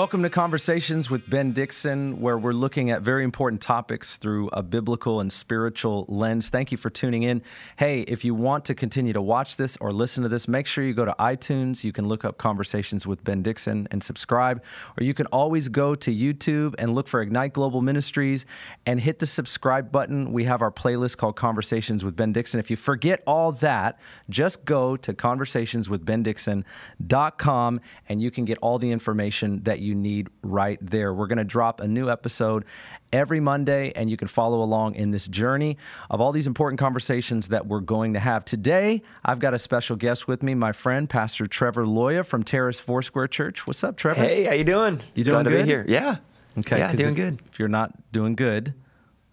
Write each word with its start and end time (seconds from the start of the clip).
Welcome 0.00 0.22
to 0.22 0.30
Conversations 0.30 1.10
with 1.10 1.28
Ben 1.28 1.52
Dixon, 1.52 2.22
where 2.22 2.38
we're 2.38 2.54
looking 2.54 2.90
at 2.90 3.02
very 3.02 3.22
important 3.22 3.60
topics 3.60 4.16
through 4.16 4.48
a 4.48 4.62
biblical 4.62 5.20
and 5.20 5.30
spiritual 5.30 6.06
lens. 6.08 6.48
Thank 6.48 6.72
you 6.72 6.78
for 6.78 6.88
tuning 6.88 7.22
in. 7.22 7.42
Hey, 7.76 8.00
if 8.08 8.24
you 8.24 8.34
want 8.34 8.64
to 8.64 8.74
continue 8.74 9.12
to 9.12 9.20
watch 9.20 9.58
this 9.58 9.76
or 9.78 9.90
listen 9.90 10.22
to 10.22 10.30
this, 10.30 10.48
make 10.48 10.66
sure 10.66 10.84
you 10.84 10.94
go 10.94 11.04
to 11.04 11.14
iTunes. 11.20 11.84
You 11.84 11.92
can 11.92 12.08
look 12.08 12.24
up 12.24 12.38
Conversations 12.38 13.06
with 13.06 13.22
Ben 13.24 13.42
Dixon 13.42 13.88
and 13.90 14.02
subscribe, 14.02 14.64
or 14.98 15.04
you 15.04 15.12
can 15.12 15.26
always 15.26 15.68
go 15.68 15.94
to 15.94 16.10
YouTube 16.10 16.74
and 16.78 16.94
look 16.94 17.06
for 17.06 17.20
Ignite 17.20 17.52
Global 17.52 17.82
Ministries 17.82 18.46
and 18.86 19.02
hit 19.02 19.18
the 19.18 19.26
subscribe 19.26 19.92
button. 19.92 20.32
We 20.32 20.44
have 20.44 20.62
our 20.62 20.72
playlist 20.72 21.18
called 21.18 21.36
Conversations 21.36 22.06
with 22.06 22.16
Ben 22.16 22.32
Dixon. 22.32 22.58
If 22.58 22.70
you 22.70 22.78
forget 22.78 23.22
all 23.26 23.52
that, 23.52 23.98
just 24.30 24.64
go 24.64 24.96
to 24.96 25.12
conversationswithbendixon.com 25.12 27.80
and 28.08 28.22
you 28.22 28.30
can 28.30 28.46
get 28.46 28.56
all 28.62 28.78
the 28.78 28.90
information 28.90 29.62
that 29.64 29.80
you 29.80 29.89
need 29.94 30.28
right 30.42 30.78
there. 30.80 31.12
We're 31.14 31.26
going 31.26 31.38
to 31.38 31.44
drop 31.44 31.80
a 31.80 31.88
new 31.88 32.10
episode 32.10 32.64
every 33.12 33.40
Monday, 33.40 33.92
and 33.96 34.10
you 34.10 34.16
can 34.16 34.28
follow 34.28 34.62
along 34.62 34.94
in 34.94 35.10
this 35.10 35.26
journey 35.28 35.76
of 36.10 36.20
all 36.20 36.32
these 36.32 36.46
important 36.46 36.78
conversations 36.78 37.48
that 37.48 37.66
we're 37.66 37.80
going 37.80 38.12
to 38.14 38.20
have. 38.20 38.44
Today, 38.44 39.02
I've 39.24 39.38
got 39.38 39.54
a 39.54 39.58
special 39.58 39.96
guest 39.96 40.28
with 40.28 40.42
me, 40.42 40.54
my 40.54 40.72
friend, 40.72 41.08
Pastor 41.08 41.46
Trevor 41.46 41.84
Loya 41.86 42.24
from 42.24 42.42
Terrace 42.42 42.78
Foursquare 42.80 43.28
Church. 43.28 43.66
What's 43.66 43.82
up, 43.84 43.96
Trevor? 43.96 44.20
Hey, 44.22 44.44
how 44.44 44.52
you 44.54 44.64
doing? 44.64 45.00
You 45.14 45.24
doing 45.24 45.42
Glad 45.42 45.50
good? 45.50 45.58
to 45.58 45.62
be 45.64 45.68
here. 45.68 45.84
Yeah. 45.88 46.16
Okay, 46.58 46.78
Yeah, 46.78 46.92
doing 46.92 47.10
if- 47.10 47.16
good. 47.16 47.40
If 47.52 47.58
you're 47.58 47.68
not 47.68 47.92
doing 48.12 48.34
good, 48.34 48.74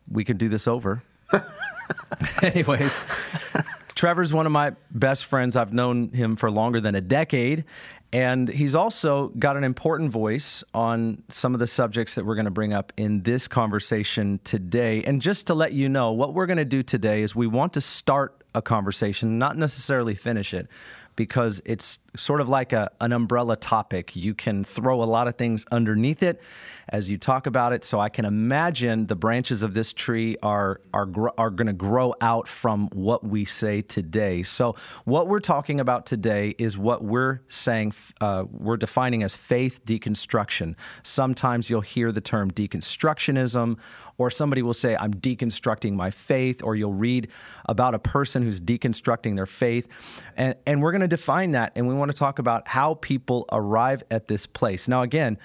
we 0.10 0.24
could 0.24 0.38
do 0.38 0.50
this 0.50 0.68
over. 0.68 1.04
Anyways, 2.42 3.02
Trevor's 3.96 4.34
one 4.34 4.46
of 4.46 4.52
my 4.52 4.74
best 4.92 5.26
friends. 5.26 5.56
I've 5.56 5.74
known 5.74 6.10
him 6.10 6.36
for 6.36 6.50
longer 6.52 6.80
than 6.80 6.96
a 6.96 7.02
decade. 7.02 7.66
And 8.14 8.48
he's 8.48 8.74
also 8.74 9.30
got 9.38 9.58
an 9.58 9.64
important 9.64 10.12
voice 10.12 10.64
on 10.74 11.24
some 11.30 11.54
of 11.54 11.60
the 11.60 11.68
subjects 11.68 12.16
that 12.16 12.26
we're 12.26 12.36
going 12.36 12.46
to 12.46 12.52
bring 12.52 12.74
up 12.74 12.94
in 12.96 13.24
this 13.24 13.48
conversation 13.48 14.40
today. 14.44 15.04
And 15.04 15.22
just 15.22 15.48
to 15.48 15.54
let 15.54 15.74
you 15.74 15.90
know, 15.90 16.14
what 16.14 16.34
we're 16.34 16.46
going 16.46 16.58
to 16.58 16.66
do 16.66 16.84
today 16.84 17.22
is 17.22 17.36
we 17.36 17.48
want 17.48 17.74
to 17.74 17.82
start 17.82 18.44
a 18.56 18.62
conversation, 18.62 19.38
not 19.38 19.58
necessarily 19.58 20.16
finish 20.16 20.54
it, 20.54 20.68
because 21.18 21.62
it's 21.66 22.00
sort 22.18 22.42
of 22.42 22.50
like 22.50 22.74
a, 22.74 22.92
an 23.00 23.14
umbrella 23.14 23.56
topic. 23.56 24.16
You 24.16 24.34
can 24.34 24.64
throw 24.64 25.02
a 25.02 25.06
lot 25.06 25.28
of 25.28 25.36
things 25.36 25.66
underneath 25.72 26.24
it 26.24 26.42
as 26.90 27.10
you 27.10 27.18
talk 27.18 27.48
about 27.48 27.74
it. 27.74 27.84
So 27.84 28.00
I 28.00 28.10
can 28.10 28.26
imagine 28.26 29.08
the 29.08 29.16
branches 29.16 29.64
of 29.64 29.74
this 29.74 29.94
tree 29.94 30.38
are 30.42 30.82
are 30.94 31.08
are 31.38 31.50
going 31.50 31.68
to 31.68 31.74
grow 31.74 32.14
out 32.22 32.48
from 32.48 32.88
what 32.94 33.24
we 33.24 33.46
say 33.46 33.82
today. 33.82 34.44
So 34.44 34.76
what 35.06 35.28
we're 35.28 35.40
talking 35.40 35.80
about 35.80 36.06
today 36.06 36.56
is 36.58 36.78
what 36.78 37.04
we're 37.04 37.42
saying. 37.50 37.94
Uh, 38.22 38.46
we're 38.50 38.78
defining 38.78 39.24
as 39.24 39.36
faith 39.36 39.86
deconstruction. 39.86 40.78
Sometimes 41.04 41.70
you'll 41.70 41.82
hear 41.82 42.12
the 42.12 42.22
term 42.22 42.52
deconstructionism, 42.52 43.78
or 44.18 44.32
somebody 44.32 44.62
will 44.62 44.74
say, 44.74 44.96
"I'm 44.96 45.14
deconstructing 45.14 45.94
my 45.94 46.12
faith," 46.12 46.64
or 46.64 46.76
you'll 46.76 46.94
read 46.94 47.28
about 47.66 47.94
a 47.94 48.00
person 48.00 48.44
who's 48.44 48.60
deconstructing 48.60 49.36
their 49.36 49.46
faith, 49.46 49.88
and 50.36 50.56
and 50.66 50.82
we're 50.82 50.92
going 50.92 51.02
to 51.02 51.08
define 51.08 51.52
that, 51.52 51.74
and 51.76 51.88
we 51.88 51.94
want 51.94 52.07
to 52.12 52.18
talk 52.18 52.40
about 52.40 52.68
how 52.68 52.96
people 52.96 53.46
arrive 53.52 54.04
at 54.10 54.28
this 54.28 54.46
place. 54.46 54.88
Now, 54.88 55.02
again 55.02 55.38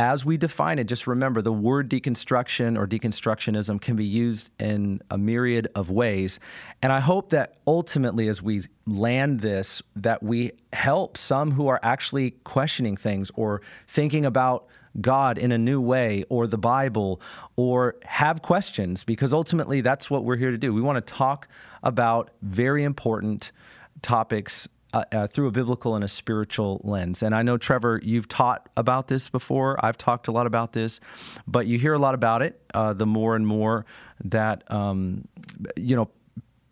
as 0.00 0.24
we 0.24 0.38
define 0.38 0.78
it, 0.78 0.84
just 0.84 1.06
remember 1.06 1.42
the 1.42 1.52
word 1.52 1.90
deconstruction 1.90 2.78
or 2.78 2.86
deconstructionism 2.86 3.78
can 3.82 3.96
be 3.96 4.04
used 4.06 4.48
in 4.58 5.02
a 5.10 5.18
myriad 5.18 5.68
of 5.74 5.90
ways. 5.90 6.40
And 6.80 6.90
I 6.90 7.00
hope 7.00 7.28
that 7.30 7.58
ultimately, 7.66 8.26
as 8.26 8.40
we 8.40 8.62
land 8.86 9.40
this, 9.40 9.82
that 9.96 10.22
we 10.22 10.52
help 10.72 11.18
some 11.18 11.50
who 11.50 11.68
are 11.68 11.78
actually 11.82 12.30
questioning 12.44 12.96
things 12.96 13.30
or 13.34 13.60
thinking 13.88 14.24
about 14.24 14.68
God 15.02 15.36
in 15.36 15.52
a 15.52 15.58
new 15.58 15.82
way 15.82 16.24
or 16.30 16.46
the 16.46 16.56
Bible 16.56 17.20
or 17.56 17.96
have 18.06 18.40
questions, 18.40 19.04
because 19.04 19.34
ultimately 19.34 19.82
that's 19.82 20.10
what 20.10 20.24
we're 20.24 20.36
here 20.36 20.50
to 20.50 20.58
do. 20.58 20.72
We 20.72 20.80
want 20.80 21.06
to 21.06 21.12
talk 21.12 21.46
about 21.82 22.30
very 22.40 22.84
important 22.84 23.52
topics 24.00 24.66
uh, 24.92 25.04
uh, 25.12 25.26
through 25.26 25.48
a 25.48 25.50
biblical 25.50 25.94
and 25.94 26.04
a 26.04 26.08
spiritual 26.08 26.80
lens. 26.84 27.22
And 27.22 27.34
I 27.34 27.42
know, 27.42 27.56
Trevor, 27.56 28.00
you've 28.02 28.28
taught 28.28 28.68
about 28.76 29.08
this 29.08 29.28
before. 29.28 29.84
I've 29.84 29.96
talked 29.96 30.28
a 30.28 30.32
lot 30.32 30.46
about 30.46 30.72
this, 30.72 31.00
but 31.46 31.66
you 31.66 31.78
hear 31.78 31.94
a 31.94 31.98
lot 31.98 32.14
about 32.14 32.42
it 32.42 32.60
uh, 32.74 32.92
the 32.92 33.06
more 33.06 33.36
and 33.36 33.46
more 33.46 33.86
that, 34.24 34.70
um, 34.72 35.28
you 35.76 35.96
know, 35.96 36.10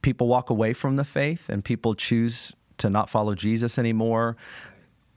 people 0.02 0.26
walk 0.26 0.50
away 0.50 0.72
from 0.72 0.96
the 0.96 1.04
faith 1.04 1.48
and 1.48 1.64
people 1.64 1.94
choose 1.94 2.54
to 2.78 2.90
not 2.90 3.08
follow 3.08 3.34
Jesus 3.34 3.78
anymore. 3.78 4.36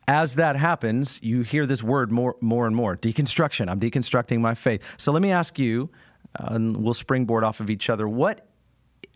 As 0.07 0.35
that 0.35 0.56
happens, 0.56 1.19
you 1.23 1.41
hear 1.41 1.66
this 1.66 1.81
word 1.84 2.11
more, 2.11 2.35
more 2.41 2.67
and 2.67 2.75
more 2.75 2.97
deconstruction. 2.97 3.69
I'm 3.69 3.79
deconstructing 3.79 4.40
my 4.40 4.56
faith. 4.56 4.84
So 4.97 5.11
let 5.11 5.22
me 5.22 5.31
ask 5.31 5.57
you, 5.57 5.90
and 6.35 6.78
we'll 6.78 6.94
springboard 6.94 7.44
off 7.44 7.59
of 7.59 7.69
each 7.69 7.90
other. 7.90 8.07
What 8.07 8.45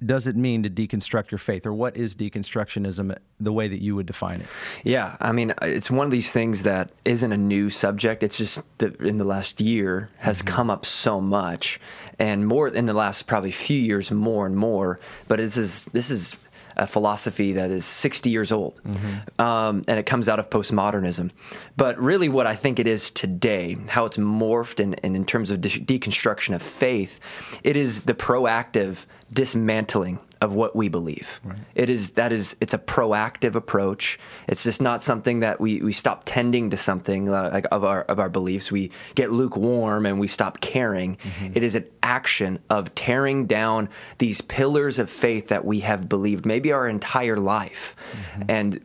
does 0.03 0.28
it 0.28 0.35
mean 0.35 0.63
to 0.63 0.69
deconstruct 0.69 1.31
your 1.31 1.38
faith, 1.38 1.66
or 1.66 1.73
what 1.73 1.95
is 1.95 2.16
deconstructionism 2.16 3.16
the 3.39 3.53
way 3.53 3.67
that 3.67 3.81
you 3.81 3.95
would 3.95 4.06
define 4.06 4.41
it? 4.41 4.47
Yeah, 4.83 5.16
I 5.19 5.31
mean, 5.31 5.53
it's 5.61 5.91
one 5.91 6.06
of 6.06 6.11
these 6.11 6.31
things 6.31 6.63
that 6.63 6.89
isn't 7.06 7.31
a 7.31 7.38
new 7.38 7.69
subject. 7.69 8.23
It's 8.23 8.38
just 8.38 8.61
that 8.79 9.00
in 9.00 9.17
the 9.17 9.23
last 9.23 9.61
year 9.61 10.09
has 10.17 10.39
Mm-hmm. 10.41 10.56
come 10.56 10.69
up 10.69 10.85
so 10.85 11.22
much, 11.22 11.79
and 12.19 12.47
more 12.47 12.67
in 12.67 12.85
the 12.85 12.94
last 12.94 13.25
probably 13.28 13.51
few 13.51 13.79
years, 13.79 14.11
more 14.11 14.45
and 14.45 14.56
more. 14.57 15.00
But 15.28 15.38
this 15.38 15.57
is 15.57 15.85
this 15.94 16.09
is 16.09 16.38
a 16.78 16.88
philosophy 16.88 17.53
that 17.53 17.72
is 17.72 17.86
60 17.86 18.30
years 18.30 18.52
old, 18.52 18.81
Mm-hmm. 18.84 19.41
um, 19.41 19.84
and 19.88 20.00
it 20.00 20.06
comes 20.06 20.28
out 20.30 20.40
of 20.40 20.50
postmodernism. 20.50 21.31
But 21.78 21.97
really, 22.00 22.30
what 22.30 22.47
I 22.47 22.56
think 22.56 22.80
it 22.80 22.88
is 22.88 23.12
today, 23.12 23.78
how 23.88 24.06
it's 24.06 24.18
morphed, 24.18 24.80
and, 24.80 24.96
in 25.16 25.25
terms 25.25 25.52
of 25.52 25.62
de- 25.62 25.69
deconstruction 25.80 26.53
of 26.56 26.62
faith, 26.62 27.19
it 27.63 27.75
is 27.78 28.02
the 28.03 28.13
proactive 28.13 29.06
dismantling 29.34 30.19
of 30.41 30.53
what 30.53 30.75
we 30.75 30.90
believe. 30.90 31.40
It 31.75 31.90
is 31.90 32.12
that 32.12 32.31
is 32.31 32.56
it's 32.62 32.73
a 32.73 32.78
proactive 32.78 33.56
approach. 33.56 34.19
It's 34.47 34.63
just 34.63 34.81
not 34.81 35.03
something 35.03 35.40
that 35.40 35.59
we, 35.59 35.81
we 35.81 35.94
stop 35.94 36.23
tending 36.25 36.69
to 36.72 36.78
something 36.78 37.25
like 37.25 37.66
of 37.72 37.84
our 37.84 38.03
of 38.03 38.19
our 38.19 38.29
beliefs. 38.29 38.72
We 38.72 38.91
get 39.16 39.31
lukewarm 39.31 40.06
and 40.06 40.19
we 40.19 40.28
stop 40.28 40.62
caring. 40.62 41.18
Mm-hmm. 41.18 41.53
It 41.56 41.63
is 41.63 41.75
an 41.75 41.85
action 42.03 42.59
of 42.69 42.94
tearing 42.95 43.45
down 43.45 43.90
these 44.18 44.41
pillars 44.41 45.00
of 45.00 45.09
faith 45.09 45.47
that 45.47 45.66
we 45.66 45.79
have 45.81 46.07
believed 46.09 46.45
maybe 46.45 46.72
our 46.72 46.88
entire 46.88 47.38
life, 47.38 47.95
mm-hmm. 48.12 48.44
and 48.50 48.81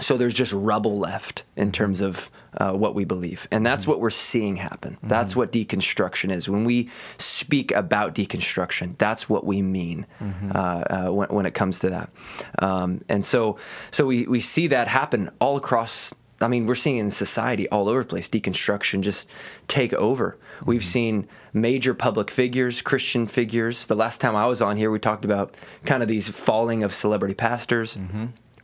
so 0.00 0.16
there's 0.16 0.34
just 0.34 0.52
rubble 0.52 0.98
left 0.98 1.44
in 1.56 1.72
terms 1.72 2.00
of 2.00 2.30
uh, 2.56 2.72
what 2.72 2.94
we 2.94 3.04
believe. 3.04 3.46
And 3.50 3.64
that's 3.64 3.86
what 3.86 4.00
we're 4.00 4.10
seeing 4.10 4.56
happen. 4.56 4.98
That's 5.02 5.36
what 5.36 5.52
deconstruction 5.52 6.32
is. 6.32 6.48
When 6.48 6.64
we 6.64 6.90
speak 7.18 7.70
about 7.72 8.14
deconstruction 8.14 8.98
that's 8.98 9.28
what 9.28 9.44
we 9.44 9.62
mean 9.62 10.06
uh, 10.54 10.58
uh, 10.58 11.08
when, 11.10 11.28
when 11.28 11.46
it 11.46 11.54
comes 11.54 11.80
to 11.80 11.90
that. 11.90 12.10
Um, 12.58 13.02
and 13.08 13.24
so 13.24 13.58
so 13.90 14.06
we, 14.06 14.26
we 14.26 14.40
see 14.40 14.66
that 14.68 14.88
happen 14.88 15.30
all 15.40 15.56
across 15.56 16.12
I 16.42 16.48
mean, 16.48 16.66
we're 16.66 16.74
seeing 16.74 16.96
in 16.96 17.10
society 17.10 17.68
all 17.68 17.86
over 17.86 18.00
the 18.00 18.06
place. 18.08 18.28
Deconstruction 18.28 19.02
just 19.02 19.28
take 19.68 19.92
over. 19.92 20.38
We've 20.64 20.84
seen 20.84 21.28
major 21.52 21.92
public 21.92 22.30
figures, 22.30 22.80
Christian 22.80 23.26
figures. 23.26 23.86
The 23.86 23.94
last 23.94 24.22
time 24.22 24.34
I 24.34 24.46
was 24.46 24.62
on 24.62 24.78
here, 24.78 24.90
we 24.90 24.98
talked 24.98 25.26
about 25.26 25.54
kind 25.84 26.02
of 26.02 26.08
these 26.08 26.30
falling 26.30 26.82
of 26.82 26.94
celebrity 26.94 27.34
pastors. 27.34 27.98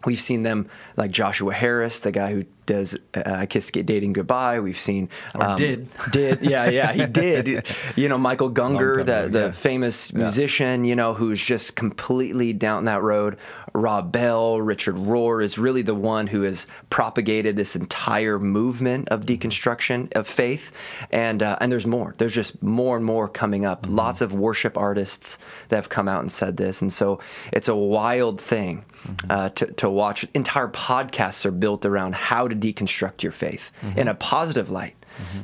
We've 0.06 0.20
seen 0.20 0.44
them 0.44 0.68
like 0.96 1.10
Joshua 1.10 1.52
Harris, 1.52 2.00
the 2.00 2.12
guy 2.12 2.32
who 2.32 2.44
does 2.64 2.96
uh, 3.14 3.46
"Kiss 3.48 3.70
Get 3.70 3.86
Dating 3.86 4.12
Goodbye." 4.12 4.60
We've 4.60 4.78
seen 4.78 5.08
um, 5.34 5.56
did. 5.56 5.88
did 6.12 6.40
yeah 6.42 6.70
yeah 6.70 6.92
he 6.92 7.06
did. 7.06 7.66
you 7.96 8.08
know 8.08 8.16
Michael 8.16 8.50
Gungor, 8.50 8.98
the 8.98 9.28
the 9.28 9.46
yeah. 9.46 9.50
famous 9.50 10.12
musician, 10.12 10.84
you 10.84 10.96
know 10.96 11.12
who's 11.12 11.42
just 11.42 11.76
completely 11.76 12.52
down 12.52 12.84
that 12.84 13.02
road. 13.02 13.36
Rob 13.76 14.10
Bell, 14.10 14.60
Richard 14.60 14.96
Rohr 14.96 15.42
is 15.42 15.58
really 15.58 15.82
the 15.82 15.94
one 15.94 16.26
who 16.28 16.42
has 16.42 16.66
propagated 16.90 17.56
this 17.56 17.76
entire 17.76 18.38
movement 18.38 19.08
of 19.08 19.26
deconstruction 19.26 20.12
of 20.16 20.26
faith, 20.26 20.72
and 21.10 21.42
uh, 21.42 21.56
and 21.60 21.70
there's 21.70 21.86
more. 21.86 22.14
There's 22.18 22.34
just 22.34 22.62
more 22.62 22.96
and 22.96 23.04
more 23.04 23.28
coming 23.28 23.64
up. 23.66 23.86
Lots 23.88 24.20
of 24.20 24.32
worship 24.32 24.76
artists 24.78 25.38
that 25.68 25.76
have 25.76 25.88
come 25.88 26.08
out 26.08 26.20
and 26.20 26.32
said 26.32 26.56
this, 26.56 26.80
and 26.82 26.92
so 26.92 27.20
it's 27.52 27.68
a 27.68 27.76
wild 27.76 28.40
thing 28.40 28.84
uh, 29.28 29.50
to 29.50 29.66
to 29.74 29.90
watch. 29.90 30.24
Entire 30.34 30.68
podcasts 30.68 31.44
are 31.44 31.50
built 31.50 31.84
around 31.84 32.14
how 32.14 32.48
to 32.48 32.56
deconstruct 32.56 33.22
your 33.22 33.32
faith 33.32 33.70
in 33.96 34.08
a 34.08 34.14
positive 34.14 34.70
light. 34.70 34.96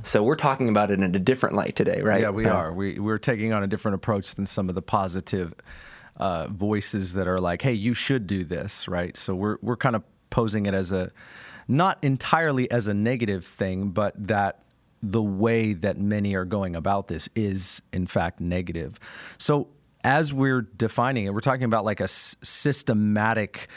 So 0.03 0.23
we're 0.23 0.37
talking 0.37 0.69
about 0.69 0.91
it 0.91 1.01
in 1.01 1.15
a 1.15 1.19
different 1.19 1.55
light 1.55 1.77
today, 1.77 2.03
right? 2.03 2.21
Yeah, 2.21 2.31
we 2.31 2.47
Uh, 2.47 2.53
are. 2.53 2.73
We 2.75 2.99
we're 2.99 3.19
taking 3.19 3.53
on 3.55 3.63
a 3.63 3.67
different 3.67 3.95
approach 3.95 4.35
than 4.35 4.45
some 4.47 4.69
of 4.69 4.75
the 4.75 4.83
positive 4.83 5.55
uh, 6.17 6.49
voices 6.49 7.15
that 7.15 7.27
are 7.27 7.39
like, 7.39 7.63
"Hey, 7.63 7.73
you 7.73 7.95
should 7.95 8.27
do 8.27 8.45
this," 8.45 8.89
right? 8.89 9.17
So 9.17 9.35
we're 9.35 9.59
we're 9.63 9.77
kind 9.77 9.97
of 9.97 10.03
posing 10.31 10.67
it 10.67 10.75
as 10.75 10.93
a 10.93 11.11
not 11.69 11.99
entirely 12.03 12.71
as 12.71 12.89
a 12.89 12.95
negative 12.95 13.45
thing, 13.45 13.91
but 13.91 14.15
that 14.29 14.63
the 15.03 15.23
way 15.23 15.73
that 15.73 15.99
many 15.99 16.35
are 16.35 16.45
going 16.45 16.77
about 16.77 17.09
this 17.09 17.29
is 17.35 17.83
in 17.93 18.07
fact 18.07 18.41
negative. 18.41 18.99
So 19.39 19.69
as 20.05 20.33
we're 20.33 20.63
defining 20.63 21.27
it, 21.27 21.35
we're 21.35 21.41
talking 21.41 21.65
about 21.65 21.85
like 21.85 22.01
a 22.01 22.05
s- 22.05 22.37
systematic 22.43 23.69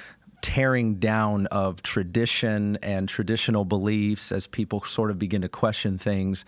tearing 0.42 0.96
down 0.96 1.48
of 1.48 1.82
tradition 1.82 2.78
and 2.84 3.10
traditional 3.10 3.66
beliefs 3.66 4.32
as 4.32 4.46
people 4.46 4.84
sort 4.84 5.10
of 5.10 5.18
begin 5.18 5.42
to 5.42 5.50
question 5.50 5.98
things. 5.98 6.46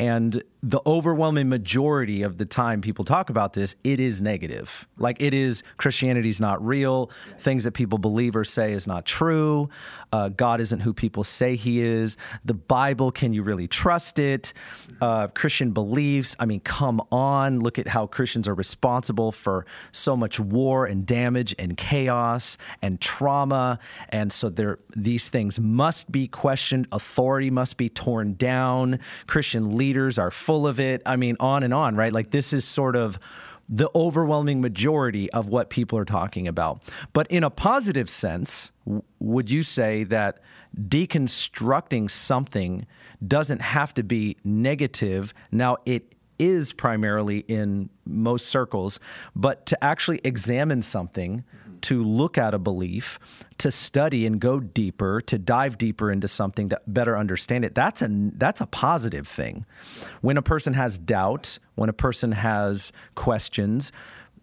And 0.00 0.42
the 0.62 0.80
overwhelming 0.84 1.48
majority 1.48 2.22
of 2.22 2.36
the 2.36 2.44
time 2.44 2.80
people 2.82 3.04
talk 3.04 3.30
about 3.30 3.54
this, 3.54 3.76
it 3.82 3.98
is 3.98 4.20
negative. 4.20 4.86
Like 4.98 5.16
it 5.20 5.32
is 5.32 5.62
Christianity's 5.78 6.38
not 6.40 6.64
real. 6.64 7.10
Things 7.38 7.64
that 7.64 7.72
people 7.72 7.98
believe 7.98 8.36
or 8.36 8.44
say 8.44 8.72
is 8.72 8.86
not 8.86 9.06
true. 9.06 9.70
Uh, 10.12 10.28
God 10.28 10.60
isn't 10.60 10.80
who 10.80 10.92
people 10.92 11.24
say 11.24 11.56
He 11.56 11.80
is. 11.80 12.16
The 12.44 12.54
Bible, 12.54 13.10
can 13.10 13.32
you 13.32 13.42
really 13.42 13.68
trust 13.68 14.18
it? 14.18 14.52
Uh, 15.00 15.28
Christian 15.28 15.70
beliefs, 15.72 16.36
I 16.38 16.44
mean, 16.44 16.60
come 16.60 17.00
on. 17.10 17.60
Look 17.60 17.78
at 17.78 17.88
how 17.88 18.06
Christians 18.06 18.46
are 18.46 18.54
responsible 18.54 19.32
for 19.32 19.64
so 19.92 20.16
much 20.16 20.38
war 20.38 20.84
and 20.84 21.06
damage 21.06 21.54
and 21.58 21.76
chaos 21.76 22.58
and 22.82 23.00
trauma. 23.00 23.78
And 24.10 24.30
so 24.32 24.50
there, 24.50 24.78
these 24.94 25.30
things 25.30 25.58
must 25.58 26.12
be 26.12 26.28
questioned. 26.28 26.86
Authority 26.92 27.50
must 27.50 27.78
be 27.78 27.88
torn 27.88 28.34
down. 28.34 28.98
Christian 29.26 29.76
leaders 29.76 30.18
are 30.18 30.30
full 30.50 30.66
of 30.66 30.80
it. 30.80 31.00
I 31.06 31.14
mean, 31.14 31.36
on 31.38 31.62
and 31.62 31.72
on, 31.72 31.94
right? 31.94 32.12
Like 32.12 32.32
this 32.32 32.52
is 32.52 32.64
sort 32.64 32.96
of 32.96 33.20
the 33.68 33.88
overwhelming 33.94 34.60
majority 34.60 35.30
of 35.30 35.46
what 35.46 35.70
people 35.70 35.96
are 35.96 36.04
talking 36.04 36.48
about. 36.48 36.82
But 37.12 37.28
in 37.28 37.44
a 37.44 37.50
positive 37.50 38.10
sense, 38.10 38.72
would 39.20 39.48
you 39.48 39.62
say 39.62 40.02
that 40.04 40.40
deconstructing 40.76 42.10
something 42.10 42.84
doesn't 43.24 43.62
have 43.62 43.94
to 43.94 44.02
be 44.02 44.38
negative? 44.42 45.32
Now, 45.52 45.76
it 45.86 46.16
is 46.40 46.72
primarily 46.72 47.44
in 47.46 47.88
most 48.04 48.48
circles, 48.48 48.98
but 49.36 49.66
to 49.66 49.84
actually 49.84 50.20
examine 50.24 50.82
something, 50.82 51.44
to 51.82 52.02
look 52.02 52.38
at 52.38 52.54
a 52.54 52.58
belief, 52.58 53.18
to 53.58 53.70
study 53.70 54.26
and 54.26 54.40
go 54.40 54.60
deeper, 54.60 55.20
to 55.22 55.38
dive 55.38 55.78
deeper 55.78 56.10
into 56.10 56.28
something 56.28 56.68
to 56.70 56.80
better 56.86 57.16
understand 57.16 57.64
it, 57.64 57.74
that's 57.74 58.02
a 58.02 58.08
that's 58.36 58.60
a 58.60 58.66
positive 58.66 59.26
thing. 59.26 59.66
When 60.20 60.36
a 60.36 60.42
person 60.42 60.74
has 60.74 60.98
doubt, 60.98 61.58
when 61.74 61.88
a 61.88 61.94
person 61.94 62.32
has 62.32 62.92
questions, 63.14 63.92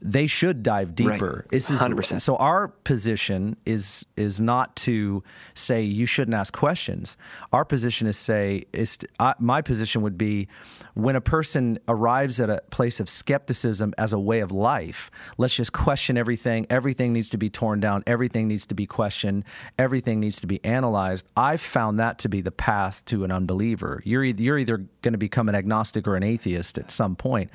they 0.02 0.28
should 0.28 0.62
dive 0.62 0.96
deeper. 0.96 1.46
Right. 1.52 1.62
100%. 1.62 2.22
so 2.22 2.36
our 2.36 2.68
position 2.68 3.58
is 3.66 4.06
is 4.16 4.40
not 4.40 4.76
to 4.78 5.24
say 5.54 5.82
you 5.82 6.06
shouldn't 6.06 6.36
ask 6.36 6.54
questions. 6.54 7.18
Our 7.52 7.66
position 7.66 8.08
is 8.08 8.18
say 8.18 8.66
is 8.74 8.98
to, 8.98 9.08
uh, 9.20 9.34
my 9.40 9.62
position 9.62 10.02
would 10.04 10.18
be 10.18 10.48
when 10.94 11.16
a 11.16 11.22
person 11.22 11.80
arrives 11.88 12.40
at 12.40 12.50
a 12.50 12.62
place 12.70 13.00
of 13.00 13.10
skepticism 13.10 13.94
as 13.98 14.14
a 14.14 14.20
way 14.20 14.40
of 14.40 14.52
life. 14.52 15.10
Let's 15.38 15.56
just 15.56 15.74
question 15.74 16.18
everything. 16.18 16.68
Everything 16.70 17.14
needs 17.14 17.30
to 17.30 17.38
be 17.38 17.50
torn 17.50 17.80
down. 17.80 18.04
Everything 18.06 18.48
needs 18.48 18.66
to 18.68 18.76
be 18.76 18.86
questioned. 18.86 19.46
Everything 19.80 20.20
needs 20.20 20.40
to 20.42 20.48
be 20.48 20.64
analyzed. 20.64 21.28
I've 21.36 21.62
found 21.62 22.00
that 22.00 22.20
to 22.20 22.30
be 22.30 22.42
the 22.42 22.52
path 22.52 23.04
to 23.06 23.24
an 23.24 23.32
unbeliever. 23.32 24.02
You're 24.06 24.24
either, 24.24 24.44
you're 24.44 24.58
either 24.58 24.78
going 25.02 25.14
to 25.14 25.18
become 25.18 25.50
an 25.50 25.56
agnostic 25.56 26.08
or 26.08 26.16
an 26.16 26.24
atheist 26.24 26.78
at 26.78 26.92
some 26.92 27.16
point, 27.16 27.50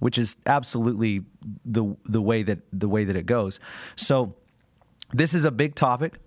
which 0.00 0.18
is 0.18 0.36
absolutely 0.46 1.22
the 1.64 1.96
the 2.04 2.20
way 2.20 2.42
that 2.42 2.58
the 2.72 2.88
way 2.88 3.04
that 3.04 3.16
it 3.16 3.26
goes. 3.26 3.60
So 3.96 4.34
this 5.12 5.34
is 5.34 5.44
a 5.44 5.50
big 5.50 5.74
topic. 5.74 6.18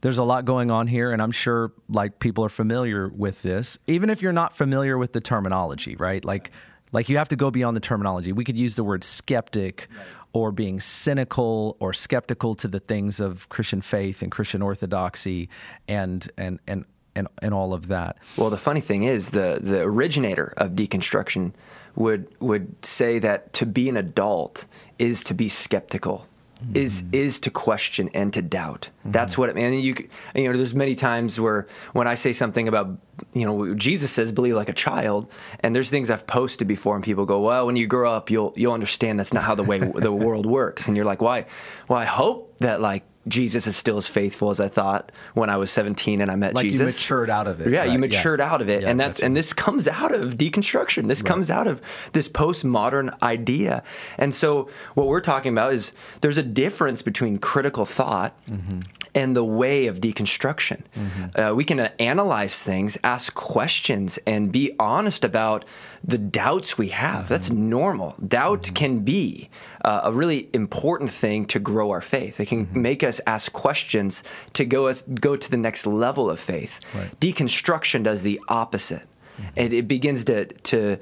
There's 0.00 0.18
a 0.18 0.24
lot 0.24 0.44
going 0.44 0.70
on 0.70 0.86
here, 0.86 1.10
and 1.10 1.20
I'm 1.20 1.32
sure 1.32 1.72
like 1.88 2.20
people 2.20 2.44
are 2.44 2.50
familiar 2.50 3.08
with 3.08 3.42
this, 3.42 3.78
even 3.86 4.10
if 4.10 4.22
you're 4.22 4.32
not 4.32 4.56
familiar 4.56 4.96
with 4.96 5.12
the 5.12 5.20
terminology, 5.20 5.96
right? 5.96 6.24
Like 6.24 6.52
like 6.92 7.08
you 7.08 7.18
have 7.18 7.28
to 7.28 7.36
go 7.36 7.50
beyond 7.50 7.76
the 7.76 7.80
terminology. 7.80 8.32
We 8.32 8.44
could 8.44 8.56
use 8.56 8.74
the 8.74 8.84
word 8.84 9.04
skeptic 9.04 9.88
right. 9.90 10.06
or 10.32 10.52
being 10.52 10.80
cynical 10.80 11.76
or 11.80 11.92
skeptical 11.92 12.54
to 12.56 12.68
the 12.68 12.80
things 12.80 13.20
of 13.20 13.48
Christian 13.48 13.82
faith 13.82 14.22
and 14.22 14.30
Christian 14.30 14.62
orthodoxy 14.62 15.48
and 15.86 16.28
and 16.36 16.60
and 16.66 16.84
and, 17.18 17.28
and 17.42 17.52
all 17.52 17.74
of 17.74 17.88
that. 17.88 18.16
Well, 18.36 18.50
the 18.50 18.56
funny 18.56 18.80
thing 18.80 19.02
is 19.02 19.30
the 19.30 19.58
the 19.60 19.80
originator 19.80 20.54
of 20.56 20.72
deconstruction 20.72 21.52
would 21.96 22.28
would 22.40 22.84
say 22.84 23.18
that 23.18 23.52
to 23.54 23.66
be 23.66 23.88
an 23.88 23.96
adult 23.96 24.66
is 24.98 25.24
to 25.24 25.34
be 25.34 25.48
skeptical. 25.48 26.26
Mm-hmm. 26.62 26.76
Is 26.76 27.04
is 27.12 27.38
to 27.40 27.50
question 27.50 28.10
and 28.14 28.32
to 28.32 28.42
doubt. 28.42 28.88
Mm-hmm. 29.00 29.12
That's 29.12 29.38
what 29.38 29.48
it 29.48 29.54
means. 29.54 29.84
You 29.84 30.08
you 30.34 30.50
know, 30.50 30.56
there's 30.56 30.74
many 30.74 30.96
times 30.96 31.38
where 31.38 31.68
when 31.92 32.08
I 32.08 32.16
say 32.16 32.32
something 32.32 32.66
about 32.66 32.98
you 33.32 33.46
know 33.46 33.74
Jesus 33.74 34.10
says 34.10 34.32
believe 34.32 34.56
like 34.56 34.68
a 34.68 34.72
child, 34.72 35.30
and 35.60 35.72
there's 35.72 35.88
things 35.88 36.10
I've 36.10 36.26
posted 36.26 36.66
before, 36.66 36.96
and 36.96 37.04
people 37.04 37.26
go, 37.26 37.42
well, 37.42 37.64
when 37.64 37.76
you 37.76 37.86
grow 37.86 38.12
up, 38.12 38.28
you'll 38.28 38.54
you'll 38.56 38.72
understand 38.72 39.20
that's 39.20 39.32
not 39.32 39.44
how 39.44 39.54
the 39.54 39.62
way 39.62 39.78
the 39.78 40.12
world 40.12 40.46
works, 40.46 40.88
and 40.88 40.96
you're 40.96 41.06
like, 41.06 41.22
why? 41.22 41.46
Well, 41.88 42.00
I 42.00 42.06
hope 42.06 42.58
that 42.58 42.80
like 42.80 43.04
Jesus 43.28 43.66
is 43.66 43.76
still 43.76 43.98
as 43.98 44.06
faithful 44.06 44.50
as 44.50 44.60
I 44.60 44.68
thought 44.68 45.12
when 45.34 45.50
I 45.50 45.56
was 45.56 45.70
17 45.70 46.20
and 46.20 46.30
I 46.30 46.36
met 46.36 46.54
like 46.54 46.64
Jesus. 46.64 46.80
you 46.80 46.86
matured 46.86 47.30
out 47.30 47.46
of 47.46 47.60
it. 47.60 47.70
Yeah, 47.70 47.80
right? 47.80 47.90
you 47.90 47.98
matured 47.98 48.40
yeah. 48.40 48.52
out 48.52 48.60
of 48.60 48.68
it, 48.68 48.82
yeah, 48.82 48.88
and 48.88 48.98
that's 48.98 49.20
and 49.20 49.36
this 49.36 49.52
comes 49.52 49.86
out 49.86 50.12
of 50.12 50.36
deconstruction. 50.36 51.08
This 51.08 51.22
right. 51.22 51.28
comes 51.28 51.50
out 51.50 51.66
of 51.66 51.82
this 52.12 52.28
postmodern 52.28 53.16
idea. 53.22 53.82
And 54.16 54.34
so, 54.34 54.68
what 54.94 55.06
we're 55.06 55.20
talking 55.20 55.52
about 55.52 55.72
is 55.72 55.92
there's 56.20 56.38
a 56.38 56.42
difference 56.42 57.02
between 57.02 57.38
critical 57.38 57.84
thought 57.84 58.34
mm-hmm. 58.46 58.80
and 59.14 59.36
the 59.36 59.44
way 59.44 59.86
of 59.86 60.00
deconstruction. 60.00 60.82
Mm-hmm. 60.96 61.40
Uh, 61.40 61.54
we 61.54 61.64
can 61.64 61.80
analyze 61.80 62.62
things, 62.62 62.98
ask 63.04 63.34
questions, 63.34 64.18
and 64.26 64.50
be 64.52 64.74
honest 64.78 65.24
about 65.24 65.64
the 66.04 66.18
doubts 66.18 66.78
we 66.78 66.88
have. 66.88 67.24
Mm-hmm. 67.24 67.28
That's 67.28 67.50
normal. 67.50 68.14
Doubt 68.26 68.62
mm-hmm. 68.62 68.74
can 68.74 68.98
be 69.00 69.50
uh, 69.84 70.02
a 70.04 70.12
really 70.12 70.48
important 70.52 71.10
thing 71.10 71.44
to 71.46 71.58
grow 71.58 71.90
our 71.90 72.00
faith. 72.00 72.40
It 72.40 72.46
can 72.46 72.66
mm-hmm. 72.66 72.82
make 72.82 73.02
us 73.02 73.20
ask 73.26 73.52
questions 73.52 74.22
to 74.54 74.64
go 74.64 74.86
us, 74.86 75.02
go 75.02 75.36
to 75.36 75.50
the 75.50 75.56
next 75.56 75.86
level 75.86 76.30
of 76.30 76.40
faith. 76.40 76.80
Right. 76.94 77.18
Deconstruction 77.20 78.04
does 78.04 78.22
the 78.22 78.40
opposite. 78.48 79.06
Mm-hmm. 79.38 79.50
And 79.56 79.72
it 79.72 79.88
begins 79.88 80.24
to, 80.24 80.46
to 80.46 80.98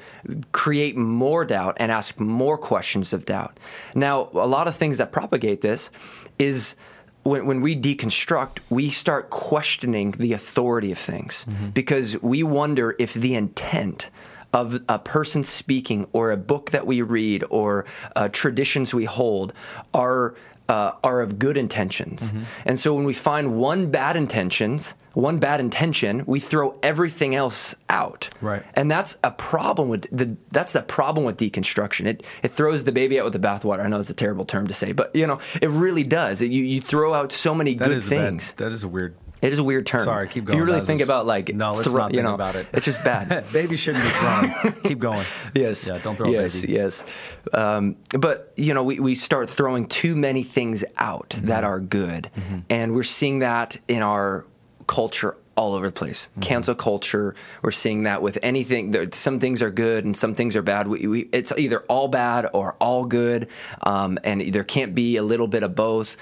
create 0.52 0.96
more 0.96 1.44
doubt 1.44 1.76
and 1.78 1.90
ask 1.90 2.20
more 2.20 2.58
questions 2.58 3.12
of 3.12 3.24
doubt. 3.24 3.58
Now, 3.94 4.28
a 4.32 4.46
lot 4.46 4.68
of 4.68 4.76
things 4.76 4.98
that 4.98 5.10
propagate 5.10 5.62
this 5.62 5.90
is 6.38 6.76
when, 7.22 7.46
when 7.46 7.60
we 7.60 7.74
deconstruct, 7.74 8.58
we 8.70 8.90
start 8.90 9.30
questioning 9.30 10.12
the 10.12 10.32
authority 10.32 10.92
of 10.92 10.98
things 10.98 11.46
mm-hmm. 11.48 11.70
because 11.70 12.20
we 12.22 12.42
wonder 12.42 12.94
if 12.98 13.14
the 13.14 13.34
intent 13.34 14.10
of 14.56 14.82
a 14.88 14.98
person 14.98 15.44
speaking 15.44 16.08
or 16.14 16.30
a 16.30 16.36
book 16.36 16.70
that 16.70 16.86
we 16.86 17.02
read 17.02 17.44
or 17.50 17.84
uh, 18.16 18.26
traditions 18.28 18.94
we 18.94 19.04
hold 19.04 19.52
are 19.92 20.34
uh, 20.68 20.92
are 21.04 21.20
of 21.20 21.38
good 21.38 21.58
intentions. 21.58 22.32
Mm-hmm. 22.32 22.42
And 22.64 22.80
so 22.80 22.94
when 22.94 23.04
we 23.04 23.12
find 23.12 23.56
one 23.58 23.90
bad 23.90 24.16
intentions, 24.16 24.94
one 25.12 25.38
bad 25.38 25.60
intention, 25.60 26.24
we 26.26 26.40
throw 26.40 26.78
everything 26.82 27.34
else 27.34 27.74
out. 27.88 28.30
Right. 28.40 28.62
And 28.74 28.90
that's 28.90 29.18
a 29.22 29.30
problem 29.30 29.90
with 29.90 30.06
the 30.10 30.36
that's 30.50 30.72
the 30.72 30.82
problem 30.82 31.26
with 31.26 31.36
deconstruction. 31.36 32.06
It 32.06 32.24
it 32.42 32.48
throws 32.48 32.84
the 32.84 32.92
baby 32.92 33.20
out 33.20 33.24
with 33.24 33.34
the 33.34 33.38
bathwater. 33.38 33.84
I 33.84 33.88
know 33.88 34.00
it's 34.00 34.10
a 34.10 34.14
terrible 34.14 34.46
term 34.46 34.66
to 34.68 34.74
say, 34.74 34.92
but 34.92 35.14
you 35.14 35.26
know, 35.26 35.38
it 35.60 35.68
really 35.68 36.02
does. 36.02 36.40
It, 36.40 36.50
you 36.50 36.64
you 36.64 36.80
throw 36.80 37.12
out 37.12 37.30
so 37.30 37.54
many 37.54 37.74
that 37.74 37.84
good 37.86 38.02
things. 38.02 38.52
Bad, 38.52 38.64
that 38.64 38.72
is 38.72 38.82
a 38.82 38.88
weird 38.88 39.16
it 39.42 39.52
is 39.52 39.58
a 39.58 39.64
weird 39.64 39.86
term. 39.86 40.00
Sorry, 40.00 40.28
keep 40.28 40.44
going. 40.44 40.58
If 40.58 40.60
you 40.60 40.66
really 40.66 40.84
think 40.84 41.00
just, 41.00 41.08
about 41.08 41.26
like 41.26 41.54
no, 41.54 41.74
let's 41.74 41.88
thro- 41.88 42.00
not 42.00 42.06
think 42.06 42.16
you 42.16 42.22
know, 42.22 42.34
about 42.34 42.56
it. 42.56 42.66
It's 42.72 42.84
just 42.84 43.04
bad. 43.04 43.44
baby 43.52 43.76
shouldn't 43.76 44.04
be 44.04 44.10
thrown. 44.10 44.72
keep 44.84 44.98
going. 44.98 45.26
Yes. 45.54 45.86
Yeah. 45.86 45.98
Don't 45.98 46.16
throw 46.16 46.30
yes, 46.30 46.60
baby. 46.60 46.72
Yes. 46.72 47.04
Um, 47.52 47.96
but 48.18 48.52
you 48.56 48.72
know, 48.74 48.82
we, 48.82 48.98
we 48.98 49.14
start 49.14 49.50
throwing 49.50 49.86
too 49.86 50.16
many 50.16 50.42
things 50.42 50.84
out 50.96 51.30
mm-hmm. 51.30 51.46
that 51.46 51.64
are 51.64 51.80
good, 51.80 52.30
mm-hmm. 52.34 52.58
and 52.70 52.94
we're 52.94 53.02
seeing 53.02 53.40
that 53.40 53.78
in 53.88 54.02
our 54.02 54.46
culture 54.86 55.36
all 55.56 55.74
over 55.74 55.86
the 55.86 55.92
place. 55.92 56.28
Mm-hmm. 56.28 56.40
Cancel 56.40 56.74
culture. 56.74 57.34
We're 57.62 57.70
seeing 57.72 58.04
that 58.04 58.22
with 58.22 58.38
anything. 58.42 58.90
There, 58.90 59.06
some 59.12 59.40
things 59.40 59.62
are 59.62 59.70
good 59.70 60.04
and 60.04 60.16
some 60.16 60.34
things 60.34 60.54
are 60.54 60.62
bad. 60.62 60.86
We, 60.86 61.06
we, 61.06 61.28
it's 61.32 61.52
either 61.56 61.80
all 61.88 62.08
bad 62.08 62.48
or 62.52 62.74
all 62.74 63.04
good, 63.06 63.48
um, 63.82 64.18
and 64.22 64.52
there 64.52 64.64
can't 64.64 64.94
be 64.94 65.16
a 65.16 65.22
little 65.22 65.48
bit 65.48 65.62
of 65.62 65.74
both. 65.74 66.16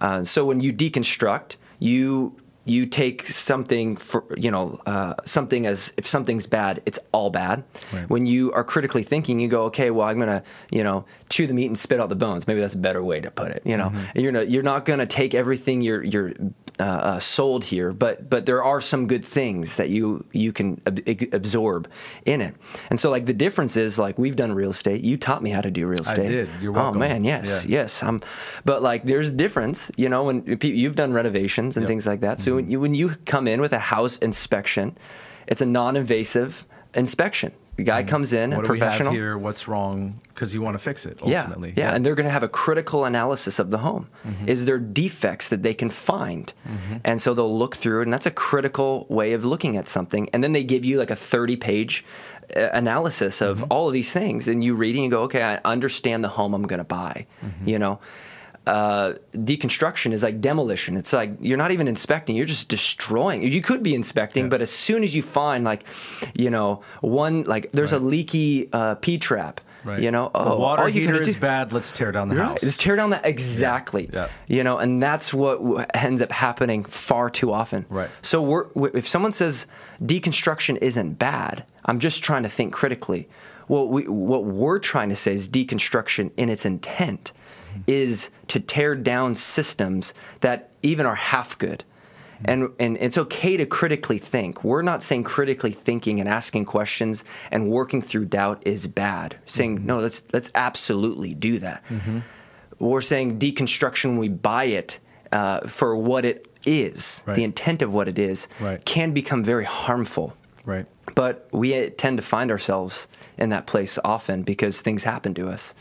Uh, 0.00 0.24
so 0.24 0.44
when 0.44 0.60
you 0.60 0.72
deconstruct, 0.72 1.56
you 1.78 2.36
you 2.70 2.86
take 2.86 3.26
something 3.26 3.96
for 3.96 4.24
you 4.36 4.50
know 4.50 4.80
uh, 4.86 5.14
something 5.24 5.66
as 5.66 5.92
if 5.96 6.06
something's 6.06 6.46
bad 6.46 6.80
it's 6.86 6.98
all 7.12 7.30
bad 7.30 7.64
right. 7.92 8.08
when 8.08 8.26
you 8.26 8.52
are 8.52 8.64
critically 8.64 9.02
thinking 9.02 9.40
you 9.40 9.48
go 9.48 9.64
okay 9.64 9.90
well 9.90 10.06
i'm 10.06 10.18
gonna 10.18 10.42
you 10.70 10.84
know 10.84 11.04
chew 11.28 11.46
the 11.46 11.54
meat 11.54 11.66
and 11.66 11.78
spit 11.78 12.00
out 12.00 12.08
the 12.08 12.14
bones 12.14 12.46
maybe 12.46 12.60
that's 12.60 12.74
a 12.74 12.78
better 12.78 13.02
way 13.02 13.20
to 13.20 13.30
put 13.30 13.50
it 13.50 13.62
you 13.64 13.76
know 13.76 13.90
mm-hmm. 13.90 14.18
you're 14.18 14.32
not 14.32 14.48
you're 14.48 14.62
not 14.62 14.84
gonna 14.84 15.06
take 15.06 15.34
everything 15.34 15.80
you're 15.80 16.02
you're 16.04 16.32
uh, 16.80 16.82
uh, 16.82 17.20
sold 17.20 17.64
here, 17.64 17.92
but 17.92 18.30
but 18.30 18.46
there 18.46 18.64
are 18.64 18.80
some 18.80 19.06
good 19.06 19.24
things 19.24 19.76
that 19.76 19.90
you 19.90 20.24
you 20.32 20.52
can 20.52 20.80
ab- 20.86 21.28
absorb 21.32 21.88
in 22.24 22.40
it. 22.40 22.54
And 22.88 22.98
so 22.98 23.10
like 23.10 23.26
the 23.26 23.34
difference 23.34 23.76
is 23.76 23.98
like 23.98 24.18
we've 24.18 24.36
done 24.36 24.52
real 24.52 24.70
estate. 24.70 25.04
You 25.04 25.16
taught 25.16 25.42
me 25.42 25.50
how 25.50 25.60
to 25.60 25.70
do 25.70 25.86
real 25.86 26.00
estate. 26.00 26.26
I 26.26 26.28
did. 26.28 26.48
You're 26.60 26.72
welcome. 26.72 26.96
Oh 26.96 27.06
man, 27.06 27.22
yes, 27.22 27.64
yeah. 27.64 27.80
yes. 27.80 28.02
Um, 28.02 28.22
but 28.64 28.82
like 28.82 29.04
there's 29.04 29.30
difference, 29.30 29.90
you 29.96 30.08
know, 30.08 30.24
when 30.24 30.58
you've 30.62 30.96
done 30.96 31.12
renovations 31.12 31.76
and 31.76 31.84
yep. 31.84 31.88
things 31.88 32.06
like 32.06 32.20
that. 32.20 32.40
So 32.40 32.52
mm-hmm. 32.52 32.56
when 32.56 32.70
you 32.70 32.80
when 32.80 32.94
you 32.94 33.16
come 33.26 33.46
in 33.46 33.60
with 33.60 33.74
a 33.74 33.78
house 33.78 34.16
inspection, 34.18 34.96
it's 35.46 35.60
a 35.60 35.66
non-invasive 35.66 36.66
inspection 36.94 37.52
The 37.80 37.84
guy 37.84 38.02
comes 38.02 38.32
in, 38.32 38.50
what 38.50 38.64
a 38.64 38.66
do 38.66 38.72
we 38.72 38.78
have 38.80 38.88
professional. 38.88 39.12
here? 39.12 39.36
What's 39.38 39.66
wrong? 39.68 40.20
Because 40.28 40.54
you 40.54 40.62
want 40.62 40.74
to 40.74 40.78
fix 40.78 41.06
it 41.06 41.18
Yeah, 41.24 41.40
ultimately. 41.40 41.74
yeah, 41.76 41.94
and 41.94 42.04
they're 42.04 42.14
going 42.14 42.26
to 42.26 42.32
have 42.32 42.42
a 42.42 42.48
critical 42.48 43.04
analysis 43.04 43.58
of 43.58 43.70
the 43.70 43.78
home. 43.78 44.08
Mm-hmm. 44.26 44.48
Is 44.48 44.64
there 44.66 44.78
defects 44.78 45.48
that 45.50 45.62
they 45.62 45.74
can 45.74 45.90
find? 45.90 46.52
And 47.04 47.20
so 47.22 47.34
they'll 47.34 47.58
look 47.58 47.76
through 47.76 48.00
it, 48.00 48.04
and 48.04 48.12
that's 48.12 48.26
a 48.26 48.30
critical 48.30 49.06
way 49.08 49.32
of 49.32 49.44
looking 49.44 49.76
at 49.76 49.88
something. 49.88 50.28
And 50.32 50.42
then 50.44 50.52
they 50.52 50.64
give 50.64 50.84
you 50.84 50.98
like 50.98 51.10
a 51.10 51.16
30 51.16 51.56
page 51.56 52.04
uh, 52.56 52.68
analysis 52.72 53.40
of 53.40 53.58
Mm-hmm. 53.58 53.66
all 53.72 53.86
of 53.88 53.92
these 53.92 54.12
things, 54.12 54.48
and 54.48 54.62
you 54.64 54.74
read 54.74 54.96
it 54.96 55.00
and 55.02 55.10
go, 55.10 55.22
okay, 55.22 55.42
I 55.42 55.60
understand 55.64 56.22
the 56.24 56.28
home 56.28 56.54
I'm 56.54 56.62
going 56.66 56.78
to 56.78 56.84
buy. 56.84 57.26
Mm-hmm. 57.44 57.68
You 57.68 57.78
know, 57.78 58.00
uh, 58.70 59.14
deconstruction 59.32 60.12
is 60.12 60.22
like 60.22 60.40
demolition. 60.40 60.96
It's 60.96 61.12
like 61.12 61.30
you're 61.40 61.58
not 61.64 61.72
even 61.72 61.88
inspecting; 61.88 62.36
you're 62.36 62.46
just 62.56 62.68
destroying. 62.68 63.42
You 63.42 63.62
could 63.62 63.82
be 63.82 63.94
inspecting, 63.94 64.48
but 64.48 64.62
as 64.62 64.70
soon 64.70 65.02
as 65.02 65.14
you 65.14 65.22
find 65.22 65.64
like, 65.64 65.82
you 66.34 66.50
know, 66.50 66.82
one 67.00 67.42
like 67.44 67.72
there's 67.72 67.92
a 67.92 67.98
leaky 67.98 68.68
uh, 68.72 68.94
P 68.96 69.18
trap. 69.18 69.60
Right. 69.82 70.02
You 70.02 70.10
know, 70.10 70.30
the 70.34 70.40
oh, 70.40 70.58
water 70.58 70.82
all 70.82 70.88
you 70.90 71.00
heater 71.00 71.20
is 71.22 71.34
do- 71.34 71.40
bad. 71.40 71.72
Let's 71.72 71.90
tear 71.90 72.12
down 72.12 72.28
the 72.28 72.36
Right. 72.36 72.48
house. 72.48 72.60
Just 72.60 72.80
tear 72.80 72.96
down 72.96 73.10
that 73.10 73.24
exactly. 73.24 74.10
Yeah. 74.12 74.28
You 74.46 74.62
know, 74.62 74.76
and 74.76 75.02
that's 75.02 75.32
what 75.32 75.90
ends 75.96 76.20
up 76.20 76.30
happening 76.32 76.84
far 76.84 77.30
too 77.30 77.50
often. 77.50 77.86
Right. 77.88 78.10
So 78.20 78.42
we're, 78.42 78.66
if 78.94 79.08
someone 79.08 79.32
says 79.32 79.66
deconstruction 80.02 80.76
isn't 80.82 81.14
bad, 81.18 81.64
I'm 81.86 81.98
just 81.98 82.22
trying 82.22 82.42
to 82.42 82.50
think 82.50 82.74
critically. 82.74 83.26
Well, 83.68 83.88
we, 83.88 84.06
what 84.06 84.44
we're 84.44 84.80
trying 84.80 85.08
to 85.08 85.16
say 85.16 85.32
is 85.32 85.48
deconstruction 85.48 86.30
in 86.36 86.50
its 86.50 86.66
intent 86.66 87.32
is 87.86 88.30
to 88.48 88.60
tear 88.60 88.94
down 88.94 89.34
systems 89.34 90.14
that 90.40 90.72
even 90.82 91.06
are 91.06 91.14
half 91.14 91.56
good. 91.58 91.84
And, 92.42 92.70
and 92.78 92.96
it's 92.98 93.18
okay 93.18 93.58
to 93.58 93.66
critically 93.66 94.16
think. 94.16 94.64
We're 94.64 94.80
not 94.80 95.02
saying 95.02 95.24
critically 95.24 95.72
thinking 95.72 96.20
and 96.20 96.28
asking 96.28 96.64
questions 96.64 97.22
and 97.50 97.68
working 97.68 98.00
through 98.00 98.26
doubt 98.26 98.62
is 98.64 98.86
bad. 98.86 99.36
Saying 99.44 99.84
no, 99.84 99.98
let's 100.00 100.22
let's 100.32 100.50
absolutely 100.54 101.34
do 101.34 101.58
that. 101.58 101.84
We're 102.78 103.02
saying 103.02 103.38
deconstruction. 103.38 104.16
We 104.18 104.28
buy 104.30 104.64
it 104.64 105.00
uh, 105.30 105.60
for 105.68 105.94
what 105.94 106.24
it 106.24 106.46
is, 106.64 107.22
Right. 107.26 107.36
the 107.36 107.44
intent 107.44 107.82
of 107.82 107.92
what 107.92 108.08
it 108.08 108.18
is, 108.18 108.48
Right. 108.58 108.82
can 108.86 109.12
become 109.12 109.44
very 109.44 109.64
harmful. 109.64 110.34
right. 110.64 110.86
But 111.20 111.48
we 111.52 111.90
tend 111.90 112.16
to 112.16 112.22
find 112.22 112.50
ourselves 112.50 113.06
in 113.36 113.50
that 113.50 113.66
place 113.66 113.98
often 114.02 114.42
because 114.42 114.80
things 114.80 115.04
happen 115.04 115.34
to 115.34 115.50
us, 115.50 115.74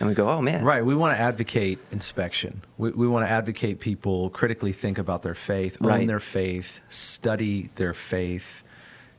and 0.00 0.08
we 0.08 0.14
go, 0.14 0.30
"Oh 0.30 0.40
man, 0.40 0.64
Right. 0.64 0.82
We 0.82 0.94
want 0.94 1.14
to 1.14 1.20
advocate 1.20 1.78
inspection. 1.92 2.62
We, 2.78 2.92
we 2.92 3.06
want 3.06 3.26
to 3.26 3.30
advocate 3.30 3.78
people 3.78 4.30
critically 4.30 4.72
think 4.72 4.96
about 4.96 5.22
their 5.22 5.34
faith, 5.34 5.76
own 5.82 5.88
Right. 5.88 6.06
their 6.06 6.18
faith, 6.18 6.80
study 6.88 7.68
their 7.74 7.92
faith, 7.92 8.62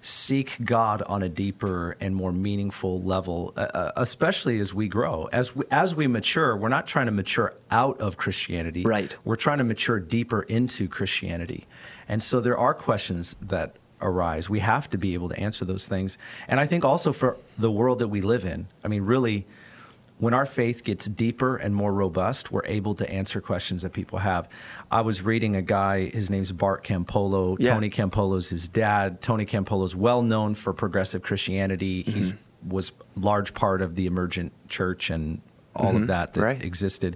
seek 0.01 0.57
God 0.65 1.03
on 1.03 1.21
a 1.21 1.29
deeper 1.29 1.95
and 1.99 2.15
more 2.15 2.31
meaningful 2.31 2.99
level, 3.03 3.53
uh, 3.55 3.59
uh, 3.59 3.91
especially 3.97 4.59
as 4.59 4.73
we 4.73 4.87
grow. 4.87 5.29
As 5.31 5.55
we, 5.55 5.63
as 5.69 5.93
we 5.93 6.07
mature, 6.07 6.57
we're 6.57 6.69
not 6.69 6.87
trying 6.87 7.05
to 7.05 7.11
mature 7.11 7.53
out 7.69 8.01
of 8.01 8.17
Christianity. 8.17 8.81
Right. 8.83 9.15
We're 9.23 9.35
trying 9.35 9.59
to 9.59 9.63
mature 9.63 9.99
deeper 9.99 10.41
into 10.41 10.87
Christianity. 10.87 11.67
And 12.09 12.23
so 12.23 12.39
there 12.39 12.57
are 12.57 12.73
questions 12.73 13.35
that 13.43 13.75
arise. 14.01 14.49
We 14.49 14.59
have 14.59 14.89
to 14.91 14.97
be 14.97 15.13
able 15.13 15.29
to 15.29 15.39
answer 15.39 15.65
those 15.65 15.87
things. 15.87 16.17
And 16.47 16.59
I 16.59 16.65
think 16.65 16.85
also 16.85 17.11
for 17.13 17.37
the 17.57 17.71
world 17.71 17.99
that 17.99 18.07
we 18.09 18.21
live 18.21 18.45
in, 18.45 18.67
I 18.83 18.87
mean, 18.87 19.03
really, 19.03 19.45
when 20.19 20.33
our 20.33 20.45
faith 20.47 20.83
gets 20.83 21.05
deeper 21.05 21.57
and 21.57 21.75
more 21.75 21.93
robust, 21.93 22.51
we're 22.51 22.65
able 22.65 22.95
to 22.95 23.09
answer 23.09 23.39
questions 23.39 23.83
that 23.83 23.93
people 23.93 24.19
have. 24.19 24.49
I 24.89 25.01
was 25.01 25.21
reading 25.21 25.55
a 25.55 25.61
guy, 25.61 26.09
his 26.09 26.29
name's 26.29 26.51
Bart 26.51 26.83
Campolo. 26.83 27.55
Yeah. 27.59 27.73
Tony 27.75 27.89
Campolo's 27.89 28.49
his 28.49 28.67
dad. 28.67 29.21
Tony 29.21 29.45
Campolo's 29.45 29.95
well 29.95 30.21
known 30.23 30.55
for 30.55 30.73
progressive 30.73 31.21
Christianity. 31.21 32.03
Mm-hmm. 32.03 32.17
He's 32.17 32.33
was 32.67 32.91
large 33.15 33.53
part 33.53 33.83
of 33.83 33.95
the 33.95 34.07
emergent 34.07 34.51
church 34.67 35.11
and 35.11 35.39
all 35.75 35.95
of 35.95 36.07
that 36.07 36.33
that 36.33 36.39
Mm-hmm. 36.39 36.41
Right. 36.41 36.63
existed. 36.63 37.15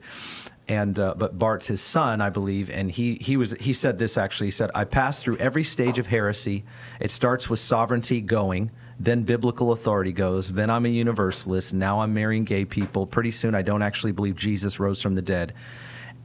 And 0.72 0.98
uh, 0.98 1.16
but 1.18 1.38
Bart's 1.38 1.68
his 1.68 1.82
son, 1.82 2.22
I 2.22 2.30
believe, 2.30 2.70
and 2.70 2.90
he 2.90 3.16
he 3.16 3.36
was 3.36 3.52
he 3.60 3.74
said 3.74 4.00
this 4.00 4.18
actually. 4.18 4.48
He 4.48 4.52
said, 4.52 4.72
"I 4.74 4.86
passed 4.86 5.22
through 5.22 5.36
every 5.38 5.66
stage 5.66 6.00
of 6.00 6.08
heresy. 6.08 6.64
It 7.02 7.12
starts 7.12 7.50
with 7.50 7.60
sovereignty 7.60 8.22
going, 8.22 8.72
then 8.98 9.24
biblical 9.24 9.74
authority 9.74 10.14
goes, 10.14 10.54
then 10.54 10.70
I'm 10.70 10.86
a 10.86 10.90
universalist. 10.90 11.74
Now 11.74 12.00
I'm 12.00 12.14
marrying 12.14 12.46
gay 12.46 12.64
people. 12.64 13.06
Pretty 13.06 13.32
soon, 13.32 13.54
I 13.54 13.64
don't 13.64 13.82
actually 13.82 14.14
believe 14.14 14.38
Jesus 14.38 14.80
rose 14.80 15.02
from 15.02 15.16
the 15.16 15.22
dead." 15.22 15.54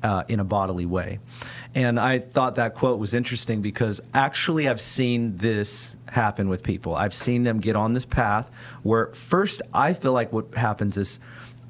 Uh, 0.03 0.23
in 0.29 0.41
a 0.41 0.45
bodily 0.45 0.85
way. 0.87 1.19
And 1.75 1.99
I 1.99 2.19
thought 2.19 2.57
that 2.57 2.75
quote 2.75 3.01
was 3.01 3.15
interesting 3.15 3.63
because 3.63 4.01
actually 4.13 4.69
I've 4.69 4.81
seen 4.81 5.39
this 5.39 5.97
happen 6.07 6.49
with 6.51 6.63
people. 6.63 6.95
I've 6.95 7.15
seen 7.15 7.45
them 7.45 7.61
get 7.61 7.77
on 7.77 7.95
this 7.95 8.05
path 8.05 8.51
where 8.83 9.07
first 9.15 9.63
I 9.73 9.95
feel 9.95 10.13
like 10.13 10.33
what 10.35 10.55
happens 10.55 10.99
is 10.99 11.19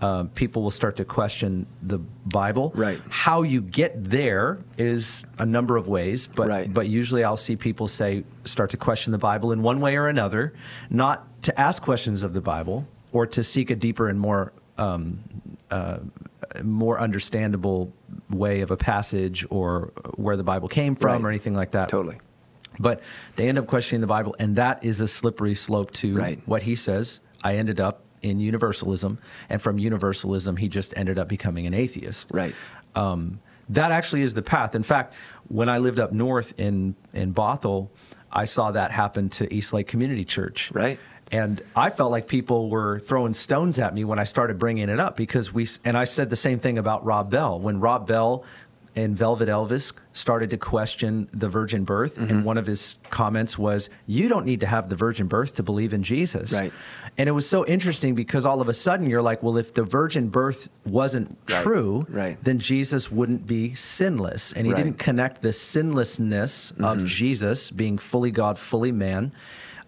uh, 0.01 0.25
people 0.35 0.63
will 0.63 0.71
start 0.71 0.97
to 0.97 1.05
question 1.05 1.67
the 1.83 1.99
Bible. 2.27 2.73
Right. 2.75 3.01
How 3.09 3.43
you 3.43 3.61
get 3.63 4.05
there 4.11 4.59
is 4.77 5.25
a 5.39 5.47
number 5.47 5.77
of 5.77 5.89
ways, 5.89 6.27
but 6.27 6.49
Right. 6.49 6.73
but 6.73 6.87
usually 6.89 7.25
I'll 7.25 7.37
see 7.39 7.57
people 7.57 7.89
say 7.89 8.25
start 8.45 8.71
to 8.71 8.77
question 8.77 9.13
the 9.13 9.19
Bible 9.19 9.53
in 9.53 9.63
one 9.63 9.81
way 9.81 9.97
or 9.97 10.09
another, 10.09 10.53
not 10.91 11.27
to 11.45 11.59
ask 11.61 11.83
questions 11.83 12.23
of 12.23 12.35
the 12.35 12.41
Bible 12.43 12.87
or 13.13 13.27
to 13.27 13.43
seek 13.43 13.71
a 13.71 13.77
deeper 13.77 14.09
and 14.09 14.21
more 14.21 14.53
um, 14.79 15.21
uh, 15.71 15.99
more 16.63 17.01
understandable 17.01 17.93
way 18.29 18.61
of 18.61 18.71
a 18.71 18.77
passage 18.77 19.47
or 19.51 19.93
where 20.17 20.37
the 20.37 20.43
Bible 20.45 20.69
came 20.69 20.95
from 20.95 21.13
Right. 21.23 21.25
or 21.25 21.29
anything 21.31 21.55
like 21.55 21.71
that. 21.71 21.89
Totally. 21.89 22.19
But 22.79 23.01
they 23.37 23.49
end 23.49 23.57
up 23.59 23.67
questioning 23.67 24.03
the 24.03 24.07
Bible, 24.07 24.37
and 24.39 24.57
that 24.57 24.85
is 24.85 25.01
a 25.01 25.09
slippery 25.09 25.55
slope 25.55 25.91
to 25.93 26.15
Right. 26.15 26.41
what 26.45 26.63
he 26.65 26.75
says. 26.75 27.21
I 27.43 27.57
ended 27.57 27.81
up 27.81 28.03
in 28.23 28.41
universalism, 28.41 29.19
and 29.49 29.61
from 29.61 29.79
universalism, 29.79 30.57
he 30.57 30.69
just 30.69 30.95
ended 30.97 31.19
up 31.19 31.29
becoming 31.29 31.67
an 31.67 31.75
atheist. 31.75 32.31
Right. 32.33 32.55
Um, 32.95 33.41
that 33.69 33.91
actually 33.91 34.23
is 34.23 34.35
the 34.35 34.43
path. 34.43 34.75
In 34.75 34.83
fact, 34.83 35.15
when 35.49 35.69
I 35.69 35.79
lived 35.79 35.99
up 35.99 36.13
north 36.13 36.55
in 36.59 36.95
in 37.13 37.35
Bothell, 37.35 37.89
I 38.31 38.45
saw 38.45 38.71
that 38.71 38.91
happen 38.91 39.29
to 39.31 39.53
Eastlake 39.53 39.89
Community 39.89 40.25
Church. 40.25 40.71
Right. 40.73 40.99
And 41.33 41.61
I 41.75 41.91
felt 41.91 42.13
like 42.13 42.29
people 42.29 42.71
were 42.71 43.01
throwing 43.01 43.33
stones 43.33 43.81
at 43.81 43.93
me 43.93 44.05
when 44.05 44.21
I 44.21 44.25
started 44.25 44.61
bringing 44.61 44.89
it 44.89 45.01
up 45.01 45.17
because 45.17 45.53
we, 45.53 45.67
and 45.85 45.97
I 45.97 46.05
said 46.05 46.31
the 46.31 46.37
same 46.37 46.61
thing 46.61 46.79
about 46.79 47.05
Rob 47.05 47.31
Bell. 47.31 47.59
When 47.59 47.81
Rob 47.81 48.07
Bell 48.07 48.45
and 48.97 49.17
Velvet 49.17 49.49
Elvis 49.51 49.93
started 50.15 50.49
to 50.51 50.57
question 50.57 51.29
the 51.33 51.49
virgin 51.49 51.85
birth, 51.85 52.17
Mm-hmm. 52.17 52.31
and 52.31 52.45
one 52.45 52.57
of 52.57 52.67
his 52.67 52.97
comments 53.11 53.59
was, 53.59 53.91
You 54.07 54.29
don't 54.29 54.47
need 54.47 54.61
to 54.61 54.67
have 54.67 54.89
the 54.89 54.97
virgin 54.97 55.27
birth 55.27 55.55
to 55.57 55.63
believe 55.63 55.93
in 55.93 56.03
Jesus. 56.03 56.53
Right. 56.55 56.73
And 57.19 57.29
it 57.29 57.33
was 57.33 57.49
so 57.49 57.67
interesting 57.67 58.15
because 58.15 58.47
all 58.47 58.61
of 58.63 58.69
a 58.69 58.75
sudden 58.75 59.09
you're 59.11 59.23
like, 59.23 59.43
Well, 59.43 59.59
if 59.59 59.75
the 59.75 59.83
virgin 59.85 60.29
birth 60.31 60.69
wasn't 60.87 61.37
Right. 61.51 61.63
true, 61.63 62.07
Right. 62.09 62.43
then 62.43 62.59
Jesus 62.59 63.13
wouldn't 63.13 63.47
be 63.47 63.75
sinless. 63.75 64.53
And 64.55 64.67
he 64.67 64.73
Right. 64.73 64.83
didn't 64.83 64.99
connect 64.99 65.43
the 65.43 65.53
sinlessness 65.53 66.71
of 66.73 66.97
Mm-hmm. 66.99 67.07
Jesus, 67.07 67.71
being 67.71 67.99
fully 67.99 68.31
God, 68.31 68.59
fully 68.59 68.93
man, 68.93 69.33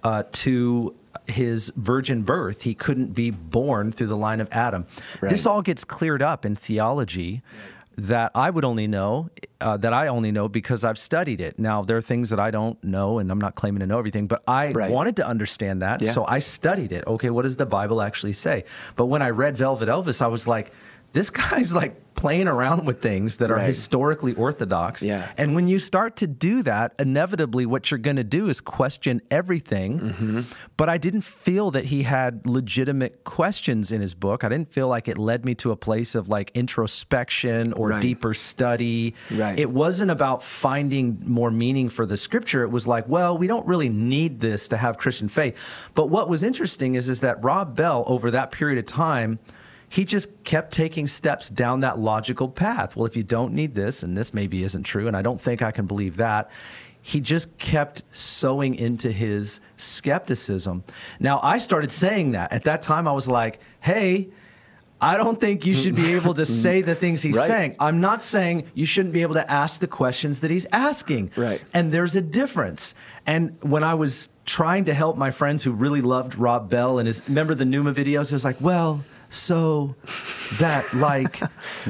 uh, 0.05 0.25
to 0.33 0.95
his 1.27 1.71
virgin 1.77 2.23
birth. 2.23 2.63
He 2.63 2.75
couldn't 2.75 3.15
be 3.15 3.31
born 3.31 3.91
through 3.93 4.07
the 4.09 4.17
line 4.17 4.41
of 4.41 4.49
Adam. 4.53 4.87
Right. 5.21 5.31
This 5.31 5.47
all 5.47 5.63
gets 5.63 5.85
cleared 5.85 6.23
up 6.23 6.45
in 6.47 6.57
theology. 6.57 7.43
That 7.99 8.31
I 8.37 8.49
would 8.51 8.65
only 8.65 8.87
know, 8.87 9.29
uh, 9.61 9.77
that 9.79 9.93
I 9.93 10.07
only 10.07 10.31
know 10.31 10.47
because 10.49 10.85
I've 10.85 10.99
studied 11.01 11.41
it. 11.41 11.59
Now, 11.59 11.83
there 11.83 11.97
are 11.97 12.01
things 12.01 12.31
that 12.31 12.39
I 12.39 12.53
don't 12.53 12.83
know, 12.85 13.19
and 13.19 13.29
I'm 13.29 13.41
not 13.41 13.57
claiming 13.57 13.81
to 13.81 13.87
know 13.89 13.99
everything, 13.99 14.29
but 14.29 14.41
I 14.47 14.69
Right. 14.71 14.89
wanted 14.89 15.17
to 15.17 15.27
understand 15.27 15.83
that. 15.83 16.01
Yeah. 16.01 16.13
So 16.13 16.25
I 16.25 16.39
studied 16.39 16.93
it. 16.93 17.05
Okay, 17.09 17.29
what 17.31 17.43
does 17.43 17.57
the 17.57 17.67
Bible 17.67 18.01
actually 18.01 18.35
say? 18.35 18.65
But 18.95 19.07
when 19.07 19.21
I 19.21 19.31
read 19.31 19.57
Velvet 19.57 19.89
Elvis, 19.89 20.23
I 20.23 20.29
was 20.29 20.47
like, 20.47 20.71
this 21.13 21.31
guy's 21.31 21.75
like 21.75 22.01
playing 22.15 22.49
around 22.49 22.85
with 22.85 23.01
things 23.01 23.37
that 23.37 23.49
are 23.49 23.55
Right. 23.59 23.69
historically 23.69 24.35
orthodox. 24.35 25.05
Yeah. 25.05 25.29
And 25.39 25.55
when 25.55 25.69
you 25.69 25.79
start 25.79 26.17
to 26.17 26.27
do 26.27 26.65
that, 26.65 26.93
inevitably 26.99 27.65
what 27.65 27.93
you're 27.93 27.99
going 27.99 28.17
to 28.17 28.25
do 28.25 28.49
is 28.49 28.61
question 28.61 29.23
everything. 29.31 30.01
Mm-hmm. 30.01 30.41
But 30.77 30.89
I 30.89 30.99
didn't 30.99 31.21
feel 31.23 31.71
that 31.71 31.85
he 31.87 32.03
had 32.03 32.45
legitimate 32.45 33.23
questions 33.23 33.93
in 33.93 34.01
his 34.01 34.15
book. 34.15 34.43
I 34.43 34.49
didn't 34.49 34.73
feel 34.73 34.89
like 34.89 35.07
it 35.07 35.17
led 35.17 35.45
me 35.45 35.55
to 35.57 35.71
a 35.71 35.77
place 35.77 36.17
of 36.17 36.29
like 36.29 36.51
introspection 36.55 37.73
or 37.75 37.91
Right. 37.91 38.03
deeper 38.03 38.35
study. 38.35 39.15
Right. 39.31 39.59
It 39.59 39.71
wasn't 39.71 40.11
about 40.11 40.43
finding 40.43 41.23
more 41.25 41.53
meaning 41.53 41.89
for 41.89 42.05
the 42.05 42.17
scripture. 42.17 42.65
It 42.65 42.71
was 42.73 42.89
like, 42.89 43.07
well, 43.09 43.39
we 43.39 43.47
don't 43.47 43.67
really 43.67 43.89
need 43.89 44.41
this 44.41 44.67
to 44.69 44.77
have 44.77 44.99
Christian 44.99 45.29
faith. 45.29 45.57
But 45.95 46.11
what 46.11 46.29
was 46.29 46.43
interesting 46.43 46.97
is, 46.97 47.09
is 47.09 47.21
that 47.21 47.43
Rob 47.45 47.77
Bell, 47.77 48.03
over 48.09 48.33
that 48.33 48.51
period 48.51 48.79
of 48.79 48.87
time, 48.87 49.39
he 49.89 50.05
just 50.05 50.45
kept 50.45 50.73
taking 50.73 51.07
steps 51.07 51.49
down 51.49 51.81
that 51.81 51.99
logical 51.99 52.49
path. 52.49 52.95
Well, 52.97 53.07
if 53.07 53.17
you 53.17 53.23
don't 53.23 53.55
need 53.55 53.75
this, 53.75 54.03
and 54.03 54.17
this 54.17 54.35
maybe 54.35 54.63
isn't 54.63 54.83
true, 54.83 55.07
and 55.09 55.17
I 55.17 55.23
don't 55.23 55.41
think 55.41 55.63
I 55.63 55.71
can 55.71 55.87
believe 55.87 56.17
that, 56.17 56.51
he 57.01 57.21
just 57.21 57.57
kept 57.59 58.03
sowing 58.13 58.75
into 58.75 59.11
his 59.11 59.61
skepticism. 59.79 60.85
Now, 61.21 61.41
I 61.43 61.59
started 61.59 61.91
saying 61.91 62.33
that. 62.33 62.53
At 62.53 62.65
that 62.65 62.83
time, 62.83 63.09
I 63.09 63.13
was 63.13 63.29
like, 63.29 63.61
hey, 63.81 64.29
I 65.01 65.17
don't 65.17 65.41
think 65.41 65.65
you 65.65 65.75
should 65.75 65.95
be 65.95 66.13
able 66.17 66.35
to 66.35 66.45
say 66.45 66.83
the 66.83 66.95
things 66.95 67.23
he's 67.23 67.37
Right. 67.37 67.47
saying. 67.47 67.77
I'm 67.79 68.01
not 68.01 68.23
saying 68.23 68.65
you 68.75 68.85
shouldn't 68.85 69.15
be 69.15 69.23
able 69.23 69.35
to 69.35 69.51
ask 69.51 69.81
the 69.81 69.87
questions 69.87 70.41
that 70.41 70.51
he's 70.51 70.67
asking. 70.73 71.31
Right. 71.37 71.61
And 71.73 71.93
there's 71.93 72.17
a 72.17 72.21
difference. 72.21 72.95
And 73.27 73.57
when 73.63 73.85
I 73.85 73.95
was 73.95 74.29
trying 74.45 74.87
to 74.87 74.95
help 74.95 75.17
my 75.17 75.31
friends 75.31 75.63
who 75.63 75.71
really 75.73 76.01
loved 76.01 76.35
Rob 76.35 76.69
Bell 76.69 76.99
and 76.99 77.07
his 77.07 77.23
remember 77.29 77.55
the 77.55 77.65
Nooma 77.65 77.95
videos, 77.95 78.33
it 78.33 78.33
was 78.33 78.45
like, 78.45 78.61
well, 78.61 79.05
so 79.31 79.95
that 80.59 80.93
like 80.95 81.41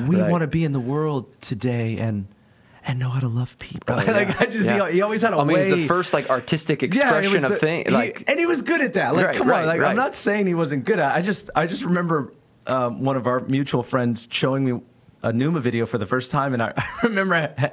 we 0.06 0.20
Right. 0.20 0.30
want 0.30 0.42
to 0.42 0.46
be 0.46 0.64
in 0.64 0.72
the 0.72 0.80
world 0.80 1.26
today 1.40 1.98
and 1.98 2.26
and 2.84 2.98
know 2.98 3.10
how 3.10 3.20
to 3.20 3.28
love 3.28 3.58
people. 3.58 3.96
Oh, 3.96 4.02
yeah. 4.06 4.12
like 4.12 4.40
I 4.40 4.46
just 4.46 4.64
Yeah. 4.68 4.86
he, 4.88 4.94
he 4.94 5.02
always 5.02 5.20
had 5.22 5.34
a 5.34 5.36
I 5.36 5.44
mean, 5.44 5.58
way. 5.58 5.68
it 5.68 5.70
was 5.70 5.80
the 5.82 5.86
first 5.86 6.14
like 6.14 6.30
artistic 6.30 6.80
Yeah, 6.82 6.86
expression 6.88 7.44
of 7.44 7.50
the- 7.52 7.56
thing. 7.56 7.84
he- 7.86 7.90
Like, 7.92 8.24
and 8.26 8.38
he 8.40 8.46
was 8.46 8.62
good 8.62 8.80
at 8.80 8.94
that. 8.94 9.14
Like, 9.14 9.26
Right, 9.26 9.36
come 9.36 9.48
right, 9.48 9.60
on. 9.62 9.66
Like. 9.66 9.80
I'm 9.82 9.96
not 9.96 10.14
saying 10.16 10.46
he 10.46 10.54
wasn't 10.54 10.84
good 10.86 10.98
at. 10.98 11.14
it. 11.14 11.18
I 11.18 11.22
just, 11.22 11.50
I 11.54 11.66
just 11.66 11.84
remember 11.84 12.32
um, 12.66 13.02
one 13.02 13.16
of 13.16 13.26
our 13.26 13.40
mutual 13.40 13.82
friends 13.82 14.26
showing 14.30 14.64
me 14.64 14.80
a 15.22 15.32
Nooma 15.32 15.60
video 15.60 15.84
for 15.84 15.98
the 15.98 16.06
first 16.06 16.30
time, 16.30 16.54
and 16.54 16.62
I, 16.62 16.72
I 16.76 16.84
remember. 17.02 17.34
I, 17.34 17.70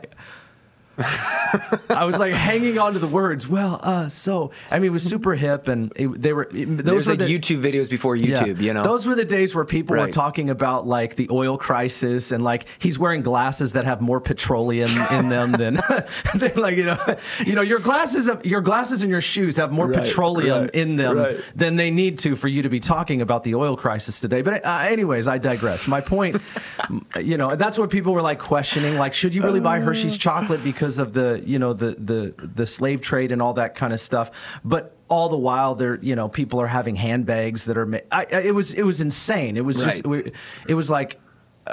I 0.97 2.03
was 2.05 2.19
like 2.19 2.33
hanging 2.33 2.77
on 2.77 2.93
to 2.93 2.99
the 2.99 3.07
words. 3.07 3.47
Well, 3.47 3.79
uh, 3.81 4.09
so 4.09 4.51
I 4.69 4.79
mean, 4.79 4.87
it 4.87 4.93
was 4.93 5.03
super 5.03 5.33
hip, 5.33 5.67
and 5.67 5.91
it, 5.95 6.07
they 6.21 6.33
were. 6.33 6.49
It, 6.53 6.77
those 6.77 7.07
were 7.07 7.13
like 7.13 7.27
the, 7.27 7.39
YouTube 7.39 7.61
videos 7.61 7.89
before 7.89 8.15
yeah. 8.15 8.43
YouTube. 8.43 8.61
You 8.61 8.73
know, 8.73 8.83
Those 8.83 9.05
were 9.05 9.15
the 9.15 9.25
days 9.25 9.55
where 9.55 9.65
people 9.65 9.95
were 9.95 10.11
talking 10.11 10.49
about 10.49 10.85
like 10.85 11.15
the 11.15 11.29
oil 11.31 11.57
crisis 11.57 12.31
and 12.31 12.43
like 12.43 12.65
he's 12.79 12.99
wearing 12.99 13.21
glasses 13.21 13.73
that 13.73 13.85
have 13.85 14.01
more 14.01 14.19
petroleum 14.19 14.91
in 15.11 15.29
them 15.29 15.51
than, 15.53 15.75
than 16.35 16.55
like 16.55 16.77
you 16.77 16.85
know 16.85 17.17
you 17.45 17.55
know 17.55 17.61
your 17.61 17.79
glasses 17.79 18.29
your 18.43 18.61
glasses 18.61 19.01
and 19.01 19.09
your 19.09 19.21
shoes 19.21 19.57
have 19.57 19.71
more 19.71 19.85
Right, 19.87 20.05
petroleum 20.05 20.61
right, 20.63 20.75
in 20.75 20.95
them 20.95 21.17
right. 21.17 21.37
than 21.55 21.75
they 21.75 21.91
need 21.91 22.19
to 22.19 22.35
for 22.35 22.47
you 22.47 22.61
to 22.63 22.69
be 22.69 22.79
talking 22.79 23.21
about 23.21 23.43
the 23.43 23.55
oil 23.55 23.77
crisis 23.77 24.19
today. 24.19 24.41
But 24.41 24.65
uh, 24.65 24.79
anyways, 24.81 25.27
I 25.27 25.37
digress. 25.37 25.87
My 25.87 26.01
point, 26.01 26.41
you 27.21 27.37
know, 27.37 27.55
that's 27.55 27.77
what 27.77 27.89
people 27.89 28.13
were 28.13 28.21
like 28.21 28.39
questioning. 28.39 28.97
Like, 28.97 29.13
should 29.13 29.35
you 29.35 29.41
really 29.41 29.59
buy 29.59 29.79
Hershey's 29.79 30.17
chocolate 30.17 30.63
because 30.63 30.84
of 30.99 31.13
the 31.13 31.41
you 31.45 31.59
know 31.59 31.73
the 31.73 31.91
the 31.97 32.33
the 32.37 32.65
slave 32.67 33.01
trade 33.01 33.31
and 33.31 33.41
all 33.41 33.53
that 33.53 33.75
kind 33.75 33.93
of 33.93 33.99
stuff? 33.99 34.31
But 34.63 34.95
all 35.07 35.29
the 35.29 35.37
while, 35.37 35.75
there 35.75 35.99
you 36.01 36.15
know 36.15 36.27
people 36.29 36.59
are 36.61 36.67
having 36.67 36.95
handbags 36.95 37.65
that 37.65 37.77
are. 37.77 37.85
Ma- 37.85 37.97
I, 38.11 38.25
I, 38.31 38.39
it 38.41 38.55
was 38.55 38.73
it 38.73 38.83
was 38.83 39.01
insane. 39.01 39.57
It 39.57 39.65
was 39.65 39.83
just 39.83 40.05
we- 40.05 40.31
it 40.67 40.73
was 40.75 40.89
like. 40.89 41.19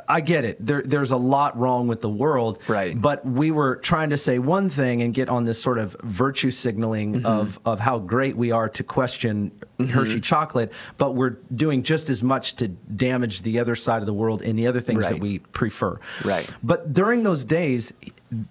I 0.09 0.23
get 0.23 0.47
it. 0.47 0.57
There, 0.67 0.81
there's 0.81 1.11
a 1.13 1.19
lot 1.19 1.59
wrong 1.59 1.87
with 1.87 2.01
the 2.01 2.09
world, 2.09 2.63
Right. 2.67 2.99
But 2.99 3.27
we 3.27 3.51
were 3.51 3.77
trying 3.77 4.09
to 4.09 4.17
say 4.17 4.39
one 4.39 4.71
thing 4.71 5.03
and 5.03 5.13
get 5.13 5.29
on 5.29 5.45
this 5.45 5.61
sort 5.61 5.77
of 5.77 5.95
virtue 6.03 6.51
signaling 6.51 7.13
Mm-hmm. 7.17 7.27
of 7.27 7.59
of 7.67 7.79
how 7.79 7.99
great 7.99 8.35
we 8.35 8.53
are 8.53 8.71
to 8.71 8.83
question 8.83 9.53
Hershey 9.91 10.23
chocolate, 10.23 10.73
but 10.97 11.15
we're 11.15 11.37
doing 11.55 11.83
just 11.83 12.09
as 12.09 12.23
much 12.23 12.55
to 12.57 12.69
damage 12.69 13.43
the 13.43 13.59
other 13.59 13.75
side 13.77 14.01
of 14.01 14.07
the 14.07 14.15
world 14.15 14.41
and 14.41 14.59
the 14.59 14.67
other 14.67 14.81
things 14.81 15.07
that 15.11 15.21
we 15.21 15.41
prefer. 15.41 16.01
Right. 16.25 16.49
But 16.63 16.95
during 16.95 17.23
those 17.23 17.45
days, 17.45 17.93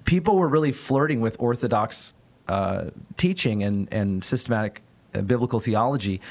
people 0.05 0.35
were 0.38 0.47
really 0.47 0.71
flirting 0.71 1.21
with 1.21 1.35
Orthodox 1.39 2.13
uh, 2.47 2.85
teaching 3.17 3.63
and 3.63 3.88
and 3.91 4.23
systematic 4.23 4.81
uh, 5.15 5.21
biblical 5.21 5.59
theology, 5.59 6.21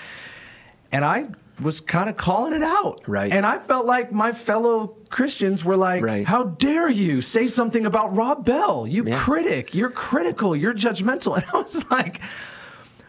and 0.93 1.05
I 1.05 1.27
was 1.61 1.81
kind 1.81 2.09
of 2.09 2.17
calling 2.17 2.55
it 2.55 2.63
out. 2.63 3.03
Right. 3.07 3.31
And 3.31 3.45
I 3.45 3.59
felt 3.59 3.85
like 3.85 4.13
my 4.13 4.33
fellow 4.33 4.97
Christians 5.11 5.63
were 5.65 5.77
like, 5.77 6.03
Right. 6.03 6.27
"How 6.27 6.45
dare 6.45 6.89
you 6.89 7.21
say 7.21 7.47
something 7.49 7.85
about 7.87 8.17
Rob 8.17 8.45
Bell? 8.47 8.87
You 8.87 9.05
Yeah. 9.07 9.19
critic. 9.19 9.75
You're 9.75 9.91
critical. 9.91 10.57
You're 10.57 10.75
judgmental." 10.75 11.37
And 11.37 11.45
I 11.53 11.57
was 11.59 11.91
like. 11.91 12.21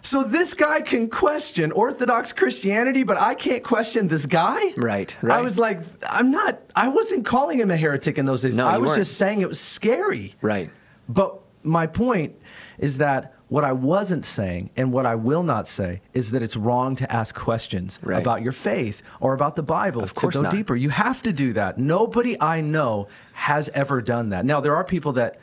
So 0.01 0.23
this 0.23 0.53
guy 0.53 0.81
can 0.81 1.09
question 1.09 1.71
Orthodox 1.71 2.33
Christianity, 2.33 3.03
but 3.03 3.17
I 3.17 3.35
can't 3.35 3.63
question 3.63 4.07
this 4.07 4.25
guy. 4.25 4.73
Right, 4.77 5.15
Right. 5.21 5.37
I 5.37 5.41
was 5.41 5.59
like, 5.59 5.79
I'm 6.09 6.31
not. 6.31 6.59
I 6.75 6.87
wasn't 6.87 7.25
calling 7.25 7.59
him 7.59 7.69
a 7.71 7.77
heretic 7.77 8.17
in 8.17 8.25
those 8.25 8.41
days. 8.41 8.57
No, 8.57 8.67
I 8.67 8.77
was 8.77 8.89
weren't. 8.89 9.01
just 9.01 9.17
saying 9.17 9.41
it 9.41 9.47
was 9.47 9.59
scary. 9.59 10.33
Right. 10.41 10.71
But 11.07 11.39
my 11.63 11.85
point 11.87 12.35
is 12.79 12.97
that 12.97 13.35
what 13.49 13.63
I 13.65 13.73
wasn't 13.73 14.25
saying 14.25 14.69
and 14.77 14.91
what 14.93 15.05
I 15.05 15.15
will 15.15 15.43
not 15.43 15.67
say 15.67 15.99
is 16.13 16.31
that 16.31 16.41
it's 16.41 16.55
wrong 16.55 16.95
to 16.95 17.11
ask 17.11 17.35
questions 17.35 17.99
Right. 18.01 18.21
about 18.21 18.41
your 18.41 18.53
faith 18.53 19.03
or 19.19 19.33
about 19.33 19.55
the 19.57 19.61
Bible 19.63 20.01
Of 20.01 20.15
course 20.15 20.33
to 20.35 20.39
go 20.39 20.43
not. 20.43 20.51
deeper. 20.53 20.75
You 20.75 20.89
have 20.89 21.21
to 21.23 21.33
do 21.33 21.51
that. 21.53 21.77
Nobody 21.77 22.39
I 22.41 22.61
know 22.61 23.07
has 23.33 23.69
ever 23.73 24.01
done 24.01 24.29
that. 24.29 24.45
Now 24.45 24.61
there 24.61 24.75
are 24.75 24.85
people 24.85 25.11
that 25.13 25.39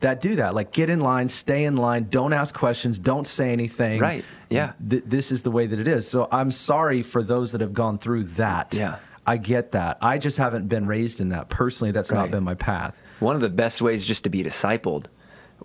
that 0.00 0.20
do 0.20 0.36
that. 0.36 0.54
Like 0.54 0.72
get 0.72 0.90
in 0.90 1.00
line, 1.00 1.28
stay 1.28 1.64
in 1.64 1.76
line, 1.76 2.08
don't 2.10 2.32
ask 2.32 2.54
questions, 2.54 2.98
don't 2.98 3.26
say 3.26 3.52
anything. 3.52 4.00
Right. 4.00 4.24
Yeah. 4.48 4.72
Th- 4.88 5.02
this 5.06 5.30
is 5.30 5.42
the 5.42 5.50
way 5.50 5.66
that 5.66 5.78
it 5.78 5.86
is. 5.88 6.08
So 6.08 6.28
I'm 6.32 6.50
sorry 6.50 7.02
for 7.02 7.22
those 7.22 7.52
that 7.52 7.60
have 7.60 7.74
gone 7.74 7.98
through 7.98 8.24
that. 8.24 8.74
Yeah. 8.74 8.96
I 9.26 9.36
get 9.36 9.72
that. 9.72 9.98
I 10.00 10.18
just 10.18 10.38
haven't 10.38 10.68
been 10.68 10.86
raised 10.86 11.20
in 11.20 11.28
that. 11.28 11.48
Personally, 11.50 11.92
that's 11.92 12.10
not 12.10 12.30
been 12.30 12.42
my 12.42 12.54
path. 12.54 13.00
One 13.20 13.34
of 13.36 13.42
the 13.42 13.50
best 13.50 13.80
ways 13.82 14.04
just 14.04 14.24
to 14.24 14.30
be 14.30 14.42
discipled 14.42 15.06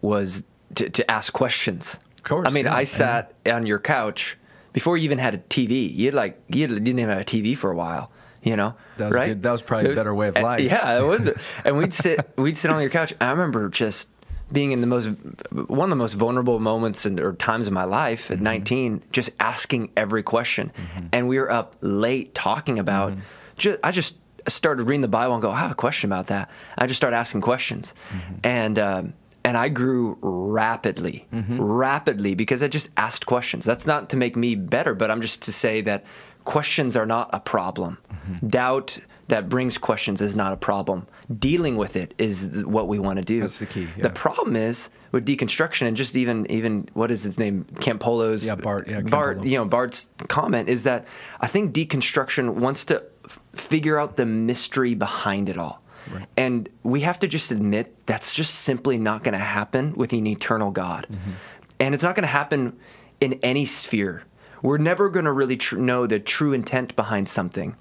was 0.01 0.43
to, 0.75 0.89
to 0.89 1.09
ask 1.09 1.33
questions. 1.33 1.97
Of 2.17 2.23
course, 2.23 2.47
I 2.47 2.51
mean, 2.51 2.65
yeah, 2.65 2.75
I 2.75 2.83
sat 2.83 3.33
on 3.45 3.65
your 3.65 3.79
couch 3.79 4.37
before 4.73 4.97
you 4.97 5.05
even 5.05 5.19
had 5.19 5.33
a 5.33 5.37
TV. 5.37 5.91
You 5.91 6.11
like 6.11 6.39
you 6.49 6.67
didn't 6.67 6.87
even 6.87 7.07
have 7.09 7.21
a 7.21 7.25
TV 7.25 7.55
for 7.57 7.71
a 7.71 7.75
while. 7.75 8.11
You 8.43 8.55
know, 8.55 8.75
That 8.97 9.05
was 9.07 9.15
right? 9.15 9.27
good. 9.29 9.41
That 9.43 9.51
was 9.51 9.63
probably 9.63 9.93
a 9.93 9.95
better 9.95 10.13
way 10.13 10.27
of 10.27 10.35
life. 10.37 10.61
Yeah, 10.61 10.99
it 10.99 11.03
was. 11.03 11.31
and 11.65 11.77
we'd 11.77 11.93
sit 11.93 12.29
we'd 12.37 12.57
sit 12.57 12.69
on 12.69 12.81
your 12.81 12.91
couch. 12.91 13.13
I 13.19 13.31
remember 13.31 13.69
just 13.69 14.09
being 14.51 14.71
in 14.71 14.81
the 14.81 14.87
most 14.87 15.07
one 15.51 15.85
of 15.87 15.89
the 15.89 15.95
most 15.95 16.13
vulnerable 16.13 16.59
moments 16.59 17.05
and 17.05 17.19
or 17.19 17.33
times 17.33 17.67
of 17.67 17.73
my 17.73 17.83
life 17.83 18.25
Mm-hmm. 18.25 18.33
at 18.33 18.41
19, 18.41 19.01
just 19.11 19.29
asking 19.39 19.91
every 19.97 20.23
question. 20.23 20.71
And 21.11 21.27
we 21.27 21.39
were 21.39 21.51
up 21.51 21.75
late 21.81 22.35
talking 22.35 22.77
about. 22.79 23.11
Mm-hmm. 23.11 23.21
Ju- 23.57 23.77
I 23.83 23.91
just 23.91 24.15
started 24.47 24.83
reading 24.83 25.01
the 25.01 25.07
Bible 25.07 25.33
and 25.33 25.41
go, 25.41 25.49
I 25.49 25.57
have 25.59 25.71
a 25.71 25.75
question 25.75 26.07
about 26.11 26.27
that. 26.27 26.49
I 26.77 26.85
just 26.87 26.97
started 26.97 27.17
asking 27.17 27.41
questions, 27.41 27.93
Mm-hmm. 28.13 28.33
and 28.43 28.79
um, 28.79 29.13
and 29.43 29.57
I 29.57 29.69
grew 29.69 30.17
rapidly, 30.21 31.25
Mm-hmm. 31.33 31.61
rapidly 31.61 32.35
because 32.35 32.61
I 32.63 32.67
just 32.67 32.89
asked 32.97 33.25
questions. 33.25 33.65
That's 33.65 33.87
not 33.87 34.09
to 34.09 34.17
make 34.17 34.35
me 34.35 34.55
better, 34.55 34.93
but 34.93 35.09
I'm 35.11 35.21
just 35.21 35.41
to 35.43 35.51
say 35.51 35.81
that 35.81 36.03
questions 36.45 36.95
are 36.95 37.05
not 37.07 37.29
a 37.33 37.39
problem. 37.39 37.97
Mm-hmm. 38.13 38.47
Doubt 38.49 38.99
that 39.27 39.49
brings 39.49 39.77
questions 39.79 40.21
is 40.21 40.35
not 40.35 40.53
a 40.53 40.57
problem. 40.57 41.07
Dealing 41.39 41.75
with 41.75 41.95
it 41.95 42.13
is 42.19 42.63
what 42.65 42.87
we 42.87 42.99
want 42.99 43.17
to 43.17 43.25
do. 43.25 43.41
That's 43.41 43.57
the 43.59 43.65
key, 43.65 43.87
yeah. 43.97 44.03
The 44.03 44.09
problem 44.11 44.55
is 44.55 44.89
with 45.11 45.25
deconstruction 45.25 45.87
and 45.87 45.97
just 45.97 46.15
even 46.15 46.45
even 46.51 46.87
what 46.93 47.09
is 47.09 47.23
his 47.23 47.39
name 47.39 47.65
Campolo's 47.75 48.45
Yeah, 48.45 48.55
Bart, 48.55 48.87
yeah, 48.87 49.01
Bart 49.01 49.39
Campolo. 49.39 49.49
you 49.49 49.57
know 49.57 49.65
Bart's 49.65 50.09
comment 50.27 50.69
is 50.69 50.83
that 50.83 51.07
I 51.39 51.47
think 51.47 51.73
deconstruction 51.73 52.55
wants 52.55 52.85
to 52.85 53.03
f- 53.25 53.39
figure 53.53 53.97
out 53.97 54.17
the 54.17 54.25
mystery 54.25 54.93
behind 54.93 55.49
it 55.49 55.57
all. 55.57 55.81
Right. 56.13 56.27
And 56.37 56.69
we 56.83 57.01
have 57.01 57.19
to 57.21 57.27
just 57.27 57.49
admit 57.51 57.95
that's 58.05 58.35
just 58.35 58.53
simply 58.53 58.99
not 58.99 59.23
going 59.23 59.33
to 59.33 59.39
happen 59.39 59.93
with 59.95 60.13
an 60.13 60.27
eternal 60.27 60.69
God. 60.69 61.07
Mm-hmm. 61.09 61.31
And 61.79 61.95
it's 61.95 62.03
not 62.03 62.13
going 62.15 62.21
to 62.23 62.27
happen 62.27 62.77
in 63.19 63.33
any 63.41 63.65
sphere. 63.65 64.23
We're 64.61 64.77
never 64.77 65.09
going 65.09 65.25
to 65.25 65.31
really 65.31 65.57
tr- 65.57 65.77
know 65.77 66.05
the 66.05 66.19
true 66.19 66.53
intent 66.53 66.95
behind 66.95 67.27
something 67.29 67.75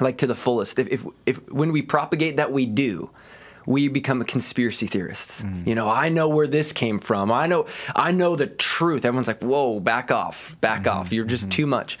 like 0.00 0.18
to 0.18 0.26
the 0.26 0.34
fullest. 0.34 0.78
If, 0.78 0.88
if, 0.88 1.06
if 1.26 1.50
when 1.50 1.72
we 1.72 1.82
propagate 1.82 2.36
that 2.36 2.52
we 2.52 2.66
do, 2.66 3.10
we 3.66 3.88
become 3.88 4.22
conspiracy 4.24 4.86
theorists. 4.86 5.42
Mm-hmm. 5.42 5.68
You 5.68 5.74
know, 5.74 5.88
I 5.88 6.08
know 6.08 6.28
where 6.28 6.46
this 6.46 6.72
came 6.72 6.98
from. 6.98 7.32
I 7.32 7.46
know, 7.46 7.66
I 7.94 8.12
know 8.12 8.36
the 8.36 8.46
truth. 8.46 9.04
Everyone's 9.04 9.28
like, 9.28 9.42
"Whoa, 9.42 9.80
back 9.80 10.10
off, 10.10 10.56
back 10.60 10.82
mm-hmm. 10.82 10.98
off! 10.98 11.12
You're 11.12 11.24
just 11.24 11.44
mm-hmm. 11.44 11.50
too 11.50 11.66
much." 11.66 11.98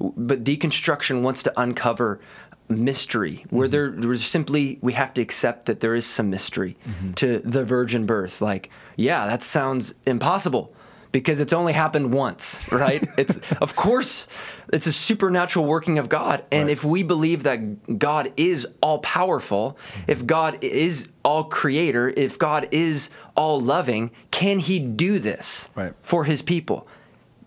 But 0.00 0.42
deconstruction 0.42 1.22
wants 1.22 1.44
to 1.44 1.52
uncover 1.56 2.20
mystery, 2.68 3.44
where 3.50 3.68
there, 3.68 3.90
there's 3.90 4.24
simply 4.24 4.78
we 4.80 4.94
have 4.94 5.14
to 5.14 5.22
accept 5.22 5.66
that 5.66 5.80
there 5.80 5.94
is 5.94 6.04
some 6.06 6.30
mystery 6.30 6.76
to 7.16 7.38
the 7.40 7.64
virgin 7.64 8.06
birth. 8.06 8.40
Like, 8.40 8.70
yeah, 8.96 9.26
that 9.26 9.42
sounds 9.42 9.94
impossible 10.06 10.74
because 11.14 11.38
it's 11.38 11.52
only 11.52 11.72
happened 11.72 12.12
once, 12.12 12.60
right? 12.72 13.06
it's 13.16 13.38
of 13.60 13.76
course 13.76 14.26
it's 14.72 14.88
a 14.88 14.92
supernatural 14.92 15.64
working 15.64 15.96
of 15.96 16.08
God. 16.08 16.44
And 16.50 16.66
Right. 16.66 16.72
if 16.72 16.84
we 16.84 17.04
believe 17.04 17.44
that 17.44 18.00
God 18.00 18.32
is 18.36 18.66
all 18.80 18.98
powerful, 18.98 19.78
mm-hmm. 19.92 20.10
if 20.10 20.26
God 20.26 20.58
is 20.60 21.06
all 21.24 21.44
creator, 21.44 22.12
if 22.16 22.36
God 22.36 22.66
is 22.72 23.10
all 23.36 23.60
loving, 23.60 24.10
can 24.32 24.58
he 24.58 24.80
do 24.80 25.20
this 25.20 25.68
Right. 25.76 25.92
for 26.02 26.24
his 26.24 26.42
people? 26.42 26.88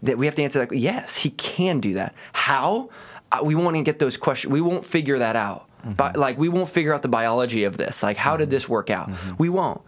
That 0.01 0.17
we 0.17 0.27
have 0.27 0.35
to 0.35 0.43
answer 0.43 0.59
that 0.59 0.73
yes, 0.73 1.17
he 1.17 1.31
can 1.31 1.81
do 1.81 1.93
that. 1.95 2.15
How? 2.31 2.89
Uh, 3.33 3.39
We 3.43 3.53
won't 3.53 3.75
even 3.75 3.83
get 3.83 3.99
those 3.99 4.15
questions. 4.15 4.53
We 4.53 4.61
won't 4.61 4.85
figure 4.85 5.19
that 5.19 5.35
out. 5.35 5.67
But 5.83 6.13
mm-hmm. 6.13 6.21
like 6.21 6.37
we 6.37 6.47
won't 6.47 6.69
figure 6.69 6.93
out 6.93 7.01
the 7.01 7.09
biology 7.09 7.65
of 7.65 7.75
this. 7.75 8.01
Like 8.01 8.15
how 8.15 8.37
did 8.37 8.45
mm-hmm. 8.45 8.51
this 8.51 8.69
work 8.69 8.89
out? 8.89 9.11
We 9.37 9.49
won't. 9.49 9.81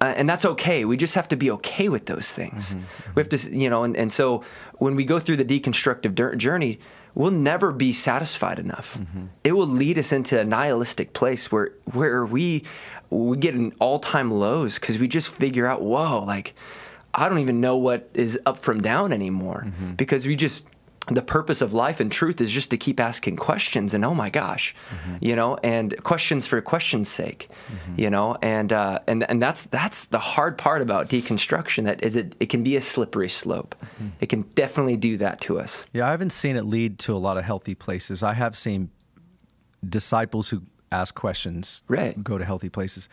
Uh, 0.00 0.14
and 0.16 0.28
that's 0.28 0.44
okay. 0.44 0.84
We 0.84 0.96
just 0.96 1.14
have 1.16 1.28
to 1.28 1.36
be 1.36 1.50
okay 1.52 1.88
with 1.88 2.06
those 2.06 2.32
things. 2.32 2.70
Mm-hmm, 2.70 2.80
mm-hmm. 2.80 3.12
We 3.14 3.20
have 3.20 3.28
to, 3.30 3.56
you 3.56 3.68
know, 3.68 3.82
and, 3.82 3.96
and 3.96 4.12
so 4.12 4.44
when 4.76 4.94
we 4.94 5.04
go 5.04 5.18
through 5.18 5.36
the 5.36 5.44
deconstructive 5.44 6.36
journey, 6.36 6.78
we'll 7.14 7.32
never 7.32 7.72
be 7.72 7.92
satisfied 7.92 8.58
enough. 8.60 8.96
Mm-hmm. 8.96 9.26
It 9.42 9.52
will 9.52 9.66
lead 9.66 9.98
us 9.98 10.12
into 10.12 10.38
a 10.38 10.44
nihilistic 10.44 11.14
place 11.14 11.50
where 11.50 11.72
where 11.92 12.24
we 12.24 12.64
we 13.10 13.36
get 13.38 13.54
in 13.54 13.74
all 13.80 13.98
time 13.98 14.30
lows 14.30 14.78
because 14.78 14.98
we 14.98 15.08
just 15.08 15.34
figure 15.34 15.66
out, 15.66 15.82
whoa, 15.82 16.22
like 16.24 16.54
I 17.12 17.28
don't 17.28 17.38
even 17.38 17.60
know 17.60 17.76
what 17.76 18.08
is 18.14 18.38
up 18.46 18.58
from 18.58 18.80
down 18.80 19.12
anymore 19.12 19.66
because 19.96 20.26
we 20.26 20.36
just 20.36 20.64
the 21.14 21.22
purpose 21.22 21.60
of 21.60 21.72
life 21.72 22.00
and 22.00 22.12
truth 22.12 22.40
is 22.40 22.50
just 22.50 22.70
to 22.70 22.76
keep 22.76 23.00
asking 23.00 23.36
questions 23.36 23.94
and 23.94 24.04
oh 24.04 24.14
my 24.14 24.30
gosh 24.30 24.74
mm-hmm. 24.90 25.16
you 25.20 25.34
know 25.34 25.56
and 25.62 26.02
questions 26.04 26.46
for 26.46 26.60
questions 26.60 27.08
sake 27.08 27.48
mm-hmm. 27.68 28.00
you 28.00 28.10
know 28.10 28.36
and 28.42 28.72
uh, 28.72 28.98
and 29.06 29.28
and 29.28 29.40
that's 29.40 29.66
that's 29.66 30.06
the 30.06 30.18
hard 30.18 30.58
part 30.58 30.82
about 30.82 31.08
deconstruction 31.08 31.84
that 31.84 32.02
is 32.02 32.16
it 32.16 32.34
it 32.40 32.46
can 32.46 32.62
be 32.62 32.76
a 32.76 32.80
slippery 32.80 33.28
slope 33.28 33.74
mm-hmm. 33.80 34.08
it 34.20 34.28
can 34.28 34.42
definitely 34.54 34.96
do 34.96 35.16
that 35.16 35.40
to 35.40 35.58
us 35.58 35.86
yeah 35.92 36.06
i 36.06 36.10
haven't 36.10 36.32
seen 36.32 36.56
it 36.56 36.64
lead 36.64 36.98
to 36.98 37.14
a 37.14 37.18
lot 37.18 37.36
of 37.36 37.44
healthy 37.44 37.74
places 37.74 38.22
i 38.22 38.34
have 38.34 38.56
seen 38.56 38.90
disciples 39.88 40.48
who 40.48 40.62
ask 40.90 41.14
questions 41.14 41.82
right. 41.88 42.22
go 42.22 42.38
to 42.38 42.44
healthy 42.44 42.68
places 42.68 43.08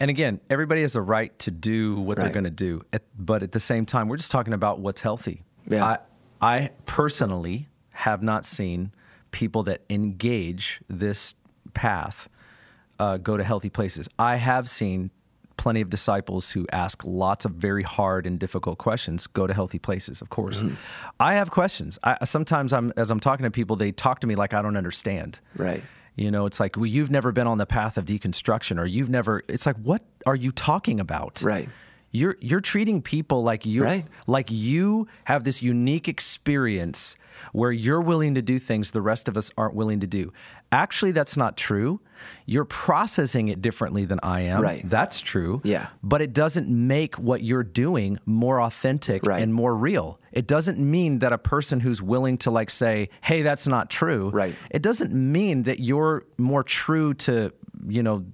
and 0.00 0.10
again 0.10 0.40
everybody 0.50 0.80
has 0.82 0.96
a 0.96 1.02
right 1.02 1.38
to 1.38 1.50
do 1.50 2.00
what 2.00 2.18
right. 2.18 2.24
they're 2.24 2.32
going 2.32 2.44
to 2.44 2.50
do 2.50 2.82
but 3.18 3.42
at 3.42 3.52
the 3.52 3.60
same 3.60 3.86
time 3.86 4.08
we're 4.08 4.16
just 4.16 4.30
talking 4.30 4.52
about 4.52 4.80
what's 4.80 5.00
healthy 5.00 5.42
yeah. 5.68 5.84
I, 5.84 5.98
I 6.40 6.70
personally 6.84 7.68
have 7.90 8.22
not 8.22 8.44
seen 8.44 8.92
people 9.30 9.62
that 9.64 9.82
engage 9.90 10.80
this 10.88 11.34
path 11.74 12.28
uh, 12.98 13.16
go 13.18 13.36
to 13.36 13.44
healthy 13.44 13.70
places. 13.70 14.08
I 14.18 14.36
have 14.36 14.68
seen 14.68 15.10
plenty 15.56 15.80
of 15.80 15.88
disciples 15.88 16.50
who 16.50 16.66
ask 16.70 17.02
lots 17.04 17.44
of 17.44 17.52
very 17.52 17.82
hard 17.82 18.26
and 18.26 18.38
difficult 18.38 18.78
questions 18.78 19.26
go 19.26 19.46
to 19.46 19.54
healthy 19.54 19.78
places 19.78 20.20
of 20.20 20.28
course. 20.28 20.62
Mm-hmm. 20.62 20.74
i 21.18 21.34
have 21.34 21.50
questions. 21.50 21.98
I, 22.04 22.24
sometimes 22.24 22.74
i'm 22.74 22.92
as 22.98 23.10
i'm 23.10 23.20
talking 23.20 23.44
to 23.44 23.50
people 23.50 23.74
they 23.74 23.90
talk 23.90 24.20
to 24.20 24.26
me 24.26 24.34
like 24.34 24.52
i 24.52 24.60
don't 24.60 24.76
understand. 24.76 25.40
Right. 25.56 25.82
You 26.14 26.30
know 26.30 26.44
it's 26.44 26.60
like 26.60 26.76
well 26.76 26.86
you've 26.86 27.10
never 27.10 27.32
been 27.32 27.46
on 27.46 27.56
the 27.56 27.66
path 27.66 27.96
of 27.96 28.04
deconstruction 28.04 28.78
or 28.78 28.84
you've 28.84 29.08
never 29.08 29.42
it's 29.48 29.64
like 29.64 29.76
what 29.76 30.02
are 30.26 30.36
you 30.36 30.52
talking 30.52 31.00
about? 31.00 31.40
Right 31.42 31.70
you're 32.16 32.36
you're 32.40 32.60
treating 32.60 33.02
people 33.02 33.42
like 33.42 33.66
you 33.66 33.84
right. 33.84 34.06
like 34.26 34.50
you 34.50 35.06
have 35.24 35.44
this 35.44 35.62
unique 35.62 36.08
experience 36.08 37.16
where 37.52 37.70
you're 37.70 38.00
willing 38.00 38.34
to 38.34 38.42
do 38.42 38.58
things 38.58 38.92
the 38.92 39.02
rest 39.02 39.28
of 39.28 39.36
us 39.36 39.50
aren't 39.58 39.74
willing 39.74 40.00
to 40.00 40.06
do. 40.06 40.32
Actually, 40.72 41.12
that's 41.12 41.36
not 41.36 41.56
true. 41.56 42.00
You're 42.46 42.64
processing 42.64 43.48
it 43.48 43.60
differently 43.60 44.04
than 44.06 44.18
I 44.22 44.40
am. 44.42 44.62
Right. 44.62 44.88
That's 44.88 45.20
true. 45.20 45.60
Yeah. 45.62 45.88
But 46.02 46.22
it 46.22 46.32
doesn't 46.32 46.68
make 46.68 47.16
what 47.16 47.42
you're 47.42 47.62
doing 47.62 48.18
more 48.24 48.60
authentic 48.62 49.24
right. 49.24 49.42
and 49.42 49.52
more 49.52 49.74
real. 49.76 50.18
It 50.32 50.46
doesn't 50.46 50.78
mean 50.78 51.18
that 51.20 51.32
a 51.32 51.38
person 51.38 51.80
who's 51.80 52.00
willing 52.00 52.38
to 52.38 52.50
like 52.50 52.70
say, 52.70 53.10
"Hey, 53.20 53.42
that's 53.42 53.68
not 53.68 53.90
true." 53.90 54.30
Right. 54.30 54.54
It 54.70 54.82
doesn't 54.82 55.12
mean 55.12 55.64
that 55.64 55.80
you're 55.80 56.24
more 56.38 56.62
true 56.62 57.14
to, 57.14 57.52
you 57.86 58.02
know, 58.02 58.24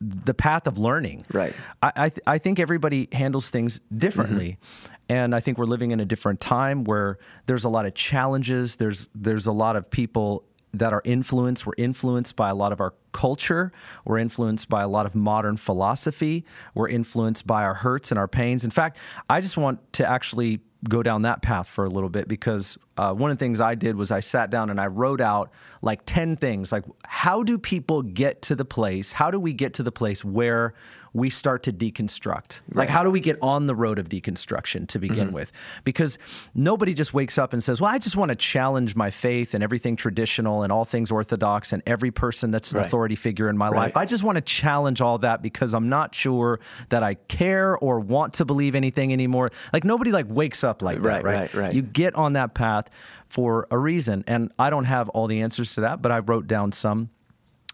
the 0.00 0.34
path 0.34 0.66
of 0.66 0.78
learning. 0.78 1.26
Right. 1.32 1.54
I 1.82 1.92
I, 1.96 2.08
th- 2.08 2.22
I 2.26 2.38
think 2.38 2.58
everybody 2.58 3.08
handles 3.12 3.50
things 3.50 3.80
differently. 3.96 4.58
Mm-hmm. 4.60 4.94
And 5.10 5.34
I 5.34 5.40
think 5.40 5.58
we're 5.58 5.64
living 5.64 5.90
in 5.90 5.98
a 5.98 6.04
different 6.04 6.40
time 6.40 6.84
where 6.84 7.18
there's 7.46 7.64
a 7.64 7.68
lot 7.68 7.84
of 7.84 7.94
challenges. 7.94 8.76
There's 8.76 9.08
there's 9.14 9.46
a 9.46 9.52
lot 9.52 9.74
of 9.76 9.90
people 9.90 10.44
that 10.72 10.92
are 10.92 11.02
influenced. 11.04 11.66
We're 11.66 11.72
influenced 11.78 12.36
by 12.36 12.48
a 12.48 12.54
lot 12.54 12.72
of 12.72 12.80
our 12.80 12.94
culture. 13.12 13.72
We're 14.04 14.18
influenced 14.18 14.68
by 14.68 14.82
a 14.82 14.88
lot 14.88 15.06
of 15.06 15.14
modern 15.14 15.56
philosophy. 15.56 16.44
We're 16.74 16.88
influenced 16.88 17.46
by 17.46 17.64
our 17.64 17.74
hurts 17.74 18.12
and 18.12 18.18
our 18.18 18.28
pains. 18.28 18.64
In 18.64 18.70
fact, 18.70 18.98
I 19.28 19.40
just 19.40 19.56
want 19.56 19.92
to 19.94 20.08
actually 20.08 20.60
go 20.88 21.02
down 21.02 21.22
that 21.22 21.42
path 21.42 21.68
for 21.68 21.84
a 21.84 21.90
little 21.90 22.08
bit 22.08 22.26
because 22.26 22.78
uh, 22.96 23.12
one 23.12 23.30
of 23.30 23.38
the 23.38 23.44
things 23.44 23.60
I 23.60 23.74
did 23.74 23.96
was 23.96 24.10
I 24.10 24.20
sat 24.20 24.50
down 24.50 24.70
and 24.70 24.80
I 24.80 24.86
wrote 24.86 25.20
out 25.20 25.50
like 25.82 26.00
10 26.06 26.36
things 26.36 26.72
like 26.72 26.84
how 27.04 27.42
do 27.42 27.58
people 27.58 28.02
get 28.02 28.42
to 28.42 28.56
the 28.56 28.64
place 28.64 29.12
how 29.12 29.30
do 29.30 29.38
we 29.38 29.52
get 29.52 29.74
to 29.74 29.82
the 29.82 29.92
place 29.92 30.24
where 30.24 30.72
we 31.12 31.30
start 31.30 31.62
to 31.62 31.72
deconstruct 31.72 32.60
right. 32.68 32.76
like 32.76 32.88
how 32.88 33.02
do 33.02 33.10
we 33.10 33.20
get 33.20 33.38
on 33.42 33.66
the 33.66 33.74
road 33.74 33.98
of 33.98 34.08
deconstruction 34.08 34.86
to 34.88 34.98
begin 34.98 35.26
mm-hmm. 35.26 35.34
with 35.34 35.52
because 35.84 36.18
nobody 36.54 36.94
just 36.94 37.14
wakes 37.14 37.38
up 37.38 37.52
and 37.52 37.62
says 37.62 37.80
well 37.80 37.90
I 37.90 37.98
just 37.98 38.16
want 38.16 38.30
to 38.30 38.36
challenge 38.36 38.94
my 38.96 39.10
faith 39.10 39.54
and 39.54 39.62
everything 39.62 39.96
traditional 39.96 40.62
and 40.62 40.72
all 40.72 40.84
things 40.84 41.10
orthodox 41.10 41.72
and 41.72 41.82
every 41.86 42.10
person 42.10 42.50
that's 42.50 42.72
an 42.72 42.78
right. 42.78 42.86
authority 42.86 43.16
figure 43.16 43.48
in 43.48 43.56
my 43.56 43.68
right. 43.68 43.76
life 43.76 43.96
I 43.96 44.04
just 44.06 44.24
want 44.24 44.36
to 44.36 44.42
challenge 44.42 45.00
all 45.00 45.18
that 45.18 45.42
because 45.42 45.74
I'm 45.74 45.88
not 45.88 46.14
sure 46.14 46.60
that 46.88 47.02
I 47.02 47.14
care 47.14 47.76
or 47.76 48.00
want 48.00 48.34
to 48.34 48.44
believe 48.44 48.74
anything 48.74 49.12
anymore 49.12 49.50
like 49.72 49.84
nobody 49.84 50.12
like 50.12 50.26
wakes 50.28 50.64
up 50.64 50.82
like 50.82 51.02
that 51.02 51.24
right 51.24 51.24
right 51.24 51.54
right 51.54 51.74
you 51.74 51.82
get 51.82 52.14
on 52.14 52.34
that 52.34 52.54
path 52.54 52.90
for 53.30 53.68
a 53.70 53.78
reason. 53.78 54.24
And 54.26 54.52
I 54.58 54.68
don't 54.68 54.84
have 54.84 55.08
all 55.10 55.26
the 55.26 55.40
answers 55.40 55.74
to 55.76 55.80
that, 55.82 56.02
but 56.02 56.12
I 56.12 56.18
wrote 56.18 56.46
down 56.46 56.72
some. 56.72 57.10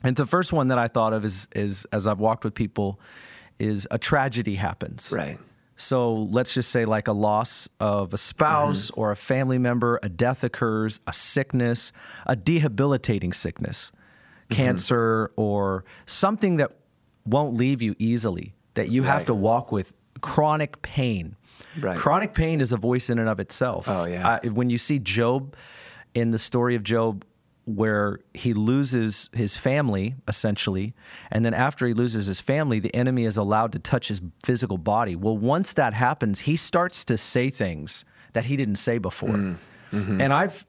And 0.03 0.17
the 0.17 0.27
first 0.27 0.53
one 0.53 0.69
that 0.69 0.79
I 0.79 0.89
thought 0.89 1.13
of 1.13 1.25
is, 1.25 1.49
is 1.55 1.87
as 1.93 2.07
I've 2.07 2.21
walked 2.21 2.45
with 2.45 2.55
people, 2.55 3.01
is 3.59 3.89
a 3.91 3.99
tragedy 3.99 4.57
happens. 4.57 5.11
Right. 5.13 5.39
So 5.77 6.15
let's 6.15 6.55
just 6.55 6.71
say, 6.71 6.85
like 6.87 7.07
a 7.07 7.13
loss 7.13 7.69
of 7.81 8.15
a 8.15 8.19
spouse 8.19 8.91
mm-hmm. 8.91 9.01
or 9.01 9.11
a 9.11 9.17
family 9.17 9.59
member, 9.59 10.01
a 10.03 10.09
death 10.09 10.43
occurs, 10.43 11.01
a 11.07 11.13
sickness, 11.13 11.93
a 12.27 12.35
debilitating 12.35 13.33
sickness, 13.33 13.93
mm-hmm. 13.93 14.55
cancer, 14.55 15.33
or 15.37 15.85
something 16.07 16.57
that 16.57 16.73
won't 17.27 17.55
leave 17.55 17.83
you 17.83 17.95
easily, 17.99 18.55
that 18.75 18.91
you 18.91 19.03
right. 19.03 19.09
have 19.13 19.27
to 19.27 19.35
walk 19.35 19.71
with 19.71 19.93
chronic 20.23 20.81
pain. 20.81 21.37
Right. 21.79 21.99
Chronic 21.99 22.33
pain 22.33 22.63
is 22.63 22.73
a 22.73 22.79
voice 22.79 23.11
in 23.11 23.19
and 23.19 23.29
of 23.29 23.39
itself. 23.39 23.87
Oh 23.87 24.07
yeah. 24.07 24.39
I, 24.43 24.49
when 24.49 24.71
you 24.71 24.79
see 24.79 24.99
Job 24.99 25.55
in 26.15 26.31
the 26.31 26.39
story 26.39 26.75
of 26.75 26.85
Job, 26.85 27.25
where 27.67 28.21
he 28.33 28.55
loses 28.55 29.29
his 29.33 29.57
family 29.57 30.15
essentially, 30.27 30.95
and 31.31 31.45
then 31.45 31.53
after 31.53 31.87
he 31.87 31.93
loses 31.93 32.27
his 32.27 32.41
family, 32.41 32.81
the 32.81 32.95
enemy 32.95 33.25
is 33.25 33.37
allowed 33.37 33.73
to 33.73 33.79
touch 33.79 34.09
his 34.09 34.23
physical 34.45 34.79
body. 34.79 35.15
Well, 35.17 35.37
once 35.37 35.75
that 35.75 35.93
happens, 35.93 36.41
he 36.41 36.57
starts 36.57 37.05
to 37.07 37.19
say 37.19 37.51
things 37.51 38.05
that 38.33 38.47
he 38.47 38.57
didn't 38.57 38.77
say 38.77 38.99
before. 38.99 39.31
Mm. 39.31 39.57
Mm-hmm. 39.93 40.21
And 40.21 40.33
I've 40.33 40.67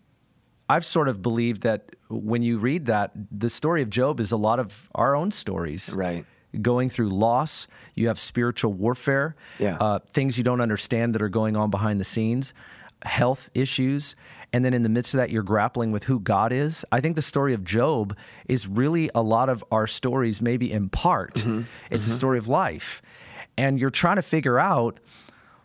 I've 0.69 0.85
sort 0.85 1.07
of 1.07 1.21
believed 1.21 1.61
that 1.61 1.95
when 2.09 2.41
you 2.41 2.57
read 2.57 2.87
that, 2.87 3.11
the 3.31 3.49
story 3.49 3.81
of 3.81 3.89
Job 3.89 4.19
is 4.19 4.31
a 4.31 4.37
lot 4.37 4.59
of 4.59 4.89
our 4.93 5.15
own 5.15 5.31
stories. 5.31 5.93
Right 5.95 6.25
going 6.61 6.89
through 6.89 7.09
loss. 7.09 7.67
You 7.95 8.07
have 8.07 8.19
spiritual 8.19 8.73
warfare, 8.73 9.35
yeah. 9.59 9.77
uh, 9.79 9.99
things 10.11 10.37
you 10.37 10.43
don't 10.43 10.61
understand 10.61 11.13
that 11.15 11.21
are 11.21 11.29
going 11.29 11.55
on 11.55 11.69
behind 11.69 11.99
the 11.99 12.03
scenes, 12.03 12.53
health 13.03 13.49
issues. 13.53 14.15
And 14.53 14.63
then 14.63 14.73
in 14.73 14.81
the 14.81 14.89
midst 14.89 15.13
of 15.13 15.17
that, 15.17 15.29
you're 15.29 15.43
grappling 15.43 15.91
with 15.91 16.05
who 16.05 16.19
God 16.19 16.51
is. 16.53 16.85
I 16.91 17.01
think 17.01 17.15
the 17.15 17.21
story 17.21 17.53
of 17.53 17.63
Job 17.63 18.15
is 18.47 18.67
really 18.67 19.09
a 19.13 19.21
lot 19.21 19.49
of 19.49 19.63
our 19.71 19.87
stories, 19.87 20.41
maybe 20.41 20.71
in 20.71 20.89
part. 20.89 21.35
Mm-hmm. 21.35 21.63
It's 21.91 22.03
mm-hmm. 22.03 22.11
a 22.11 22.15
story 22.15 22.37
of 22.37 22.47
life. 22.47 23.01
And 23.57 23.79
you're 23.79 23.89
trying 23.89 24.15
to 24.17 24.21
figure 24.21 24.59
out 24.59 24.99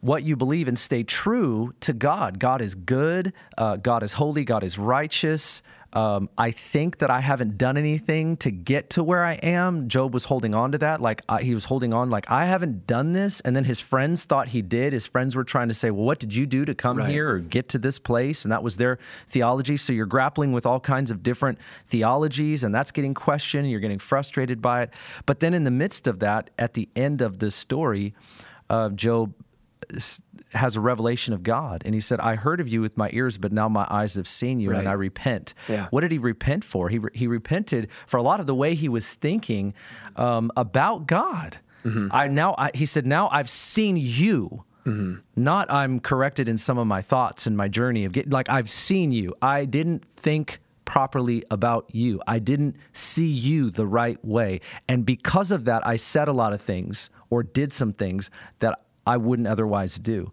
what 0.01 0.25
you 0.25 0.35
believe 0.35 0.66
and 0.66 0.79
stay 0.79 1.05
true 1.05 1.73
to 1.81 1.92
God. 1.92 2.40
God 2.40 2.61
is 2.61 2.75
good, 2.75 3.33
uh, 3.57 3.77
God 3.77 4.03
is 4.03 4.14
holy, 4.14 4.45
God 4.45 4.64
is 4.64 4.79
righteous. 4.79 5.62
Um, 5.94 6.31
I 6.38 6.52
think 6.52 6.98
that 6.98 7.11
I 7.11 7.20
haven't 7.20 7.59
done 7.59 7.76
anything 7.76 8.38
to 8.38 8.50
get 8.50 8.90
to 8.90 9.05
where 9.05 9.24
I 9.24 9.35
am. 9.35 9.88
Job 9.88 10.14
was 10.14 10.24
holding 10.24 10.55
on 10.55 10.72
to 10.72 10.78
that. 10.78 11.02
Like 11.02 11.20
I, 11.28 11.42
he 11.42 11.52
was 11.52 11.66
holding 11.66 11.92
on, 11.92 12.09
like, 12.09 12.31
I 12.31 12.46
haven't 12.46 12.87
done 12.87 13.12
this. 13.12 13.40
And 13.40 13.55
then 13.55 13.64
his 13.64 13.78
friends 13.78 14.24
thought 14.24 14.48
he 14.48 14.62
did. 14.62 14.94
His 14.94 15.07
friends 15.07 15.37
were 15.37 15.44
trying 15.44 15.68
to 15.68 15.74
say, 15.74 15.90
well, 15.90 16.05
what 16.05 16.18
did 16.18 16.35
you 16.35 16.46
do 16.46 16.64
to 16.64 16.74
come 16.74 16.96
right. 16.96 17.11
here 17.11 17.31
or 17.31 17.38
get 17.40 17.68
to 17.70 17.78
this 17.78 17.98
place? 17.98 18.44
And 18.44 18.52
that 18.52 18.62
was 18.62 18.78
their 18.78 18.98
theology. 19.28 19.76
So 19.76 19.92
you're 19.92 20.07
grappling 20.07 20.52
with 20.52 20.64
all 20.64 20.81
kinds 20.81 21.11
of 21.11 21.22
different 21.22 21.59
theologies, 21.87 22.64
and 22.64 22.74
that's 22.74 22.90
getting 22.90 23.12
questioned. 23.12 23.70
You're 23.70 23.81
getting 23.81 23.98
frustrated 23.98 24.62
by 24.62 24.83
it. 24.83 24.90
But 25.26 25.40
then 25.40 25.52
in 25.52 25.64
the 25.64 25.70
midst 25.70 26.07
of 26.07 26.20
that, 26.20 26.50
at 26.59 26.72
the 26.72 26.88
end 26.96 27.20
of 27.20 27.38
the 27.38 27.50
story, 27.50 28.14
uh, 28.70 28.88
Job 28.90 29.35
has 30.55 30.77
a 30.77 30.81
revelation 30.81 31.35
of 31.35 31.43
God. 31.43 31.83
And 31.85 31.95
he 31.95 32.01
said, 32.01 32.21
I 32.21 32.35
heard 32.35 32.61
of 32.61 32.69
you 32.69 32.81
with 32.81 32.97
my 32.97 33.11
ears, 33.12 33.38
but 33.38 33.53
now 33.53 33.69
my 33.69 33.87
eyes 33.91 34.15
have 34.15 34.29
seen 34.29 34.61
you 34.61 34.71
right. 34.71 34.81
and 34.81 34.88
I 34.88 34.93
repent. 34.93 35.55
Yeah. 35.69 35.87
What 35.91 36.03
did 36.03 36.12
he 36.12 36.19
repent 36.19 36.65
for? 36.65 36.88
He, 36.88 36.99
re- 36.99 37.11
he 37.15 37.27
repented 37.27 37.88
for 38.07 38.17
a 38.19 38.23
lot 38.23 38.41
of 38.41 38.47
the 38.47 38.55
way 38.55 38.75
he 38.75 38.88
was 38.88 39.15
thinking 39.15 39.75
um, 40.17 40.51
about 40.57 41.07
God. 41.07 41.59
Mm-hmm. 41.85 42.09
I 42.12 42.29
now, 42.29 42.55
I, 42.59 42.71
he 42.75 42.87
said, 42.87 43.07
now 43.07 43.29
I've 43.31 43.51
seen 43.51 43.97
you. 43.97 44.65
Mm-hmm. 44.87 45.21
Not 45.37 45.71
I'm 45.71 46.01
corrected 46.01 46.49
in 46.49 46.59
some 46.59 46.77
of 46.77 46.87
my 46.87 47.03
thoughts 47.03 47.47
and 47.47 47.57
my 47.57 47.69
journey 47.69 48.05
of 48.05 48.12
getting, 48.12 48.33
like, 48.33 48.49
I've 48.49 48.69
seen 48.69 49.12
you. 49.12 49.35
I 49.41 49.65
didn't 49.65 50.05
think 50.05 50.59
properly 50.85 51.45
about 51.51 51.88
you. 51.93 52.21
I 52.27 52.41
didn't 52.41 52.77
see 52.93 53.29
you 53.29 53.71
the 53.71 53.87
right 53.87 54.23
way. 54.25 54.61
And 54.88 55.07
because 55.07 55.53
of 55.53 55.65
that, 55.67 55.87
I 55.87 55.97
said 55.97 56.27
a 56.27 56.33
lot 56.33 56.53
of 56.53 56.61
things 56.61 57.11
or 57.31 57.45
did 57.45 57.73
some 57.73 57.93
things 57.93 58.29
that 58.59 58.81
I 59.07 59.17
wouldn't 59.17 59.49
otherwise 59.49 59.97
do. 59.97 60.33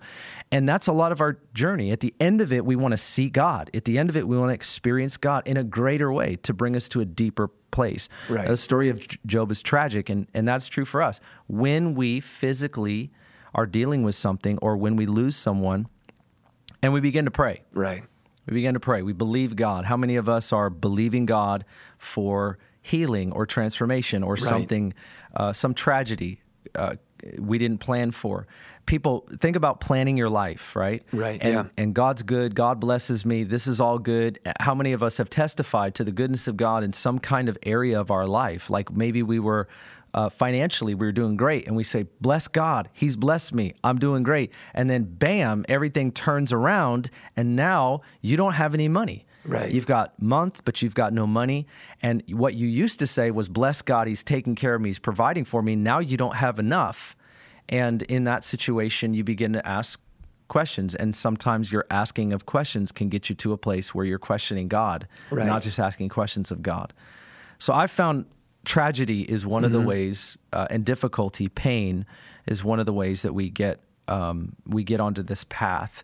And 0.51 0.67
that's 0.67 0.87
a 0.87 0.93
lot 0.93 1.11
of 1.11 1.21
our 1.21 1.39
journey. 1.53 1.91
At 1.91 1.99
the 1.99 2.13
end 2.19 2.41
of 2.41 2.53
it, 2.53 2.65
we 2.65 2.75
want 2.75 2.91
to 2.91 2.97
see 2.97 3.29
God. 3.29 3.69
At 3.73 3.85
the 3.85 3.97
end 3.97 4.09
of 4.09 4.15
it, 4.15 4.27
we 4.27 4.37
want 4.37 4.49
to 4.49 4.53
experience 4.53 5.17
God 5.17 5.47
in 5.47 5.57
a 5.57 5.63
greater 5.63 6.11
way 6.11 6.37
to 6.43 6.53
bring 6.53 6.75
us 6.75 6.87
to 6.89 7.01
a 7.01 7.05
deeper 7.05 7.49
place. 7.71 8.09
Right. 8.29 8.47
The 8.47 8.57
story 8.57 8.89
of 8.89 9.05
Job 9.25 9.51
is 9.51 9.61
tragic, 9.61 10.09
and, 10.09 10.27
and 10.33 10.47
that's 10.47 10.67
true 10.67 10.85
for 10.85 11.01
us. 11.01 11.19
When 11.47 11.95
we 11.95 12.19
physically 12.19 13.11
are 13.53 13.65
dealing 13.65 14.03
with 14.03 14.15
something 14.15 14.57
or 14.59 14.77
when 14.77 14.95
we 14.95 15.05
lose 15.05 15.35
someone, 15.35 15.87
and 16.81 16.93
we 16.93 16.99
begin 16.99 17.25
to 17.25 17.31
pray. 17.31 17.63
Right. 17.73 18.03
We 18.45 18.53
begin 18.53 18.73
to 18.73 18.79
pray. 18.79 19.01
We 19.01 19.13
believe 19.13 19.55
God. 19.55 19.85
How 19.85 19.97
many 19.97 20.15
of 20.15 20.29
us 20.29 20.53
are 20.53 20.69
believing 20.69 21.25
God 21.25 21.65
for 21.97 22.57
healing 22.81 23.31
or 23.31 23.45
transformation 23.45 24.23
or 24.23 24.33
right. 24.33 24.41
something, 24.41 24.93
uh, 25.35 25.53
some 25.53 25.73
tragedy 25.73 26.41
uh, 26.75 26.95
we 27.37 27.57
didn't 27.57 27.79
plan 27.79 28.11
for. 28.11 28.47
People 28.85 29.27
think 29.39 29.55
about 29.55 29.79
planning 29.79 30.17
your 30.17 30.29
life, 30.29 30.75
right? 30.75 31.03
Right, 31.11 31.39
And, 31.41 31.53
yeah. 31.53 31.65
and 31.77 31.93
God's 31.93 32.23
good. 32.23 32.55
God 32.55 32.79
blesses 32.79 33.25
me. 33.25 33.43
This 33.43 33.67
is 33.67 33.79
all 33.79 33.99
good. 33.99 34.39
How 34.59 34.73
many 34.73 34.93
of 34.93 35.03
us 35.03 35.17
have 35.17 35.29
testified 35.29 35.93
to 35.95 36.03
the 36.03 36.11
goodness 36.11 36.47
of 36.47 36.57
God 36.57 36.83
in 36.83 36.93
some 36.93 37.19
kind 37.19 37.49
of 37.49 37.57
area 37.63 37.99
of 37.99 38.09
our 38.09 38.25
life? 38.25 38.69
Like 38.69 38.91
maybe 38.91 39.21
we 39.21 39.39
were 39.39 39.67
uh, 40.13 40.29
financially, 40.29 40.95
we 40.95 41.05
were 41.05 41.11
doing 41.11 41.37
great, 41.37 41.67
and 41.67 41.75
we 41.75 41.83
say, 41.83 42.07
Bless 42.19 42.47
God. 42.47 42.89
He's 42.93 43.15
blessed 43.15 43.53
me. 43.53 43.73
I'm 43.83 43.99
doing 43.99 44.23
great. 44.23 44.51
And 44.73 44.89
then, 44.89 45.03
bam, 45.03 45.65
everything 45.69 46.11
turns 46.11 46.51
around, 46.51 47.11
and 47.37 47.55
now 47.55 48.01
you 48.21 48.37
don't 48.37 48.53
have 48.53 48.73
any 48.73 48.87
money. 48.87 49.25
Right. 49.45 49.71
You've 49.71 49.85
got 49.87 50.21
month, 50.21 50.63
but 50.65 50.81
you've 50.81 50.95
got 50.95 51.13
no 51.13 51.25
money. 51.25 51.65
And 52.01 52.23
what 52.29 52.55
you 52.55 52.67
used 52.67 52.99
to 52.99 53.07
say 53.07 53.31
was, 53.31 53.49
Bless 53.49 53.81
God. 53.81 54.07
He's 54.07 54.23
taking 54.23 54.55
care 54.55 54.75
of 54.75 54.81
me. 54.81 54.89
He's 54.89 54.99
providing 54.99 55.45
for 55.45 55.61
me. 55.61 55.75
Now 55.75 55.99
you 55.99 56.17
don't 56.17 56.35
have 56.35 56.59
enough. 56.59 57.15
And 57.69 58.01
in 58.03 58.23
that 58.25 58.43
situation, 58.43 59.13
you 59.13 59.23
begin 59.23 59.53
to 59.53 59.65
ask 59.67 60.01
questions. 60.47 60.95
And 60.95 61.15
sometimes 61.15 61.71
your 61.71 61.85
asking 61.89 62.33
of 62.33 62.45
questions 62.45 62.91
can 62.91 63.07
get 63.07 63.29
you 63.29 63.35
to 63.35 63.53
a 63.53 63.57
place 63.57 63.93
where 63.95 64.05
you're 64.05 64.19
questioning 64.19 64.67
God, 64.67 65.07
Right. 65.29 65.45
not 65.45 65.61
just 65.61 65.79
asking 65.79 66.09
questions 66.09 66.51
of 66.51 66.61
God. 66.61 66.93
So 67.59 67.73
I 67.73 67.87
found 67.87 68.25
tragedy 68.65 69.21
is 69.21 69.45
one 69.45 69.63
of 69.63 69.71
the 69.71 69.79
ways, 69.81 70.37
uh, 70.51 70.67
and 70.69 70.83
difficulty, 70.83 71.47
pain 71.47 72.05
is 72.45 72.63
one 72.63 72.79
of 72.79 72.85
the 72.85 72.93
ways 72.93 73.21
that 73.21 73.33
we 73.33 73.49
get 73.49 73.79
um, 74.07 74.55
we 74.65 74.83
get 74.83 74.99
onto 74.99 75.21
this 75.21 75.45
path. 75.49 76.03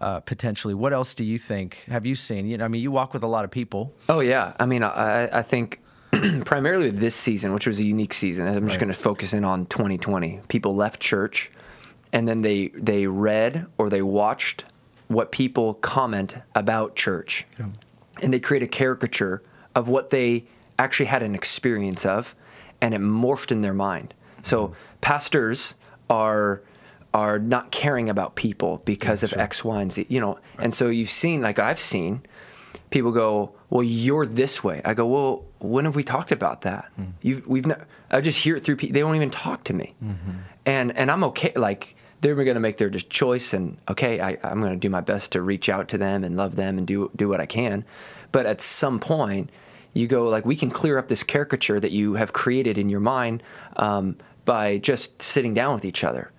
Uh, 0.00 0.20
potentially, 0.20 0.74
what 0.74 0.92
else 0.92 1.12
do 1.12 1.24
you 1.24 1.38
think? 1.38 1.84
Have 1.88 2.06
you 2.06 2.14
seen? 2.14 2.46
You 2.46 2.56
know, 2.58 2.64
I 2.64 2.68
mean, 2.68 2.82
you 2.82 2.92
walk 2.92 3.12
with 3.12 3.24
a 3.24 3.26
lot 3.26 3.44
of 3.44 3.50
people. 3.50 3.92
Oh 4.08 4.20
yeah, 4.20 4.52
I 4.60 4.64
mean, 4.66 4.84
I, 4.84 5.28
I 5.38 5.42
think 5.42 5.80
primarily 6.44 6.86
with 6.92 7.00
this 7.00 7.16
season, 7.16 7.52
which 7.52 7.66
was 7.66 7.80
a 7.80 7.84
unique 7.86 8.14
season. 8.14 8.46
I'm 8.46 8.54
just 8.68 8.74
Right. 8.74 8.80
going 8.80 8.94
to 8.94 8.98
focus 8.98 9.34
in 9.34 9.44
on 9.44 9.66
2020. 9.66 10.40
People 10.48 10.76
left 10.76 11.00
church, 11.00 11.50
and 12.12 12.28
then 12.28 12.42
they 12.42 12.68
they 12.68 13.08
read 13.08 13.66
or 13.76 13.90
they 13.90 14.02
watched 14.02 14.64
what 15.08 15.32
people 15.32 15.74
comment 15.74 16.36
about 16.54 16.94
church, 16.94 17.44
and 18.22 18.32
they 18.32 18.38
create 18.38 18.62
a 18.62 18.68
caricature 18.68 19.42
of 19.74 19.88
what 19.88 20.10
they 20.10 20.44
actually 20.78 21.06
had 21.06 21.24
an 21.24 21.34
experience 21.34 22.06
of, 22.06 22.36
and 22.80 22.94
it 22.94 23.00
morphed 23.00 23.50
in 23.50 23.62
their 23.62 23.74
mind. 23.74 24.14
So 24.42 24.74
pastors 25.00 25.74
are 26.08 26.62
are 27.14 27.38
not 27.38 27.70
caring 27.70 28.08
about 28.08 28.34
people 28.36 28.82
because 28.84 29.22
of 29.22 29.32
X, 29.34 29.64
Y, 29.64 29.82
and 29.82 29.90
Z. 29.92 30.06
You 30.08 30.20
know, 30.20 30.38
and 30.58 30.74
so 30.74 30.88
you've 30.88 31.10
seen, 31.10 31.42
like 31.42 31.58
I've 31.58 31.78
seen, 31.80 32.22
people 32.90 33.12
go, 33.12 33.52
"Well, 33.70 33.82
you're 33.82 34.26
this 34.26 34.62
way." 34.62 34.82
I 34.84 34.94
go, 34.94 35.06
"Well, 35.06 35.44
when 35.58 35.84
have 35.84 35.96
we 35.96 36.04
talked 36.04 36.32
about 36.32 36.62
that? 36.62 36.90
You've 37.22 37.46
we've 37.46 37.66
not, 37.66 37.80
I 38.10 38.20
just 38.20 38.40
hear 38.40 38.56
it 38.56 38.64
through. 38.64 38.76
People, 38.76 38.94
they 38.94 39.00
don't 39.00 39.16
even 39.16 39.30
talk 39.30 39.64
to 39.64 39.74
me, 39.74 39.94
and 40.66 40.96
and 40.96 41.10
I'm 41.10 41.24
okay. 41.24 41.52
Like 41.56 41.96
they're 42.20 42.34
going 42.34 42.54
to 42.54 42.60
make 42.60 42.78
their 42.78 42.90
just 42.90 43.10
choice, 43.10 43.52
and 43.52 43.78
okay, 43.88 44.20
I, 44.20 44.38
I'm 44.42 44.60
going 44.60 44.72
to 44.72 44.78
do 44.78 44.90
my 44.90 45.00
best 45.00 45.32
to 45.32 45.42
reach 45.42 45.68
out 45.68 45.88
to 45.88 45.98
them 45.98 46.24
and 46.24 46.36
love 46.36 46.56
them 46.56 46.78
and 46.78 46.86
do 46.86 47.10
do 47.16 47.28
what 47.28 47.40
I 47.40 47.46
can. 47.46 47.84
But 48.32 48.46
at 48.46 48.60
some 48.60 49.00
point, 49.00 49.50
you 49.94 50.06
go 50.06 50.24
like, 50.28 50.44
we 50.44 50.56
can 50.56 50.70
clear 50.70 50.98
up 50.98 51.08
this 51.08 51.22
caricature 51.22 51.80
that 51.80 51.92
you 51.92 52.14
have 52.14 52.32
created 52.32 52.78
in 52.78 52.88
your 52.88 53.00
mind 53.00 53.42
um, 53.76 54.16
by 54.44 54.78
just 54.78 55.22
sitting 55.22 55.54
down 55.54 55.74
with 55.74 55.84
each 55.84 56.04
other. 56.04 56.30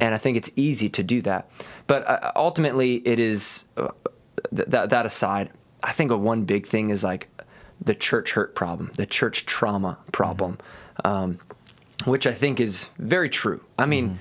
And 0.00 0.14
I 0.14 0.18
think 0.18 0.36
it's 0.36 0.50
easy 0.56 0.88
to 0.90 1.02
do 1.02 1.20
that. 1.22 1.48
But 1.86 2.08
uh, 2.08 2.32
ultimately, 2.36 2.96
it 3.06 3.18
is 3.18 3.64
uh, 3.76 3.88
th- 4.54 4.68
that 4.68 4.90
that 4.90 5.06
aside, 5.06 5.50
I 5.82 5.92
think 5.92 6.10
a 6.10 6.16
one 6.16 6.44
big 6.44 6.66
thing 6.66 6.90
is 6.90 7.02
like 7.04 7.28
the 7.80 7.94
church 7.94 8.32
hurt 8.32 8.54
problem, 8.54 8.90
the 8.96 9.06
church 9.06 9.46
trauma 9.46 9.98
problem, 10.12 10.58
um, 11.04 11.38
which 12.04 12.26
I 12.26 12.32
think 12.32 12.60
is 12.60 12.88
very 12.98 13.28
true. 13.28 13.62
I 13.78 13.86
mean, 13.86 14.20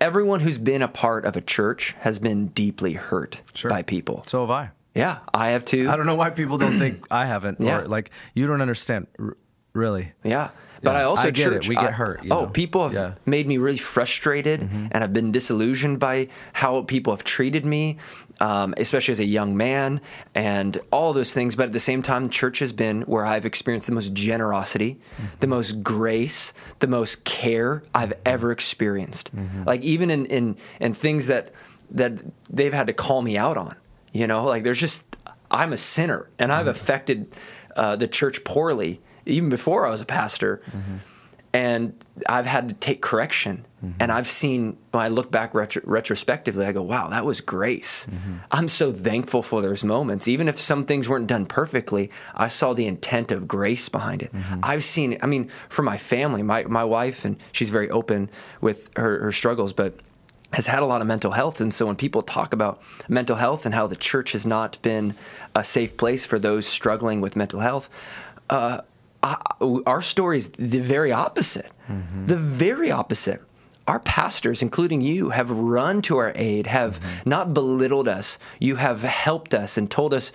everyone 0.00 0.40
who's 0.40 0.58
been 0.58 0.82
a 0.82 0.88
part 0.88 1.24
of 1.24 1.36
a 1.36 1.40
church 1.40 1.94
has 2.00 2.18
been 2.18 2.48
deeply 2.48 2.92
hurt 2.94 3.40
by 3.70 3.82
people. 3.82 4.22
So 4.26 4.40
have 4.42 4.50
I. 4.50 4.70
Yeah, 4.94 5.20
I 5.32 5.48
have 5.50 5.64
too. 5.64 5.88
I 5.90 5.96
don't 5.96 6.06
know 6.06 6.16
why 6.16 6.30
people 6.30 6.58
don't 6.58 6.78
think 6.78 7.06
I 7.10 7.24
haven't. 7.24 7.60
Yeah. 7.60 7.80
Or 7.80 7.86
like 7.86 8.10
you 8.34 8.46
don't 8.46 8.60
understand, 8.60 9.06
r- 9.18 9.36
really. 9.72 10.12
Yeah. 10.22 10.50
But 10.82 10.92
Yeah, 10.92 10.98
I 11.00 11.04
also 11.04 11.28
I 11.28 11.30
get 11.30 11.46
it. 11.46 11.50
church. 11.50 11.68
We 11.68 11.76
get 11.76 11.84
I- 11.84 11.90
hurt, 11.92 12.24
you 12.24 12.30
oh, 12.32 12.40
know. 12.42 12.46
people 12.48 12.82
have 12.82 12.92
Yeah. 12.92 13.00
Mm-hmm. 13.00 13.30
made 13.30 13.46
me 13.46 13.56
really 13.58 13.78
frustrated, 13.78 14.60
and 14.62 15.04
I've 15.04 15.12
been 15.12 15.30
disillusioned 15.32 15.98
by 16.00 16.28
how 16.54 16.82
people 16.82 17.12
have 17.12 17.22
treated 17.24 17.64
me, 17.64 17.98
um, 18.40 18.74
especially 18.76 19.12
as 19.12 19.20
a 19.20 19.24
young 19.24 19.56
man, 19.56 20.00
and 20.34 20.78
all 20.90 21.12
those 21.12 21.32
things. 21.32 21.54
But 21.54 21.66
at 21.66 21.72
the 21.72 21.80
same 21.80 22.02
time, 22.02 22.28
church 22.30 22.58
has 22.58 22.72
been 22.72 23.02
where 23.02 23.24
I've 23.24 23.46
experienced 23.46 23.86
the 23.86 23.94
most 23.94 24.12
generosity, 24.12 24.98
Mm-hmm. 25.16 25.26
the 25.40 25.46
most 25.46 25.82
grace, 25.84 26.52
the 26.80 26.86
most 26.88 27.24
care 27.24 27.84
I've 27.94 28.10
Mm-hmm. 28.10 28.20
ever 28.26 28.50
experienced. 28.50 29.30
Like 29.66 29.82
even 29.82 30.10
in 30.10 30.26
in 30.26 30.56
in 30.80 30.94
things 30.94 31.26
that 31.28 31.52
that 31.92 32.12
they've 32.50 32.72
had 32.74 32.86
to 32.88 32.92
call 32.92 33.22
me 33.22 33.36
out 33.38 33.56
on. 33.56 33.76
You 34.12 34.26
know, 34.26 34.44
like 34.44 34.64
there's 34.64 34.80
just 34.80 35.04
I'm 35.50 35.72
a 35.72 35.76
sinner, 35.76 36.28
and 36.38 36.50
I've 36.52 36.66
affected 36.66 37.32
uh, 37.76 37.94
the 37.96 38.08
church 38.08 38.42
poorly 38.44 39.00
even 39.26 39.48
before 39.48 39.86
I 39.86 39.90
was 39.90 40.00
a 40.00 40.06
pastor. 40.06 40.62
And 41.54 41.92
I've 42.26 42.46
had 42.46 42.70
to 42.70 42.74
take 42.74 43.02
correction. 43.02 43.66
And 44.00 44.12
I've 44.12 44.28
seen, 44.28 44.78
when 44.92 45.02
I 45.02 45.08
look 45.08 45.30
back 45.30 45.52
retro- 45.54 45.82
retrospectively, 45.84 46.64
I 46.64 46.72
go, 46.72 46.82
wow, 46.82 47.08
that 47.08 47.24
was 47.26 47.40
grace. 47.42 48.06
I'm 48.50 48.68
so 48.68 48.90
thankful 48.92 49.42
for 49.42 49.60
those 49.60 49.82
moments. 49.84 50.28
Even 50.28 50.48
if 50.48 50.58
some 50.58 50.86
things 50.86 51.08
weren't 51.08 51.26
done 51.26 51.44
perfectly, 51.46 52.10
I 52.34 52.46
saw 52.48 52.72
the 52.74 52.86
intent 52.86 53.32
of 53.32 53.46
grace 53.48 53.88
behind 53.90 54.22
it. 54.22 54.32
I've 54.62 54.84
seen, 54.84 55.18
I 55.20 55.26
mean, 55.26 55.50
for 55.68 55.82
my 55.82 55.98
family, 55.98 56.42
my, 56.42 56.62
my 56.64 56.84
wife, 56.84 57.24
and 57.26 57.36
she's 57.50 57.70
very 57.70 57.90
open 57.90 58.30
with 58.60 58.88
her, 58.96 59.18
her 59.24 59.32
struggles, 59.32 59.72
but 59.74 59.98
has 60.52 60.66
had 60.68 60.82
a 60.82 60.86
lot 60.86 61.00
of 61.00 61.06
mental 61.06 61.32
health. 61.32 61.60
And 61.60 61.74
so 61.74 61.86
when 61.86 61.96
people 61.96 62.22
talk 62.22 62.52
about 62.54 62.80
mental 63.08 63.36
health 63.36 63.66
and 63.66 63.74
how 63.74 63.86
the 63.88 63.96
church 63.96 64.32
has 64.32 64.46
not 64.46 64.78
been 64.80 65.14
a 65.54 65.64
safe 65.64 65.96
place 65.96 66.24
for 66.24 66.38
those 66.38 66.66
struggling 66.66 67.20
with 67.20 67.36
mental 67.36 67.60
health, 67.60 67.90
uh, 68.48 68.82
I, 69.22 69.36
our 69.86 70.02
story 70.02 70.38
is 70.38 70.50
the 70.50 70.80
very 70.80 71.12
opposite. 71.12 71.70
Mm-hmm. 71.88 72.26
The 72.26 72.36
very 72.36 72.90
opposite. 72.90 73.40
Our 73.88 73.98
pastors, 73.98 74.62
including 74.62 75.00
you, 75.00 75.30
have 75.30 75.50
run 75.50 76.02
to 76.02 76.16
our 76.18 76.32
aid, 76.36 76.68
have 76.68 77.00
mm-hmm. 77.00 77.28
not 77.28 77.52
belittled 77.52 78.06
us. 78.06 78.38
You 78.60 78.76
have 78.76 79.02
helped 79.02 79.54
us 79.54 79.76
and 79.76 79.90
told 79.90 80.14
us, 80.14 80.30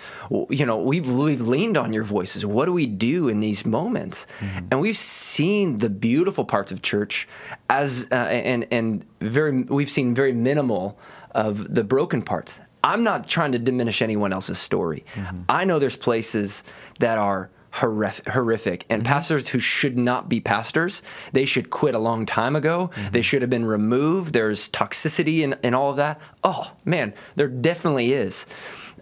you 0.49 0.65
know, 0.65 0.77
we've, 0.77 1.09
we've 1.09 1.39
leaned 1.41 1.77
on 1.77 1.93
your 1.93 2.03
voices. 2.03 2.45
What 2.45 2.65
do 2.65 2.73
we 2.73 2.85
do 2.85 3.29
in 3.29 3.39
these 3.39 3.65
moments? 3.65 4.27
Mm-hmm. 4.39 4.67
And 4.71 4.81
we've 4.81 4.97
seen 4.97 5.77
the 5.77 5.89
beautiful 5.89 6.43
parts 6.43 6.73
of 6.73 6.81
church 6.81 7.27
as, 7.69 8.05
uh, 8.11 8.15
and, 8.15 8.67
and 8.69 9.05
very, 9.21 9.63
we've 9.63 9.89
seen 9.89 10.13
very 10.13 10.33
minimal 10.33 10.99
of 11.31 11.73
the 11.73 11.85
broken 11.85 12.21
parts. 12.21 12.59
I'm 12.83 13.03
not 13.03 13.29
trying 13.29 13.53
to 13.53 13.59
diminish 13.59 14.01
anyone 14.01 14.33
else's 14.33 14.59
story. 14.59 15.05
I 15.49 15.65
know 15.65 15.79
there's 15.79 15.97
places 15.97 16.63
that 16.99 17.17
are 17.17 17.49
horrific. 17.77 18.85
And 18.89 19.03
mm-hmm. 19.03 19.11
pastors 19.11 19.49
who 19.49 19.59
should 19.59 19.97
not 19.97 20.29
be 20.29 20.39
pastors 20.39 21.01
they 21.31 21.45
should 21.45 21.69
quit 21.69 21.95
a 21.95 21.99
long 21.99 22.25
time 22.25 22.55
ago. 22.55 22.91
Mm-hmm. 22.95 23.11
They 23.11 23.21
should 23.21 23.41
have 23.41 23.49
been 23.49 23.65
removed. 23.65 24.33
There's 24.33 24.69
toxicity 24.69 25.43
and, 25.43 25.57
and 25.63 25.75
all 25.75 25.91
of 25.91 25.97
that. 25.97 26.19
Oh 26.43 26.71
man 26.85 27.13
there 27.35 27.47
definitely 27.47 28.13
is. 28.13 28.45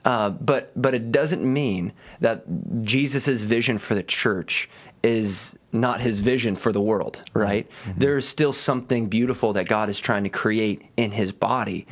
Uh, 0.03 0.29
but 0.29 0.71
but 0.79 0.93
it 0.93 1.11
doesn't 1.11 1.41
mean 1.41 1.91
that 2.19 2.43
jesus' 2.83 3.41
vision 3.41 3.77
for 3.79 3.95
the 3.95 4.03
church 4.03 4.69
is 5.01 5.57
not 5.71 5.99
his 6.01 6.19
vision 6.19 6.55
for 6.55 6.71
the 6.71 6.81
world 6.81 7.23
right? 7.33 7.67
Mm-hmm. 7.85 7.99
There's 7.99 8.27
still 8.27 8.53
something 8.53 9.07
beautiful 9.07 9.53
that 9.53 9.67
god 9.67 9.89
is 9.89 9.99
trying 9.99 10.23
to 10.23 10.29
create 10.29 10.83
in 10.95 11.11
his 11.11 11.31
body 11.31 11.87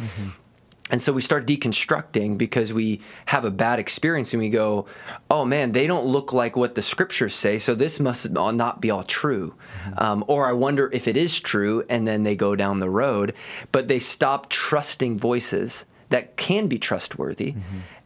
and 0.94 1.02
so 1.02 1.12
we 1.12 1.24
start 1.24 1.48
deconstructing 1.48 2.38
because 2.38 2.72
we 2.72 3.02
have 3.26 3.46
a 3.46 3.50
bad 3.50 3.80
experience 3.80 4.32
and 4.32 4.40
we 4.40 4.50
go, 4.50 4.86
oh 5.28 5.44
man, 5.44 5.72
they 5.72 5.88
don't 5.88 6.06
look 6.06 6.32
like 6.32 6.56
what 6.56 6.76
the 6.76 6.84
scriptures 6.84 7.34
say, 7.34 7.58
so 7.58 7.74
this 7.74 8.00
must 8.00 8.30
not 8.30 8.80
be 8.80 8.92
all 8.92 9.02
true. 9.02 9.56
Um, 9.98 10.24
or 10.28 10.48
I 10.48 10.52
wonder 10.52 10.92
if 10.94 11.08
it 11.08 11.18
is 11.18 11.40
true, 11.40 11.84
and 11.90 12.08
then 12.08 12.22
they 12.22 12.36
go 12.36 12.56
down 12.56 12.80
the 12.80 12.92
road, 12.92 13.34
but 13.72 13.88
they 13.88 13.98
stop 13.98 14.50
trusting 14.50 15.18
voices 15.18 15.86
that 16.10 16.38
can 16.38 16.68
be 16.68 16.78
trustworthy. 16.78 17.56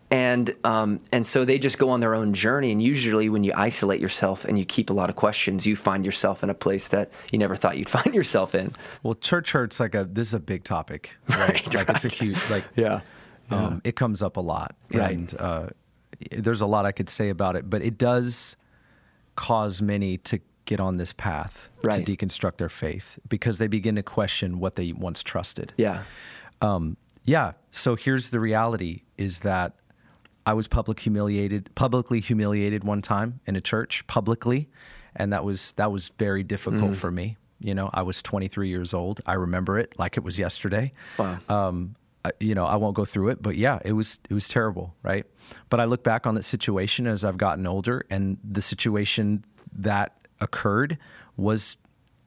And 0.09 0.55
um, 0.63 1.01
and 1.11 1.27
so 1.27 1.43
they 1.43 1.59
just 1.59 1.77
go 1.77 1.89
on 1.89 1.99
their 1.99 2.15
own 2.15 2.33
journey. 2.33 2.71
And 2.71 2.81
usually, 2.81 3.27
when 3.27 3.43
you 3.43 3.51
isolate 3.55 3.99
yourself 3.99 4.45
and 4.45 4.57
you 4.57 4.63
keep 4.63 4.89
a 4.89 4.93
lot 4.93 5.09
of 5.09 5.17
questions, 5.17 5.67
you 5.67 5.75
find 5.75 6.05
yourself 6.05 6.43
in 6.43 6.49
a 6.49 6.53
place 6.53 6.87
that 6.89 7.11
you 7.31 7.37
never 7.37 7.57
thought 7.57 7.77
you'd 7.77 7.89
find 7.99 8.15
yourself 8.15 8.55
in. 8.55 8.71
Well, 9.03 9.15
church 9.15 9.51
hurt's 9.51 9.79
like 9.81 9.95
a 9.95 10.05
this 10.05 10.27
is 10.29 10.33
a 10.33 10.39
big 10.39 10.63
topic, 10.63 11.17
right? 11.29 11.39
Right, 11.65 11.73
like 11.73 11.89
it's 11.89 12.05
a 12.05 12.09
huge 12.09 12.37
like 12.49 12.63
Yeah. 12.75 13.01
Um, 13.49 13.81
it 13.85 13.95
comes 13.95 14.21
up 14.21 14.35
a 14.37 14.41
lot, 14.41 14.75
Right. 14.93 15.11
and 15.11 15.33
uh, 15.39 15.67
there's 16.31 16.59
a 16.61 16.65
lot 16.65 16.85
I 16.85 16.91
could 16.91 17.09
say 17.09 17.29
about 17.29 17.55
it, 17.55 17.69
but 17.69 17.81
it 17.81 17.97
does 17.97 18.55
cause 19.35 19.81
many 19.81 20.17
to 20.17 20.39
get 20.65 20.79
on 20.81 20.97
this 20.97 21.13
path 21.13 21.69
Right. 21.83 22.05
to 22.05 22.15
deconstruct 22.17 22.57
their 22.57 22.67
faith 22.69 23.19
because 23.29 23.57
they 23.57 23.67
begin 23.67 23.95
to 23.95 24.03
question 24.03 24.59
what 24.59 24.75
they 24.75 24.91
once 24.91 25.23
trusted. 25.23 25.73
Yeah. 25.77 26.03
Um, 26.61 26.97
yeah. 27.23 27.53
So 27.71 27.95
here's 27.95 28.29
the 28.31 28.39
reality: 28.39 29.03
is 29.17 29.41
that 29.41 29.75
I 30.47 30.53
was 30.53 30.65
public 30.69 31.01
humiliated, 31.01 31.69
publicly 31.75 32.21
humiliated 32.21 32.85
one 32.85 33.01
time 33.01 33.41
in 33.45 33.57
a 33.57 33.61
church, 33.61 34.07
publicly, 34.07 34.69
and 35.13 35.33
that 35.33 35.43
was 35.43 35.73
that 35.73 35.91
was 35.91 36.09
very 36.17 36.41
difficult 36.41 36.95
for 36.95 37.11
me. 37.11 37.35
You 37.59 37.75
know, 37.75 37.89
I 37.93 38.03
was 38.03 38.21
23 38.21 38.69
years 38.69 38.93
old. 38.93 39.19
I 39.25 39.33
remember 39.33 39.77
it 39.77 39.93
like 39.99 40.15
it 40.15 40.23
was 40.23 40.39
yesterday. 40.39 40.93
Wow. 41.19 41.39
Um, 41.49 41.95
you 42.39 42.55
know, 42.55 42.65
I 42.65 42.77
won't 42.77 42.95
go 42.95 43.03
through 43.03 43.29
it, 43.29 43.41
but 43.41 43.57
yeah, 43.57 43.79
it 43.83 43.91
was 43.91 44.21
it 44.29 44.33
was 44.33 44.47
terrible, 44.47 44.95
right? 45.03 45.25
But 45.69 45.81
I 45.81 45.83
look 45.83 46.05
back 46.05 46.25
on 46.25 46.35
that 46.35 46.43
situation 46.43 47.07
as 47.07 47.25
I've 47.25 47.37
gotten 47.37 47.67
older, 47.67 48.05
and 48.09 48.37
the 48.41 48.61
situation 48.61 49.43
that 49.73 50.15
occurred 50.39 50.97
was 51.35 51.75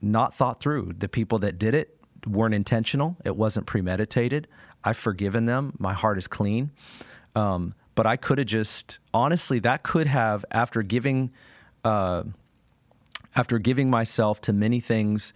not 0.02 0.34
thought 0.34 0.60
through. 0.60 0.92
The 0.98 1.08
people 1.08 1.38
that 1.38 1.58
did 1.58 1.74
it 1.74 1.96
weren't 2.26 2.54
intentional. 2.54 3.16
It 3.24 3.34
wasn't 3.34 3.64
premeditated. 3.64 4.46
I've 4.84 4.98
forgiven 4.98 5.46
them. 5.46 5.72
My 5.78 5.94
heart 5.94 6.18
is 6.18 6.28
clean. 6.28 6.70
Um, 7.34 7.74
but 7.94 8.06
I 8.06 8.16
could 8.16 8.38
have 8.38 8.46
just 8.46 8.98
honestly, 9.12 9.58
that 9.60 9.82
could 9.82 10.06
have 10.06 10.44
after 10.50 10.82
giving. 10.82 11.30
Uh, 11.84 12.24
after 13.36 13.58
giving 13.58 13.90
myself 13.90 14.40
to 14.42 14.52
many 14.52 14.80
things 14.80 15.32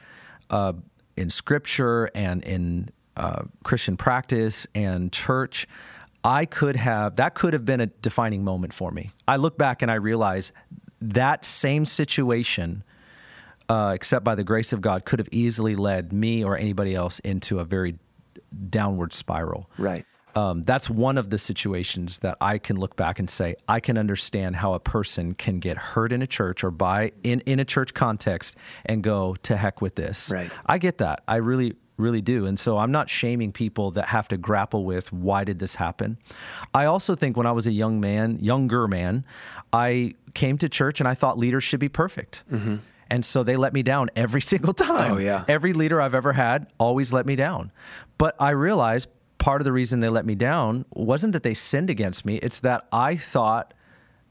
uh, 0.50 0.72
in 1.16 1.30
scripture 1.30 2.10
and 2.14 2.42
in 2.42 2.90
uh, 3.16 3.42
Christian 3.62 3.96
practice 3.96 4.66
and 4.74 5.12
church, 5.12 5.66
I 6.24 6.46
could 6.46 6.76
have, 6.76 7.16
that 7.16 7.34
could 7.34 7.52
have 7.52 7.64
been 7.64 7.80
a 7.80 7.86
defining 7.86 8.44
moment 8.44 8.72
for 8.72 8.90
me. 8.90 9.10
I 9.28 9.36
look 9.36 9.58
back 9.58 9.82
and 9.82 9.90
I 9.90 9.94
realize 9.94 10.52
that 11.00 11.44
same 11.44 11.84
situation, 11.84 12.82
uh, 13.68 13.92
except 13.94 14.24
by 14.24 14.34
the 14.34 14.44
grace 14.44 14.72
of 14.72 14.80
God, 14.80 15.04
could 15.04 15.18
have 15.18 15.28
easily 15.30 15.76
led 15.76 16.12
me 16.12 16.42
or 16.42 16.56
anybody 16.56 16.94
else 16.94 17.18
into 17.20 17.60
a 17.60 17.64
very 17.64 17.98
downward 18.70 19.12
spiral 19.12 19.68
Right. 19.78 20.06
Um, 20.34 20.62
that's 20.62 20.90
one 20.90 21.18
of 21.18 21.30
the 21.30 21.38
situations 21.38 22.18
that 22.18 22.36
I 22.40 22.58
can 22.58 22.76
look 22.76 22.96
back 22.96 23.18
and 23.18 23.30
say 23.30 23.56
I 23.68 23.80
can 23.80 23.96
understand 23.96 24.56
how 24.56 24.74
a 24.74 24.80
person 24.80 25.34
can 25.34 25.60
get 25.60 25.76
hurt 25.76 26.12
in 26.12 26.22
a 26.22 26.26
church 26.26 26.64
or 26.64 26.70
by 26.70 27.12
in 27.22 27.40
in 27.40 27.60
a 27.60 27.64
church 27.64 27.94
context 27.94 28.56
and 28.84 29.02
go 29.02 29.36
to 29.42 29.56
heck 29.56 29.80
with 29.80 29.94
this. 29.94 30.30
Right. 30.32 30.50
I 30.66 30.78
get 30.78 30.98
that. 30.98 31.22
I 31.28 31.36
really 31.36 31.76
really 31.96 32.20
do. 32.20 32.46
And 32.46 32.58
so 32.58 32.78
I'm 32.78 32.90
not 32.90 33.08
shaming 33.08 33.52
people 33.52 33.92
that 33.92 34.06
have 34.06 34.26
to 34.28 34.36
grapple 34.36 34.84
with 34.84 35.12
why 35.12 35.44
did 35.44 35.60
this 35.60 35.76
happen. 35.76 36.18
I 36.72 36.86
also 36.86 37.14
think 37.14 37.36
when 37.36 37.46
I 37.46 37.52
was 37.52 37.66
a 37.66 37.72
young 37.72 38.00
man, 38.00 38.38
younger 38.40 38.88
man, 38.88 39.24
I 39.72 40.14
came 40.34 40.58
to 40.58 40.68
church 40.68 41.00
and 41.00 41.08
I 41.08 41.14
thought 41.14 41.38
leaders 41.38 41.62
should 41.62 41.80
be 41.80 41.88
perfect. 41.88 42.42
And 43.10 43.24
so 43.24 43.42
they 43.44 43.56
let 43.56 43.72
me 43.72 43.82
down 43.82 44.10
every 44.16 44.40
single 44.52 44.74
time. 44.74 45.12
Oh, 45.12 45.18
yeah. 45.18 45.44
Every 45.46 45.72
leader 45.72 46.00
I've 46.00 46.14
ever 46.14 46.32
had 46.32 46.66
always 46.78 47.12
let 47.12 47.26
me 47.26 47.36
down. 47.36 47.70
But 48.18 48.34
I 48.40 48.50
realized 48.50 49.08
part 49.44 49.61
of 49.61 49.66
the 49.66 49.72
reason 49.72 50.00
they 50.00 50.09
let 50.09 50.24
me 50.24 50.35
down 50.35 50.87
wasn't 50.94 51.35
that 51.35 51.42
they 51.42 51.52
sinned 51.52 51.90
against 51.90 52.24
me, 52.24 52.37
it's 52.37 52.61
that 52.61 52.87
I 52.90 53.14
thought 53.14 53.74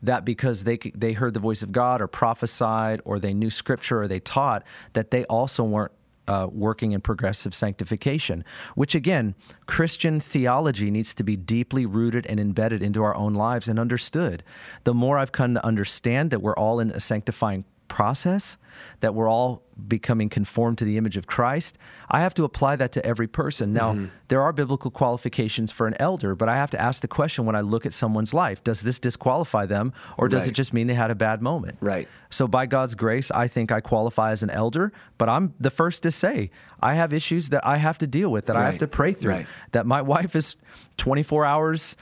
that 0.02 0.26
because 0.26 0.64
they 0.64 0.78
they 0.96 1.14
heard 1.14 1.36
the 1.36 1.40
voice 1.40 1.62
of 1.62 1.72
God 1.72 2.02
or 2.02 2.08
prophesied 2.08 3.00
or 3.06 3.20
they 3.20 3.32
knew 3.32 3.52
scripture 3.52 4.02
or 4.02 4.08
they 4.08 4.20
taught 4.20 4.64
that 4.94 5.12
they 5.12 5.24
also 5.26 5.64
weren't 5.64 5.92
uh, 6.28 6.48
working 6.52 6.94
in 6.94 7.02
progressive 7.02 7.54
sanctification, 7.54 8.44
which 8.74 8.96
again, 8.96 9.36
Christian 9.68 10.20
theology 10.20 10.90
needs 10.90 11.14
to 11.14 11.24
be 11.24 11.36
deeply 11.36 11.86
rooted 11.86 12.26
and 12.26 12.40
embedded 12.40 12.82
into 12.82 13.04
our 13.04 13.14
own 13.14 13.36
lives 13.36 13.68
and 13.68 13.78
understood. 13.78 14.42
The 14.84 14.96
more 14.96 15.20
I've 15.20 15.32
come 15.32 15.54
to 15.54 15.64
understand 15.64 16.32
that 16.32 16.42
we're 16.42 16.56
all 16.56 16.80
in 16.80 16.90
a 16.90 17.00
sanctifying 17.00 17.66
process, 17.94 18.58
that 19.02 19.14
we're 19.14 19.30
all 19.30 19.62
becoming 19.88 20.28
conformed 20.28 20.80
to 20.80 20.84
the 20.84 20.98
image 20.98 21.16
of 21.16 21.28
Christ, 21.28 21.78
I 22.10 22.22
have 22.22 22.34
to 22.34 22.44
apply 22.44 22.76
that 22.78 22.92
to 22.94 23.06
every 23.06 23.28
person. 23.28 23.72
Now, 23.72 23.94
mm-hmm. 23.94 24.06
there 24.30 24.42
are 24.42 24.52
biblical 24.52 24.90
qualifications 24.90 25.72
for 25.72 25.86
an 25.86 25.94
elder, 26.00 26.34
but 26.34 26.50
I 26.50 26.56
have 26.56 26.72
to 26.72 26.82
ask 26.82 27.04
the 27.04 27.08
question 27.08 27.46
when 27.46 27.56
I 27.56 27.62
look 27.62 27.86
at 27.86 27.94
someone's 27.94 28.34
life 28.34 28.64
does 28.64 28.82
this 28.82 28.98
disqualify 28.98 29.68
them, 29.68 29.94
or 30.18 30.28
does 30.28 30.48
it 30.48 30.54
just 30.54 30.74
mean 30.74 30.88
they 30.88 30.96
had 30.96 31.12
a 31.12 31.16
bad 31.16 31.40
moment? 31.40 31.78
Right. 31.82 32.08
So, 32.32 32.48
by 32.48 32.66
God's 32.66 32.96
grace, 32.96 33.30
I 33.30 33.48
think 33.48 33.72
I 33.72 33.80
qualify 33.80 34.32
as 34.32 34.42
an 34.42 34.50
elder, 34.50 34.92
but 35.20 35.30
I'm 35.30 35.54
the 35.60 35.70
first 35.70 36.02
to 36.02 36.10
say 36.12 36.50
I 36.82 36.96
have 36.96 37.14
issues 37.14 37.50
that 37.50 37.64
I 37.64 37.78
have 37.78 38.00
to 38.00 38.08
deal 38.08 38.30
with, 38.32 38.48
that 38.48 38.56
I 38.56 38.66
have 38.66 38.80
to 38.80 38.88
pray 38.88 39.14
through, 39.14 39.34
Right. 39.34 39.48
that 39.72 39.86
my 39.86 40.02
wife 40.14 40.36
is 40.36 40.56
24 40.98 41.46
hours 41.46 41.96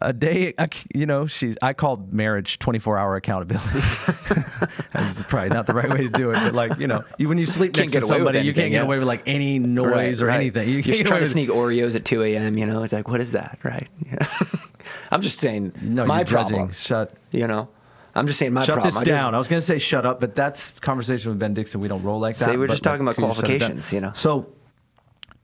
a 0.00 0.12
day. 0.12 0.54
You 0.94 1.06
know, 1.06 1.26
she, 1.26 1.54
I 1.62 1.72
call 1.72 2.06
marriage 2.10 2.58
24 2.58 2.98
hour 2.98 3.16
accountability. 3.16 3.80
That's 4.92 5.22
probably 5.24 5.50
not 5.50 5.66
the 5.66 5.74
right 5.74 5.88
way 5.88 5.98
to 6.04 6.08
do 6.08 6.30
it, 6.30 6.34
but 6.34 6.54
like, 6.54 6.78
you 6.78 6.86
know, 6.86 7.04
you, 7.18 7.28
when 7.28 7.38
you 7.38 7.46
sleep 7.46 7.76
next 7.76 7.92
to 7.92 8.00
get 8.00 8.06
somebody, 8.06 8.40
you 8.40 8.52
can't 8.54 8.70
get 8.70 8.78
yeah. 8.78 8.82
away 8.82 8.98
with 8.98 9.06
like 9.08 9.22
any 9.26 9.58
noise 9.58 10.22
or 10.22 10.26
Right, 10.26 10.32
right. 10.34 10.40
anything. 10.40 10.68
You 10.68 10.74
You're 10.74 10.82
can't 10.82 10.86
just 10.94 11.02
get 11.04 11.08
trying 11.08 11.20
to 11.22 11.28
sneak 11.28 11.48
Oreos 11.50 11.94
at 11.94 12.04
2 12.04 12.22
a.m. 12.22 12.58
You 12.58 12.66
know, 12.66 12.82
it's 12.82 12.92
like, 12.92 13.08
what 13.08 13.20
is 13.20 13.32
that, 13.32 13.58
right? 13.62 13.88
Yeah. 14.06 14.26
I'm 15.10 15.20
just 15.22 15.40
saying 15.40 15.72
No, 15.80 16.04
my 16.06 16.18
you're 16.18 16.24
judging. 16.24 16.56
problem. 16.56 16.72
Shut, 16.72 17.14
You 17.30 17.46
know, 17.46 17.68
I'm 18.14 18.26
just 18.26 18.38
saying 18.38 18.52
my 18.52 18.62
shut 18.62 18.74
problem. 18.74 18.88
this 18.92 18.96
I 19.00 19.04
just- 19.04 19.08
down. 19.22 19.34
I 19.34 19.38
was 19.38 19.48
going 19.48 19.60
to 19.60 19.66
say 19.66 19.78
shut 19.78 20.04
up, 20.04 20.20
but 20.20 20.34
that's 20.34 20.78
conversation 20.80 21.30
with 21.30 21.38
Ben 21.38 21.54
Dixon. 21.54 21.80
We 21.80 21.88
don't 21.88 22.02
roll 22.02 22.18
like 22.20 22.36
that. 22.36 22.46
Say 22.46 22.56
we're 22.56 22.66
just 22.68 22.82
talking 22.82 23.06
like, 23.06 23.16
about 23.18 23.36
could 23.36 23.48
you 23.48 23.48
shut 23.48 23.50
it 23.50 23.58
down? 23.58 23.68
qualifications, 23.70 23.92
you 23.92 24.00
know? 24.00 24.12
So, 24.14 24.52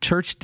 church 0.00 0.36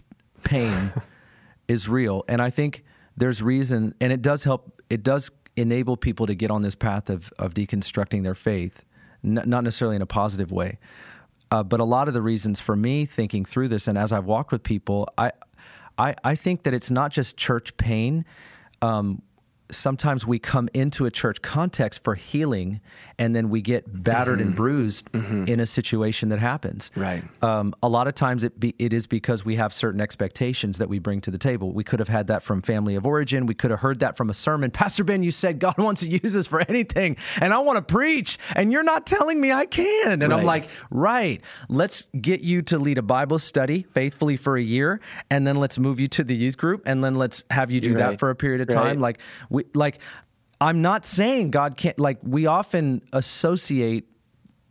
pain 0.43 0.93
is 1.69 1.89
real, 1.89 2.25
and 2.29 2.41
I 2.41 2.51
think 2.51 2.85
there's 3.17 3.43
reason, 3.43 3.95
and 4.01 4.13
it 4.13 4.23
does 4.23 4.45
help. 4.45 4.83
It 4.91 5.03
does 5.03 5.31
enable 5.57 5.97
people 5.97 6.27
to 6.27 6.35
get 6.35 6.51
on 6.51 6.63
this 6.63 6.75
path 6.75 7.11
of 7.11 7.33
of 7.39 7.55
deconstructing 7.55 8.23
their 8.23 8.35
faith, 8.35 8.85
n- 9.25 9.43
not 9.47 9.65
necessarily 9.65 9.97
in 9.97 10.03
a 10.03 10.07
positive 10.07 10.51
way. 10.51 10.79
Uh, 11.51 11.63
but 11.63 11.79
a 11.79 11.85
lot 11.85 12.09
of 12.09 12.15
the 12.15 12.23
reasons 12.23 12.59
for 12.59 12.75
me 12.75 13.05
thinking 13.05 13.45
through 13.45 13.69
this, 13.69 13.87
and 13.87 13.97
as 13.97 14.13
I've 14.13 14.25
walked 14.25 14.51
with 14.51 14.65
people, 14.65 15.09
I, 15.17 15.31
I, 15.97 16.15
I 16.25 16.35
think 16.35 16.65
that 16.65 16.75
it's 16.75 16.91
not 16.91 17.13
just 17.13 17.37
church 17.37 17.77
pain. 17.77 18.25
Um, 18.83 19.23
sometimes 19.77 20.27
we 20.27 20.39
come 20.39 20.69
into 20.75 21.07
a 21.07 21.11
church 21.11 21.43
context 21.43 22.03
for 22.05 22.15
healing, 22.15 22.81
and 23.19 23.35
then 23.35 23.49
we 23.51 23.61
get 23.63 23.85
battered 24.03 24.41
and 24.41 24.55
bruised 24.55 25.09
in 25.15 25.61
a 25.61 25.67
situation 25.67 26.29
that 26.31 26.39
happens. 26.39 26.91
Right. 26.97 27.23
Um, 27.43 27.75
a 27.83 27.89
lot 27.89 28.07
of 28.09 28.15
times 28.15 28.45
it 28.45 28.59
be, 28.59 28.75
it 28.79 28.93
is 28.93 29.07
because 29.07 29.45
we 29.45 29.57
have 29.57 29.73
certain 29.73 30.01
expectations 30.01 30.79
that 30.79 30.89
we 30.89 30.99
bring 30.99 31.21
to 31.23 31.31
the 31.31 31.39
table. 31.39 31.73
We 31.73 31.85
could 31.85 31.99
have 32.01 32.09
had 32.09 32.27
that 32.29 32.43
from 32.43 32.63
family 32.63 32.95
of 32.97 33.07
origin. 33.07 33.47
We 33.47 33.55
could 33.55 33.71
have 33.71 33.81
heard 33.81 34.01
that 34.01 34.17
from 34.17 34.31
a 34.31 34.35
sermon. 34.35 34.71
Pastor 34.85 35.05
Ben, 35.05 35.23
you 35.23 35.31
said 35.31 35.59
God 35.59 35.79
wants 35.79 36.01
to 36.03 36.09
use 36.09 36.35
us 36.37 36.47
for 36.47 36.61
anything, 36.69 37.17
and 37.41 37.53
I 37.55 37.59
want 37.59 37.77
to 37.77 37.83
preach, 37.95 38.39
and 38.57 38.73
you're 38.73 38.83
not 38.83 39.07
telling 39.07 39.41
me 39.41 39.53
I 39.53 39.67
can. 39.67 40.23
And 40.23 40.33
I'm 40.33 40.45
like, 40.45 40.69
right. 40.91 41.41
Let's 41.69 42.07
get 42.21 42.41
you 42.41 42.63
to 42.63 42.79
lead 42.79 42.99
a 42.99 43.03
Bible 43.03 43.39
study 43.39 43.87
faithfully 43.95 44.37
for 44.37 44.57
a 44.57 44.63
year, 44.63 45.01
and 45.31 45.47
then 45.47 45.57
let's 45.57 45.79
move 45.79 46.01
you 46.01 46.09
to 46.09 46.25
the 46.25 46.35
youth 46.35 46.57
group, 46.57 46.83
and 46.87 47.03
then 47.05 47.15
let's 47.15 47.45
have 47.51 47.71
you 47.71 47.81
do 47.81 47.91
You're 47.91 47.99
that 47.99 48.09
right. 48.09 48.19
for 48.19 48.31
a 48.31 48.35
period 48.35 48.61
of 48.61 48.69
Right. 48.75 48.75
time. 48.83 49.01
Like 49.01 49.19
we 49.51 49.64
like. 49.75 49.99
I'm 50.61 50.83
not 50.83 51.05
saying 51.05 51.51
God 51.51 51.77
can't. 51.77 51.99
Like 51.99 52.19
we 52.23 52.47
often 52.47 53.03
associate 53.13 54.07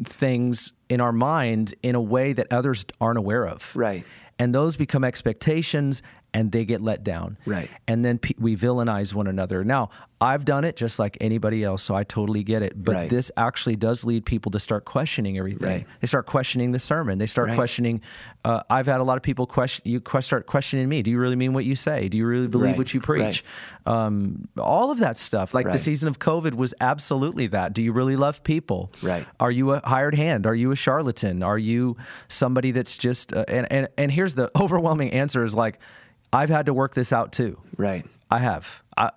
things 0.03 0.71
in 0.89 1.01
our 1.01 1.11
mind 1.11 1.75
in 1.83 1.93
a 1.95 2.01
way 2.01 2.33
that 2.33 2.51
others 2.51 2.85
aren't 2.99 3.17
aware 3.17 3.45
of. 3.45 3.75
Right. 3.75 4.05
And 4.39 4.55
those 4.55 4.75
become 4.75 5.03
expectations 5.03 6.01
and 6.33 6.51
they 6.51 6.65
get 6.65 6.81
let 6.81 7.03
down. 7.03 7.37
Right. 7.45 7.69
And 7.87 8.03
then 8.03 8.17
pe- 8.17 8.33
we 8.39 8.55
villainize 8.55 9.13
one 9.13 9.27
another. 9.27 9.63
Now, 9.63 9.89
I've 10.19 10.45
done 10.45 10.63
it 10.63 10.77
just 10.77 10.99
like 10.99 11.17
anybody 11.19 11.63
else, 11.65 11.83
so 11.83 11.95
I 11.95 12.03
totally 12.05 12.43
get 12.43 12.61
it. 12.63 12.73
But 12.81 12.95
Right. 12.95 13.09
this 13.09 13.29
actually 13.35 13.75
does 13.75 14.05
lead 14.05 14.25
people 14.25 14.51
to 14.53 14.59
start 14.59 14.85
questioning 14.85 15.37
everything. 15.37 15.67
Right. 15.67 15.85
They 15.99 16.07
start 16.07 16.27
questioning 16.27 16.71
the 16.71 16.79
sermon. 16.79 17.17
They 17.17 17.25
start 17.25 17.49
Right. 17.49 17.55
questioning. 17.55 17.99
Uh, 18.45 18.63
I've 18.69 18.85
had 18.87 19.01
a 19.01 19.03
lot 19.03 19.17
of 19.17 19.23
people 19.23 19.45
question. 19.45 19.81
You 19.85 19.99
que- 19.99 20.21
start 20.21 20.45
questioning 20.47 20.87
me. 20.87 21.01
Do 21.01 21.11
you 21.11 21.19
really 21.19 21.35
mean 21.35 21.53
what 21.53 21.65
you 21.65 21.75
say? 21.75 22.07
Do 22.07 22.17
you 22.17 22.25
really 22.25 22.47
believe 22.47 22.77
what 22.77 22.93
you 22.93 23.01
preach? 23.01 23.43
Um, 23.85 24.47
all 24.57 24.91
of 24.91 24.99
that 24.99 25.17
stuff. 25.17 25.53
Like 25.53 25.65
the 25.69 25.77
season 25.77 26.07
of 26.07 26.19
COVID 26.19 26.53
was 26.53 26.73
absolutely 26.79 27.47
that. 27.47 27.73
Do 27.73 27.83
you 27.83 27.91
really 27.91 28.15
love 28.15 28.43
people? 28.43 28.91
Right. 29.01 29.25
Are 29.41 29.51
you 29.51 29.71
a 29.73 29.81
hired 29.83 30.15
hand? 30.15 30.47
Are 30.47 30.55
you 30.55 30.71
a 30.71 30.75
charlatan? 30.77 31.43
Are 31.43 31.57
you 31.57 31.97
somebody 32.29 32.71
that's 32.71 32.97
just 32.97 33.33
uh, 33.33 33.43
and, 33.49 33.69
and 33.71 33.87
and 33.97 34.11
here's 34.11 34.35
the 34.35 34.49
overwhelming 34.59 35.11
answer 35.11 35.43
is 35.43 35.53
like 35.53 35.79
I've 36.33 36.49
had 36.49 36.65
to 36.65 36.73
work 36.73 36.93
this 36.93 37.13
out 37.13 37.31
too. 37.31 37.59
Right. 37.77 38.05
I 38.29 38.39
have. 38.39 38.81
I, 38.97 39.11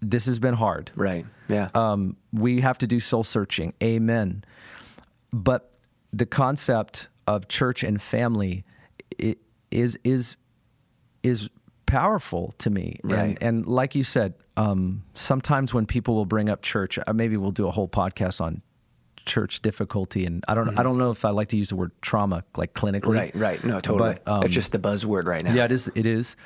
this 0.00 0.26
has 0.26 0.38
been 0.38 0.54
hard. 0.54 0.90
Right. 0.96 1.26
Yeah. 1.48 1.68
Um, 1.74 2.16
we 2.32 2.60
have 2.60 2.78
to 2.78 2.86
do 2.86 3.00
soul 3.00 3.22
searching. 3.22 3.74
Amen. 3.82 4.44
But 5.32 5.72
the 6.12 6.26
concept 6.26 7.08
of 7.26 7.48
church 7.48 7.82
and 7.82 8.00
family 8.00 8.64
is 9.70 9.98
is 10.04 10.36
is 11.22 11.50
powerful 11.86 12.54
to 12.58 12.70
me. 12.70 12.98
Right. 13.02 13.36
And, 13.40 13.42
and 13.42 13.66
like 13.66 13.94
you 13.94 14.04
said, 14.04 14.34
um, 14.56 15.04
sometimes 15.14 15.74
when 15.74 15.86
people 15.86 16.14
will 16.14 16.26
bring 16.26 16.48
up 16.48 16.62
church, 16.62 16.98
uh, 16.98 17.12
maybe 17.12 17.36
we'll 17.36 17.50
do 17.52 17.68
a 17.68 17.70
whole 17.70 17.88
podcast 17.88 18.40
on 18.40 18.62
church 19.26 19.60
difficulty. 19.60 20.24
And 20.24 20.42
I 20.48 20.54
don't 20.54 20.78
I 20.78 20.82
don't 20.82 20.98
know 20.98 21.10
if 21.10 21.24
I 21.24 21.30
like 21.30 21.48
to 21.48 21.56
use 21.56 21.68
the 21.68 21.76
word 21.76 21.92
trauma 22.00 22.44
like 22.56 22.72
clinically. 22.72 23.16
right. 23.16 23.34
Right. 23.34 23.64
No, 23.64 23.80
totally. 23.80 24.16
But, 24.24 24.32
um, 24.32 24.42
it's 24.44 24.54
just 24.54 24.72
the 24.72 24.78
buzzword 24.78 25.24
right 25.26 25.42
now. 25.44 25.52
Yeah, 25.52 25.64
it 25.64 25.72
is. 25.72 25.90
It 25.94 26.06
is. 26.06 26.36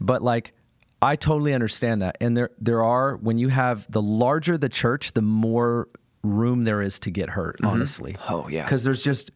But 0.00 0.22
like, 0.22 0.52
I 1.00 1.16
totally 1.16 1.54
understand 1.54 2.02
that. 2.02 2.16
And 2.20 2.36
there, 2.36 2.50
there 2.58 2.82
are 2.82 3.16
when 3.16 3.38
you 3.38 3.48
have 3.48 3.90
the 3.90 4.02
larger 4.02 4.58
the 4.58 4.68
church, 4.68 5.12
the 5.12 5.22
more 5.22 5.88
room 6.22 6.64
there 6.64 6.82
is 6.82 6.98
to 7.00 7.10
get 7.10 7.30
hurt. 7.30 7.60
Honestly. 7.62 8.16
Oh, 8.28 8.48
yeah. 8.48 8.64
Because 8.64 8.84
there's 8.84 9.02
just, 9.02 9.30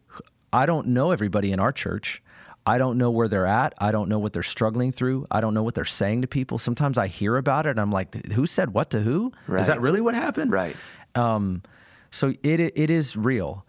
I 0.51 0.65
don't 0.65 0.87
know 0.87 1.11
everybody 1.11 1.51
in 1.51 1.59
our 1.59 1.71
church. 1.71 2.23
I 2.65 2.77
don't 2.77 2.97
know 2.97 3.09
where 3.09 3.27
they're 3.27 3.45
at. 3.45 3.73
I 3.77 3.91
don't 3.91 4.09
know 4.09 4.19
what 4.19 4.33
they're 4.33 4.43
struggling 4.43 4.91
through. 4.91 5.25
I 5.31 5.41
don't 5.41 5.53
know 5.53 5.63
what 5.63 5.75
they're 5.75 5.85
saying 5.85 6.21
to 6.23 6.27
people. 6.27 6.57
Sometimes 6.57 6.97
I 6.97 7.07
hear 7.07 7.37
about 7.37 7.65
it 7.65 7.71
and 7.71 7.79
I'm 7.79 7.91
like, 7.91 8.27
who 8.31 8.45
said 8.45 8.73
what 8.73 8.89
to 8.91 9.01
who? 9.01 9.31
Is 9.47 9.67
that 9.67 9.81
really 9.81 10.01
what 10.01 10.13
happened? 10.13 10.51
Right. 10.51 10.75
Um, 11.15 11.63
so 12.11 12.33
it 12.43 12.59
it 12.59 12.89
is 12.89 13.15
real. 13.15 13.65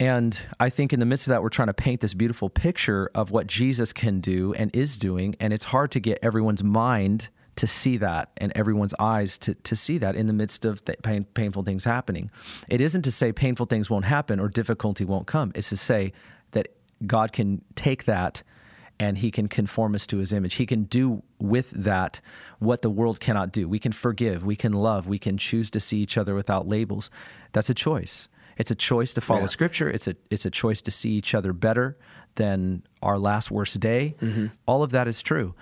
And 0.00 0.40
I 0.58 0.70
think 0.70 0.92
in 0.92 1.00
the 1.00 1.06
midst 1.06 1.26
of 1.26 1.30
that, 1.30 1.42
we're 1.42 1.50
trying 1.50 1.68
to 1.68 1.74
paint 1.74 2.00
this 2.00 2.14
beautiful 2.14 2.50
picture 2.50 3.10
of 3.14 3.30
what 3.30 3.46
Jesus 3.46 3.92
can 3.92 4.20
do 4.20 4.52
and 4.54 4.74
is 4.74 4.96
doing. 4.96 5.36
And 5.38 5.52
it's 5.52 5.66
hard 5.66 5.92
to 5.92 6.00
get 6.00 6.18
everyone's 6.20 6.64
mind 6.64 7.28
to 7.56 7.66
see 7.68 7.96
that 7.98 8.30
and 8.36 8.52
everyone's 8.56 8.94
eyes 8.98 9.38
to, 9.38 9.54
to 9.54 9.76
see 9.76 9.98
that 9.98 10.16
in 10.16 10.26
the 10.26 10.32
midst 10.32 10.64
of 10.64 10.82
pain, 11.02 11.24
painful 11.34 11.62
things 11.62 11.84
happening. 11.84 12.30
It 12.68 12.80
isn't 12.80 13.02
to 13.02 13.12
say 13.12 13.32
painful 13.32 13.66
things 13.66 13.88
won't 13.88 14.04
happen 14.04 14.40
or 14.40 14.48
difficulty 14.48 15.04
won't 15.04 15.28
come. 15.28 15.52
It's 15.54 15.68
to 15.68 15.76
say 15.76 16.12
that 16.50 16.68
God 17.06 17.32
can 17.32 17.62
take 17.76 18.04
that 18.04 18.42
and 19.00 19.18
he 19.18 19.30
can 19.30 19.48
conform 19.48 19.94
us 19.94 20.06
to 20.06 20.18
his 20.18 20.32
image. 20.32 20.54
He 20.54 20.66
can 20.66 20.84
do 20.84 21.22
with 21.38 21.70
that 21.70 22.20
what 22.60 22.82
the 22.82 22.90
world 22.90 23.18
cannot 23.20 23.52
do. 23.52 23.68
We 23.68 23.78
can 23.78 23.92
forgive, 23.92 24.44
we 24.44 24.56
can 24.56 24.72
love, 24.72 25.06
we 25.08 25.18
can 25.18 25.36
choose 25.36 25.68
to 25.70 25.80
see 25.80 25.98
each 25.98 26.16
other 26.16 26.34
without 26.34 26.68
labels. 26.68 27.10
That's 27.52 27.68
a 27.70 27.74
choice. 27.74 28.28
It's 28.56 28.70
a 28.70 28.76
choice 28.76 29.12
to 29.14 29.20
follow 29.20 29.40
Yeah. 29.40 29.46
scripture. 29.46 29.90
It's 29.90 30.06
a 30.06 30.14
it's 30.30 30.46
a 30.46 30.50
choice 30.50 30.80
to 30.82 30.90
see 30.92 31.10
each 31.10 31.34
other 31.34 31.52
better 31.52 31.96
than 32.36 32.82
our 33.02 33.18
last 33.18 33.50
worst 33.50 33.80
day. 33.80 34.14
All 34.66 34.82
of 34.84 34.90
that 34.92 35.08
is 35.08 35.22
true. 35.22 35.54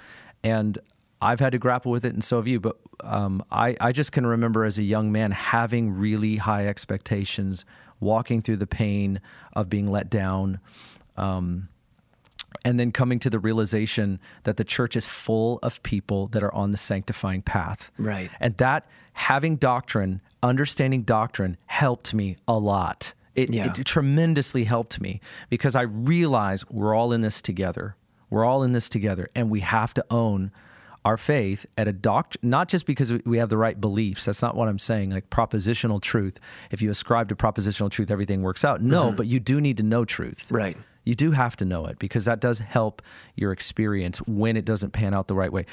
And 0.45 0.79
I've 1.23 1.41
had 1.41 1.53
to 1.53 1.59
grapple 1.59 1.93
with 1.93 2.05
it, 2.05 2.13
and 2.15 2.23
so 2.25 2.37
have 2.37 2.49
you. 2.49 2.59
But 2.61 2.77
um, 3.03 3.45
I, 3.51 3.77
I 3.81 3.93
just 3.93 4.11
can 4.13 4.27
remember 4.27 4.65
as 4.65 4.79
a 4.79 4.83
young 4.83 5.13
man 5.13 5.31
having 5.31 5.91
really 5.93 6.37
high 6.37 6.67
expectations, 6.67 7.65
walking 8.01 8.43
through 8.43 8.57
the 8.57 8.67
pain 8.67 9.21
of 9.55 9.69
being 9.71 9.87
let 9.91 10.11
down, 10.11 10.59
um, 11.17 11.69
and 12.65 12.79
then 12.79 12.93
coming 12.93 13.19
to 13.21 13.31
the 13.31 13.39
realization 13.39 14.21
that 14.45 14.57
the 14.57 14.65
church 14.65 14.97
is 14.97 15.07
full 15.07 15.59
of 15.63 15.83
people 15.83 16.27
that 16.29 16.43
are 16.43 16.55
on 16.55 16.71
the 16.71 16.77
sanctifying 16.77 17.43
path. 17.43 17.91
Right. 17.99 18.31
And 18.41 18.57
that 18.59 18.87
having 19.15 19.57
doctrine, 19.57 20.21
understanding 20.43 21.03
doctrine, 21.03 21.57
helped 21.67 22.15
me 22.15 22.37
a 22.49 22.59
lot. 22.59 23.15
It, 23.35 23.53
Yeah. 23.53 23.73
it 23.77 23.85
tremendously 23.87 24.65
helped 24.65 25.01
me 25.01 25.21
because 25.49 25.75
I 25.75 25.83
realize 25.83 26.69
we're 26.71 26.95
all 26.95 27.13
in 27.13 27.23
this 27.23 27.41
together. 27.41 27.97
We're 28.31 28.45
all 28.45 28.63
in 28.63 28.73
this 28.73 28.89
together, 28.89 29.29
and 29.35 29.51
we 29.51 29.61
have 29.61 29.93
to 29.95 30.05
own 30.11 30.53
our 31.05 31.17
faith 31.17 31.67
at 31.77 31.89
a 31.89 31.93
doctrine, 31.93 32.49
not 32.49 32.69
just 32.69 32.87
because 32.87 33.13
we- 33.13 33.23
we 33.27 33.39
have 33.39 33.49
the 33.49 33.57
right 33.57 33.81
beliefs. 33.81 34.25
That's 34.25 34.41
not 34.41 34.55
what 34.57 34.69
I'm 34.69 34.79
saying. 34.79 35.11
Like 35.11 35.31
propositional 35.31 36.01
truth. 36.01 36.39
If 36.71 36.81
you 36.81 36.91
ascribe 36.91 37.29
to 37.31 37.37
propositional 37.37 37.91
truth, 37.91 38.11
everything 38.11 38.41
works 38.43 38.65
out. 38.65 38.81
No, 38.81 39.09
mm-hmm. 39.09 39.17
but 39.17 39.27
you 39.27 39.41
do 39.41 39.61
need 39.61 39.77
to 39.79 39.83
know 39.83 40.05
truth. 40.05 40.47
Right. 40.51 40.77
You 41.05 41.15
do 41.15 41.33
have 41.33 41.57
to 41.57 41.65
know 41.65 41.87
it 41.87 41.99
because 41.99 42.27
that 42.27 42.41
does 42.41 42.59
help 42.59 43.03
your 43.35 43.53
experience 43.53 44.19
when 44.19 44.57
it 44.57 44.65
doesn't 44.65 44.93
pan 44.93 45.15
out 45.15 45.29
the 45.29 45.35
right 45.35 45.53
way. 45.53 45.67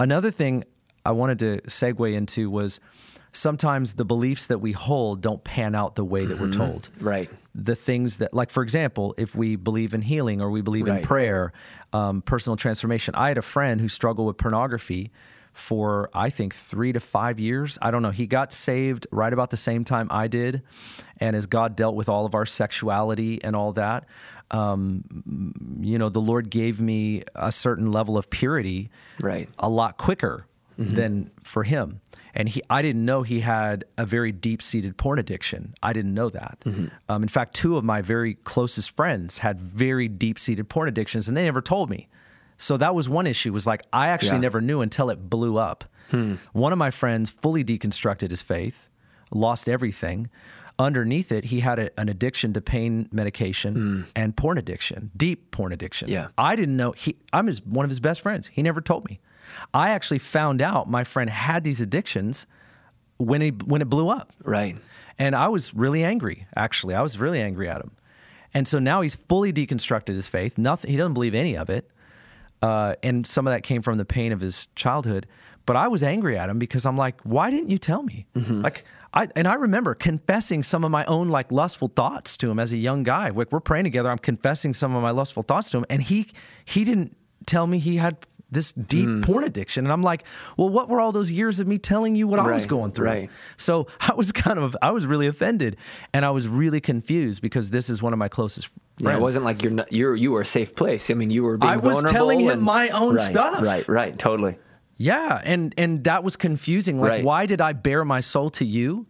Another 0.00 0.30
thing 0.30 0.64
I 1.04 1.12
wanted 1.12 1.38
to 1.40 1.60
segue 1.68 2.12
into 2.12 2.50
was 2.50 2.80
sometimes 3.32 3.94
the 3.94 4.04
beliefs 4.04 4.48
that 4.48 4.58
we 4.58 4.72
hold 4.72 5.20
don't 5.20 5.42
pan 5.42 5.74
out 5.74 5.94
the 5.94 6.04
way 6.04 6.26
that 6.26 6.38
we're 6.38 6.50
told. 6.50 6.90
Right. 7.00 7.30
The 7.54 7.74
things 7.74 8.18
that, 8.18 8.34
like, 8.34 8.50
for 8.50 8.62
example, 8.62 9.14
if 9.18 9.34
we 9.34 9.56
believe 9.56 9.94
in 9.94 10.02
healing 10.02 10.40
or 10.40 10.50
we 10.50 10.62
believe 10.62 10.86
in 10.86 11.02
prayer, 11.02 11.52
um, 11.92 12.22
personal 12.22 12.56
transformation. 12.56 13.14
I 13.14 13.28
had 13.28 13.38
a 13.38 13.42
friend 13.42 13.80
who 13.80 13.88
struggled 13.88 14.26
with 14.26 14.38
pornography 14.38 15.10
for, 15.52 16.08
I 16.14 16.30
think, 16.30 16.54
three 16.54 16.92
to 16.92 17.00
five 17.00 17.38
years. 17.38 17.78
I 17.82 17.90
don't 17.90 18.02
know. 18.02 18.10
He 18.10 18.26
got 18.26 18.52
saved 18.52 19.06
right 19.10 19.32
about 19.32 19.50
the 19.50 19.56
same 19.56 19.84
time 19.84 20.08
I 20.10 20.28
did. 20.28 20.62
And 21.18 21.36
as 21.36 21.46
God 21.46 21.76
dealt 21.76 21.94
with 21.94 22.08
all 22.08 22.24
of 22.26 22.34
our 22.34 22.46
sexuality 22.46 23.42
and 23.44 23.54
all 23.54 23.72
that, 23.72 24.06
um, 24.50 25.04
you 25.80 25.98
know, 25.98 26.08
the 26.08 26.20
Lord 26.20 26.50
gave 26.50 26.80
me 26.80 27.22
a 27.34 27.50
certain 27.52 27.90
level 27.92 28.16
of 28.18 28.28
purity 28.30 28.90
Right. 29.20 29.48
a 29.58 29.68
lot 29.68 29.96
quicker 29.98 30.46
than 30.78 31.30
for 31.44 31.62
him. 31.64 32.00
And 32.34 32.48
he, 32.48 32.60
I 32.68 32.82
didn't 32.82 33.04
know 33.04 33.22
he 33.22 33.40
had 33.40 33.84
a 33.98 34.04
very 34.06 34.32
deep 34.32 34.62
seated 34.62 34.96
porn 34.96 35.18
addiction. 35.20 35.74
I 35.82 35.92
didn't 35.92 36.14
know 36.14 36.28
that. 36.30 36.58
Um, 37.08 37.22
in 37.22 37.28
fact, 37.28 37.54
two 37.54 37.76
of 37.76 37.84
my 37.84 38.00
very 38.02 38.34
closest 38.34 38.96
friends 38.96 39.38
had 39.38 39.60
very 39.60 40.08
deep 40.08 40.38
seated 40.40 40.68
porn 40.68 40.88
addictions, 40.88 41.28
and 41.28 41.36
they 41.36 41.44
never 41.44 41.60
told 41.62 41.88
me. 41.90 42.08
So 42.62 42.76
that 42.76 42.94
was 42.94 43.08
one 43.08 43.26
issue. 43.26 43.52
Was 43.52 43.66
like 43.66 43.82
I 43.92 44.08
actually 44.08 44.36
Yeah. 44.36 44.42
never 44.42 44.60
knew 44.60 44.82
until 44.82 45.10
it 45.10 45.28
blew 45.28 45.58
up. 45.58 45.84
Hmm. 46.10 46.36
One 46.52 46.72
of 46.72 46.78
my 46.78 46.92
friends 46.92 47.28
fully 47.28 47.64
deconstructed 47.64 48.30
his 48.30 48.40
faith, 48.40 48.88
lost 49.32 49.68
everything. 49.68 50.30
Underneath 50.78 51.32
it, 51.32 51.46
he 51.46 51.60
had 51.60 51.78
a, 51.80 52.00
an 52.00 52.08
addiction 52.08 52.52
to 52.52 52.60
pain 52.60 53.08
medication 53.10 53.74
hmm. 53.74 54.00
and 54.14 54.36
porn 54.36 54.58
addiction, 54.58 55.10
deep 55.16 55.50
porn 55.50 55.72
addiction. 55.72 56.08
Yeah. 56.08 56.28
I 56.38 56.54
didn't 56.54 56.76
know 56.76 56.92
he. 56.92 57.16
I'm 57.32 57.48
his 57.48 57.60
one 57.66 57.84
of 57.84 57.90
his 57.90 57.98
best 57.98 58.20
friends. 58.20 58.46
He 58.46 58.62
never 58.62 58.80
told 58.80 59.08
me. 59.08 59.18
I 59.74 59.90
actually 59.90 60.20
found 60.20 60.62
out 60.62 60.88
my 60.88 61.02
friend 61.02 61.28
had 61.28 61.64
these 61.64 61.80
addictions 61.80 62.46
when 63.16 63.40
he 63.40 63.50
when 63.50 63.82
it 63.82 63.90
blew 63.90 64.08
up. 64.08 64.32
Right. 64.44 64.78
And 65.18 65.34
I 65.34 65.48
was 65.48 65.74
really 65.74 66.04
angry, 66.04 66.46
actually. 66.54 66.94
I 66.94 67.02
was 67.02 67.18
really 67.18 67.40
angry 67.40 67.68
at 67.68 67.80
him. 67.80 67.90
And 68.54 68.68
so 68.68 68.78
now 68.78 69.00
he's 69.00 69.16
fully 69.16 69.52
deconstructed 69.52 70.14
his 70.14 70.28
faith. 70.28 70.58
Nothing 70.58 70.92
he 70.92 70.96
doesn't 70.96 71.14
believe 71.14 71.34
any 71.34 71.56
of 71.56 71.68
it. 71.68 71.90
Uh, 72.62 72.94
and 73.02 73.26
some 73.26 73.46
of 73.46 73.52
that 73.52 73.62
came 73.62 73.82
from 73.82 73.98
the 73.98 74.04
pain 74.04 74.32
of 74.32 74.40
his 74.40 74.68
childhood. 74.76 75.26
But 75.66 75.76
I 75.76 75.88
was 75.88 76.02
angry 76.02 76.38
at 76.38 76.48
him 76.48 76.58
because 76.58 76.86
I'm 76.86 76.96
like, 76.96 77.20
why 77.22 77.50
didn't 77.50 77.70
you 77.70 77.78
tell 77.78 78.02
me? 78.02 78.26
Like 78.62 78.84
I 79.14 79.28
and 79.36 79.46
I 79.46 79.54
remember 79.54 79.94
confessing 79.94 80.62
some 80.62 80.84
of 80.84 80.90
my 80.90 81.04
own 81.04 81.28
like 81.28 81.52
lustful 81.52 81.88
thoughts 81.88 82.36
to 82.38 82.50
him 82.50 82.58
as 82.58 82.72
a 82.72 82.76
young 82.76 83.02
guy. 83.02 83.28
Like 83.30 83.52
we're 83.52 83.60
praying 83.60 83.84
together, 83.84 84.10
I'm 84.10 84.18
confessing 84.18 84.74
some 84.74 84.94
of 84.94 85.02
my 85.02 85.10
lustful 85.10 85.42
thoughts 85.42 85.70
to 85.70 85.78
him, 85.78 85.86
and 85.90 86.02
he 86.02 86.28
he 86.64 86.84
didn't 86.84 87.16
tell 87.46 87.66
me 87.66 87.78
he 87.78 87.96
had 87.96 88.16
this 88.52 88.70
deep 88.72 89.08
mm. 89.08 89.24
porn 89.24 89.42
addiction. 89.44 89.84
And 89.84 89.92
I'm 89.92 90.02
like, 90.02 90.24
well, 90.56 90.68
what 90.68 90.88
were 90.88 91.00
all 91.00 91.10
those 91.10 91.32
years 91.32 91.58
of 91.58 91.66
me 91.66 91.78
telling 91.78 92.14
you 92.14 92.28
what 92.28 92.38
I 92.38 92.48
was 92.52 92.66
going 92.66 92.92
through? 92.92 93.06
right. 93.06 93.30
So 93.56 93.88
I 94.00 94.14
was 94.14 94.30
kind 94.30 94.58
of 94.60 94.76
I 94.80 94.92
was 94.92 95.06
really 95.06 95.26
offended 95.26 95.76
and 96.14 96.24
I 96.24 96.30
was 96.30 96.46
really 96.46 96.80
confused 96.80 97.42
because 97.42 97.70
this 97.70 97.90
is 97.90 98.00
one 98.02 98.12
of 98.12 98.18
my 98.20 98.28
closest 98.28 98.68
Yeah, 98.98 99.04
friends. 99.08 99.18
it 99.18 99.22
wasn't 99.22 99.44
like 99.44 99.62
you're 99.62 99.72
not, 99.72 99.92
you're 99.92 100.14
you 100.14 100.30
were 100.32 100.42
a 100.42 100.46
safe 100.46 100.74
place. 100.76 101.10
I 101.10 101.14
mean, 101.14 101.30
you 101.30 101.42
were. 101.42 101.56
Being 101.58 101.72
I 101.72 101.76
was 101.78 102.02
telling 102.04 102.40
him 102.40 102.60
my 102.60 102.90
own 102.90 103.16
right, 103.16 103.26
stuff. 103.26 103.62
Right. 103.62 103.88
Right. 103.88 104.18
Totally. 104.18 104.56
Yeah, 104.98 105.40
and 105.42 105.74
and 105.76 106.04
that 106.04 106.22
was 106.22 106.36
confusing. 106.36 107.00
Like, 107.00 107.08
Right. 107.10 107.24
why 107.24 107.46
did 107.46 107.60
I 107.60 107.72
bare 107.72 108.04
my 108.04 108.20
soul 108.20 108.50
to 108.50 108.64
you, 108.64 109.06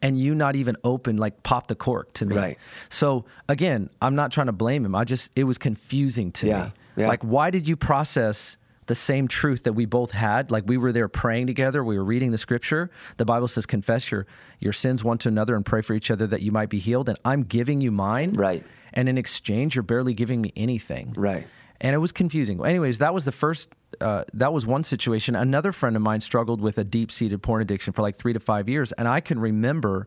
and 0.00 0.18
you 0.18 0.34
not 0.34 0.54
even 0.54 0.76
open, 0.84 1.16
like 1.16 1.42
pop 1.42 1.66
the 1.66 1.74
cork 1.74 2.12
to 2.14 2.26
me? 2.26 2.36
Right. 2.36 2.58
So 2.90 3.24
again, 3.48 3.88
I'm 4.00 4.14
not 4.14 4.30
trying 4.30 4.46
to 4.48 4.52
blame 4.52 4.84
him. 4.84 4.94
I 4.94 5.04
just 5.04 5.30
it 5.34 5.44
was 5.44 5.58
confusing 5.58 6.30
to 6.32 6.46
Yeah, 6.46 6.64
me. 6.64 6.72
yeah. 6.98 7.08
Like, 7.08 7.22
why 7.22 7.50
did 7.50 7.66
you 7.66 7.74
process? 7.76 8.56
The 8.92 8.96
same 8.96 9.26
truth 9.26 9.62
that 9.62 9.72
we 9.72 9.86
both 9.86 10.10
had, 10.10 10.50
like 10.50 10.64
we 10.66 10.76
were 10.76 10.92
there 10.92 11.08
praying 11.08 11.46
together, 11.46 11.82
we 11.82 11.96
were 11.96 12.04
reading 12.04 12.30
the 12.30 12.36
scripture. 12.36 12.90
The 13.16 13.24
Bible 13.24 13.48
says, 13.48 13.64
"Confess 13.64 14.10
your 14.10 14.26
your 14.60 14.74
sins 14.74 15.02
one 15.02 15.16
to 15.16 15.28
another 15.30 15.56
and 15.56 15.64
pray 15.64 15.80
for 15.80 15.94
each 15.94 16.10
other 16.10 16.26
that 16.26 16.42
you 16.42 16.52
might 16.52 16.68
be 16.68 16.78
healed." 16.78 17.08
And 17.08 17.18
I'm 17.24 17.44
giving 17.44 17.80
you 17.80 17.90
mine, 17.90 18.34
Right. 18.34 18.62
And 18.92 19.08
in 19.08 19.16
exchange, 19.16 19.74
you're 19.76 19.82
barely 19.82 20.12
giving 20.12 20.42
me 20.42 20.52
anything, 20.58 21.14
Right. 21.16 21.46
and 21.80 21.94
it 21.94 21.98
was 22.00 22.12
confusing. 22.12 22.62
Anyways, 22.62 22.98
that 22.98 23.14
was 23.14 23.24
the 23.24 23.32
first. 23.32 23.70
Uh, 23.98 24.24
that 24.34 24.52
was 24.52 24.66
one 24.66 24.84
situation. 24.84 25.34
Another 25.36 25.72
friend 25.72 25.96
of 25.96 26.02
mine 26.02 26.20
struggled 26.20 26.60
with 26.60 26.76
a 26.76 26.84
deep-seated 26.84 27.42
porn 27.42 27.62
addiction 27.62 27.94
for 27.94 28.02
like 28.02 28.16
three 28.16 28.34
to 28.34 28.40
five 28.40 28.68
years, 28.68 28.92
and 28.92 29.08
I 29.08 29.20
can 29.20 29.38
remember 29.38 30.06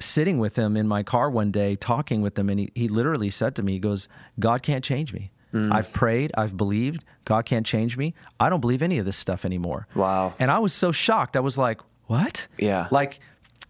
sitting 0.00 0.38
with 0.40 0.56
him 0.56 0.76
in 0.76 0.88
my 0.88 1.04
car 1.04 1.30
one 1.30 1.52
day, 1.52 1.76
talking 1.76 2.20
with 2.20 2.36
him, 2.36 2.48
and 2.48 2.58
he, 2.58 2.68
he 2.74 2.88
literally 2.88 3.30
said 3.30 3.54
to 3.54 3.62
me, 3.62 3.74
"He 3.74 3.78
goes, 3.78 4.08
God 4.40 4.64
can't 4.64 4.82
change 4.82 5.12
me. 5.12 5.30
I've 5.54 5.92
prayed, 5.92 6.32
I've 6.36 6.56
believed. 6.56 7.04
God 7.24 7.44
can't 7.44 7.66
change 7.66 7.96
me. 7.96 8.14
I 8.40 8.48
don't 8.48 8.60
believe 8.60 8.80
any 8.82 8.98
of 8.98 9.04
this 9.04 9.16
stuff 9.16 9.44
anymore." 9.44 9.86
Wow. 9.94 10.32
And 10.38 10.50
I 10.50 10.58
was 10.58 10.72
so 10.72 10.92
shocked. 10.92 11.36
I 11.36 11.40
was 11.40 11.58
like, 11.58 11.80
"What?" 12.06 12.48
Yeah. 12.58 12.88
Like 12.90 13.20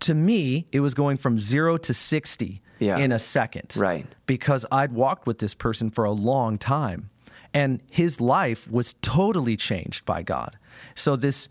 to 0.00 0.14
me, 0.14 0.66
it 0.72 0.80
was 0.80 0.94
going 0.94 1.16
from 1.16 1.38
zero 1.38 1.76
to 1.78 1.92
sixty 1.94 2.60
Yeah. 2.80 2.98
in 2.98 3.12
a 3.12 3.18
second 3.18 3.74
Right. 3.76 4.06
because 4.26 4.66
I'd 4.72 4.92
walked 4.92 5.26
with 5.26 5.38
this 5.38 5.54
person 5.54 5.90
for 5.90 6.04
a 6.04 6.10
long 6.12 6.58
time 6.58 7.10
and 7.54 7.80
his 7.90 8.20
life 8.20 8.68
was 8.70 8.94
totally 9.02 9.56
changed 9.56 10.04
by 10.04 10.22
God. 10.22 10.56
So 10.96 11.14
this 11.16 11.48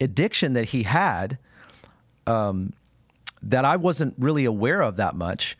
addiction 0.00 0.54
that 0.54 0.70
he 0.70 0.84
had 0.84 1.36
um, 2.26 2.72
that 3.42 3.64
I 3.66 3.76
wasn't 3.76 4.14
really 4.18 4.44
aware 4.46 4.80
of 4.80 4.96
that 4.96 5.14
much 5.14 5.56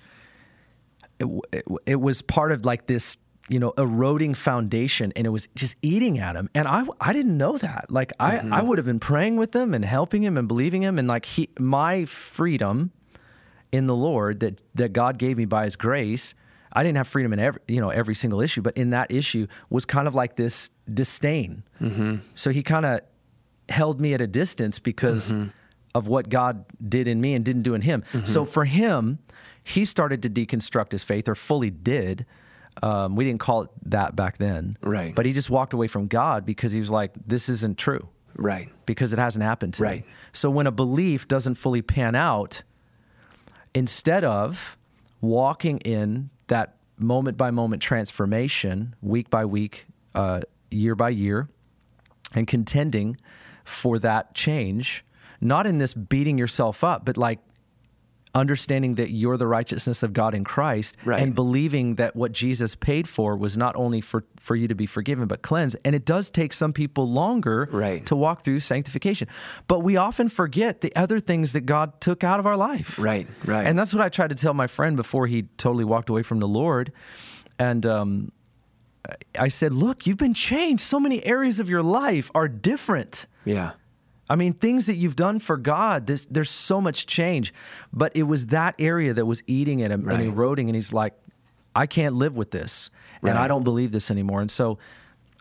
it, 1.19 1.27
it, 1.53 1.65
it 1.87 2.01
was 2.01 2.23
part 2.23 2.53
of 2.53 2.65
like 2.65 2.87
this 2.87 3.17
you 3.51 3.59
know 3.59 3.75
eroding 3.77 4.35
foundation 4.35 5.13
and 5.17 5.27
it 5.27 5.31
was 5.31 5.49
just 5.55 5.77
eating 5.83 6.19
at 6.19 6.37
him. 6.37 6.49
And 6.55 6.67
i 6.67 6.85
i 7.01 7.13
didn't 7.13 7.37
know 7.37 7.59
that. 7.59 7.87
Like 7.91 8.13
i 8.19 8.37
mm-hmm. 8.37 8.53
i 8.53 8.63
would 8.63 8.79
have 8.79 8.87
been 8.87 9.01
praying 9.01 9.37
with 9.37 9.55
him 9.55 9.75
and 9.75 9.85
helping 9.85 10.23
him 10.23 10.39
and 10.39 10.49
believing 10.49 10.83
him. 10.83 10.99
And 10.99 11.07
like 11.09 11.27
he 11.27 11.51
my 11.59 12.05
freedom 12.07 12.93
in 13.73 13.87
the 13.87 13.95
lord 13.95 14.41
that 14.41 14.61
that 14.75 14.93
god 14.93 15.17
gave 15.17 15.37
me 15.37 15.45
by 15.45 15.63
his 15.63 15.77
grace 15.77 16.35
i 16.73 16.83
didn't 16.83 16.97
have 16.97 17.07
freedom 17.07 17.33
in 17.33 17.39
every 17.39 17.61
you 17.69 17.81
know 17.81 17.91
every 17.91 18.17
single 18.17 18.41
issue 18.41 18.61
but 18.61 18.77
in 18.77 18.91
that 18.91 19.09
issue 19.13 19.47
was 19.69 19.85
kind 19.85 20.09
of 20.09 20.15
like 20.17 20.35
this 20.35 20.71
disdain. 20.93 21.63
Mm-hmm. 21.81 22.17
So 22.35 22.51
he 22.51 22.63
kind 22.63 22.87
of 22.87 23.01
held 23.69 24.01
me 24.01 24.15
at 24.15 24.21
a 24.21 24.27
distance 24.27 24.79
because 24.79 25.33
mm-hmm. 25.33 25.49
of 25.95 26.07
what 26.09 26.29
God 26.29 26.65
did 26.87 27.09
in 27.09 27.21
me 27.21 27.35
and 27.35 27.45
didn't 27.45 27.63
do 27.63 27.75
in 27.75 27.83
him. 27.83 28.05
So 28.25 28.45
for 28.45 28.65
him, 28.65 29.19
he 29.63 29.85
started 29.85 30.23
to 30.23 30.31
deconstruct 30.31 30.93
his 30.93 31.05
faith, 31.05 31.29
or 31.29 31.35
fully 31.35 31.71
did. 31.71 32.27
Um, 32.83 33.17
we 33.17 33.25
didn't 33.25 33.41
call 33.41 33.63
it 33.63 33.71
that 33.87 34.17
back 34.17 34.39
then, 34.39 34.77
Right. 34.83 35.15
But 35.15 35.27
he 35.27 35.33
just 35.33 35.51
walked 35.51 35.73
away 35.75 35.87
from 35.89 36.07
God 36.07 36.47
because 36.47 36.73
he 36.73 36.81
was 36.81 36.91
like, 36.91 37.13
"This 37.27 37.49
isn't 37.49 37.77
true," 37.79 38.09
Right. 38.37 38.71
because 38.87 39.13
it 39.13 39.19
hasn't 39.19 39.43
happened 39.45 39.75
to 39.75 39.83
Right. 39.83 40.01
me. 40.03 40.13
So 40.33 40.49
when 40.51 40.67
a 40.67 40.71
belief 40.73 41.29
doesn't 41.29 41.57
fully 41.57 41.83
pan 41.83 42.15
out, 42.15 42.63
instead 43.75 44.25
of 44.25 44.79
walking 45.21 45.79
in 45.79 46.31
that 46.49 46.77
moment 46.99 47.37
by 47.37 47.51
moment 47.51 47.83
transformation, 47.83 48.95
week 49.03 49.31
by 49.31 49.45
week, 49.45 49.87
uh, 50.15 50.41
year 50.71 50.95
by 50.95 51.11
year, 51.11 51.49
and 52.35 52.47
contending 52.47 53.17
for 53.65 53.99
that 53.99 54.35
change, 54.35 55.05
not 55.41 55.67
in 55.67 55.79
this 55.79 55.95
beating 55.95 56.39
yourself 56.39 56.83
up, 56.85 57.05
but 57.05 57.17
like 57.17 57.41
understanding 58.35 58.95
that 58.95 59.11
you're 59.11 59.37
the 59.37 59.47
righteousness 59.47 60.03
of 60.03 60.13
God 60.13 60.35
in 60.35 60.45
Christ 60.45 60.97
Right. 61.05 61.21
and 61.23 61.35
believing 61.35 61.97
that 61.97 62.15
what 62.15 62.33
Jesus 62.33 62.75
paid 62.75 63.09
for 63.09 63.37
was 63.37 63.57
not 63.57 63.75
only 63.77 64.01
for, 64.01 64.25
for 64.39 64.55
you 64.55 64.69
to 64.69 64.75
be 64.75 64.87
forgiven 64.87 65.27
but 65.27 65.43
cleansed. 65.43 65.77
And 65.85 65.95
it 65.95 66.05
does 66.05 66.31
take 66.31 66.53
some 66.53 66.73
people 66.73 67.09
longer 67.09 67.69
Right. 67.73 68.05
to 68.07 68.15
walk 68.15 68.45
through 68.45 68.61
sanctification. 68.61 69.27
But 69.67 69.81
we 69.81 69.97
often 69.97 70.29
forget 70.29 70.81
the 70.81 70.95
other 70.95 71.19
things 71.19 71.53
that 71.55 71.63
God 71.63 72.01
took 72.01 72.23
out 72.23 72.39
of 72.39 72.47
our 72.47 72.57
life. 72.57 72.99
Right, 72.99 73.27
right. 73.45 73.67
And 73.67 73.79
that's 73.79 73.93
what 73.93 74.03
I 74.03 74.09
tried 74.09 74.29
to 74.29 74.37
tell 74.37 74.55
my 74.55 74.67
friend 74.69 74.97
before 74.97 75.27
he 75.27 75.43
totally 75.57 75.85
walked 75.85 76.09
away 76.09 76.23
from 76.23 76.39
the 76.39 76.49
Lord. 76.49 76.93
And 77.59 77.85
um, 77.85 78.33
I 79.39 79.49
said, 79.49 79.75
Look, 79.75 80.07
you've 80.07 80.19
been 80.19 80.35
changed. 80.35 80.83
So 80.83 81.01
many 81.01 81.25
areas 81.27 81.59
of 81.59 81.69
your 81.69 81.83
life 81.83 82.31
are 82.35 82.49
different. 82.49 83.27
Yeah. 83.45 83.73
I 84.31 84.37
mean, 84.37 84.53
things 84.55 84.87
that 84.87 84.95
you've 84.95 85.17
done 85.17 85.41
for 85.41 85.57
God, 85.59 86.07
there's, 86.07 86.25
there's 86.27 86.51
so 86.51 86.81
much 86.81 87.07
change. 87.07 87.53
But 87.93 88.13
it 88.17 88.23
was 88.23 88.47
that 88.47 88.77
area 88.79 89.13
that 89.13 89.27
was 89.27 89.43
eating 89.47 89.83
at 89.83 89.91
him 89.91 90.05
Right. 90.05 90.15
and 90.21 90.25
eroding. 90.33 90.69
And 90.69 90.77
he's 90.77 90.93
like, 90.93 91.15
I 91.75 91.87
can't 91.87 92.15
live 92.15 92.37
with 92.37 92.51
this. 92.53 92.91
And 93.23 93.37
I 93.37 93.49
don't 93.49 93.65
believe 93.65 93.91
this 93.93 94.11
anymore. 94.11 94.41
And 94.41 94.51
so 94.51 94.79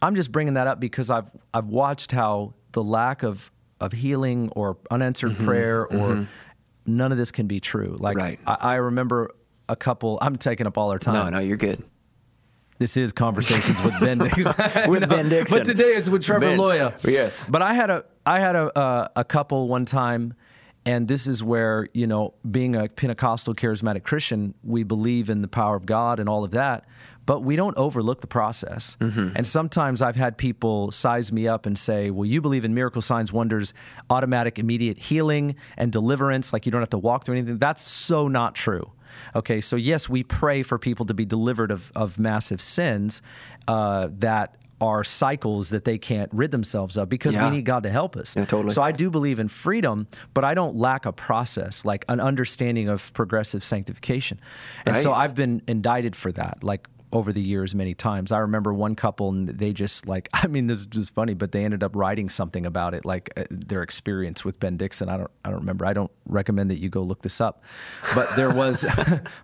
I'm 0.01 0.15
just 0.15 0.31
bringing 0.31 0.55
that 0.55 0.67
up 0.67 0.79
because 0.79 1.09
I've, 1.09 1.29
I've 1.53 1.67
watched 1.67 2.11
how 2.11 2.55
the 2.73 2.83
lack 2.83 3.23
of, 3.23 3.51
of 3.79 3.91
healing 3.93 4.49
or 4.55 4.77
unanswered 4.91 5.33
Mm-hmm. 5.33 5.45
prayer 5.45 5.85
or 5.87 6.27
none 6.85 7.11
of 7.11 7.17
this 7.17 7.31
can 7.31 7.45
be 7.47 7.59
true. 7.59 7.95
Like, 7.99 8.17
Right. 8.17 8.39
I, 8.47 8.57
I 8.59 8.75
remember 8.75 9.31
a 9.69 9.75
couple, 9.75 10.17
I'm 10.21 10.35
taking 10.37 10.65
up 10.67 10.77
all 10.79 10.91
our 10.91 10.97
time. 10.99 11.13
No, 11.13 11.29
no, 11.29 11.39
you're 11.39 11.57
good. 11.57 11.83
This 12.79 12.95
is 12.95 13.11
conversations 13.11 13.81
with 13.83 13.99
Ben 13.99 14.17
Dixon. 14.19 14.45
With 14.89 15.07
Ben 15.09 15.27
Dixon. 15.27 15.59
But 15.59 15.65
today 15.65 15.95
it's 15.95 16.09
with 16.09 16.23
Trevor 16.23 16.39
Ben. 16.39 16.57
Loya. 16.57 16.93
Yes. 17.03 17.45
But 17.45 17.61
I 17.61 17.73
had 17.73 17.89
a 17.89 18.05
I 18.25 18.39
had 18.39 18.55
a 18.55 18.77
uh, 18.77 19.07
a 19.17 19.25
couple 19.25 19.67
one 19.67 19.83
time, 19.83 20.33
and 20.85 21.05
this 21.09 21.27
is 21.27 21.43
where 21.43 21.89
you 21.93 22.07
know, 22.07 22.35
being 22.49 22.75
a 22.75 22.87
Pentecostal 22.87 23.53
charismatic 23.53 24.03
Christian, 24.03 24.53
we 24.63 24.83
believe 24.83 25.29
in 25.29 25.41
the 25.41 25.49
power 25.49 25.75
of 25.75 25.85
God 25.85 26.21
and 26.21 26.29
all 26.29 26.45
of 26.45 26.51
that, 26.51 26.85
but 27.25 27.41
we 27.43 27.57
don't 27.57 27.75
overlook 27.75 28.21
the 28.21 28.27
process. 28.27 28.95
Mm-hmm. 29.01 29.31
And 29.35 29.45
sometimes 29.45 30.01
I've 30.01 30.15
had 30.15 30.37
people 30.37 30.91
size 30.91 31.33
me 31.33 31.49
up 31.49 31.65
and 31.65 31.77
say, 31.77 32.11
"Well, 32.11 32.25
you 32.25 32.39
believe 32.39 32.63
in 32.63 32.73
miracle 32.73 33.01
signs, 33.01 33.33
wonders, 33.33 33.73
automatic, 34.09 34.57
immediate 34.57 34.99
healing 34.99 35.57
and 35.75 35.91
deliverance, 35.91 36.53
like 36.53 36.65
you 36.65 36.71
don't 36.71 36.81
have 36.81 36.91
to 36.91 36.97
walk 36.97 37.25
through 37.25 37.35
anything." 37.35 37.57
That's 37.57 37.81
so 37.81 38.29
not 38.29 38.55
true. 38.55 38.93
Okay, 39.35 39.61
so 39.61 39.75
yes, 39.75 40.09
we 40.09 40.23
pray 40.23 40.63
for 40.63 40.77
people 40.77 41.05
to 41.05 41.13
be 41.13 41.25
delivered 41.25 41.71
of, 41.71 41.91
of 41.95 42.19
massive 42.19 42.61
sins 42.61 43.21
uh, 43.67 44.09
that 44.19 44.55
are 44.81 45.03
cycles 45.03 45.71
that 45.71 45.83
they 45.83 45.97
can't 45.97 46.31
rid 46.33 46.51
themselves 46.51 46.97
of 46.97 47.09
because 47.09 47.35
Yeah. 47.35 47.49
we 47.49 47.57
need 47.57 47.65
God 47.65 47.83
to 47.83 47.89
help 47.89 48.15
us. 48.15 48.35
Yeah, 48.35 48.45
totally. 48.45 48.73
So 48.73 48.81
I 48.81 48.93
do 48.93 49.09
believe 49.09 49.37
in 49.39 49.49
freedom, 49.49 50.07
but 50.33 50.45
I 50.45 50.53
don't 50.53 50.77
lack 50.77 51.05
a 51.05 51.11
process, 51.11 51.83
like 51.83 52.05
an 52.07 52.21
understanding 52.21 52.87
of 52.87 53.11
progressive 53.13 53.61
sanctification. 53.63 54.39
And 54.85 54.95
so 54.95 55.11
I've 55.13 55.35
been 55.35 55.61
indicted 55.67 56.15
for 56.15 56.31
that, 56.31 56.63
like 56.63 56.87
over 57.11 57.33
the 57.33 57.41
years 57.41 57.73
many 57.73 57.93
times. 57.95 58.31
I 58.31 58.37
remember 58.39 58.71
one 58.73 58.95
couple 58.95 59.29
and 59.29 59.49
they 59.49 59.73
just 59.73 60.05
like 60.07 60.29
I 60.33 60.47
mean 60.47 60.67
this 60.67 60.79
is 60.79 60.85
just 60.85 61.13
funny, 61.13 61.33
but 61.33 61.51
they 61.51 61.65
ended 61.65 61.83
up 61.83 61.95
writing 61.95 62.29
something 62.29 62.65
about 62.65 62.93
it, 62.93 63.03
like 63.05 63.31
uh, 63.35 63.43
their 63.49 63.81
experience 63.81 64.45
with 64.45 64.59
Ben 64.59 64.77
Dixon. 64.77 65.09
I 65.09 65.17
don't 65.17 65.31
I 65.43 65.49
don't 65.49 65.59
remember. 65.59 65.85
I 65.85 65.93
don't 65.93 66.11
recommend 66.27 66.69
that 66.69 66.77
you 66.79 66.89
go 66.89 67.01
look 67.01 67.21
this 67.23 67.41
up. 67.41 67.63
But 68.13 68.35
there 68.35 68.51
was 68.51 68.81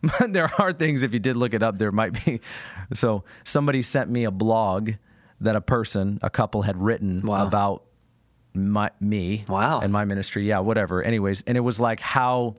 there 0.29 0.51
are 0.59 0.73
things 0.73 1.01
if 1.03 1.13
you 1.13 1.19
did 1.19 1.37
look 1.37 1.53
it 1.53 1.63
up, 1.63 1.77
there 1.77 1.91
might 1.91 2.23
be 2.25 2.39
so 2.93 3.23
somebody 3.43 3.81
sent 3.81 4.09
me 4.09 4.23
a 4.25 4.31
blog 4.31 4.91
that 5.41 5.55
a 5.55 5.61
person, 5.61 6.19
a 6.21 6.29
couple 6.29 6.61
had 6.61 6.79
written 6.81 7.21
Wow. 7.21 7.47
about 7.47 7.83
my 8.53 8.89
me 9.01 9.43
Wow. 9.49 9.81
and 9.81 9.91
my 9.91 10.05
ministry 10.05 10.47
yeah 10.47 10.59
whatever 10.59 11.03
anyways 11.03 11.41
and 11.45 11.57
it 11.57 11.59
was 11.61 11.77
like 11.77 11.99
how 11.99 12.55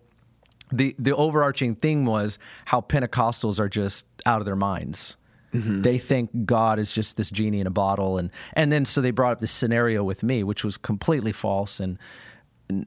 the 0.73 0.95
the 0.99 1.15
overarching 1.15 1.75
thing 1.77 2.05
was 2.05 2.39
how 2.67 2.81
pentecostals 2.81 3.59
are 3.59 3.69
just 3.69 4.07
out 4.25 4.41
of 4.41 4.47
their 4.47 4.57
minds. 4.57 5.17
Mm-hmm. 5.55 5.83
They 5.83 5.99
think 5.99 6.45
god 6.45 6.79
is 6.79 6.93
just 6.93 7.17
this 7.17 7.31
genie 7.31 7.61
in 7.61 7.67
a 7.67 7.71
bottle. 7.71 8.19
And 8.19 8.31
and 8.55 8.71
then 8.71 8.85
so 8.85 9.01
they 9.01 9.11
brought 9.11 9.33
up 9.33 9.41
this 9.41 9.53
scenario 9.53 10.03
with 10.03 10.23
me 10.23 10.43
which 10.43 10.65
was 10.65 10.77
completely 10.77 11.33
false. 11.33 11.81
And 11.81 11.99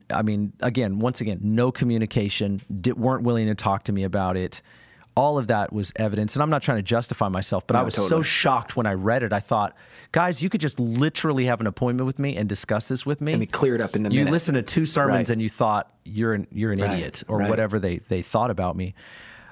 I 0.10 0.22
mean, 0.22 0.54
again, 0.60 1.00
once 1.00 1.22
again, 1.22 1.40
no 1.42 1.72
communication, 1.72 2.62
di- 2.82 2.92
weren't 2.92 3.24
willing 3.24 3.48
to 3.48 3.56
talk 3.56 3.84
to 3.86 3.94
me 3.94 4.04
about 4.04 4.36
it. 4.36 4.62
All 5.20 5.38
of 5.38 5.48
that 5.48 5.74
was 5.74 5.92
evidence. 5.98 6.36
And 6.36 6.44
I'm 6.44 6.50
not 6.50 6.62
trying 6.64 6.78
to 6.78 6.82
justify 6.84 7.28
myself, 7.28 7.68
but 7.68 7.76
I 7.76 7.80
No, 7.80 7.86
was 7.86 7.96
so 7.96 8.22
shocked 8.22 8.76
when 8.78 8.86
I 8.86 8.94
read 8.94 9.22
it. 9.24 9.34
I 9.34 9.40
thought, 9.42 9.76
guys, 10.14 10.42
you 10.42 10.50
could 10.50 10.62
just 10.62 10.80
literally 10.80 11.46
have 11.46 11.60
an 11.60 11.68
appointment 11.68 12.06
with 12.06 12.20
me 12.20 12.38
and 12.38 12.48
discuss 12.48 12.88
this 12.88 13.06
with 13.06 13.20
me. 13.20 13.34
And 13.34 13.44
it 13.44 13.82
up 13.82 13.96
in 13.96 14.04
the 14.04 14.12
You 14.12 14.20
minute. 14.20 14.32
listen 14.32 14.56
to 14.56 14.62
two 14.62 14.86
sermons 14.86 15.30
Right. 15.30 15.30
and 15.32 15.42
you 15.42 15.50
thought 15.50 15.92
you're 16.06 16.34
an, 16.34 16.48
you're 16.52 16.72
an 16.72 16.80
Right, 16.80 16.92
idiot 16.94 17.24
or 17.28 17.40
right. 17.40 17.50
whatever 17.50 17.80
they, 17.80 17.98
they 18.08 18.22
thought 18.22 18.50
about 18.50 18.76
me. 18.78 18.94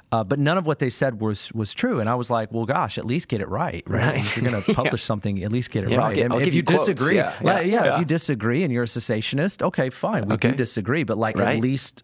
Uh, 0.10 0.24
but 0.24 0.40
none 0.40 0.58
of 0.58 0.66
what 0.66 0.80
they 0.80 0.90
said 0.90 1.20
was 1.20 1.52
was 1.52 1.74
true, 1.74 2.00
and 2.00 2.10
I 2.10 2.16
was 2.16 2.30
like, 2.30 2.50
"Well, 2.54 2.66
gosh, 2.66 2.98
at 2.98 3.06
least 3.06 3.28
get 3.28 3.42
it 3.42 3.50
right, 3.50 3.84
right? 3.88 4.16
If 4.16 4.38
you're 4.38 4.50
going 4.50 4.64
to 4.64 4.74
publish 4.74 5.04
something, 5.04 5.44
at 5.44 5.52
least 5.52 5.70
get 5.70 5.84
it 5.84 5.90
Yeah, 5.90 5.98
right. 5.98 6.16
get- 6.16 6.32
I'll 6.32 6.38
if 6.38 6.46
give 6.46 6.54
you 6.54 6.60
you 6.60 6.64
disagree, 6.64 7.18
Yeah, 7.18 7.34
yeah, 7.44 7.60
yeah, 7.60 7.80
If 7.80 7.86
yeah. 7.86 8.00
you 8.00 8.06
disagree 8.06 8.64
and 8.64 8.72
you're 8.72 8.84
a 8.84 8.86
cessationist, 8.88 9.62
okay, 9.64 9.90
fine, 9.90 10.28
we 10.30 10.36
Okay. 10.36 10.52
do 10.52 10.56
disagree, 10.56 11.04
but 11.04 11.18
like 11.18 11.36
at 11.38 11.60
least 11.60 12.04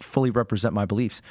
fully 0.00 0.30
represent 0.32 0.74
my 0.74 0.86
beliefs. 0.86 1.22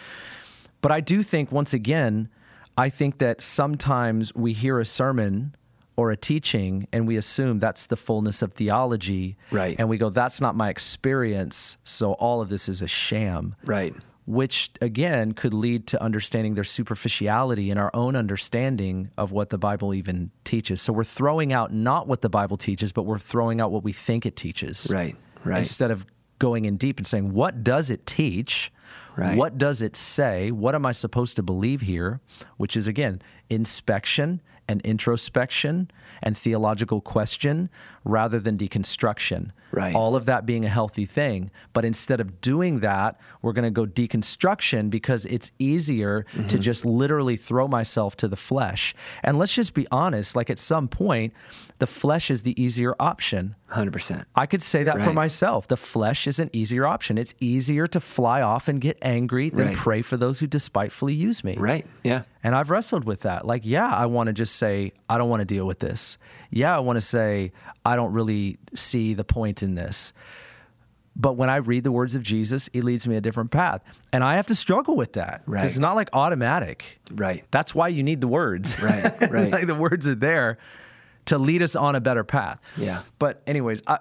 But 0.84 0.92
I 0.92 1.00
do 1.00 1.24
think, 1.24 1.52
once 1.52 1.74
again, 1.74 2.30
I 2.78 2.90
think 2.90 3.18
that 3.20 3.42
sometimes 3.42 4.36
we 4.36 4.54
hear 4.54 4.80
a 4.80 4.86
sermon 4.86 5.56
or 5.96 6.12
a 6.12 6.18
teaching 6.18 6.88
and 6.92 7.08
we 7.08 7.16
assume 7.18 7.60
that's 7.60 7.86
the 7.88 7.96
fullness 7.96 8.42
of 8.42 8.52
theology. 8.52 9.38
Right. 9.50 9.76
And 9.80 9.88
we 9.88 9.98
go, 9.98 10.10
that's 10.10 10.42
not 10.42 10.56
my 10.56 10.70
experience. 10.70 11.78
So 11.86 12.14
all 12.14 12.42
of 12.42 12.50
this 12.50 12.68
is 12.68 12.82
a 12.82 12.88
sham. 12.88 13.56
Right. 13.64 13.96
Which 14.26 14.72
again 14.82 15.34
could 15.34 15.54
lead 15.54 15.88
to 15.88 16.02
understanding 16.04 16.56
their 16.56 16.64
superficiality 16.66 17.70
in 17.70 17.78
our 17.78 17.92
own 17.94 18.16
understanding 18.16 19.10
of 19.18 19.32
what 19.32 19.52
the 19.52 19.58
Bible 19.58 19.94
even 19.94 20.32
teaches. 20.44 20.82
So 20.82 20.92
we're 20.92 21.04
throwing 21.04 21.54
out 21.54 21.72
not 21.74 22.08
what 22.08 22.22
the 22.22 22.30
Bible 22.30 22.58
teaches, 22.58 22.92
but 22.92 23.04
we're 23.04 23.20
throwing 23.20 23.62
out 23.62 23.72
what 23.72 23.84
we 23.84 23.94
think 23.94 24.26
it 24.26 24.36
teaches 24.36 24.88
Right. 24.92 25.16
Right. 25.46 25.60
instead 25.60 25.92
of 25.92 26.06
going 26.40 26.66
in 26.66 26.76
deep 26.78 26.98
and 26.98 27.08
saying, 27.08 27.34
what 27.34 27.64
does 27.64 27.90
it 27.90 28.06
teach? 28.06 28.72
Right. 29.16 29.38
What 29.38 29.58
does 29.58 29.82
it 29.82 29.96
say? 29.96 30.52
What 30.52 30.76
am 30.76 30.86
I 30.86 30.92
supposed 30.92 31.36
to 31.36 31.44
believe 31.44 31.82
here? 31.82 32.20
Which 32.58 32.76
is, 32.76 32.88
again, 32.88 33.22
inspection 33.50 34.42
and 34.68 34.82
introspection 34.82 35.92
and 36.22 36.38
theological 36.38 37.02
question 37.02 37.70
rather 38.06 38.40
than 38.40 38.58
deconstruction. 38.58 39.52
Right. 39.72 39.94
All 39.94 40.16
of 40.16 40.26
that 40.26 40.46
being 40.46 40.64
a 40.64 40.70
healthy 40.70 41.06
thing. 41.06 41.52
But 41.74 41.84
instead 41.84 42.22
of 42.22 42.40
doing 42.40 42.80
that, 42.80 43.20
we're 43.42 43.52
going 43.54 43.66
to 43.66 43.72
go 43.72 43.86
deconstruction 43.86 44.90
because 44.90 45.26
it's 45.26 45.52
easier 45.60 46.26
Mm-hmm. 46.34 46.48
to 46.48 46.60
just 46.60 46.86
literally 46.86 47.36
throw 47.36 47.68
myself 47.68 48.16
to 48.18 48.28
the 48.28 48.36
flesh. 48.38 48.96
And 49.22 49.38
let's 49.38 49.54
just 49.54 49.74
be 49.74 49.86
honest 49.92 50.36
like, 50.36 50.50
at 50.50 50.60
some 50.60 50.88
point, 50.88 51.34
the 51.84 51.88
flesh 51.88 52.32
is 52.32 52.44
the 52.44 52.56
easier 52.64 52.96
option. 52.98 53.56
100%. 53.70 54.24
I 54.38 54.46
could 54.46 54.62
say 54.62 54.84
that 54.84 55.02
for 55.02 55.12
myself. 55.12 55.68
The 55.68 55.76
flesh 55.76 56.28
is 56.28 56.40
an 56.40 56.50
easier 56.54 56.88
option. 56.88 57.18
It's 57.18 57.34
easier 57.42 57.88
to 57.88 58.00
fly 58.00 58.42
off 58.42 58.70
and 58.70 58.80
get 58.80 58.98
angry 59.02 59.50
than 59.50 59.68
Right. 59.68 59.76
pray 59.76 60.02
for 60.02 60.16
those 60.16 60.40
who 60.40 60.48
despitefully 60.48 61.14
use 61.14 61.44
me. 61.44 61.58
Right. 61.58 61.86
Yeah. 62.02 62.22
And 62.42 62.56
I've 62.56 62.70
wrestled 62.70 63.04
with 63.04 63.24
that. 63.24 63.46
Like, 63.46 63.66
yeah, 63.66 63.94
I 63.94 64.06
want 64.06 64.28
to 64.28 64.34
just 64.34 64.56
say, 64.56 64.94
I 65.10 65.18
don't 65.18 65.28
want 65.30 65.42
to 65.42 65.46
deal 65.46 65.68
with 65.68 65.80
this. 65.80 66.18
Yeah, 66.52 66.74
I 66.74 66.80
want 66.80 66.96
to 66.96 67.02
say, 67.02 67.52
I 67.84 67.98
don't 67.98 68.14
really 68.14 68.60
see 68.76 69.14
the 69.14 69.26
point 69.26 69.62
in 69.62 69.76
this. 69.76 70.14
But 71.18 71.34
when 71.34 71.50
I 71.50 71.58
read 71.58 71.84
the 71.84 71.92
words 71.92 72.16
of 72.16 72.24
Jesus, 72.24 72.70
it 72.72 72.86
leads 72.86 73.10
me 73.10 73.18
a 73.18 73.22
different 73.22 73.52
path. 73.52 73.82
And 74.14 74.24
I 74.24 74.38
have 74.38 74.48
to 74.48 74.56
struggle 74.56 74.96
with 74.96 75.14
that. 75.14 75.42
Right. 75.46 75.66
It's 75.66 75.78
not 75.78 75.98
like 75.98 76.10
automatic. 76.14 77.02
Right. 77.12 77.44
That's 77.52 77.76
why 77.76 77.90
you 77.90 78.04
need 78.04 78.22
the 78.22 78.30
words. 78.30 78.80
Right, 78.82 79.20
right. 79.30 79.52
like 79.58 79.68
the 79.68 79.76
words 79.76 80.08
are 80.08 80.16
there 80.16 80.58
to 81.26 81.38
lead 81.38 81.62
us 81.62 81.76
on 81.76 81.96
a 81.96 82.02
better 82.02 82.24
path. 82.24 82.60
Yeah. 82.78 83.04
But 83.20 83.42
anyways, 83.48 83.82
I, 83.88 84.00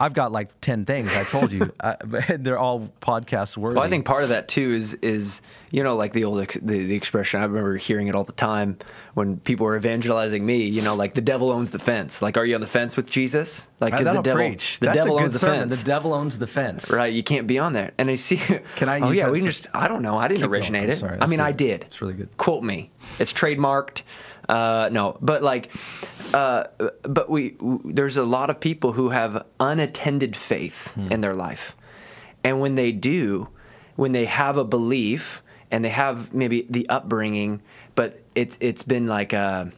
have 0.00 0.14
got 0.14 0.32
like 0.32 0.60
ten 0.60 0.84
things 0.84 1.14
I 1.14 1.22
told 1.24 1.52
you. 1.52 1.72
I, 1.80 1.96
they're 2.38 2.58
all 2.58 2.90
podcast 3.00 3.56
worthy. 3.56 3.76
Well, 3.76 3.84
I 3.86 3.88
think 3.90 4.04
part 4.04 4.22
of 4.24 4.30
that 4.30 4.48
too 4.48 4.70
is 4.72 4.94
is 4.94 5.42
you 5.70 5.82
know 5.84 5.94
like 5.96 6.12
the 6.12 6.24
old 6.24 6.40
ex- 6.40 6.56
the, 6.60 6.84
the 6.84 6.94
expression 6.96 7.40
I 7.40 7.44
remember 7.44 7.76
hearing 7.76 8.08
it 8.08 8.14
all 8.16 8.24
the 8.24 8.32
time 8.32 8.78
when 9.14 9.38
people 9.38 9.66
were 9.66 9.76
evangelizing 9.76 10.44
me. 10.44 10.64
You 10.64 10.82
know, 10.82 10.94
like 10.96 11.14
the 11.14 11.20
devil 11.20 11.52
owns 11.52 11.70
the 11.70 11.78
fence. 11.78 12.20
Like, 12.20 12.36
are 12.36 12.44
you 12.44 12.54
on 12.56 12.60
the 12.60 12.66
fence 12.66 12.96
with 12.96 13.08
Jesus? 13.08 13.68
Like, 13.80 13.92
Uh, 13.92 13.98
because 13.98 14.14
the 14.16 14.22
devil 14.22 14.42
preach. 14.48 14.80
the 14.80 14.86
That's 14.86 14.98
devil 14.98 15.16
good 15.16 15.22
owns 15.24 15.32
the 15.34 15.38
sermon. 15.38 15.58
fence. 15.60 15.82
The 15.82 15.86
devil 15.86 16.12
owns 16.14 16.38
the 16.38 16.46
fence. 16.46 16.90
Right, 16.90 17.12
you 17.12 17.22
can't 17.22 17.46
be 17.46 17.58
on 17.58 17.72
there. 17.74 17.92
And 17.98 18.10
I 18.10 18.16
see. 18.16 18.36
Can 18.76 18.88
I 18.88 19.00
Oh 19.00 19.08
use 19.08 19.18
yeah, 19.18 19.24
that 19.26 19.32
we 19.32 19.38
can 19.38 19.46
just. 19.46 19.68
I 19.72 19.86
don't 19.86 20.02
know. 20.02 20.16
I 20.18 20.26
didn't 20.28 20.40
Keep 20.42 20.50
originate 20.50 20.88
it. 20.88 20.96
sorry, 20.96 21.18
I 21.20 21.26
mean, 21.26 21.40
I 21.40 21.52
did. 21.52 21.82
It's 21.84 22.00
really 22.02 22.14
good. 22.14 22.36
Quote 22.36 22.64
me. 22.64 22.90
It's 23.20 23.32
trademarked. 23.32 24.02
Uh, 24.48 24.88
no, 24.92 25.16
but 25.20 25.42
like, 25.42 25.70
uh, 26.34 26.64
but 27.02 27.28
we 27.28 27.50
w- 27.52 27.80
there's 27.84 28.16
a 28.16 28.24
lot 28.24 28.48
of 28.50 28.60
people 28.60 28.92
who 28.92 29.10
have 29.10 29.44
unattended 29.58 30.36
faith 30.36 30.92
Hmm. 30.94 31.12
in 31.12 31.20
their 31.20 31.34
life, 31.34 31.76
and 32.44 32.60
when 32.60 32.74
they 32.76 32.92
do, 32.92 33.48
when 33.96 34.12
they 34.12 34.26
have 34.26 34.56
a 34.56 34.64
belief 34.64 35.42
and 35.70 35.84
they 35.84 35.88
have 35.90 36.32
maybe 36.32 36.66
the 36.70 36.88
upbringing, 36.88 37.60
but 37.96 38.22
it's 38.34 38.56
it's 38.60 38.82
been 38.84 39.06
like 39.08 39.32
a 39.32 39.72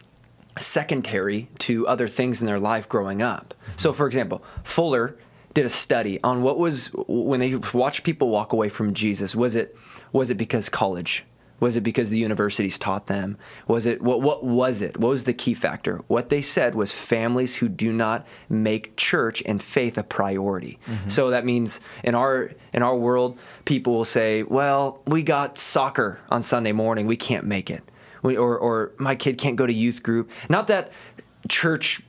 secondary 0.58 1.48
to 1.60 1.86
other 1.86 2.08
things 2.08 2.40
in 2.40 2.46
their 2.46 2.58
life 2.58 2.88
growing 2.88 3.22
up. 3.22 3.54
So, 3.76 3.92
for 3.92 4.06
example, 4.06 4.42
Fuller 4.64 5.16
did 5.54 5.64
a 5.64 5.68
study 5.70 6.18
on 6.22 6.42
what 6.42 6.58
was 6.58 6.88
when 7.06 7.40
they 7.40 7.54
watched 7.72 8.02
people 8.02 8.28
walk 8.28 8.52
away 8.52 8.68
from 8.68 8.92
Jesus. 8.92 9.34
Was 9.34 9.56
it 9.56 9.76
was 10.12 10.30
it 10.30 10.34
because 10.36 10.68
college? 10.68 11.24
Was 11.60 11.76
it 11.76 11.80
because 11.80 12.10
the 12.10 12.18
universities 12.18 12.78
taught 12.78 13.06
them? 13.06 13.36
Was 13.66 13.86
it 13.86 14.00
what 14.02 14.22
what 14.22 14.44
was 14.44 14.80
it? 14.82 14.98
What 14.98 15.10
was 15.10 15.24
the 15.24 15.32
key 15.32 15.54
factor? 15.54 16.02
What 16.06 16.28
they 16.28 16.42
said 16.42 16.74
was 16.74 16.92
families 16.92 17.56
who 17.56 17.68
do 17.68 17.92
not 17.92 18.26
make 18.48 18.96
church 18.96 19.42
and 19.44 19.62
faith 19.62 19.98
a 19.98 20.02
priority. 20.02 20.78
Mm-hmm. 20.86 21.08
So 21.08 21.30
that 21.30 21.44
means 21.44 21.80
in 22.04 22.14
our 22.14 22.52
in 22.72 22.82
our 22.82 22.96
world, 22.96 23.38
people 23.64 23.94
will 23.94 24.04
say, 24.04 24.42
"Well, 24.42 25.00
we 25.06 25.22
got 25.22 25.58
soccer 25.58 26.20
on 26.28 26.42
Sunday 26.42 26.72
morning. 26.72 27.06
We 27.06 27.16
can't 27.16 27.44
make 27.44 27.70
it." 27.70 27.82
or 28.24 28.58
or 28.58 28.92
my 28.98 29.14
kid 29.14 29.38
can't 29.38 29.56
go 29.56 29.66
to 29.66 29.72
youth 29.72 30.02
group. 30.02 30.30
Not 30.48 30.66
that 30.66 30.92
church 31.48 32.02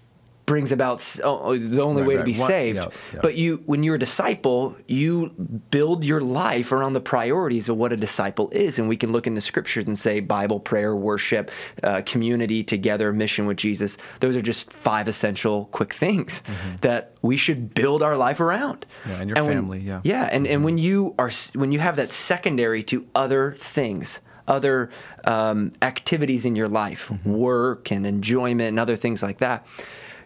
brings 0.49 0.71
about 0.71 1.19
oh, 1.23 1.55
the 1.55 1.83
only 1.83 2.01
right, 2.01 2.07
way 2.07 2.15
right. 2.15 2.21
to 2.21 2.25
be 2.25 2.33
saved. 2.33 2.79
Yeah, 2.79 2.89
yeah. 3.13 3.19
But 3.21 3.35
you, 3.35 3.61
when 3.67 3.83
you're 3.83 3.97
a 3.97 3.99
disciple, 3.99 4.75
you 4.87 5.29
build 5.69 6.03
your 6.03 6.21
life 6.21 6.71
around 6.71 6.93
the 6.93 7.01
priorities 7.01 7.69
of 7.69 7.77
what 7.77 7.93
a 7.93 7.95
disciple 7.97 8.49
is, 8.49 8.79
and 8.79 8.89
we 8.89 8.97
can 8.97 9.11
look 9.11 9.27
in 9.27 9.35
the 9.35 9.41
scriptures 9.41 9.85
and 9.85 9.97
say 9.97 10.21
Bible, 10.21 10.59
prayer, 10.59 10.95
worship, 10.95 11.51
uh, 11.83 12.01
community, 12.03 12.63
together, 12.63 13.13
mission 13.13 13.45
with 13.45 13.57
Jesus. 13.57 13.99
Those 14.21 14.35
are 14.35 14.41
just 14.41 14.73
five 14.73 15.07
essential, 15.07 15.65
quick 15.65 15.93
things 15.93 16.41
mm-hmm. 16.41 16.77
that 16.81 17.13
we 17.21 17.37
should 17.37 17.75
build 17.75 18.01
our 18.01 18.17
life 18.17 18.39
around. 18.39 18.87
Yeah, 19.07 19.21
and 19.21 19.29
your 19.29 19.37
and 19.37 19.47
family. 19.47 19.77
When, 19.77 19.87
yeah, 19.87 20.01
yeah, 20.03 20.29
and 20.31 20.45
mm-hmm. 20.45 20.53
and 20.53 20.63
when 20.65 20.79
you 20.79 21.13
are 21.19 21.31
when 21.53 21.71
you 21.71 21.77
have 21.77 21.95
that 21.97 22.11
secondary 22.11 22.81
to 22.85 23.05
other 23.13 23.53
things 23.53 24.19
other 24.47 24.89
um, 25.25 25.71
activities 25.83 26.43
in 26.43 26.55
your 26.55 26.67
life, 26.67 27.09
mm-hmm. 27.09 27.31
work 27.31 27.91
and 27.91 28.07
enjoyment 28.07 28.69
and 28.69 28.79
other 28.79 28.95
things 28.95 29.21
like 29.21 29.37
that, 29.37 29.63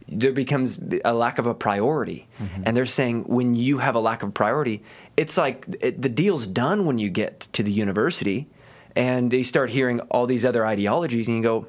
there 0.07 0.31
becomes 0.31 0.79
a 1.05 1.13
lack 1.13 1.37
of 1.37 1.45
a 1.45 1.53
priority. 1.53 2.27
Mm-hmm. 2.39 2.63
And 2.65 2.77
they're 2.77 2.85
saying 2.85 3.23
when 3.23 3.55
you 3.55 3.77
have 3.79 3.95
a 3.95 3.99
lack 3.99 4.23
of 4.23 4.33
priority, 4.33 4.83
it's 5.17 5.37
like 5.37 5.65
it, 5.81 6.01
the 6.01 6.09
deal's 6.09 6.47
done 6.47 6.85
when 6.85 6.99
you 6.99 7.09
get 7.09 7.41
to 7.53 7.63
the 7.63 7.71
university 7.71 8.47
and 8.95 9.31
they 9.31 9.43
start 9.43 9.69
hearing 9.71 9.99
all 10.01 10.25
these 10.27 10.45
other 10.45 10.65
ideologies 10.65 11.27
and 11.27 11.37
you 11.37 11.43
go, 11.43 11.65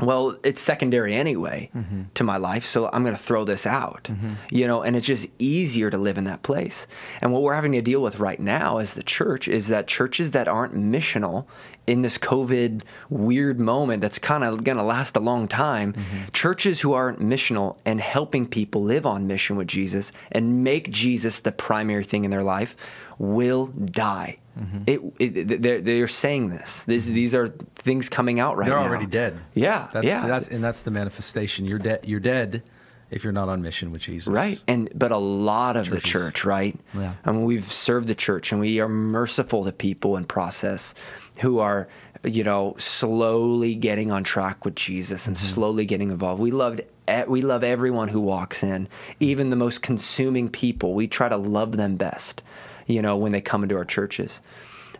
well, 0.00 0.36
it's 0.42 0.60
secondary 0.60 1.14
anyway 1.14 1.70
mm-hmm. 1.74 2.02
to 2.14 2.24
my 2.24 2.36
life, 2.36 2.66
so 2.66 2.90
I'm 2.92 3.04
going 3.04 3.14
to 3.14 3.22
throw 3.22 3.44
this 3.44 3.64
out. 3.64 4.08
Mm-hmm. 4.10 4.34
You 4.50 4.66
know, 4.66 4.82
and 4.82 4.96
it's 4.96 5.06
just 5.06 5.28
easier 5.38 5.88
to 5.88 5.98
live 5.98 6.18
in 6.18 6.24
that 6.24 6.42
place. 6.42 6.86
And 7.20 7.32
what 7.32 7.42
we're 7.42 7.54
having 7.54 7.72
to 7.72 7.82
deal 7.82 8.02
with 8.02 8.18
right 8.18 8.40
now 8.40 8.78
as 8.78 8.94
the 8.94 9.04
church 9.04 9.46
is 9.46 9.68
that 9.68 9.86
churches 9.86 10.32
that 10.32 10.48
aren't 10.48 10.74
missional 10.74 11.46
in 11.86 12.02
this 12.02 12.18
COVID 12.18 12.82
weird 13.08 13.60
moment 13.60 14.00
that's 14.00 14.18
kind 14.18 14.42
of 14.42 14.64
going 14.64 14.78
to 14.78 14.84
last 14.84 15.16
a 15.16 15.20
long 15.20 15.46
time, 15.46 15.92
mm-hmm. 15.92 16.30
churches 16.32 16.80
who 16.80 16.92
aren't 16.92 17.20
missional 17.20 17.78
and 17.84 18.00
helping 18.00 18.46
people 18.46 18.82
live 18.82 19.06
on 19.06 19.26
mission 19.28 19.56
with 19.56 19.68
Jesus 19.68 20.10
and 20.32 20.64
make 20.64 20.90
Jesus 20.90 21.38
the 21.38 21.52
primary 21.52 22.04
thing 22.04 22.24
in 22.24 22.30
their 22.30 22.42
life 22.42 22.74
will 23.18 23.66
die. 23.66 24.38
Mm-hmm. 24.58 24.82
It, 24.86 25.00
it, 25.18 25.62
they're, 25.62 25.80
they're 25.80 26.08
saying 26.08 26.50
this. 26.50 26.84
this. 26.84 27.06
Mm-hmm. 27.06 27.14
These 27.14 27.34
are 27.34 27.48
things 27.48 28.08
coming 28.08 28.40
out 28.40 28.56
right 28.56 28.66
they're 28.66 28.76
now. 28.76 28.82
They're 28.82 28.90
already 28.92 29.06
dead. 29.06 29.38
Yeah, 29.54 29.88
that's, 29.92 30.06
yeah. 30.06 30.26
That's, 30.26 30.46
and 30.46 30.62
that's 30.62 30.82
the 30.82 30.90
manifestation. 30.90 31.64
You're 31.64 31.78
dead. 31.78 32.00
You're 32.04 32.20
dead 32.20 32.62
if 33.10 33.22
you're 33.22 33.32
not 33.32 33.48
on 33.48 33.62
mission 33.62 33.92
with 33.92 34.00
Jesus. 34.00 34.32
Right. 34.32 34.62
And 34.66 34.90
but 34.94 35.12
a 35.12 35.16
lot 35.16 35.76
of 35.76 35.86
Churches. 35.86 36.02
the 36.02 36.08
church, 36.08 36.44
right? 36.44 36.78
Yeah. 36.94 37.14
I 37.24 37.32
mean, 37.32 37.44
we've 37.44 37.70
served 37.70 38.08
the 38.08 38.14
church 38.14 38.52
and 38.52 38.60
we 38.60 38.80
are 38.80 38.88
merciful 38.88 39.64
to 39.64 39.72
people 39.72 40.16
in 40.16 40.24
process 40.24 40.94
who 41.40 41.58
are, 41.58 41.88
you 42.24 42.44
know, 42.44 42.74
slowly 42.78 43.74
getting 43.74 44.10
on 44.10 44.24
track 44.24 44.64
with 44.64 44.74
Jesus 44.74 45.26
and 45.26 45.36
mm-hmm. 45.36 45.46
slowly 45.46 45.84
getting 45.84 46.10
involved. 46.10 46.40
We 46.40 46.50
loved 46.50 46.80
we 47.26 47.42
love 47.42 47.62
everyone 47.62 48.08
who 48.08 48.20
walks 48.20 48.62
in, 48.62 48.88
even 49.20 49.50
the 49.50 49.56
most 49.56 49.82
consuming 49.82 50.48
people. 50.48 50.94
We 50.94 51.06
try 51.06 51.28
to 51.28 51.36
love 51.36 51.76
them 51.76 51.96
best, 51.96 52.42
you 52.86 53.02
know, 53.02 53.16
when 53.16 53.32
they 53.32 53.40
come 53.40 53.62
into 53.62 53.76
our 53.76 53.84
churches. 53.84 54.40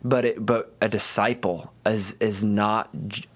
But 0.03 0.25
it, 0.25 0.45
but 0.45 0.75
a 0.81 0.89
disciple 0.89 1.73
is 1.85 2.13
is 2.19 2.43
not 2.43 2.89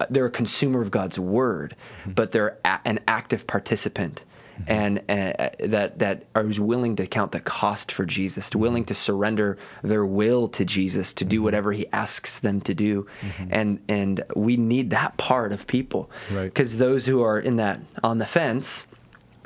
they're 0.10 0.26
a 0.26 0.32
consumer 0.32 0.82
of 0.82 0.91
God's 0.91 1.18
word, 1.18 1.76
mm-hmm. 2.02 2.12
but 2.12 2.32
they're 2.32 2.60
a, 2.64 2.80
an 2.86 3.00
active 3.08 3.47
participant 3.47 4.24
and 4.68 5.00
uh, 5.10 5.50
that 5.60 6.00
that 6.00 6.26
are 6.36 6.45
willing 6.60 6.95
to 6.97 7.08
count 7.08 7.32
the 7.32 7.39
cost 7.39 7.91
for 7.91 8.06
Jesus, 8.06 8.50
to 8.52 8.58
willing 8.58 8.86
to 8.86 8.93
surrender 8.93 9.58
their 9.84 10.06
will 10.06 10.47
to 10.50 10.66
Jesus 10.66 11.14
to 11.16 11.26
do 11.26 11.38
mm-hmm. 11.38 11.45
whatever 11.45 11.72
He 11.72 11.88
asks 11.91 12.39
them 12.39 12.62
to 12.62 12.74
do, 12.74 13.08
mm-hmm. 13.22 13.47
and 13.52 13.80
and 13.88 14.24
we 14.36 14.58
need 14.58 14.89
that 14.89 15.18
part 15.18 15.52
of 15.52 15.68
people 15.68 16.10
because 16.32 16.74
right. 16.74 16.80
those 16.80 17.06
who 17.06 17.22
are 17.22 17.39
in 17.39 17.56
that 17.58 17.80
on 18.04 18.18
the 18.18 18.28
fence, 18.28 18.88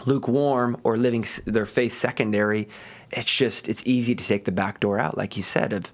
lukewarm 0.05 0.77
or 0.83 0.97
living 0.97 1.25
their 1.45 1.65
faith 1.65 1.93
secondary 1.93 2.67
it's 3.15 3.33
just 3.33 3.69
it's 3.69 3.85
easy 3.85 4.15
to 4.15 4.25
take 4.25 4.45
the 4.45 4.51
back 4.51 4.79
door 4.79 4.99
out 4.99 5.17
like 5.17 5.37
you 5.37 5.43
said 5.43 5.73
of 5.73 5.91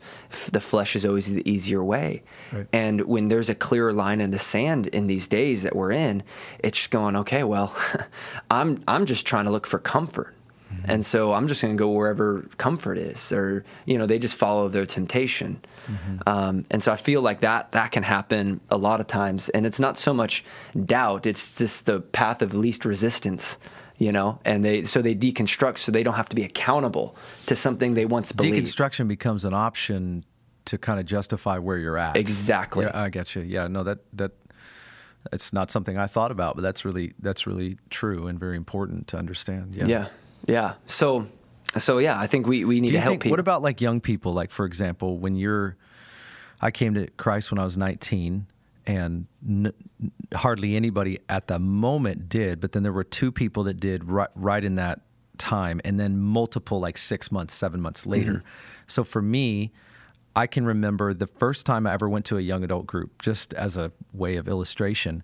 the 0.51 0.61
flesh 0.61 0.95
is 0.95 1.05
always 1.05 1.31
the 1.31 1.47
easier 1.49 1.83
way 1.83 2.23
right. 2.51 2.67
and 2.73 3.01
when 3.01 3.27
there's 3.27 3.49
a 3.49 3.55
clearer 3.55 3.93
line 3.93 4.21
in 4.21 4.31
the 4.31 4.39
sand 4.39 4.87
in 4.87 5.07
these 5.07 5.27
days 5.27 5.63
that 5.63 5.75
we're 5.75 5.91
in 5.91 6.23
it's 6.59 6.77
just 6.77 6.91
going 6.91 7.15
okay 7.15 7.43
well 7.43 7.75
i'm 8.51 8.83
i'm 8.87 9.05
just 9.05 9.25
trying 9.25 9.45
to 9.45 9.51
look 9.51 9.67
for 9.67 9.79
comfort 9.79 10.33
mm-hmm. 10.73 10.91
and 10.91 11.05
so 11.05 11.33
i'm 11.33 11.47
just 11.47 11.61
going 11.61 11.75
to 11.75 11.79
go 11.79 11.89
wherever 11.89 12.47
comfort 12.57 12.97
is 12.97 13.31
or 13.31 13.63
you 13.85 13.97
know 13.97 14.05
they 14.05 14.19
just 14.19 14.35
follow 14.35 14.67
their 14.67 14.85
temptation 14.85 15.61
mm-hmm. 15.87 16.17
um, 16.27 16.65
and 16.71 16.81
so 16.81 16.91
i 16.91 16.95
feel 16.95 17.21
like 17.21 17.41
that 17.41 17.71
that 17.71 17.91
can 17.91 18.03
happen 18.03 18.59
a 18.69 18.77
lot 18.77 18.99
of 18.99 19.07
times 19.07 19.49
and 19.49 19.65
it's 19.65 19.79
not 19.79 19.97
so 19.97 20.13
much 20.13 20.43
doubt 20.85 21.25
it's 21.25 21.57
just 21.57 21.85
the 21.85 21.99
path 21.99 22.41
of 22.41 22.53
least 22.53 22.85
resistance 22.85 23.57
you 23.99 24.11
know 24.11 24.39
and 24.45 24.65
they 24.65 24.83
so 24.83 25.01
they 25.01 25.13
deconstruct 25.13 25.77
so 25.77 25.91
they 25.91 26.01
don't 26.01 26.15
have 26.15 26.29
to 26.29 26.35
be 26.35 26.43
accountable 26.43 27.15
to 27.45 27.55
something 27.55 27.93
they 27.93 28.05
once 28.05 28.31
believed. 28.31 28.65
Deconstruction 28.65 29.07
becomes 29.07 29.45
an 29.45 29.53
option 29.53 30.25
to 30.65 30.77
kind 30.77 30.99
of 30.99 31.05
justify 31.05 31.57
where 31.57 31.77
you're 31.77 31.97
at. 31.97 32.17
Exactly. 32.17 32.85
Yeah, 32.85 32.99
i 32.99 33.09
get 33.09 33.35
you. 33.35 33.43
Yeah 33.43 33.67
no 33.67 33.83
that 33.83 33.99
that 34.13 34.31
it's 35.33 35.51
not 35.51 35.69
something 35.69 35.97
i 35.97 36.07
thought 36.07 36.31
about 36.31 36.55
but 36.55 36.61
that's 36.61 36.85
really 36.85 37.13
that's 37.19 37.45
really 37.45 37.77
true 37.89 38.27
and 38.27 38.39
very 38.39 38.55
important 38.57 39.07
to 39.07 39.17
understand. 39.17 39.75
Yeah. 39.75 39.85
Yeah. 39.85 40.07
Yeah. 40.47 40.73
So 40.87 41.27
so 41.77 41.99
yeah 41.99 42.19
i 42.19 42.25
think 42.25 42.47
we, 42.47 42.65
we 42.65 42.81
need 42.81 42.91
to 42.91 42.99
help 42.99 43.11
think, 43.11 43.23
people. 43.23 43.33
what 43.33 43.39
about 43.39 43.61
like 43.61 43.79
young 43.79 44.01
people? 44.01 44.33
Like 44.33 44.49
for 44.49 44.65
example 44.65 45.17
when 45.19 45.35
you're 45.35 45.75
i 46.61 46.71
came 46.71 46.93
to 46.93 47.07
christ 47.11 47.51
when 47.51 47.59
i 47.59 47.63
was 47.63 47.77
19 47.77 48.47
and 48.85 49.27
n- 49.47 49.73
hardly 50.33 50.75
anybody 50.75 51.19
at 51.27 51.47
the 51.47 51.59
moment 51.59 52.29
did. 52.29 52.59
But 52.59 52.71
then 52.71 52.83
there 52.83 52.93
were 52.93 53.03
two 53.03 53.31
people 53.31 53.63
that 53.65 53.79
did 53.79 54.05
right, 54.05 54.29
right 54.35 54.63
in 54.63 54.75
that 54.75 55.01
time, 55.37 55.81
and 55.83 55.99
then 55.99 56.19
multiple, 56.19 56.79
like 56.79 56.97
six 56.97 57.31
months, 57.31 57.53
seven 57.53 57.81
months 57.81 58.05
later. 58.05 58.33
Mm-hmm. 58.33 58.47
So 58.87 59.03
for 59.03 59.21
me, 59.21 59.71
I 60.35 60.47
can 60.47 60.65
remember 60.65 61.13
the 61.13 61.27
first 61.27 61.65
time 61.65 61.87
I 61.87 61.93
ever 61.93 62.07
went 62.07 62.25
to 62.25 62.37
a 62.37 62.41
young 62.41 62.63
adult 62.63 62.85
group, 62.85 63.21
just 63.21 63.53
as 63.53 63.77
a 63.77 63.91
way 64.13 64.35
of 64.35 64.47
illustration. 64.47 65.23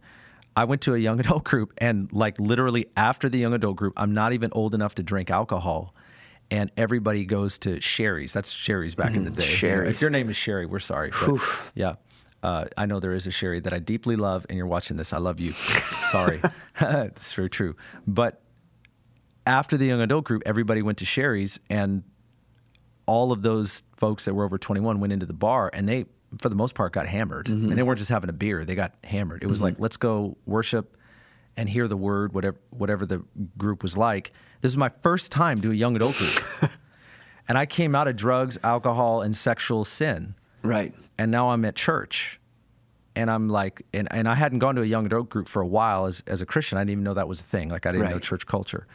I 0.56 0.64
went 0.64 0.82
to 0.82 0.96
a 0.96 0.98
young 0.98 1.20
adult 1.22 1.44
group, 1.44 1.74
and 1.78 2.12
like 2.12 2.40
literally 2.40 2.88
after 2.98 3.30
the 3.30 3.38
young 3.38 3.54
adult 3.54 3.76
group, 3.76 3.94
I'm 3.98 4.14
not 4.14 4.34
even 4.34 4.50
old 4.54 4.74
enough 4.74 4.96
to 4.96 5.04
drink 5.04 5.30
alcohol. 5.30 5.94
And 6.52 6.72
everybody 6.78 7.26
goes 7.26 7.58
to 7.60 7.82
Sherry's. 7.82 8.32
That's 8.32 8.52
Sherry's 8.52 8.94
back 8.94 9.14
mm, 9.14 9.16
in 9.16 9.24
the 9.24 9.32
day. 9.32 9.44
Sherry's. 9.44 9.96
If 9.96 10.02
your 10.02 10.12
name 10.12 10.30
is 10.30 10.36
Sherry, 10.36 10.68
we're 10.68 10.78
sorry. 10.78 11.12
But, 11.26 11.42
yeah. 11.74 11.96
Uh, 12.46 12.66
I 12.78 12.86
know 12.86 13.00
there 13.00 13.16
is 13.16 13.26
a 13.26 13.32
Sherry 13.32 13.60
that 13.62 13.74
I 13.74 13.80
deeply 13.80 14.16
love, 14.16 14.46
and 14.48 14.56
you're 14.56 14.68
watching 14.68 14.98
this. 14.98 15.14
I 15.14 15.18
love 15.18 15.40
you. 15.40 15.54
Sorry, 16.12 16.40
that's 16.80 17.34
very 17.34 17.50
true. 17.50 17.76
But 18.06 18.40
after 19.48 19.78
the 19.78 19.88
young 19.88 20.00
adult 20.00 20.26
group, 20.26 20.44
everybody 20.46 20.84
went 20.84 21.00
to 21.00 21.06
Sherry's, 21.06 21.60
and 21.72 22.04
all 23.08 23.32
of 23.32 23.42
those 23.42 23.82
folks 23.98 24.26
that 24.26 24.36
were 24.36 24.46
over 24.46 24.60
21 24.60 25.00
went 25.00 25.12
into 25.12 25.26
the 25.26 25.34
bar, 25.34 25.72
and 25.74 25.90
they, 25.90 26.06
for 26.40 26.50
the 26.50 26.56
most 26.56 26.76
part, 26.76 26.94
got 26.94 27.08
hammered. 27.08 27.48
Mm-hmm. 27.48 27.70
And 27.70 27.78
they 27.80 27.82
weren't 27.82 27.98
just 27.98 28.12
having 28.12 28.30
a 28.30 28.34
beer; 28.34 28.64
they 28.64 28.76
got 28.76 28.94
hammered. 29.04 29.42
It 29.42 29.48
was 29.48 29.58
mm-hmm. 29.58 29.66
like, 29.66 29.80
let's 29.80 29.98
go 29.98 30.38
worship 30.46 30.98
and 31.58 31.68
hear 31.68 31.88
the 31.88 31.98
word, 31.98 32.34
whatever 32.34 32.60
whatever 32.70 33.08
the 33.08 33.24
group 33.58 33.82
was 33.82 33.98
like. 33.98 34.32
This 34.62 34.72
is 34.72 34.78
my 34.78 34.92
first 35.02 35.32
time 35.32 35.62
to 35.62 35.72
a 35.72 35.74
young 35.74 35.96
adult 35.96 36.16
group, 36.18 36.44
and 37.48 37.58
I 37.58 37.66
came 37.66 37.96
out 37.96 38.08
of 38.08 38.16
drugs, 38.16 38.60
alcohol, 38.64 39.24
and 39.24 39.36
sexual 39.36 39.84
sin. 39.84 40.36
Right 40.62 40.94
and 41.18 41.32
now 41.32 41.50
I'm 41.50 41.66
at 41.66 41.76
church. 41.76 42.40
And 43.18 43.32
I'm 43.32 43.48
like, 43.48 43.84
and, 43.94 44.10
and 44.12 44.28
I 44.28 44.36
hadn't 44.36 44.60
gone 44.60 44.76
to 44.76 44.82
a 44.82 44.86
young 44.86 45.06
adult 45.06 45.30
group 45.30 45.48
for 45.48 45.62
a 45.62 45.68
while 45.68 46.06
as, 46.06 46.22
as 46.28 46.42
a 46.42 46.46
Christian. 46.46 46.78
I 46.78 46.82
didn't 46.82 46.92
even 46.92 47.04
know 47.06 47.14
that 47.14 47.30
was 47.30 47.40
a 47.40 47.44
thing. 47.44 47.70
Like 47.70 47.86
I 47.86 47.94
didn't 47.94 48.04
right. 48.04 48.12
know 48.12 48.20
church 48.20 48.46
culture. 48.46 48.88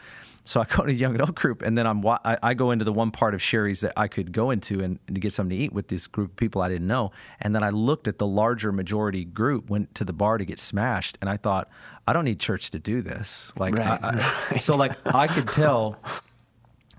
So 0.44 0.60
I 0.60 0.64
go 0.76 0.84
to 0.84 0.90
a 0.90 0.94
young 0.94 1.14
adult 1.14 1.34
group, 1.34 1.62
and 1.62 1.76
then 1.76 1.86
I'm 1.86 2.06
I, 2.06 2.38
I, 2.42 2.54
go 2.54 2.70
into 2.70 2.84
the 2.84 2.92
one 2.92 3.10
part 3.10 3.34
of 3.34 3.42
Sherry's 3.42 3.80
that 3.80 3.92
I 3.96 4.08
could 4.08 4.32
go 4.32 4.50
into 4.50 4.80
and, 4.80 4.98
and, 5.06 5.14
to 5.14 5.20
get 5.20 5.32
something 5.32 5.56
to 5.56 5.64
eat 5.64 5.72
with 5.72 5.88
this 5.88 6.06
group 6.06 6.30
of 6.30 6.36
people 6.36 6.60
I 6.60 6.68
didn't 6.68 6.86
know. 6.86 7.12
And 7.40 7.54
then 7.54 7.62
I 7.62 7.70
looked 7.70 8.08
at 8.08 8.18
the 8.18 8.26
larger 8.26 8.72
majority 8.72 9.24
group, 9.24 9.70
went 9.70 9.94
to 9.96 10.04
the 10.04 10.12
bar 10.12 10.38
to 10.38 10.44
get 10.44 10.58
smashed, 10.58 11.18
and 11.20 11.30
I 11.30 11.36
thought, 11.36 11.68
I 12.06 12.12
don't 12.12 12.24
need 12.24 12.40
church 12.40 12.70
to 12.70 12.78
do 12.78 13.02
this. 13.02 13.52
Like, 13.56 13.74
right. 13.74 14.00
I, 14.02 14.48
I, 14.50 14.58
so 14.58 14.76
like 14.76 14.92
I 15.06 15.26
could 15.28 15.48
tell 15.48 15.96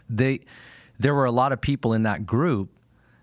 they 0.09 0.41
there 0.99 1.15
were 1.15 1.25
a 1.25 1.31
lot 1.31 1.51
of 1.51 1.61
people 1.61 1.93
in 1.93 2.03
that 2.03 2.25
group 2.25 2.69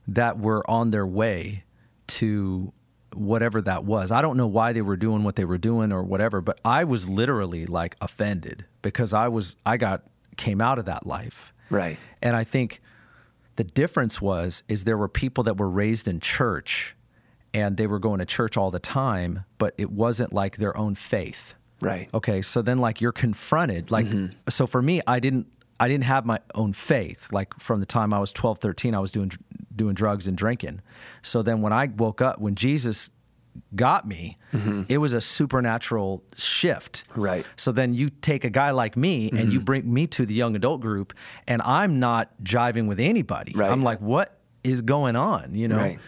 that 0.06 0.38
were 0.38 0.68
on 0.68 0.90
their 0.90 1.06
way 1.06 1.64
to 2.08 2.72
whatever 3.14 3.60
that 3.62 3.84
was. 3.84 4.10
I 4.10 4.22
don't 4.22 4.36
know 4.36 4.46
why 4.46 4.72
they 4.72 4.82
were 4.82 4.96
doing 4.96 5.24
what 5.24 5.36
they 5.36 5.44
were 5.44 5.58
doing 5.58 5.92
or 5.92 6.02
whatever, 6.02 6.40
but 6.40 6.60
I 6.64 6.84
was 6.84 7.08
literally 7.08 7.66
like 7.66 7.96
offended 8.00 8.64
because 8.82 9.12
I 9.12 9.28
was 9.28 9.56
I 9.64 9.76
got 9.76 10.04
came 10.36 10.60
out 10.60 10.78
of 10.78 10.84
that 10.86 11.06
life. 11.06 11.52
Right. 11.70 11.98
And 12.22 12.36
I 12.36 12.44
think 12.44 12.80
the 13.56 13.64
difference 13.64 14.20
was 14.20 14.62
is 14.68 14.84
there 14.84 14.98
were 14.98 15.08
people 15.08 15.44
that 15.44 15.56
were 15.56 15.68
raised 15.68 16.06
in 16.06 16.20
church 16.20 16.94
and 17.54 17.76
they 17.76 17.86
were 17.86 17.98
going 17.98 18.18
to 18.18 18.26
church 18.26 18.56
all 18.56 18.70
the 18.70 18.78
time, 18.78 19.44
but 19.56 19.74
it 19.78 19.90
wasn't 19.90 20.32
like 20.32 20.58
their 20.58 20.76
own 20.76 20.94
faith. 20.94 21.54
Right. 21.80 22.08
Okay, 22.12 22.42
so 22.42 22.60
then 22.60 22.78
like 22.78 23.00
you're 23.00 23.12
confronted 23.12 23.90
like 23.90 24.06
mm-hmm. 24.06 24.36
so 24.48 24.66
for 24.66 24.82
me 24.82 25.00
I 25.06 25.20
didn't 25.20 25.46
I 25.80 25.88
didn't 25.88 26.04
have 26.04 26.26
my 26.26 26.40
own 26.54 26.72
faith 26.72 27.32
like 27.32 27.54
from 27.58 27.80
the 27.80 27.86
time 27.86 28.12
I 28.12 28.18
was 28.18 28.32
12 28.32 28.58
13 28.58 28.94
I 28.94 28.98
was 28.98 29.12
doing 29.12 29.30
doing 29.74 29.94
drugs 29.94 30.26
and 30.26 30.36
drinking. 30.36 30.80
So 31.22 31.42
then 31.42 31.62
when 31.62 31.72
I 31.72 31.86
woke 31.86 32.20
up 32.20 32.40
when 32.40 32.54
Jesus 32.54 33.10
got 33.74 34.06
me, 34.06 34.36
mm-hmm. 34.52 34.82
it 34.88 34.98
was 34.98 35.12
a 35.12 35.20
supernatural 35.20 36.22
shift. 36.36 37.04
Right. 37.16 37.46
So 37.56 37.72
then 37.72 37.94
you 37.94 38.10
take 38.10 38.44
a 38.44 38.50
guy 38.50 38.70
like 38.70 38.96
me 38.96 39.30
and 39.30 39.52
you 39.52 39.58
mm-hmm. 39.58 39.64
bring 39.64 39.92
me 39.92 40.06
to 40.08 40.26
the 40.26 40.34
young 40.34 40.56
adult 40.56 40.80
group 40.80 41.14
and 41.46 41.62
I'm 41.62 41.98
not 41.98 42.30
jiving 42.42 42.86
with 42.86 43.00
anybody. 43.00 43.52
Right. 43.54 43.70
I'm 43.70 43.82
like 43.82 44.00
what 44.00 44.38
is 44.64 44.80
going 44.80 45.16
on, 45.16 45.54
you 45.54 45.68
know? 45.68 45.76
Right. 45.76 45.98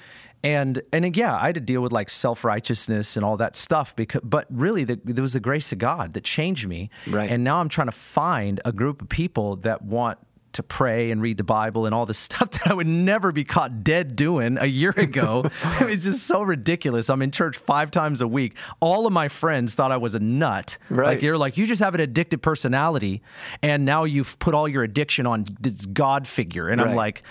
And 0.42 0.82
and 0.92 1.16
yeah, 1.16 1.36
I 1.36 1.46
had 1.46 1.54
to 1.56 1.60
deal 1.60 1.82
with 1.82 1.92
like 1.92 2.08
self 2.08 2.44
righteousness 2.44 3.16
and 3.16 3.24
all 3.24 3.36
that 3.36 3.54
stuff. 3.56 3.94
Because, 3.94 4.22
but 4.24 4.46
really, 4.50 4.84
the, 4.84 4.98
there 5.04 5.22
was 5.22 5.34
the 5.34 5.40
grace 5.40 5.70
of 5.72 5.78
God 5.78 6.14
that 6.14 6.24
changed 6.24 6.66
me. 6.66 6.90
Right. 7.06 7.30
And 7.30 7.44
now 7.44 7.60
I'm 7.60 7.68
trying 7.68 7.88
to 7.88 7.92
find 7.92 8.60
a 8.64 8.72
group 8.72 9.02
of 9.02 9.08
people 9.08 9.56
that 9.56 9.82
want 9.82 10.18
to 10.52 10.62
pray 10.62 11.10
and 11.10 11.22
read 11.22 11.36
the 11.36 11.44
Bible 11.44 11.86
and 11.86 11.94
all 11.94 12.06
this 12.06 12.18
stuff 12.30 12.50
that 12.50 12.66
I 12.68 12.74
would 12.74 12.86
never 12.86 13.32
be 13.32 13.44
caught 13.44 13.82
dead 13.82 14.16
doing 14.16 14.58
a 14.58 14.66
year 14.66 14.90
ago. 14.96 15.44
it's 15.80 16.04
just 16.04 16.26
so 16.26 16.42
ridiculous. 16.42 17.10
I'm 17.10 17.22
in 17.22 17.30
church 17.30 17.56
five 17.56 17.90
times 17.90 18.20
a 18.20 18.28
week. 18.28 18.56
All 18.80 19.06
of 19.06 19.12
my 19.12 19.28
friends 19.28 19.74
thought 19.74 19.92
I 19.92 19.96
was 19.96 20.14
a 20.14 20.20
nut. 20.20 20.78
Right. 20.88 21.06
Like 21.06 21.22
you're 21.22 21.38
like 21.38 21.56
you 21.56 21.66
just 21.66 21.82
have 21.82 21.94
an 21.94 22.00
addictive 22.00 22.42
personality, 22.42 23.22
and 23.62 23.84
now 23.84 24.04
you've 24.04 24.38
put 24.38 24.54
all 24.54 24.68
your 24.68 24.82
addiction 24.82 25.26
on 25.26 25.46
this 25.60 25.86
God 25.86 26.26
figure. 26.26 26.68
And 26.68 26.80
I'm 26.80 26.94
like, 26.94 27.22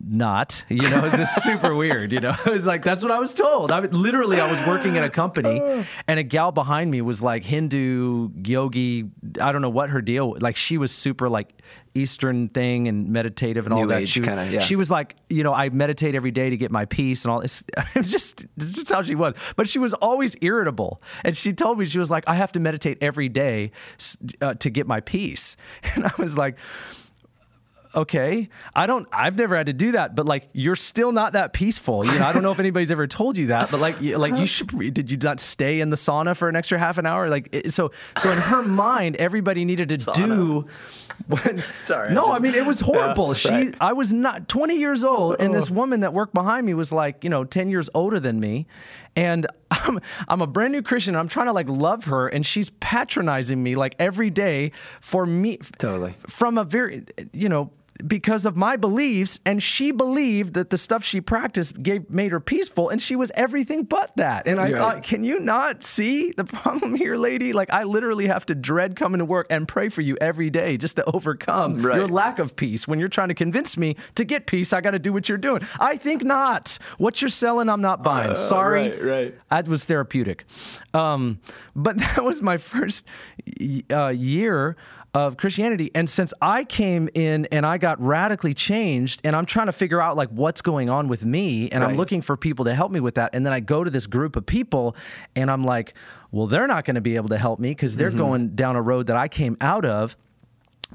not. 0.00 0.64
You 0.74 0.90
know, 0.90 1.04
it's 1.04 1.16
just 1.16 1.44
super 1.44 1.74
weird. 1.74 2.10
You 2.10 2.20
know, 2.20 2.34
it 2.44 2.50
was 2.50 2.66
like 2.66 2.82
that's 2.82 3.02
what 3.02 3.12
I 3.12 3.20
was 3.20 3.32
told. 3.32 3.70
I 3.70 3.78
literally 3.78 4.40
I 4.40 4.50
was 4.50 4.60
working 4.66 4.98
at 4.98 5.04
a 5.04 5.10
company, 5.10 5.62
and 6.08 6.18
a 6.18 6.22
gal 6.22 6.50
behind 6.50 6.90
me 6.90 7.00
was 7.00 7.22
like 7.22 7.44
Hindu 7.44 8.30
yogi. 8.44 9.08
I 9.40 9.52
don't 9.52 9.62
know 9.62 9.70
what 9.70 9.90
her 9.90 10.02
deal. 10.02 10.36
Like 10.40 10.56
she 10.56 10.78
was 10.78 10.92
super 10.92 11.28
like 11.28 11.62
Eastern 11.94 12.48
thing 12.48 12.88
and 12.88 13.08
meditative 13.08 13.66
and 13.66 13.72
all 13.72 13.86
that. 13.86 14.08
she, 14.08 14.20
kinda, 14.20 14.48
yeah. 14.50 14.58
she 14.58 14.74
was 14.74 14.90
like, 14.90 15.14
you 15.28 15.44
know, 15.44 15.54
I 15.54 15.68
meditate 15.68 16.14
every 16.14 16.32
day 16.32 16.50
to 16.50 16.56
get 16.56 16.70
my 16.70 16.84
peace 16.86 17.24
and 17.24 17.32
all 17.32 17.40
this. 17.40 17.62
It's 17.94 18.10
just, 18.10 18.44
just 18.58 18.90
how 18.90 19.02
she 19.02 19.14
was. 19.14 19.34
But 19.56 19.68
she 19.68 19.78
was 19.78 19.94
always 19.94 20.36
irritable. 20.40 21.00
And 21.24 21.36
she 21.36 21.52
told 21.52 21.78
me, 21.78 21.86
she 21.86 21.98
was 21.98 22.10
like, 22.10 22.24
I 22.26 22.34
have 22.34 22.52
to 22.52 22.60
meditate 22.60 22.98
every 23.00 23.28
day 23.28 23.70
uh, 24.40 24.54
to 24.54 24.70
get 24.70 24.86
my 24.86 25.00
peace. 25.00 25.56
And 25.94 26.06
I 26.06 26.12
was 26.18 26.36
like, 26.36 26.56
okay 27.94 28.48
i 28.74 28.86
don't 28.86 29.06
i've 29.12 29.36
never 29.36 29.56
had 29.56 29.66
to 29.66 29.72
do 29.72 29.92
that 29.92 30.14
but 30.14 30.26
like 30.26 30.48
you're 30.52 30.76
still 30.76 31.12
not 31.12 31.34
that 31.34 31.52
peaceful 31.52 32.04
you 32.04 32.18
know 32.18 32.26
i 32.26 32.32
don't 32.32 32.42
know 32.42 32.50
if 32.50 32.58
anybody's 32.58 32.90
ever 32.90 33.06
told 33.06 33.36
you 33.36 33.48
that 33.48 33.70
but 33.70 33.78
like 33.78 34.00
you, 34.00 34.18
like 34.18 34.36
you 34.36 34.46
should 34.46 34.68
did 34.92 35.10
you 35.10 35.16
not 35.18 35.38
stay 35.40 35.80
in 35.80 35.90
the 35.90 35.96
sauna 35.96 36.36
for 36.36 36.48
an 36.48 36.56
extra 36.56 36.78
half 36.78 36.98
an 36.98 37.06
hour 37.06 37.28
like 37.28 37.54
so 37.68 37.92
so 38.18 38.30
in 38.30 38.38
her 38.38 38.62
mind 38.62 39.16
everybody 39.16 39.64
needed 39.64 39.88
to 39.88 39.98
do 40.12 40.66
when, 41.28 41.64
Sorry, 41.78 42.12
no 42.12 42.26
i 42.26 42.32
just- 42.32 42.42
mean 42.42 42.54
it 42.54 42.66
was 42.66 42.80
horrible 42.90 43.28
Yeah, 43.28 43.34
she 43.34 43.48
right. 43.48 43.74
i 43.80 43.92
was 43.92 44.12
not 44.12 44.48
20 44.48 44.76
years 44.76 45.04
old 45.04 45.36
and 45.40 45.54
this 45.54 45.70
oh. 45.70 45.74
woman 45.74 46.00
that 46.00 46.12
worked 46.12 46.34
behind 46.34 46.66
me 46.66 46.74
was 46.74 46.92
like 46.92 47.24
you 47.24 47.30
know 47.30 47.44
10 47.44 47.70
years 47.70 47.88
older 47.94 48.20
than 48.20 48.40
me 48.40 48.66
and 49.16 49.46
I'm, 49.70 50.00
I'm 50.28 50.42
a 50.42 50.46
brand 50.46 50.72
new 50.72 50.82
christian 50.82 51.16
i'm 51.16 51.28
trying 51.28 51.46
to 51.46 51.52
like 51.52 51.68
love 51.68 52.04
her 52.04 52.28
and 52.28 52.44
she's 52.44 52.70
patronizing 52.80 53.62
me 53.62 53.74
like 53.76 53.94
every 53.98 54.30
day 54.30 54.72
for 55.00 55.24
me 55.26 55.58
Totally. 55.78 56.14
from 56.28 56.58
a 56.58 56.64
very 56.64 57.04
you 57.32 57.48
know 57.48 57.70
because 58.06 58.44
of 58.44 58.56
my 58.56 58.76
beliefs 58.76 59.40
and 59.46 59.62
she 59.62 59.90
believed 59.90 60.54
that 60.54 60.70
the 60.70 60.76
stuff 60.76 61.02
she 61.04 61.20
practiced 61.20 61.82
gave 61.82 62.10
made 62.10 62.32
her 62.32 62.40
peaceful 62.40 62.88
and 62.90 63.00
she 63.00 63.16
was 63.16 63.30
everything 63.34 63.82
but 63.84 64.14
that 64.16 64.46
and 64.46 64.60
i 64.60 64.64
Right. 64.64 64.74
thought 64.74 65.02
can 65.02 65.24
you 65.24 65.40
not 65.40 65.82
see 65.84 66.32
the 66.32 66.44
problem 66.60 66.94
here 66.94 67.16
lady 67.16 67.52
like 67.52 67.72
i 67.72 67.82
literally 67.84 68.26
have 68.26 68.44
to 68.46 68.54
dread 68.54 68.94
coming 68.96 69.20
to 69.20 69.24
work 69.24 69.46
and 69.48 69.66
pray 69.66 69.88
for 69.88 70.02
you 70.02 70.16
every 70.20 70.50
day 70.50 70.76
just 70.76 70.96
to 70.96 71.04
overcome 71.14 71.78
Right. 71.78 71.96
your 71.96 72.08
lack 72.08 72.38
of 72.38 72.56
peace 72.56 72.86
when 72.86 72.98
you're 72.98 73.08
trying 73.08 73.28
to 73.28 73.34
convince 73.34 73.76
me 73.76 73.96
to 74.16 74.24
get 74.24 74.46
peace 74.46 74.72
i 74.72 74.80
got 74.80 74.90
to 74.90 74.98
do 74.98 75.12
what 75.12 75.28
you're 75.28 75.38
doing 75.38 75.62
i 75.80 75.96
think 75.96 76.22
not 76.24 76.78
what 76.98 77.22
you're 77.22 77.28
selling 77.30 77.68
i'm 77.68 77.80
not 77.80 78.02
buying 78.02 78.36
sorry 78.36 78.90
right, 78.90 79.02
right. 79.04 79.34
that 79.50 79.68
was 79.68 79.84
therapeutic. 79.86 80.44
Um, 80.92 81.40
but 81.74 81.96
that 82.04 82.22
was 82.22 82.42
my 82.42 82.56
first 82.58 83.04
uh, 83.90 84.08
year 84.08 84.76
of 85.14 85.36
Christianity. 85.36 85.92
And 85.94 86.10
since 86.10 86.34
I 86.42 86.64
came 86.64 87.08
in 87.14 87.46
and 87.46 87.64
I 87.64 87.78
got 87.78 88.00
radically 88.02 88.52
changed, 88.52 89.20
and 89.22 89.36
I'm 89.36 89.46
trying 89.46 89.66
to 89.66 89.72
figure 89.72 90.00
out 90.00 90.16
like 90.16 90.28
what's 90.30 90.60
going 90.60 90.90
on 90.90 91.06
with 91.06 91.24
me, 91.24 91.70
and 91.70 91.84
I'm 91.84 91.96
looking 91.96 92.20
for 92.20 92.36
people 92.36 92.64
to 92.64 92.74
help 92.74 92.90
me 92.90 92.98
with 92.98 93.14
that. 93.14 93.30
And 93.32 93.46
then 93.46 93.52
I 93.52 93.60
go 93.60 93.84
to 93.84 93.90
this 93.90 94.06
group 94.06 94.34
of 94.34 94.44
people, 94.44 94.96
and 95.36 95.50
I'm 95.50 95.64
like, 95.64 95.94
well, 96.32 96.48
they're 96.48 96.66
not 96.66 96.84
going 96.84 96.96
to 96.96 97.00
be 97.00 97.14
able 97.14 97.28
to 97.28 97.38
help 97.38 97.60
me 97.60 97.70
because 97.70 97.96
they're 97.96 98.08
mm-hmm. 98.08 98.18
going 98.18 98.48
down 98.56 98.74
a 98.74 98.82
road 98.82 99.06
that 99.06 99.16
I 99.16 99.28
came 99.28 99.56
out 99.60 99.84
of. 99.84 100.16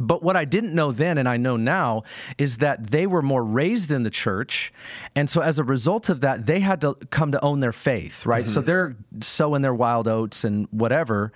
But 0.01 0.22
what 0.22 0.38
I 0.38 0.45
didn't 0.45 0.76
know 0.76 0.91
then 0.91 1.17
and 1.17 1.28
I 1.28 1.38
know 1.38 1.57
now 1.57 2.03
is 2.38 2.57
that 2.57 2.88
they 2.88 3.05
were 3.07 3.22
more 3.22 3.43
raised 3.43 3.91
in 3.91 4.03
the 4.03 4.09
church. 4.09 4.72
And 5.15 5.30
so 5.30 5.41
as 5.41 5.59
a 5.59 5.63
result 5.63 6.09
of 6.09 6.22
that, 6.22 6.45
they 6.45 6.59
had 6.61 6.80
to 6.82 6.95
come 7.09 7.32
to 7.32 7.41
own 7.43 7.59
their 7.59 7.74
faith, 7.74 8.26
right? 8.26 8.47
So 8.47 8.59
mm-hmm. 8.59 8.67
they're 8.67 8.95
sowing 9.22 9.61
their 9.61 9.74
wild 9.74 10.07
oats 10.07 10.45
and 10.45 10.67
whatever. 10.72 11.34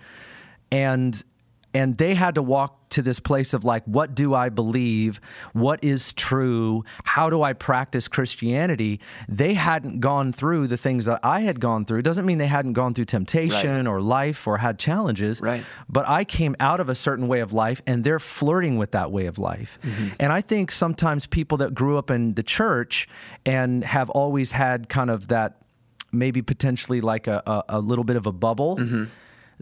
And 0.71 1.21
and 1.73 1.97
they 1.97 2.13
had 2.15 2.35
to 2.35 2.41
walk 2.41 2.79
to 2.89 3.01
this 3.01 3.19
place 3.19 3.53
of 3.55 3.65
like 3.65 3.83
what 3.85 4.13
do 4.13 4.33
i 4.35 4.49
believe 4.49 5.19
what 5.53 5.83
is 5.83 6.13
true 6.13 6.83
how 7.05 7.27
do 7.29 7.41
i 7.41 7.51
practice 7.53 8.07
christianity 8.07 8.99
they 9.27 9.55
hadn't 9.55 9.99
gone 9.99 10.31
through 10.31 10.67
the 10.67 10.77
things 10.77 11.05
that 11.05 11.19
i 11.23 11.39
had 11.39 11.59
gone 11.59 11.85
through 11.85 11.97
it 11.99 12.03
doesn't 12.03 12.25
mean 12.25 12.37
they 12.37 12.45
hadn't 12.45 12.73
gone 12.73 12.93
through 12.93 13.05
temptation 13.05 13.87
or 13.87 13.99
life 13.99 14.45
or 14.45 14.57
had 14.59 14.77
challenges 14.77 15.41
Right. 15.41 15.63
but 15.89 16.07
I 16.07 16.23
came 16.23 16.55
out 16.59 16.79
of 16.79 16.87
a 16.89 16.95
certain 16.95 17.27
way 17.27 17.39
of 17.39 17.51
life 17.53 17.81
and 17.87 18.03
they're 18.03 18.19
flirting 18.19 18.77
with 18.77 18.91
that 18.91 19.11
way 19.11 19.25
of 19.25 19.39
life. 19.39 19.79
Mm-hmm. 19.83 20.09
And 20.19 20.31
I 20.31 20.41
think 20.41 20.69
sometimes 20.71 21.25
people 21.25 21.57
that 21.59 21.73
grew 21.73 21.97
up 21.97 22.11
in 22.11 22.33
the 22.35 22.43
church 22.43 23.07
and 23.45 23.83
have 23.83 24.09
always 24.11 24.51
had 24.51 24.89
kind 24.89 25.09
of 25.09 25.27
that 25.29 25.57
maybe 26.11 26.41
potentially 26.41 27.01
like 27.01 27.27
a, 27.27 27.41
a, 27.45 27.63
a 27.69 27.79
little 27.79 28.03
bit 28.03 28.15
of 28.15 28.25
a 28.27 28.31
bubble. 28.31 28.77
Mm-hmm. 28.77 29.05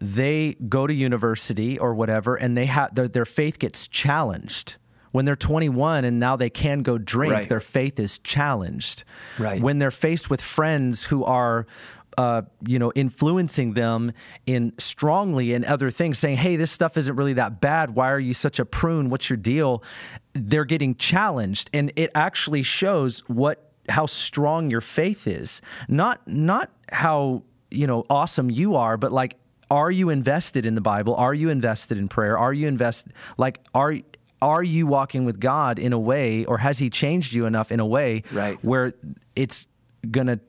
They 0.01 0.55
go 0.67 0.87
to 0.87 0.93
university 0.93 1.77
or 1.77 1.93
whatever, 1.93 2.35
and 2.35 2.57
they 2.57 2.65
have 2.65 2.95
their, 2.95 3.07
their 3.07 3.25
faith 3.25 3.59
gets 3.59 3.87
challenged 3.87 4.77
when 5.11 5.25
they're 5.25 5.35
21 5.35 6.05
and 6.05 6.19
now 6.19 6.35
they 6.35 6.49
can 6.49 6.83
go 6.83 6.97
drink. 6.97 7.33
Right. 7.33 7.49
Their 7.49 7.59
faith 7.59 7.99
is 7.99 8.17
challenged. 8.19 9.03
Right. 9.37 9.61
When 9.61 9.77
they're 9.77 9.91
faced 9.91 10.29
with 10.29 10.41
friends 10.41 11.03
who 11.03 11.23
are 11.23 11.67
uh, 12.17 12.41
you 12.67 12.77
know, 12.77 12.91
influencing 12.93 13.73
them 13.73 14.11
in 14.45 14.73
strongly 14.77 15.53
in 15.53 15.63
other 15.63 15.89
things, 15.89 16.19
saying, 16.19 16.37
"Hey, 16.37 16.57
this 16.57 16.69
stuff 16.69 16.97
isn't 16.97 17.15
really 17.15 17.33
that 17.33 17.61
bad. 17.61 17.95
Why 17.95 18.11
are 18.11 18.19
you 18.19 18.33
such 18.33 18.59
a 18.59 18.65
prune? 18.65 19.09
What's 19.09 19.29
your 19.29 19.37
deal?" 19.37 19.81
They're 20.33 20.65
getting 20.65 20.95
challenged, 20.95 21.69
and 21.73 21.91
it 21.95 22.11
actually 22.13 22.63
shows 22.63 23.21
what 23.27 23.71
how 23.87 24.07
strong 24.07 24.69
your 24.69 24.81
faith 24.81 25.25
is. 25.25 25.61
Not 25.87 26.21
not 26.27 26.69
how 26.91 27.43
you 27.69 27.87
know 27.87 28.05
awesome 28.09 28.51
you 28.51 28.75
are, 28.75 28.97
but 28.97 29.11
like, 29.11 29.37
are 29.71 29.89
you 29.89 30.09
invested 30.09 30.65
in 30.65 30.75
the 30.75 30.81
Bible? 30.81 31.15
Are 31.15 31.33
you 31.33 31.49
invested 31.49 31.97
in 31.97 32.09
prayer? 32.09 32.37
Are 32.37 32.53
you 32.53 32.67
invested? 32.67 33.13
Like, 33.37 33.61
are 33.73 33.95
are 34.41 34.63
you 34.63 34.85
walking 34.85 35.23
with 35.23 35.39
God 35.39 35.79
in 35.79 35.93
a 35.93 35.99
way, 35.99 36.45
or 36.45 36.57
has 36.57 36.77
He 36.79 36.89
changed 36.89 37.33
you 37.33 37.45
enough 37.45 37.71
in 37.71 37.79
a 37.79 37.85
way 37.85 38.23
Right. 38.33 38.57
where 38.63 38.93
it's 39.35 39.67
gonna 40.09 40.39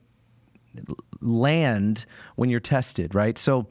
land 1.20 2.06
when 2.36 2.50
you're 2.50 2.60
tested, 2.60 3.14
right? 3.14 3.36
So 3.38 3.68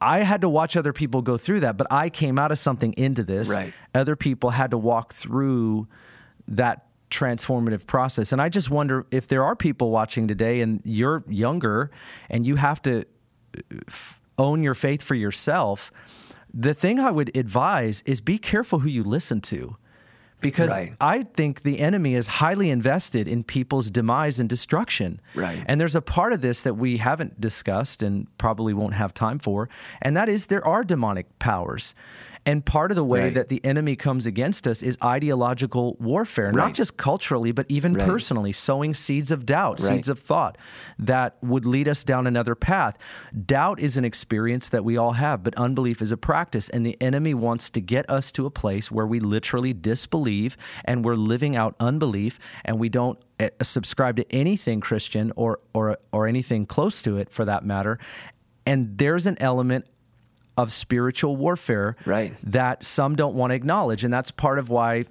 I 0.00 0.20
had 0.20 0.40
to 0.40 0.48
watch 0.48 0.76
other 0.76 0.92
people 0.92 1.20
go 1.22 1.36
through 1.36 1.60
that, 1.60 1.76
but 1.76 1.86
I 1.90 2.08
came 2.08 2.38
out 2.38 2.50
of 2.52 2.58
something 2.58 2.94
into 2.94 3.22
this. 3.24 3.50
Right. 3.50 3.74
Other 3.94 4.16
people 4.16 4.50
had 4.50 4.70
to 4.70 4.78
walk 4.78 5.12
through 5.12 5.88
that 6.48 6.86
transformative 7.10 7.86
process. 7.86 8.32
And 8.32 8.40
I 8.40 8.48
just 8.48 8.70
wonder 8.70 9.06
if 9.10 9.26
there 9.26 9.44
are 9.44 9.54
people 9.54 9.90
watching 9.90 10.26
today 10.26 10.62
and 10.62 10.80
you're 10.84 11.22
younger 11.28 11.90
and 12.30 12.46
you 12.46 12.56
have 12.56 12.80
to 12.82 13.04
f- 13.88 14.20
own 14.38 14.62
your 14.62 14.74
faith 14.74 15.02
for 15.02 15.14
yourself. 15.14 15.92
The 16.52 16.74
thing 16.74 16.98
I 17.00 17.10
would 17.10 17.36
advise 17.36 18.02
is 18.06 18.20
be 18.20 18.38
careful 18.38 18.80
who 18.80 18.88
you 18.88 19.02
listen 19.02 19.40
to 19.42 19.76
because 20.40 20.70
Right. 20.70 20.94
I 21.00 21.22
think 21.22 21.62
the 21.62 21.80
enemy 21.80 22.14
is 22.14 22.26
highly 22.26 22.68
invested 22.70 23.26
in 23.26 23.44
people's 23.44 23.88
demise 23.90 24.38
and 24.38 24.48
destruction. 24.48 25.20
Right. 25.34 25.64
And 25.66 25.80
there's 25.80 25.94
a 25.94 26.02
part 26.02 26.32
of 26.32 26.42
this 26.42 26.62
that 26.62 26.74
we 26.74 26.98
haven't 26.98 27.40
discussed 27.40 28.02
and 28.02 28.26
probably 28.38 28.74
won't 28.74 28.94
have 28.94 29.14
time 29.14 29.38
for, 29.38 29.68
and 30.02 30.16
that 30.16 30.28
is 30.28 30.46
there 30.46 30.66
are 30.66 30.84
demonic 30.84 31.38
powers. 31.38 31.94
And 32.46 32.64
part 32.64 32.90
of 32.90 32.96
the 32.96 33.04
way 33.04 33.24
Right. 33.24 33.34
that 33.34 33.48
the 33.48 33.64
enemy 33.64 33.96
comes 33.96 34.26
against 34.26 34.68
us 34.68 34.82
is 34.82 34.98
ideological 35.02 35.96
warfare, 35.98 36.52
not 36.52 36.74
just 36.74 36.96
culturally, 36.98 37.52
but 37.52 37.64
even 37.70 37.92
Right. 37.92 38.06
personally, 38.06 38.52
sowing 38.52 38.92
seeds 38.92 39.30
of 39.30 39.46
doubt, 39.46 39.80
Right. 39.80 39.94
seeds 39.94 40.08
of 40.10 40.18
thought 40.18 40.58
that 40.98 41.36
would 41.42 41.64
lead 41.64 41.88
us 41.88 42.04
down 42.04 42.26
another 42.26 42.54
path. 42.54 42.98
Doubt 43.46 43.80
is 43.80 43.96
an 43.96 44.04
experience 44.04 44.68
that 44.68 44.84
we 44.84 44.96
all 44.96 45.12
have, 45.12 45.42
but 45.42 45.54
unbelief 45.56 46.02
is 46.02 46.12
a 46.12 46.16
practice. 46.18 46.68
And 46.68 46.84
the 46.84 47.00
enemy 47.00 47.32
wants 47.32 47.70
to 47.70 47.80
get 47.80 48.08
us 48.10 48.30
to 48.32 48.44
a 48.44 48.50
place 48.50 48.90
where 48.90 49.06
we 49.06 49.20
literally 49.20 49.72
disbelieve 49.72 50.56
and 50.84 51.04
we're 51.04 51.14
living 51.16 51.56
out 51.56 51.74
unbelief 51.80 52.38
and 52.64 52.78
we 52.78 52.88
don't 52.90 53.18
eh, 53.40 53.48
subscribe 53.62 54.16
to 54.16 54.30
anything 54.32 54.80
Christian 54.80 55.32
or, 55.34 55.60
or, 55.72 55.96
or 56.12 56.26
anything 56.28 56.66
close 56.66 57.00
to 57.02 57.16
it 57.16 57.30
for 57.30 57.44
that 57.44 57.64
matter. 57.64 57.98
And 58.66 58.96
there's 58.98 59.26
an 59.26 59.36
element 59.40 59.86
of 60.56 60.70
spiritual 60.72 61.36
warfare 61.36 61.96
Right. 62.06 62.34
that 62.44 62.84
some 62.84 63.16
don't 63.16 63.34
want 63.34 63.50
to 63.50 63.54
acknowledge. 63.54 64.04
And 64.04 64.12
that's 64.12 64.30
part 64.30 64.58
of 64.58 64.68
why 64.68 65.04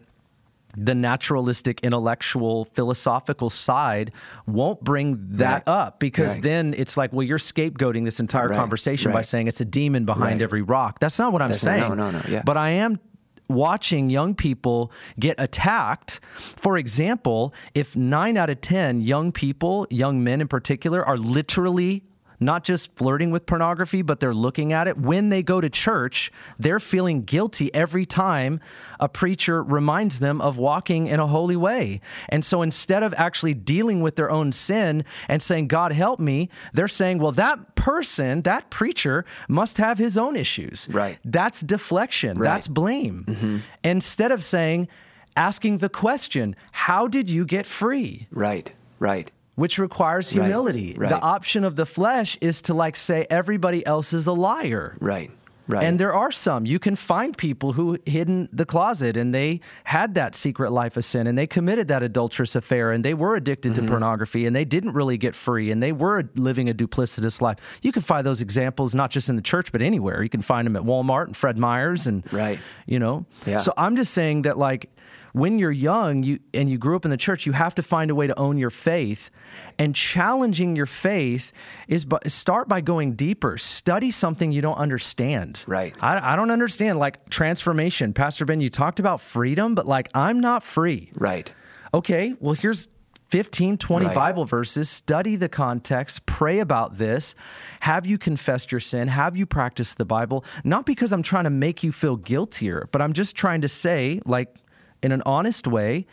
the 0.75 0.95
naturalistic, 0.95 1.79
intellectual, 1.83 2.65
philosophical 2.65 3.49
side 3.51 4.11
won't 4.47 4.83
bring 4.83 5.17
that 5.37 5.63
Right. 5.67 5.73
up 5.73 5.99
because 5.99 6.33
Right. 6.35 6.41
then 6.43 6.73
it's 6.75 6.97
like, 6.97 7.13
well, 7.13 7.21
you're 7.21 7.37
scapegoating 7.37 8.05
this 8.05 8.19
entire 8.19 8.47
Right. 8.47 8.57
conversation 8.57 9.11
by 9.11 9.21
saying 9.21 9.45
it's 9.47 9.61
a 9.61 9.65
demon 9.65 10.05
behind 10.05 10.41
every 10.41 10.63
rock. 10.63 10.99
That's 10.99 11.19
not 11.19 11.31
what 11.31 11.43
I'm 11.43 11.49
That's 11.49 11.63
not- 11.63 11.79
saying. 11.79 11.95
no, 11.95 12.09
no, 12.09 12.11
no, 12.11 12.21
yeah. 12.27 12.41
But 12.43 12.57
I 12.57 12.69
am 12.69 12.99
watching 13.47 14.09
young 14.09 14.33
people 14.33 14.91
get 15.19 15.35
attacked. 15.39 16.19
For 16.33 16.75
example, 16.77 17.53
if 17.75 17.95
nine 17.95 18.35
out 18.35 18.49
of 18.49 18.59
10 18.61 18.99
young 19.01 19.31
people, 19.31 19.85
young 19.91 20.23
men 20.23 20.41
in 20.41 20.47
particular, 20.47 21.05
are 21.05 21.17
literally 21.17 22.03
not 22.45 22.63
just 22.63 22.95
flirting 22.95 23.31
with 23.31 23.45
pornography, 23.45 24.01
but 24.01 24.19
they're 24.19 24.33
looking 24.33 24.73
at 24.73 24.87
it. 24.87 24.97
When 24.97 25.29
they 25.29 25.43
go 25.43 25.61
to 25.61 25.69
church, 25.69 26.31
they're 26.59 26.79
feeling 26.79 27.23
guilty 27.23 27.73
every 27.73 28.05
time 28.05 28.59
a 28.99 29.09
preacher 29.09 29.61
reminds 29.63 30.19
them 30.19 30.41
of 30.41 30.57
walking 30.57 31.07
in 31.07 31.19
a 31.19 31.27
holy 31.27 31.55
way. 31.55 32.01
And 32.29 32.43
so 32.43 32.61
instead 32.61 33.03
of 33.03 33.13
actually 33.17 33.53
dealing 33.53 34.01
with 34.01 34.15
their 34.15 34.31
own 34.31 34.51
sin 34.51 35.03
and 35.27 35.41
saying, 35.41 35.67
God 35.67 35.91
help 35.91 36.19
me, 36.19 36.49
they're 36.73 36.87
saying, 36.87 37.19
well, 37.19 37.31
that 37.33 37.75
person, 37.75 38.41
that 38.43 38.69
preacher 38.69 39.25
must 39.47 39.77
have 39.77 39.97
his 39.97 40.17
own 40.17 40.35
issues. 40.35 40.87
Right. 40.91 41.19
That's 41.25 41.61
deflection. 41.61 42.39
That's 42.39 42.67
blame. 42.67 43.25
Mm-hmm. 43.27 43.57
Instead 43.83 44.31
of 44.31 44.43
saying, 44.43 44.87
asking 45.35 45.79
the 45.79 45.89
question, 45.89 46.55
how 46.71 47.07
did 47.07 47.29
you 47.29 47.45
get 47.45 47.65
free? 47.65 48.27
Right. 48.31 48.71
Right. 48.99 49.31
Which 49.56 49.78
requires 49.78 50.30
humility. 50.32 50.95
right. 50.97 51.10
The 51.10 51.20
option 51.20 51.64
of 51.64 51.76
the 51.76 51.86
flesh 51.86 52.38
is 52.41 52.62
to 52.64 52.74
like 52.74 52.95
say 52.95 53.28
everybody 53.30 53.86
else 53.86 54.12
is 54.14 54.26
a 54.28 54.34
liar. 54.34 54.97
Right. 54.99 55.30
Right. 55.66 55.86
And 55.86 55.97
there 55.97 56.14
are 56.14 56.30
some. 56.30 56.66
You 56.66 56.78
can 56.78 56.97
find 56.97 57.38
people 57.38 57.72
who 57.72 57.97
hid 58.06 58.28
in 58.28 58.49
the 58.51 58.66
closet 58.66 59.16
and 59.16 59.34
they 59.34 59.62
had 59.86 60.16
that 60.16 60.36
secret 60.36 60.72
life 60.74 60.97
of 60.97 61.06
sin 61.06 61.26
and 61.26 61.38
they 61.38 61.47
committed 61.47 61.88
that 61.88 62.04
adulterous 62.04 62.54
affair 62.54 62.91
and 62.91 63.06
they 63.06 63.14
were 63.14 63.36
addicted 63.38 63.72
Mm-hmm. 63.74 63.86
to 63.86 63.89
pornography 63.89 64.45
and 64.45 64.54
they 64.54 64.66
didn't 64.66 64.91
really 64.91 65.18
get 65.18 65.34
free 65.36 65.72
and 65.72 65.82
they 65.82 65.93
were 65.93 66.28
living 66.36 66.68
a 66.70 66.74
duplicitous 66.74 67.39
life. 67.39 67.80
You 67.82 67.93
can 67.93 68.01
find 68.01 68.26
those 68.26 68.41
examples 68.41 68.93
not 68.93 69.10
just 69.10 69.30
in 69.30 69.38
the 69.38 69.41
church 69.41 69.72
but 69.72 69.82
anywhere. 69.82 70.22
You 70.22 70.30
can 70.30 70.41
find 70.41 70.66
them 70.66 70.76
at 70.76 70.82
Walmart 70.84 71.28
and 71.28 71.38
Fred 71.38 71.58
Meyer's 71.58 72.08
and 72.08 72.30
Right. 72.34 72.60
you 72.86 72.99
know. 72.99 73.26
Yeah. 73.45 73.56
So 73.58 73.72
I'm 73.78 73.95
just 73.95 74.14
saying 74.14 74.41
that 74.41 74.58
like 74.58 74.89
when 75.34 75.59
you're 75.59 75.71
young 75.71 76.23
you 76.23 76.39
and 76.53 76.69
you 76.69 76.77
grew 76.77 76.95
up 76.95 77.05
in 77.05 77.11
the 77.11 77.17
church, 77.17 77.45
you 77.45 77.51
have 77.51 77.75
to 77.75 77.84
find 77.84 78.09
a 78.09 78.15
way 78.15 78.27
to 78.27 78.39
own 78.39 78.57
your 78.57 78.69
faith. 78.69 79.29
And 79.77 79.93
challenging 79.95 80.75
your 80.75 80.86
faith 80.86 81.51
is 81.88 82.05
but 82.05 82.31
start 82.31 82.69
by 82.69 82.81
going 82.81 83.13
deeper. 83.13 83.57
Study 83.57 84.11
something 84.11 84.51
you 84.51 84.61
don't 84.61 84.77
understand. 84.77 85.63
Right. 85.67 85.95
I, 86.01 86.34
I 86.34 86.36
don't 86.36 86.51
understand 86.51 86.99
like 86.99 87.29
transformation. 87.29 88.13
Pastor 88.13 88.45
Ben, 88.45 88.59
you 88.61 88.69
talked 88.69 88.99
about 88.99 89.19
freedom, 89.21 89.75
but 89.75 89.86
like 89.86 90.09
I'm 90.13 90.39
not 90.39 90.63
free. 90.63 91.11
right. 91.19 91.51
Okay, 91.95 92.34
well, 92.39 92.55
here's 92.55 92.88
15, 93.27 93.77
20 93.77 94.05
Right. 94.05 94.15
Bible 94.15 94.45
verses. 94.45 94.89
Study 94.89 95.36
the 95.36 95.49
context, 95.49 96.25
pray 96.25 96.59
about 96.59 96.97
this. 96.97 97.36
Have 97.79 98.05
you 98.07 98.17
confessed 98.17 98.71
your 98.71 98.79
sin? 98.79 99.07
Have 99.07 99.36
you 99.38 99.45
practiced 99.45 99.97
the 99.97 100.05
Bible? 100.05 100.43
Not 100.63 100.86
because 100.86 101.11
I'm 101.11 101.23
trying 101.23 101.45
to 101.45 101.49
make 101.49 101.84
you 101.84 101.91
feel 101.91 102.15
guiltier, 102.15 102.88
but 102.91 103.01
I'm 103.01 103.13
just 103.13 103.36
trying 103.36 103.61
to 103.61 103.67
say, 103.67 104.21
like, 104.25 104.55
in 105.04 105.12
an 105.12 105.22
honest 105.26 105.68
way, 105.68 106.06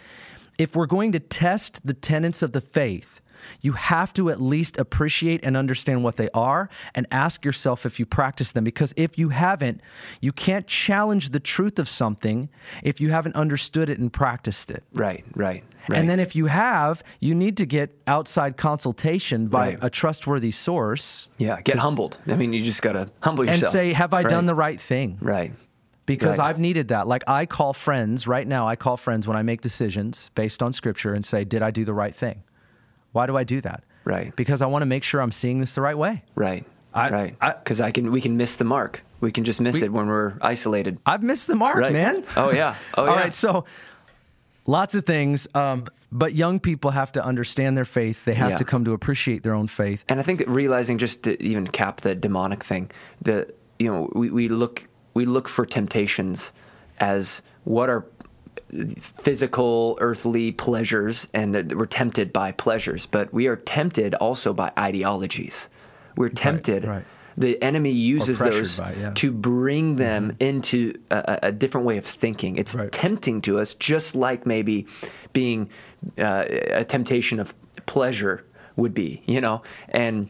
if 0.59 0.77
we're 0.77 0.87
going 0.87 1.13
to 1.13 1.21
test 1.21 1.87
the 1.87 1.95
tenets 1.95 2.43
of 2.43 2.53
the 2.53 2.61
faith, 2.61 3.21
you 3.63 3.73
have 3.73 4.13
to 4.13 4.29
at 4.29 4.39
least 4.39 4.77
appreciate 4.79 5.41
and 5.43 5.57
understand 5.57 6.05
what 6.05 6.17
they 6.17 6.29
are 6.35 6.69
and 6.95 7.07
ask 7.11 7.43
yourself 7.43 7.87
if 7.87 7.99
you 7.99 8.05
practice 8.05 8.53
them. 8.53 8.65
Because 8.65 8.93
if 8.99 9.17
you 9.19 9.31
haven't, 9.31 9.81
you 10.21 10.31
can't 10.31 10.67
challenge 10.67 11.31
the 11.31 11.41
truth 11.41 11.79
of 11.79 11.89
something 11.89 12.51
if 12.83 13.01
you 13.01 13.09
haven't 13.09 13.37
understood 13.37 13.89
it 13.89 13.99
and 13.99 14.13
practiced 14.13 14.71
it. 14.71 14.83
Right. 14.93 15.25
Right. 15.35 15.65
Right. 15.89 15.99
And 15.99 16.11
then 16.11 16.21
if 16.21 16.37
you 16.37 16.47
have, 16.47 17.03
you 17.21 17.35
need 17.35 17.57
to 17.57 17.65
get 17.65 17.97
outside 18.07 18.59
consultation 18.59 19.49
by 19.49 19.69
Right. 19.71 19.79
a 19.81 19.89
trustworthy 19.89 20.51
source 20.51 21.29
yeah. 21.39 21.63
Get 21.63 21.79
humbled. 21.79 22.19
I 22.27 22.37
mean, 22.37 22.53
you 22.53 22.63
just 22.63 22.83
got 22.83 22.93
to 22.93 23.09
humble 23.23 23.47
yourself. 23.47 23.63
and 23.63 23.73
say, 23.73 23.93
have 23.95 24.13
I 24.13 24.23
done 24.23 24.45
the 24.45 24.55
right 24.55 24.79
thing? 24.79 25.17
Right. 25.23 25.55
Because 26.07 26.39
Right. 26.39 26.49
I've 26.49 26.59
needed 26.59 26.89
that. 26.89 27.07
Like 27.07 27.23
I 27.29 27.47
call 27.47 27.73
friends 27.73 28.27
right 28.27 28.47
now, 28.47 28.67
I 28.69 28.75
call 28.77 28.97
friends 28.97 29.29
when 29.29 29.37
I 29.37 29.43
make 29.43 29.61
decisions 29.61 30.31
based 30.35 30.63
on 30.63 30.73
scripture 30.73 31.15
and 31.15 31.25
say, 31.25 31.45
did 31.45 31.63
I 31.63 31.71
do 31.71 31.85
the 31.85 31.95
right 31.95 32.15
thing? 32.15 32.43
Why 33.13 33.27
do 33.27 33.37
I 33.37 33.45
do 33.45 33.61
that? 33.61 33.85
Right. 34.05 34.35
Because 34.35 34.61
I 34.63 34.67
want 34.67 34.83
to 34.83 34.87
make 34.87 35.05
sure 35.05 35.21
I'm 35.21 35.31
seeing 35.33 35.61
this 35.61 35.75
the 35.75 35.83
right 35.83 35.97
way. 35.97 36.25
Right. 36.35 36.65
I- 36.93 37.11
right. 37.11 37.37
Because 37.63 37.81
I, 37.81 37.93
can. 37.93 38.11
We 38.11 38.21
can 38.21 38.37
miss 38.37 38.57
the 38.57 38.65
mark. 38.65 39.03
We 39.21 39.31
can 39.31 39.45
just 39.45 39.61
miss 39.61 39.83
it 39.83 39.93
when 39.93 40.07
we're 40.09 40.35
isolated. 40.41 40.99
I've 41.07 41.23
missed 41.23 41.47
the 41.47 41.55
mark, 41.55 41.77
Right. 41.77 41.93
man. 41.93 42.25
Oh, 42.37 42.51
yeah. 42.51 42.75
Oh, 42.97 43.05
yeah. 43.05 43.15
right. 43.15 43.35
So 43.35 43.65
lots 44.67 44.95
of 44.95 45.05
things. 45.07 45.47
Um, 45.55 45.87
but 46.11 46.35
young 46.35 46.59
people 46.59 46.91
have 46.91 47.13
to 47.13 47.25
understand 47.25 47.77
their 47.77 47.85
faith. 47.85 48.25
They 48.25 48.35
have 48.35 48.51
Yeah. 48.51 48.57
to 48.57 48.65
come 48.65 48.85
to 48.87 48.93
appreciate 48.93 49.43
their 49.45 49.55
own 49.55 49.69
faith. 49.69 50.05
And 50.09 50.19
I 50.19 50.23
think 50.25 50.39
that 50.41 50.49
realizing 50.49 50.99
just 50.99 51.23
to 51.25 51.41
even 51.43 51.67
cap 51.69 52.01
the 52.01 52.15
demonic 52.17 52.65
thing, 52.65 52.91
the 53.23 53.53
you 53.79 53.91
know 53.93 54.11
we, 54.15 54.31
we 54.31 54.49
look 54.49 54.85
we 55.15 55.25
look 55.25 55.49
for 55.49 55.67
temptations 55.67 56.53
as 56.99 57.43
what 57.65 57.89
are 57.89 58.07
physical 59.01 59.99
earthly 60.01 60.53
pleasures 60.53 61.29
and 61.35 61.55
that 61.55 61.75
we're 61.77 61.87
tempted 61.87 62.33
by 62.33 62.53
pleasures 62.53 63.07
but 63.07 63.33
we 63.33 63.47
are 63.47 63.57
tempted 63.57 64.15
also 64.15 64.53
by 64.53 64.71
ideologies 64.79 65.69
we're 66.17 66.29
tempted 66.29 66.85
right. 66.85 67.05
the 67.37 67.61
enemy 67.63 67.91
uses 67.91 68.39
those 68.39 68.79
by 68.79 68.93
yeah. 68.93 69.07
Mm-hmm. 69.07 69.15
to 69.15 69.33
bring 69.33 69.97
them 69.97 70.37
into 70.41 70.95
a, 71.11 71.39
a 71.43 71.49
a 71.49 71.53
different 71.53 71.87
way 71.87 71.97
of 71.97 72.07
thinking 72.07 72.57
it's 72.57 72.75
Right. 72.75 72.93
tempting 72.93 73.41
to 73.43 73.59
us 73.59 73.75
just 73.75 74.15
like 74.15 74.47
maybe 74.47 74.87
being 75.33 75.69
uh, 76.19 76.45
a 76.49 76.85
temptation 76.85 77.41
of 77.41 77.55
pleasure 77.87 78.45
would 78.77 78.95
be 78.95 79.23
you 79.27 79.41
know 79.41 79.63
and 79.89 80.29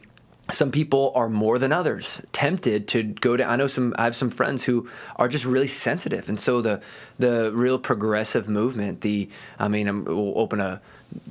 some 0.50 0.70
people 0.70 1.12
are 1.14 1.28
more 1.28 1.58
than 1.58 1.72
others 1.72 2.20
tempted 2.32 2.88
to 2.88 3.02
go 3.02 3.36
to 3.36 3.44
i 3.44 3.56
know 3.56 3.66
some 3.66 3.94
i 3.98 4.04
have 4.04 4.16
some 4.16 4.30
friends 4.30 4.64
who 4.64 4.88
are 5.16 5.28
just 5.28 5.44
really 5.44 5.68
sensitive. 5.68 6.28
And 6.28 6.38
so 6.38 6.60
the 6.60 6.80
the 7.18 7.52
real 7.52 7.78
progressive 7.78 8.48
movement 8.48 9.00
the 9.00 9.28
i 9.58 9.68
mean 9.68 9.88
I'm, 9.88 10.04
we'll 10.04 10.38
open 10.38 10.60
a 10.60 10.80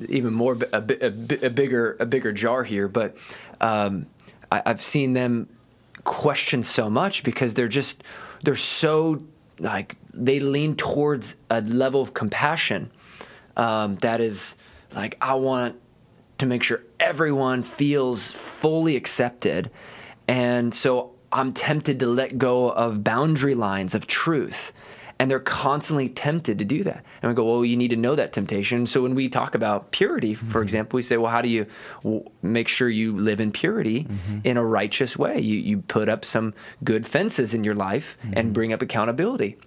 even 0.07 0.34
more 0.34 0.57
a, 0.74 0.84
a, 1.01 1.45
a 1.45 1.49
bigger 1.49 1.97
a 1.99 2.05
bigger 2.05 2.32
jar 2.32 2.63
here 2.63 2.88
but 2.88 3.15
um, 3.61 4.07
I, 4.51 4.61
i've 4.65 4.82
seen 4.82 5.13
them 5.13 5.47
question 6.03 6.63
so 6.63 6.89
much 6.89 7.24
because 7.24 7.53
they're 7.53 7.67
just 7.67 8.03
they're 8.43 8.55
so 8.55 9.24
like 9.59 9.95
they 10.13 10.39
lean 10.39 10.76
towards 10.76 11.38
a 11.49 11.61
level 11.61 12.01
of 12.01 12.13
compassion 12.13 12.91
um, 13.57 13.95
that 13.97 14.22
is 14.22 14.55
like 14.93 15.17
I 15.22 15.36
want 15.36 15.80
to 16.40 16.46
make 16.46 16.64
sure 16.64 16.84
everyone 17.00 17.64
feels 17.64 18.32
fully 18.32 18.96
accepted, 18.96 19.70
and 20.28 20.74
so 20.74 21.12
I'm 21.32 21.52
tempted 21.52 22.00
to 22.00 22.08
let 22.08 22.38
go 22.38 22.70
of 22.72 23.04
boundary 23.04 23.56
lines 23.56 23.94
of 23.94 24.08
truth. 24.08 24.74
And 25.22 25.30
they're 25.30 25.42
constantly 25.42 26.08
tempted 26.08 26.60
to 26.60 26.64
do 26.64 26.82
that. 26.86 27.04
And 27.22 27.30
we 27.30 27.36
go, 27.36 27.44
well, 27.44 27.66
you 27.66 27.76
need 27.76 27.90
to 27.90 27.98
know 27.98 28.16
that 28.16 28.32
temptation. 28.32 28.86
So 28.86 29.04
when 29.04 29.16
we 29.16 29.28
talk 29.28 29.54
about 29.54 29.92
purity, 29.92 30.34
for 30.34 30.46
mm-hmm. 30.46 30.62
example, 30.62 30.96
we 30.96 31.02
say, 31.02 31.18
well, 31.18 31.30
how 31.30 31.42
do 31.42 31.50
you 31.50 31.66
w- 32.04 32.24
make 32.42 32.70
sure 32.70 32.88
you 32.88 33.18
live 33.18 33.42
in 33.42 33.52
purity 33.52 34.06
mm-hmm. 34.06 34.40
in 34.46 34.56
a 34.56 34.64
righteous 34.64 35.18
way? 35.18 35.38
You, 35.38 35.58
you 35.58 35.80
put 35.82 36.08
up 36.08 36.24
some 36.24 36.54
good 36.86 37.06
fences 37.06 37.54
in 37.54 37.66
your 37.66 37.76
life 37.76 38.18
and 38.24 38.36
mm-hmm. 38.36 38.54
bring 38.54 38.72
up 38.72 38.82
accountability. 38.82 39.58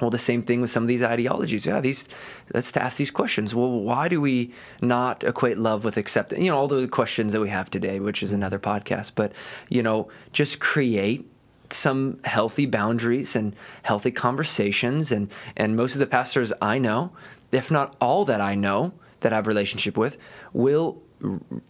Well, 0.00 0.10
the 0.10 0.18
same 0.18 0.42
thing 0.42 0.60
with 0.60 0.70
some 0.70 0.82
of 0.84 0.88
these 0.88 1.02
ideologies. 1.02 1.64
Yeah, 1.64 1.80
these. 1.80 2.06
Let's 2.52 2.76
ask 2.76 2.98
these 2.98 3.10
questions. 3.10 3.54
Well, 3.54 3.70
why 3.70 4.08
do 4.08 4.20
we 4.20 4.52
not 4.82 5.24
equate 5.24 5.56
love 5.56 5.84
with 5.84 5.96
acceptance? 5.96 6.42
You 6.42 6.50
know, 6.50 6.58
all 6.58 6.68
the 6.68 6.86
questions 6.86 7.32
that 7.32 7.40
we 7.40 7.48
have 7.48 7.70
today, 7.70 7.98
which 7.98 8.22
is 8.22 8.32
another 8.32 8.58
podcast. 8.58 9.12
But 9.14 9.32
you 9.70 9.82
know, 9.82 10.08
just 10.32 10.60
create 10.60 11.30
some 11.70 12.20
healthy 12.24 12.66
boundaries 12.66 13.34
and 13.34 13.56
healthy 13.84 14.10
conversations. 14.10 15.10
And 15.10 15.30
and 15.56 15.76
most 15.76 15.94
of 15.94 15.98
the 15.98 16.06
pastors 16.06 16.52
I 16.60 16.78
know, 16.78 17.12
if 17.50 17.70
not 17.70 17.96
all 17.98 18.26
that 18.26 18.40
I 18.40 18.54
know 18.54 18.92
that 19.20 19.32
I 19.32 19.36
have 19.36 19.46
a 19.46 19.48
relationship 19.48 19.96
with, 19.96 20.18
will 20.52 21.02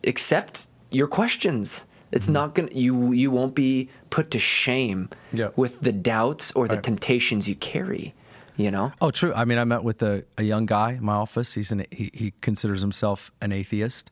accept 0.05 0.67
your 0.91 1.07
questions. 1.07 1.85
It's 2.13 2.29
not 2.29 2.55
gonna 2.55 2.71
you 2.73 3.13
you 3.13 3.31
won't 3.31 3.55
be 3.55 3.89
put 4.11 4.31
to 4.31 4.39
shame 4.39 5.09
Yeah. 5.33 5.51
with 5.57 5.81
the 5.81 5.93
doubts 5.93 6.53
or 6.53 6.69
the 6.69 6.75
Right. 6.77 6.83
temptations 6.85 7.49
you 7.49 7.55
carry. 7.57 8.15
You 8.59 8.71
know? 8.71 8.93
Oh, 9.03 9.11
true. 9.11 9.35
I 9.35 9.45
mean, 9.45 9.59
I 9.59 9.65
met 9.65 9.85
with 9.85 10.03
a, 10.03 10.25
a 10.39 10.43
young 10.43 10.65
guy 10.65 10.93
in 10.93 11.05
my 11.05 11.13
office. 11.13 11.53
He's 11.53 11.73
an 11.73 11.85
he, 11.91 12.11
he 12.15 12.33
considers 12.41 12.81
himself 12.81 13.31
an 13.43 13.53
atheist, 13.53 14.11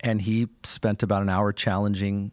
and 0.00 0.20
he 0.20 0.48
spent 0.64 1.02
about 1.02 1.22
an 1.22 1.30
hour 1.30 1.50
challenging 1.50 2.30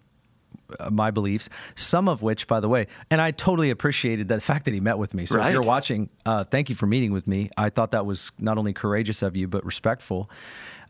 uh, 0.78 0.89
my 0.89 1.09
beliefs. 1.09 1.47
Some 1.76 2.09
of 2.09 2.22
which, 2.22 2.47
by 2.47 2.59
the 2.59 2.68
way, 2.68 2.88
and 3.09 3.22
I 3.22 3.32
totally 3.32 3.70
appreciated 3.70 4.28
the 4.28 4.41
fact 4.41 4.66
that 4.66 4.74
he 4.74 4.82
met 4.82 4.97
with 4.97 5.14
me. 5.14 5.26
So 5.26 5.39
if 5.41 5.53
you're 5.53 5.61
watching, 5.61 6.09
uh, 6.26 6.43
thank 6.43 6.68
you 6.68 6.76
for 6.76 6.86
meeting 6.86 7.14
with 7.14 7.28
me. 7.28 7.49
I 7.55 7.70
thought 7.70 7.91
that 7.91 8.05
was 8.05 8.34
not 8.39 8.57
only 8.57 8.74
courageous 8.74 9.22
of 9.22 9.38
you 9.38 9.47
but 9.47 9.64
respectful. 9.66 10.30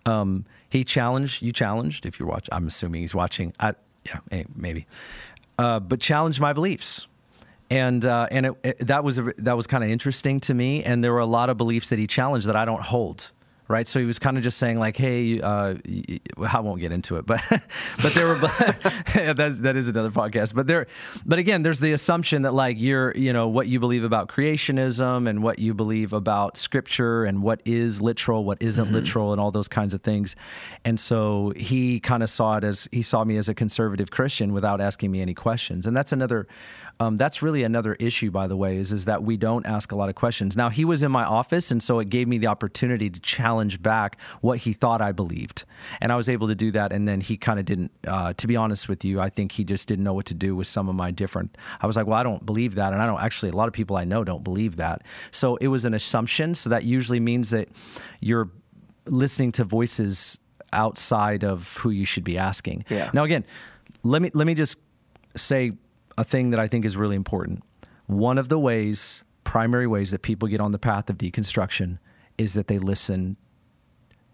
Um, 0.07 0.45
he 0.69 0.84
challenged 0.84 1.43
you. 1.43 1.51
Challenged 1.51 2.05
if 2.07 2.19
you're 2.19 2.28
watching. 2.28 2.51
I'm 2.51 2.65
assuming 2.65 3.01
he's 3.01 3.13
watching. 3.13 3.53
I, 3.59 3.76
yeah, 4.05 4.19
eh, 4.31 4.43
maybe, 4.55 4.85
uh, 5.57 5.79
but 5.79 5.99
challenged 5.99 6.39
my 6.39 6.53
beliefs 6.53 7.07
and 7.73 8.05
uh, 8.05 8.27
and 8.29 8.45
it, 8.45 8.53
it, 8.63 8.87
that 8.87 9.03
was 9.03 9.19
that 9.37 9.57
was 9.57 9.67
kind 9.67 9.83
of 9.83 9.89
interesting 9.89 10.39
to 10.41 10.53
me. 10.53 10.83
And 10.83 11.03
there 11.03 11.11
were 11.11 11.19
a 11.19 11.25
lot 11.25 11.49
of 11.49 11.57
beliefs 11.57 11.89
that 11.89 11.99
he 11.99 12.07
challenged 12.07 12.47
that 12.47 12.55
I 12.55 12.65
don't 12.65 12.83
hold. 12.83 13.31
Right, 13.70 13.88
so 13.88 13.99
he 13.99 14.05
was 14.05 14.20
kind 14.20 14.38
of 14.38 14.43
just 14.43 14.57
saying 14.57 14.78
like, 14.78 14.97
"Hey, 14.97 15.39
uh, 15.39 15.76
I 16.38 16.59
won't 16.59 16.82
get 16.82 16.91
into 16.91 17.16
it, 17.16 17.26
but 17.26 17.41
but 17.49 18.14
there 18.14 18.28
were 18.28 18.36
that's, 19.34 19.59
that 19.59 19.76
is 19.78 19.88
another 19.88 20.11
podcast. 20.11 20.53
But 20.53 20.68
there, 20.68 20.88
but 21.26 21.39
again, 21.39 21.61
there's 21.64 21.80
the 21.80 21.93
assumption 21.93 22.41
that 22.41 22.53
like 22.53 22.80
you're, 22.80 23.16
you 23.16 23.32
know, 23.32 23.47
what 23.47 23.68
you 23.68 23.80
believe 23.80 24.03
about 24.03 24.28
creationism 24.28 25.30
and 25.30 25.41
what 25.41 25.59
you 25.59 25.74
believe 25.74 26.11
about 26.11 26.57
scripture 26.57 27.24
and 27.24 27.41
what 27.41 27.61
is 27.64 28.01
literal, 28.01 28.43
what 28.43 28.61
isn't 28.61 28.91
literal, 28.91 29.32
and 29.32 29.39
all 29.39 29.49
those 29.49 29.70
kinds 29.70 29.93
of 29.93 30.01
things. 30.01 30.36
And 30.84 30.99
so 30.99 31.53
he 31.55 32.01
kind 32.01 32.22
of 32.22 32.30
saw 32.30 32.57
it 32.57 32.66
as 32.66 32.89
he 32.91 33.01
saw 33.01 33.24
me 33.24 33.38
as 33.38 33.47
a 33.47 33.53
conservative 33.53 34.11
Christian 34.11 34.51
without 34.51 34.82
asking 34.82 35.09
me 35.09 35.22
any 35.22 35.34
questions, 35.34 35.88
and 35.88 35.95
that's 35.95 36.11
another. 36.11 36.47
Um, 36.99 37.17
that's 37.17 37.41
really 37.41 37.63
another 37.63 37.95
issue, 37.95 38.31
by 38.31 38.47
the 38.47 38.55
way, 38.55 38.77
is 38.77 38.93
is 38.93 39.05
that 39.05 39.23
we 39.23 39.35
don't 39.35 39.65
ask 39.65 39.91
a 39.91 39.95
lot 39.95 40.09
of 40.09 40.15
questions. 40.15 40.55
Now 40.55 40.69
he 40.69 40.85
was 40.85 41.03
in 41.03 41.11
my 41.11 41.23
office, 41.23 41.71
and 41.71 41.81
so 41.81 41.99
it 41.99 42.09
gave 42.09 42.27
me 42.27 42.37
the 42.37 42.47
opportunity 42.47 43.09
to 43.09 43.19
challenge 43.19 43.81
back 43.81 44.19
what 44.41 44.59
he 44.59 44.73
thought 44.73 45.01
I 45.01 45.11
believed, 45.11 45.65
and 45.99 46.11
I 46.11 46.15
was 46.15 46.29
able 46.29 46.47
to 46.47 46.55
do 46.55 46.71
that. 46.71 46.93
And 46.93 47.07
then 47.07 47.21
he 47.21 47.35
kind 47.37 47.59
of 47.59 47.65
didn't. 47.65 47.91
Uh, 48.07 48.33
to 48.33 48.47
be 48.47 48.55
honest 48.55 48.87
with 48.87 49.03
you, 49.03 49.19
I 49.19 49.29
think 49.29 49.53
he 49.53 49.63
just 49.63 49.87
didn't 49.87 50.03
know 50.03 50.13
what 50.13 50.27
to 50.27 50.33
do 50.33 50.55
with 50.55 50.67
some 50.67 50.87
of 50.87 50.95
my 50.95 51.11
different. 51.11 51.57
I 51.81 51.87
was 51.87 51.97
like, 51.97 52.07
well, 52.07 52.17
I 52.17 52.23
don't 52.23 52.45
believe 52.45 52.75
that, 52.75 52.93
and 52.93 53.01
I 53.01 53.05
don't 53.05 53.21
actually. 53.21 53.49
A 53.49 53.55
lot 53.55 53.67
of 53.67 53.73
people 53.73 53.97
I 53.97 54.03
know 54.03 54.23
don't 54.23 54.43
believe 54.43 54.77
that. 54.77 55.01
So 55.31 55.57
it 55.57 55.67
was 55.67 55.85
an 55.85 55.93
assumption. 55.93 56.55
So 56.55 56.69
that 56.69 56.83
usually 56.83 57.19
means 57.19 57.49
that 57.49 57.69
you're 58.19 58.49
listening 59.05 59.51
to 59.53 59.63
voices 59.63 60.37
outside 60.71 61.43
of 61.43 61.77
who 61.77 61.89
you 61.89 62.05
should 62.05 62.23
be 62.23 62.37
asking. 62.37 62.85
Yeah. 62.89 63.09
Now 63.13 63.23
again, 63.23 63.45
let 64.03 64.21
me 64.21 64.31
let 64.33 64.47
me 64.47 64.53
just 64.53 64.77
say 65.35 65.73
a 66.18 66.24
thing 66.24 66.51
that 66.51 66.59
I 66.59 66.68
think 66.68 66.86
is 66.86 66.97
really 66.97 67.16
important. 67.16 67.64
One 68.07 68.38
of 68.38 68.49
the 68.49 68.59
ways, 68.59 69.24
primary 69.43 69.88
ways 69.88 70.11
that 70.11 70.22
people 70.22 70.47
get 70.47 70.61
on 70.61 70.72
the 70.72 70.80
path 70.80 71.09
of 71.09 71.18
deconstruction 71.18 71.99
is 72.38 72.53
that 72.53 72.68
they 72.68 72.80
listen 72.80 73.38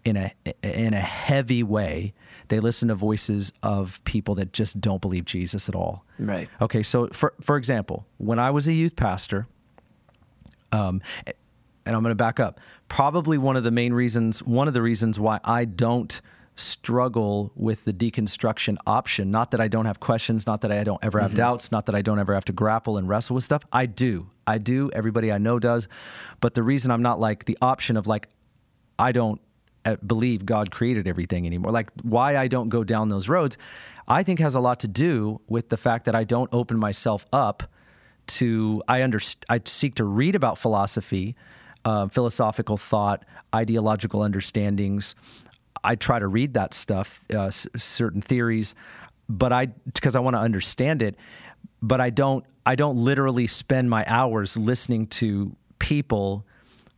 in 0.05 0.17
a 0.17 0.33
in 0.63 0.93
a 0.93 1.01
heavy 1.01 1.63
way. 1.63 2.13
They 2.47 2.59
listen 2.59 2.87
to 2.87 2.95
voices 2.95 3.53
of 3.61 4.03
people 4.05 4.35
that 4.35 4.53
just 4.53 4.81
don't 4.81 5.01
believe 5.01 5.25
Jesus 5.25 5.69
at 5.69 5.75
all. 5.75 6.03
Right. 6.17 6.49
Okay, 6.61 6.83
so 6.83 7.07
for 7.07 7.33
for 7.41 7.57
example, 7.57 8.05
when 8.17 8.39
I 8.39 8.49
was 8.51 8.67
a 8.67 8.73
youth 8.73 8.95
pastor, 8.95 9.47
um, 10.71 11.01
and 11.85 11.95
I'm 11.95 12.03
going 12.03 12.11
to 12.11 12.15
back 12.15 12.39
up. 12.39 12.59
Probably 12.87 13.37
one 13.37 13.55
of 13.55 13.63
the 13.63 13.71
main 13.71 13.93
reasons, 13.93 14.43
one 14.43 14.67
of 14.67 14.73
the 14.73 14.81
reasons 14.81 15.19
why 15.19 15.39
I 15.43 15.65
don't 15.65 16.21
struggle 16.59 17.51
with 17.55 17.85
the 17.85 17.93
deconstruction 17.93 18.77
option. 18.85 19.31
Not 19.31 19.51
that 19.51 19.61
I 19.61 19.67
don't 19.67 19.85
have 19.85 19.99
questions, 19.99 20.45
not 20.45 20.61
that 20.61 20.71
I 20.71 20.83
don't 20.83 21.03
ever 21.03 21.19
have 21.19 21.33
doubts, 21.33 21.71
not 21.71 21.85
that 21.87 21.95
I 21.95 22.01
don't 22.01 22.19
ever 22.19 22.33
have 22.33 22.45
to 22.45 22.53
grapple 22.53 22.97
and 22.97 23.07
wrestle 23.07 23.35
with 23.35 23.43
stuff. 23.43 23.63
I 23.71 23.85
do. 23.85 24.29
I 24.45 24.57
do. 24.57 24.89
Everybody 24.93 25.31
I 25.31 25.37
know 25.37 25.59
does. 25.59 25.87
But 26.41 26.53
the 26.53 26.63
reason 26.63 26.91
I'm 26.91 27.01
not 27.01 27.19
like 27.19 27.45
the 27.45 27.57
option 27.61 27.97
of 27.97 28.07
like, 28.07 28.27
I 28.97 29.11
don't 29.11 29.39
uh, 29.85 29.95
believe 30.05 30.45
God 30.45 30.71
created 30.71 31.07
everything 31.07 31.45
anymore. 31.45 31.71
Like 31.71 31.89
why 32.01 32.35
I 32.35 32.47
don't 32.47 32.69
go 32.69 32.83
down 32.83 33.09
those 33.09 33.29
roads, 33.29 33.57
I 34.07 34.23
think 34.23 34.39
has 34.39 34.55
a 34.55 34.59
lot 34.59 34.79
to 34.81 34.87
do 34.87 35.41
with 35.47 35.69
the 35.69 35.77
fact 35.77 36.05
that 36.05 36.15
I 36.15 36.23
don't 36.23 36.49
open 36.51 36.77
myself 36.77 37.25
up 37.31 37.63
to 38.27 38.83
I 38.87 38.99
underst- 38.99 39.45
I 39.49 39.61
seek 39.65 39.95
to 39.95 40.03
read 40.03 40.35
about 40.35 40.57
philosophy, 40.57 41.35
uh, 41.85 42.07
philosophical 42.09 42.77
thought, 42.77 43.23
ideological 43.53 44.21
understandings. 44.21 45.15
I 45.83 45.95
try 45.95 46.19
to 46.19 46.27
read 46.27 46.53
that 46.55 46.73
stuff, 46.73 47.23
uh, 47.33 47.47
s- 47.47 47.67
certain 47.75 48.21
theories, 48.21 48.75
but 49.27 49.51
I 49.51 49.67
because 49.67 50.15
I 50.15 50.19
want 50.19 50.35
to 50.35 50.39
understand 50.39 51.01
it. 51.01 51.15
But 51.81 52.01
I 52.01 52.09
don't 52.09 52.45
I 52.65 52.75
don't 52.75 52.97
literally 52.97 53.47
spend 53.47 53.89
my 53.89 54.03
hours 54.07 54.57
listening 54.57 55.07
to 55.07 55.55
people 55.79 56.45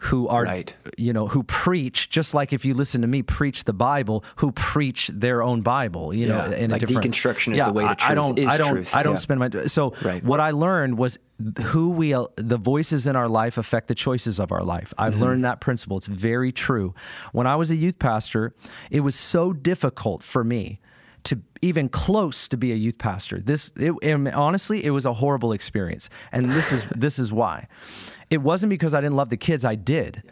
who 0.05 0.27
are 0.27 0.43
Right. 0.43 0.73
you 0.97 1.13
know 1.13 1.27
who 1.27 1.43
preach 1.43 2.09
just 2.09 2.33
like 2.33 2.53
if 2.53 2.65
you 2.65 2.73
listen 2.73 3.01
to 3.01 3.07
me 3.07 3.21
preach 3.21 3.65
the 3.65 3.73
bible 3.73 4.23
who 4.37 4.51
preach 4.51 5.09
their 5.13 5.43
own 5.43 5.61
bible 5.61 6.11
you 6.13 6.25
know 6.27 6.37
Yeah, 6.49 6.55
in 6.55 6.71
a 6.71 6.79
different 6.79 7.05
deconstruction 7.13 7.51
is 7.53 7.59
yeah, 7.59 7.65
the 7.67 7.73
way 7.73 7.83
to 7.83 7.89
I- 7.89 8.11
I 8.11 8.15
don't 8.15 8.39
I 8.39 8.57
don't 8.57 8.67
truth, 8.69 8.95
I 8.95 9.03
don't 9.03 9.13
yeah. 9.13 9.17
spend 9.27 9.39
my 9.39 9.49
so 9.67 9.93
Right. 10.03 10.23
what 10.23 10.39
I 10.39 10.51
learned 10.51 10.97
was 10.97 11.19
who 11.65 11.91
we 11.91 12.13
the 12.35 12.57
voices 12.57 13.05
in 13.05 13.15
our 13.15 13.27
life 13.29 13.57
affect 13.59 13.87
the 13.89 13.95
choices 13.95 14.39
of 14.39 14.51
our 14.51 14.63
life. 14.63 14.93
I've 14.97 15.13
Mm-hmm. 15.13 15.23
learned 15.23 15.45
that 15.45 15.59
principle. 15.61 15.97
It's 15.97 16.07
very 16.07 16.51
true. 16.51 16.93
When 17.31 17.45
I 17.47 17.55
was 17.55 17.69
a 17.71 17.75
youth 17.75 17.97
pastor, 17.99 18.53
it 18.89 19.01
was 19.01 19.15
so 19.15 19.53
difficult 19.53 20.23
for 20.23 20.43
me 20.43 20.79
to 21.23 21.39
even 21.61 21.89
close 21.89 22.47
to 22.47 22.57
be 22.57 22.71
a 22.71 22.75
youth 22.75 22.97
pastor. 22.97 23.39
This 23.39 23.71
it, 23.75 23.93
honestly, 24.33 24.83
it 24.83 24.89
was 24.91 25.05
a 25.05 25.13
horrible 25.13 25.51
experience. 25.51 26.09
And 26.31 26.51
this 26.51 26.71
is 26.71 26.85
this 26.95 27.19
is 27.19 27.31
why. 27.31 27.67
It 28.31 28.41
wasn't 28.41 28.71
because 28.71 28.95
I 28.95 29.01
didn't 29.01 29.17
love 29.17 29.29
the 29.29 29.37
kids, 29.37 29.63
I 29.63 29.75
did. 29.75 30.23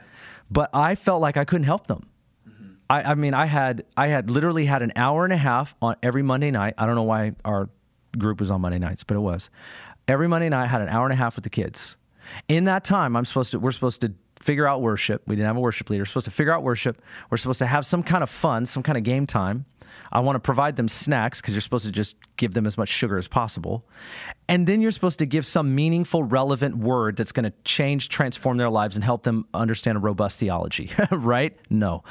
But 0.49 0.71
I 0.73 0.95
felt 0.95 1.21
like 1.21 1.37
I 1.37 1.45
couldn't 1.45 1.65
help 1.65 1.85
them. 1.85 2.09
Mm-hmm. 2.49 2.73
I, 2.89 3.03
I 3.03 3.15
mean, 3.15 3.35
I 3.35 3.45
had 3.45 3.85
I 3.95 4.07
had 4.07 4.31
literally 4.31 4.65
had 4.65 4.81
an 4.81 4.93
hour 4.95 5.25
and 5.25 5.33
a 5.33 5.37
half 5.37 5.75
on 5.81 5.95
every 6.01 6.23
Monday 6.23 6.49
night. 6.49 6.73
I 6.77 6.87
don't 6.87 6.95
know 6.95 7.03
why 7.03 7.33
our 7.45 7.69
group 8.17 8.39
was 8.39 8.49
on 8.49 8.61
Monday 8.61 8.79
nights, 8.79 9.03
but 9.03 9.15
it 9.15 9.19
was. 9.19 9.51
Every 10.07 10.27
Monday 10.27 10.49
night, 10.49 10.63
I 10.63 10.67
had 10.67 10.81
an 10.81 10.89
hour 10.89 11.05
and 11.05 11.13
a 11.13 11.17
half 11.17 11.35
with 11.35 11.43
the 11.43 11.51
kids. 11.51 11.97
In 12.47 12.63
that 12.63 12.83
time, 12.83 13.15
I'm 13.15 13.25
supposed 13.25 13.51
to. 13.51 13.59
We're 13.59 13.71
supposed 13.71 14.01
to 14.01 14.13
figure 14.41 14.65
out 14.65 14.81
worship. 14.81 15.23
We 15.27 15.35
didn't 15.35 15.47
have 15.47 15.57
a 15.57 15.61
worship 15.61 15.89
leader. 15.89 16.01
We're 16.01 16.07
supposed 16.07 16.25
to 16.25 16.31
figure 16.31 16.53
out 16.53 16.63
worship. 16.63 17.01
We're 17.29 17.37
supposed 17.37 17.59
to 17.59 17.67
have 17.67 17.85
some 17.85 18.01
kind 18.01 18.23
of 18.23 18.29
fun, 18.29 18.65
some 18.65 18.81
kind 18.81 18.97
of 18.97 19.03
game 19.03 19.27
time. 19.27 19.65
I 20.11 20.19
want 20.19 20.35
to 20.35 20.39
provide 20.39 20.75
them 20.75 20.87
snacks 20.87 21.41
because 21.41 21.53
you're 21.53 21.61
supposed 21.61 21.85
to 21.85 21.91
just 21.91 22.15
give 22.37 22.53
them 22.53 22.65
as 22.65 22.77
much 22.77 22.89
sugar 22.89 23.17
as 23.17 23.27
possible. 23.27 23.85
And 24.47 24.67
then 24.67 24.81
you're 24.81 24.91
supposed 24.91 25.19
to 25.19 25.25
give 25.25 25.45
some 25.45 25.75
meaningful, 25.75 26.23
relevant 26.23 26.77
word 26.77 27.15
that's 27.15 27.31
going 27.31 27.43
to 27.43 27.53
change, 27.63 28.09
transform 28.09 28.57
their 28.57 28.69
lives, 28.69 28.95
and 28.95 29.03
help 29.03 29.23
them 29.23 29.45
understand 29.53 29.97
a 29.97 29.99
robust 29.99 30.39
theology, 30.39 30.91
right? 31.11 31.57
No. 31.69 32.03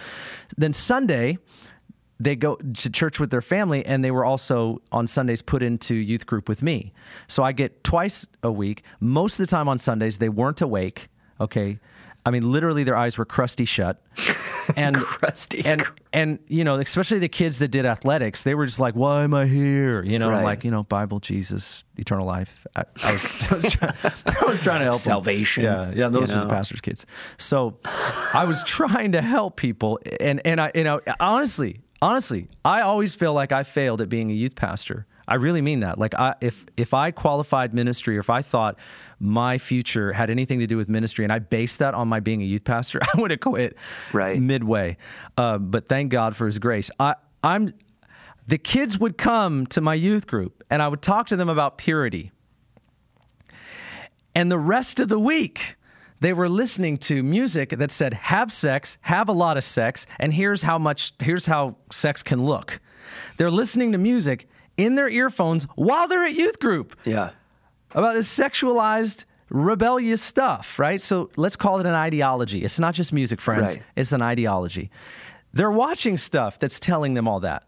Then 0.56 0.72
Sunday, 0.72 1.38
they 2.20 2.36
go 2.36 2.56
to 2.56 2.90
church 2.90 3.20
with 3.20 3.30
their 3.30 3.42
family 3.42 3.84
and 3.86 4.04
they 4.04 4.10
were 4.10 4.24
also 4.24 4.82
on 4.90 5.06
Sundays 5.06 5.42
put 5.42 5.62
into 5.62 5.94
youth 5.94 6.26
group 6.26 6.48
with 6.48 6.62
me. 6.62 6.92
So 7.28 7.42
I 7.42 7.52
get 7.52 7.84
twice 7.84 8.26
a 8.42 8.50
week. 8.50 8.82
Most 9.00 9.38
of 9.38 9.46
the 9.46 9.50
time 9.50 9.68
on 9.68 9.78
Sundays 9.78 10.18
they 10.18 10.28
weren't 10.28 10.60
awake, 10.60 11.08
okay? 11.40 11.78
I 12.28 12.30
mean 12.30 12.50
literally 12.52 12.84
their 12.84 12.96
eyes 12.96 13.16
were 13.18 13.24
crusty 13.24 13.64
shut. 13.64 14.02
And 14.76 14.96
Crusty. 14.96 15.64
and 15.64 15.82
and 16.12 16.38
you 16.46 16.62
know, 16.62 16.76
especially 16.78 17.20
the 17.20 17.28
kids 17.30 17.58
that 17.60 17.68
did 17.68 17.86
athletics, 17.86 18.42
they 18.42 18.54
were 18.54 18.66
just 18.66 18.78
like, 18.78 18.94
"Why 18.94 19.24
am 19.24 19.32
I 19.32 19.46
here?" 19.46 20.04
You 20.04 20.18
know, 20.18 20.28
Right. 20.28 20.44
like, 20.44 20.62
you 20.62 20.70
know, 20.70 20.82
Bible, 20.82 21.20
Jesus, 21.20 21.84
eternal 21.96 22.26
life. 22.26 22.66
I, 22.76 22.84
I 23.02 23.12
was 23.14 23.24
I 23.50 23.54
was, 23.54 23.72
trying, 23.72 23.92
I 24.26 24.44
was 24.44 24.60
trying 24.60 24.80
to 24.80 24.84
help 24.84 24.92
them. 24.92 25.12
Salvation, 25.14 25.64
Yeah, 25.64 25.90
yeah, 25.96 26.08
those 26.08 26.30
you 26.30 26.36
are 26.36 26.44
the 26.44 26.50
pastor's 26.50 26.82
kids. 26.82 27.06
So 27.38 27.78
I 28.34 28.44
was 28.46 28.62
trying 28.64 29.12
to 29.12 29.22
help 29.22 29.56
people, 29.56 30.00
and 30.20 30.42
and 30.46 30.60
I 30.60 30.70
you 30.74 30.84
know 30.84 31.00
honestly, 31.18 31.80
honestly, 32.02 32.48
I 32.62 32.82
always 32.82 33.14
feel 33.14 33.32
like 33.32 33.52
I 33.52 33.62
failed 33.62 34.02
at 34.02 34.10
being 34.10 34.30
a 34.30 34.34
youth 34.34 34.54
pastor. 34.54 35.06
I 35.26 35.36
really 35.36 35.62
mean 35.62 35.80
that. 35.80 35.98
Like, 35.98 36.14
I, 36.14 36.34
if 36.42 36.66
if 36.76 36.92
I 36.92 37.10
qualified 37.10 37.72
ministry, 37.72 38.16
or 38.18 38.20
if 38.20 38.28
I 38.30 38.42
thought 38.42 38.76
my 39.20 39.58
future 39.58 40.12
had 40.12 40.30
anything 40.30 40.60
to 40.60 40.66
do 40.66 40.76
with 40.76 40.88
ministry, 40.88 41.24
and 41.24 41.32
I 41.32 41.38
based 41.40 41.78
that 41.80 41.94
on 41.94 42.06
my 42.08 42.20
being 42.20 42.40
a 42.42 42.44
youth 42.44 42.64
pastor, 42.64 43.00
I 43.14 43.20
would 43.20 43.30
have 43.30 43.40
quit 43.40 43.76
Right. 44.12 44.40
midway. 44.40 44.96
Uh, 45.36 45.58
but 45.58 45.88
thank 45.88 46.10
God 46.12 46.36
for 46.36 46.46
His 46.46 46.58
grace. 46.58 46.90
I 47.00 47.14
I'm 47.42 47.72
the 48.46 48.58
kids 48.58 48.98
would 48.98 49.18
come 49.18 49.66
to 49.68 49.80
my 49.80 49.94
youth 49.94 50.26
group, 50.26 50.62
and 50.70 50.80
I 50.82 50.88
would 50.88 51.02
talk 51.02 51.26
to 51.28 51.36
them 51.36 51.48
about 51.48 51.78
purity. 51.78 52.32
And 54.34 54.50
the 54.50 54.58
rest 54.58 55.00
of 55.00 55.08
the 55.08 55.18
week, 55.18 55.76
they 56.20 56.32
were 56.32 56.48
listening 56.48 56.96
to 56.98 57.22
music 57.22 57.70
that 57.70 57.90
said, 57.90 58.14
have 58.14 58.52
sex, 58.52 58.98
have 59.02 59.28
a 59.28 59.32
lot 59.32 59.56
of 59.56 59.64
sex, 59.64 60.06
and 60.18 60.32
here's 60.32 60.62
how 60.62 60.78
much, 60.78 61.12
here's 61.20 61.46
how 61.46 61.76
sex 61.90 62.22
can 62.22 62.44
look. 62.44 62.80
They're 63.36 63.50
listening 63.50 63.92
to 63.92 63.98
music 63.98 64.48
in 64.76 64.94
their 64.94 65.08
earphones 65.08 65.64
while 65.74 66.06
they're 66.08 66.24
at 66.24 66.34
youth 66.34 66.58
group 66.60 66.96
Yeah. 67.04 67.30
About 67.92 68.14
this 68.14 68.28
sexualized 68.36 69.24
rebellious 69.50 70.22
stuff, 70.22 70.78
right? 70.78 71.00
So 71.00 71.30
let's 71.36 71.56
call 71.56 71.80
it 71.80 71.86
an 71.86 71.94
ideology. 71.94 72.64
It's 72.64 72.78
not 72.78 72.94
just 72.94 73.12
music, 73.12 73.40
friends. 73.40 73.76
Right. 73.76 73.82
It's 73.96 74.12
an 74.12 74.22
ideology. 74.22 74.90
They're 75.52 75.70
watching 75.70 76.18
stuff 76.18 76.58
that's 76.58 76.78
telling 76.78 77.14
them 77.14 77.26
all 77.26 77.40
that. 77.40 77.64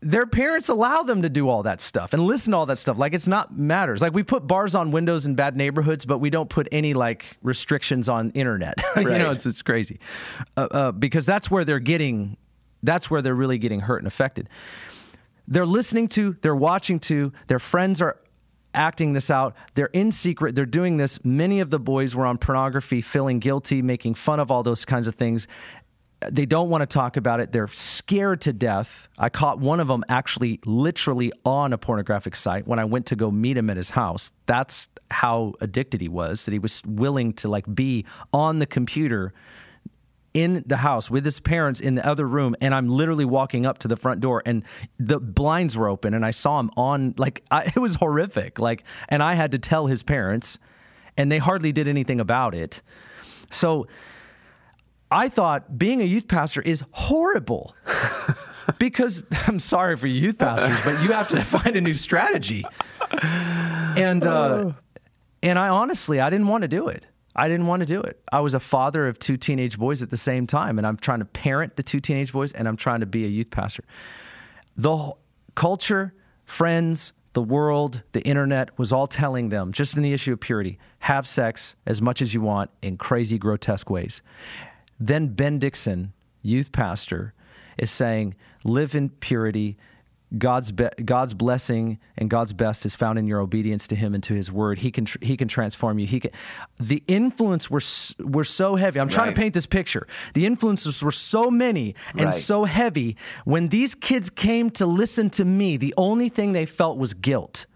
Their 0.00 0.26
parents 0.26 0.68
allow 0.68 1.02
them 1.02 1.22
to 1.22 1.30
do 1.30 1.48
all 1.48 1.62
that 1.62 1.80
stuff 1.80 2.12
and 2.12 2.26
listen 2.26 2.50
to 2.50 2.58
all 2.58 2.66
that 2.66 2.78
stuff. 2.78 2.98
Like 2.98 3.14
it's 3.14 3.26
not 3.26 3.56
matters. 3.56 4.02
Like 4.02 4.12
we 4.12 4.22
put 4.22 4.46
bars 4.46 4.74
on 4.74 4.90
windows 4.90 5.24
in 5.24 5.34
bad 5.34 5.56
neighborhoods, 5.56 6.04
but 6.04 6.18
we 6.18 6.28
don't 6.28 6.50
put 6.50 6.68
any 6.70 6.92
like 6.92 7.38
restrictions 7.42 8.08
on 8.08 8.30
internet. 8.30 8.74
you 8.96 9.04
know, 9.04 9.30
it's 9.30 9.46
it's 9.46 9.62
crazy 9.62 9.98
uh, 10.58 10.68
uh, 10.70 10.92
because 10.92 11.24
that's 11.24 11.50
where 11.50 11.64
they're 11.64 11.80
getting. 11.80 12.36
That's 12.82 13.10
where 13.10 13.22
they're 13.22 13.34
really 13.34 13.56
getting 13.56 13.80
hurt 13.80 13.96
and 13.98 14.06
affected 14.06 14.50
they're 15.46 15.66
listening 15.66 16.08
to, 16.08 16.36
they're 16.40 16.56
watching 16.56 16.98
to, 16.98 17.32
their 17.48 17.58
friends 17.58 18.00
are 18.00 18.18
acting 18.74 19.12
this 19.12 19.30
out. 19.30 19.54
They're 19.74 19.86
in 19.86 20.12
secret, 20.12 20.54
they're 20.54 20.66
doing 20.66 20.96
this. 20.96 21.24
Many 21.24 21.60
of 21.60 21.70
the 21.70 21.78
boys 21.78 22.14
were 22.14 22.26
on 22.26 22.38
pornography, 22.38 23.00
feeling 23.00 23.38
guilty, 23.38 23.82
making 23.82 24.14
fun 24.14 24.40
of 24.40 24.50
all 24.50 24.62
those 24.62 24.84
kinds 24.84 25.06
of 25.06 25.14
things. 25.14 25.48
They 26.30 26.46
don't 26.46 26.70
want 26.70 26.80
to 26.82 26.86
talk 26.86 27.16
about 27.18 27.40
it. 27.40 27.52
They're 27.52 27.66
scared 27.68 28.40
to 28.42 28.52
death. 28.52 29.08
I 29.18 29.28
caught 29.28 29.58
one 29.58 29.78
of 29.78 29.88
them 29.88 30.04
actually 30.08 30.58
literally 30.64 31.32
on 31.44 31.72
a 31.74 31.78
pornographic 31.78 32.34
site 32.34 32.66
when 32.66 32.78
I 32.78 32.84
went 32.86 33.06
to 33.06 33.16
go 33.16 33.30
meet 33.30 33.58
him 33.58 33.68
at 33.68 33.76
his 33.76 33.90
house. 33.90 34.32
That's 34.46 34.88
how 35.10 35.52
addicted 35.60 36.00
he 36.00 36.08
was, 36.08 36.46
that 36.46 36.52
he 36.52 36.58
was 36.58 36.82
willing 36.86 37.34
to 37.34 37.48
like 37.48 37.72
be 37.74 38.06
on 38.32 38.58
the 38.58 38.66
computer 38.66 39.34
in 40.34 40.64
the 40.66 40.78
house 40.78 41.10
with 41.10 41.24
his 41.24 41.40
parents 41.40 41.80
in 41.80 41.94
the 41.94 42.06
other 42.06 42.26
room 42.26 42.54
and 42.60 42.74
i'm 42.74 42.88
literally 42.88 43.24
walking 43.24 43.64
up 43.64 43.78
to 43.78 43.88
the 43.88 43.96
front 43.96 44.20
door 44.20 44.42
and 44.44 44.64
the 44.98 45.18
blinds 45.20 45.78
were 45.78 45.88
open 45.88 46.12
and 46.12 46.26
i 46.26 46.30
saw 46.30 46.60
him 46.60 46.70
on 46.76 47.14
like 47.16 47.42
I, 47.50 47.64
it 47.76 47.78
was 47.78 47.96
horrific 47.96 48.58
like 48.58 48.84
and 49.08 49.22
i 49.22 49.34
had 49.34 49.52
to 49.52 49.58
tell 49.58 49.86
his 49.86 50.02
parents 50.02 50.58
and 51.16 51.30
they 51.30 51.38
hardly 51.38 51.72
did 51.72 51.88
anything 51.88 52.20
about 52.20 52.54
it 52.54 52.82
so 53.50 53.86
i 55.10 55.28
thought 55.28 55.78
being 55.78 56.00
a 56.02 56.04
youth 56.04 56.26
pastor 56.26 56.60
is 56.60 56.84
horrible 56.90 57.74
because 58.78 59.24
i'm 59.46 59.60
sorry 59.60 59.96
for 59.96 60.08
youth 60.08 60.38
pastors 60.38 60.78
but 60.84 61.00
you 61.02 61.12
have 61.12 61.28
to 61.28 61.42
find 61.44 61.76
a 61.76 61.80
new 61.80 61.94
strategy 61.94 62.64
and 63.96 64.26
uh, 64.26 64.72
and 65.42 65.58
I 65.58 65.68
honestly 65.68 66.20
I 66.20 66.30
didn't 66.30 66.48
want 66.48 66.62
to 66.62 66.68
do 66.68 66.88
it. 66.88 67.06
I 67.36 67.48
didn't 67.48 67.66
want 67.66 67.80
to 67.80 67.86
do 67.86 68.00
it. 68.00 68.20
I 68.30 68.40
was 68.40 68.54
a 68.54 68.60
father 68.60 69.08
of 69.08 69.18
two 69.18 69.36
teenage 69.36 69.78
boys 69.78 70.02
at 70.02 70.10
the 70.10 70.16
same 70.16 70.46
time, 70.46 70.78
and 70.78 70.86
I'm 70.86 70.96
trying 70.96 71.18
to 71.18 71.24
parent 71.24 71.76
the 71.76 71.82
two 71.82 72.00
teenage 72.00 72.32
boys, 72.32 72.52
and 72.52 72.68
I'm 72.68 72.76
trying 72.76 73.00
to 73.00 73.06
be 73.06 73.24
a 73.24 73.28
youth 73.28 73.50
pastor. 73.50 73.84
The 74.76 75.12
culture, 75.54 76.14
friends, 76.44 77.12
the 77.32 77.42
world, 77.42 78.02
the 78.12 78.22
internet 78.22 78.78
was 78.78 78.92
all 78.92 79.08
telling 79.08 79.48
them, 79.48 79.72
just 79.72 79.96
in 79.96 80.02
the 80.02 80.12
issue 80.12 80.32
of 80.32 80.40
purity, 80.40 80.78
have 81.00 81.26
sex 81.26 81.74
as 81.86 82.00
much 82.00 82.22
as 82.22 82.32
you 82.32 82.40
want 82.40 82.70
in 82.80 82.96
crazy, 82.96 83.38
grotesque 83.38 83.90
ways. 83.90 84.22
Then 85.00 85.28
Ben 85.28 85.58
Dixon, 85.58 86.12
youth 86.42 86.70
pastor, 86.70 87.34
is 87.76 87.90
saying, 87.90 88.36
live 88.62 88.94
in 88.94 89.10
purity. 89.10 89.76
God's 90.38 90.72
be- 90.72 90.88
God's 91.04 91.34
blessing 91.34 91.98
and 92.16 92.28
God's 92.30 92.52
best 92.52 92.84
is 92.86 92.94
found 92.94 93.18
in 93.18 93.26
your 93.26 93.40
obedience 93.40 93.86
to 93.88 93.96
Him 93.96 94.14
and 94.14 94.22
to 94.24 94.34
His 94.34 94.50
Word. 94.50 94.78
He 94.78 94.90
can 94.90 95.04
tr- 95.04 95.18
He 95.20 95.36
can 95.36 95.48
transform 95.48 95.98
you. 95.98 96.06
He 96.06 96.20
can. 96.20 96.30
The 96.80 97.02
influence 97.06 97.70
were 97.70 97.78
s- 97.80 98.14
were 98.18 98.44
so 98.44 98.76
heavy. 98.76 98.98
I'm 99.00 99.08
trying 99.08 99.28
Right. 99.28 99.34
to 99.36 99.40
paint 99.40 99.54
this 99.54 99.66
picture. 99.66 100.06
The 100.34 100.46
influences 100.46 101.02
were 101.02 101.12
so 101.12 101.50
many 101.50 101.94
and 102.12 102.26
Right. 102.26 102.34
so 102.34 102.64
heavy. 102.64 103.16
When 103.44 103.68
these 103.68 103.94
kids 103.94 104.30
came 104.30 104.70
to 104.70 104.86
listen 104.86 105.30
to 105.30 105.44
me, 105.44 105.76
the 105.76 105.94
only 105.96 106.28
thing 106.28 106.52
they 106.52 106.66
felt 106.66 106.98
was 106.98 107.14
guilt. 107.14 107.66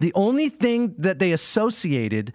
The 0.00 0.12
only 0.14 0.48
thing 0.48 0.94
that 0.98 1.18
they 1.20 1.30
associated 1.32 2.32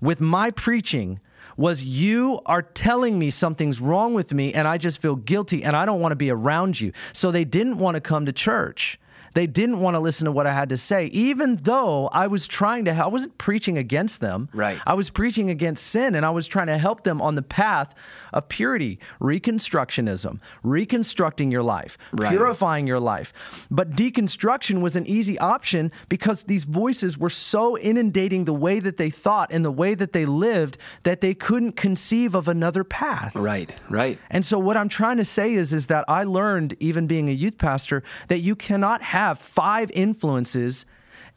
with 0.00 0.20
my 0.20 0.50
preaching 0.50 1.20
was 1.56 1.84
you 1.84 2.40
are 2.46 2.62
telling 2.62 3.18
me 3.18 3.28
something's 3.28 3.80
wrong 3.80 4.14
with 4.14 4.32
me 4.32 4.54
and 4.54 4.66
I 4.66 4.78
just 4.78 5.02
feel 5.02 5.16
guilty 5.16 5.62
and 5.62 5.76
I 5.76 5.84
don't 5.84 6.00
want 6.00 6.12
to 6.12 6.16
be 6.16 6.30
around 6.30 6.80
you. 6.80 6.92
So 7.12 7.30
they 7.30 7.44
didn't 7.44 7.78
want 7.78 7.96
to 7.96 8.00
come 8.00 8.24
to 8.26 8.32
church. 8.32 8.98
They 9.34 9.46
didn't 9.46 9.80
want 9.80 9.94
to 9.94 10.00
listen 10.00 10.24
to 10.24 10.32
what 10.32 10.46
I 10.46 10.52
had 10.52 10.68
to 10.70 10.76
say, 10.76 11.06
even 11.06 11.56
though 11.56 12.08
I 12.08 12.26
was 12.26 12.46
trying 12.46 12.84
to. 12.86 12.90
I 12.92 13.06
wasn't 13.06 13.38
preaching 13.38 13.78
against 13.78 14.20
them. 14.20 14.48
Right. 14.52 14.78
I 14.86 14.94
was 14.94 15.10
preaching 15.10 15.50
against 15.50 15.86
sin, 15.86 16.14
and 16.14 16.26
I 16.26 16.30
was 16.30 16.46
trying 16.46 16.66
to 16.68 16.78
help 16.78 17.04
them 17.04 17.22
on 17.22 17.34
the 17.36 17.42
path 17.42 17.94
of 18.32 18.48
purity, 18.48 18.98
reconstructionism, 19.20 20.38
reconstructing 20.62 21.50
your 21.50 21.62
life, 21.62 21.96
Right. 22.12 22.30
purifying 22.30 22.86
your 22.86 23.00
life. 23.00 23.32
But 23.70 23.90
deconstruction 23.92 24.80
was 24.80 24.96
an 24.96 25.06
easy 25.06 25.38
option 25.38 25.92
because 26.08 26.44
these 26.44 26.64
voices 26.64 27.18
were 27.18 27.30
so 27.30 27.76
inundating 27.78 28.44
the 28.44 28.54
way 28.54 28.80
that 28.80 28.96
they 28.96 29.10
thought 29.10 29.52
and 29.52 29.64
the 29.64 29.70
way 29.70 29.94
that 29.94 30.12
they 30.12 30.26
lived 30.26 30.76
that 31.02 31.20
they 31.20 31.34
couldn't 31.34 31.72
conceive 31.76 32.34
of 32.34 32.48
another 32.48 32.84
path. 32.84 33.34
Right, 33.36 33.70
right. 33.88 34.18
And 34.30 34.44
so 34.44 34.58
what 34.58 34.76
I'm 34.76 34.88
trying 34.88 35.16
to 35.18 35.24
say 35.24 35.54
is 35.54 35.72
is 35.72 35.86
that 35.86 36.04
I 36.08 36.24
learned 36.24 36.74
even 36.80 37.06
being 37.06 37.28
a 37.28 37.32
youth 37.32 37.58
pastor 37.58 38.02
that 38.28 38.40
you 38.40 38.54
cannot 38.56 39.02
have 39.02 39.19
five 39.38 39.90
influences 39.92 40.86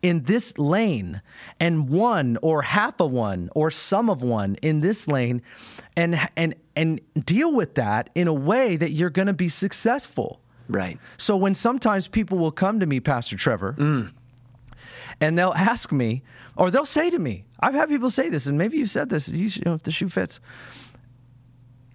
in 0.01 0.23
this 0.23 0.57
lane 0.57 1.21
and 1.59 1.89
one 1.89 2.37
or 2.41 2.61
half 2.61 2.99
of 2.99 3.11
one 3.11 3.49
or 3.55 3.71
some 3.71 4.09
of 4.09 4.21
one 4.21 4.55
in 4.61 4.81
this 4.81 5.07
lane 5.07 5.41
and 5.95 6.19
and 6.35 6.53
and 6.75 6.99
deal 7.25 7.53
with 7.55 7.75
that 7.75 8.09
in 8.13 8.27
a 8.27 8.33
way 8.33 8.75
that 8.75 8.91
you're 8.91 9.09
going 9.09 9.27
to 9.27 9.33
be 9.33 9.49
successful. 9.49 10.41
Right. 10.67 10.99
So 11.17 11.37
when 11.37 11.55
sometimes 11.55 12.07
people 12.07 12.37
will 12.37 12.51
come 12.51 12.79
to 12.79 12.85
me, 12.85 12.99
Pastor 12.99 13.37
Trevor, 13.37 13.73
mm. 13.73 14.11
and 15.19 15.37
they'll 15.37 15.53
ask 15.53 15.91
me, 15.91 16.23
or 16.55 16.71
they'll 16.71 16.85
say 16.85 17.09
to 17.09 17.19
me, 17.19 17.45
I've 17.59 17.73
had 17.73 17.89
people 17.89 18.09
say 18.09 18.29
this, 18.29 18.45
and 18.47 18.57
maybe 18.57 18.77
you 18.77 18.85
said 18.85 19.09
this, 19.09 19.29
you, 19.29 19.47
you 19.47 19.61
know, 19.65 19.73
if 19.73 19.83
the 19.83 19.91
shoe 19.91 20.09
fits. 20.09 20.39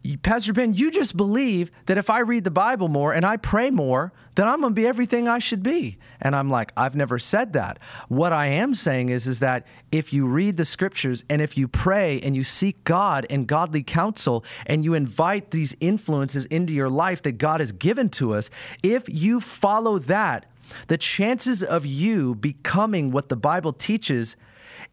"You- 0.02 0.18
Pastor 0.18 0.52
Ben, 0.52 0.74
you 0.74 0.90
just 0.90 1.16
believe 1.16 1.70
that 1.86 1.98
if 1.98 2.08
I 2.10 2.20
read 2.20 2.44
the 2.44 2.50
Bible 2.50 2.88
more 2.88 3.12
and 3.12 3.26
I 3.26 3.36
pray 3.36 3.70
more, 3.70 4.12
then 4.36 4.46
I'm 4.46 4.60
going 4.60 4.72
to 4.72 4.80
be 4.80 4.86
everything 4.86 5.26
I 5.28 5.38
should 5.40 5.62
be. 5.62 5.98
And 6.20 6.36
I'm 6.36 6.48
like, 6.48 6.72
I've 6.76 6.94
never 6.94 7.18
said 7.18 7.52
that. 7.54 7.78
What 8.08 8.32
I 8.32 8.46
am 8.46 8.74
saying 8.74 9.08
is, 9.08 9.26
is 9.26 9.40
that 9.40 9.66
if 9.90 10.12
you 10.12 10.26
read 10.26 10.56
the 10.56 10.64
scriptures 10.64 11.24
and 11.28 11.42
if 11.42 11.58
you 11.58 11.66
pray 11.66 12.20
and 12.20 12.36
you 12.36 12.44
seek 12.44 12.84
God 12.84 13.26
and 13.28 13.46
godly 13.46 13.82
counsel 13.82 14.44
and 14.66 14.84
you 14.84 14.94
invite 14.94 15.50
these 15.50 15.76
influences 15.80 16.44
into 16.46 16.72
your 16.72 16.88
life 16.88 17.22
that 17.22 17.32
God 17.32 17.60
has 17.60 17.72
given 17.72 18.08
to 18.10 18.34
us, 18.34 18.50
if 18.82 19.08
you 19.08 19.40
follow 19.40 19.98
that, 19.98 20.46
the 20.86 20.98
chances 20.98 21.64
of 21.64 21.84
you 21.86 22.34
becoming 22.34 23.10
what 23.10 23.28
the 23.28 23.36
Bible 23.36 23.72
teaches 23.72 24.36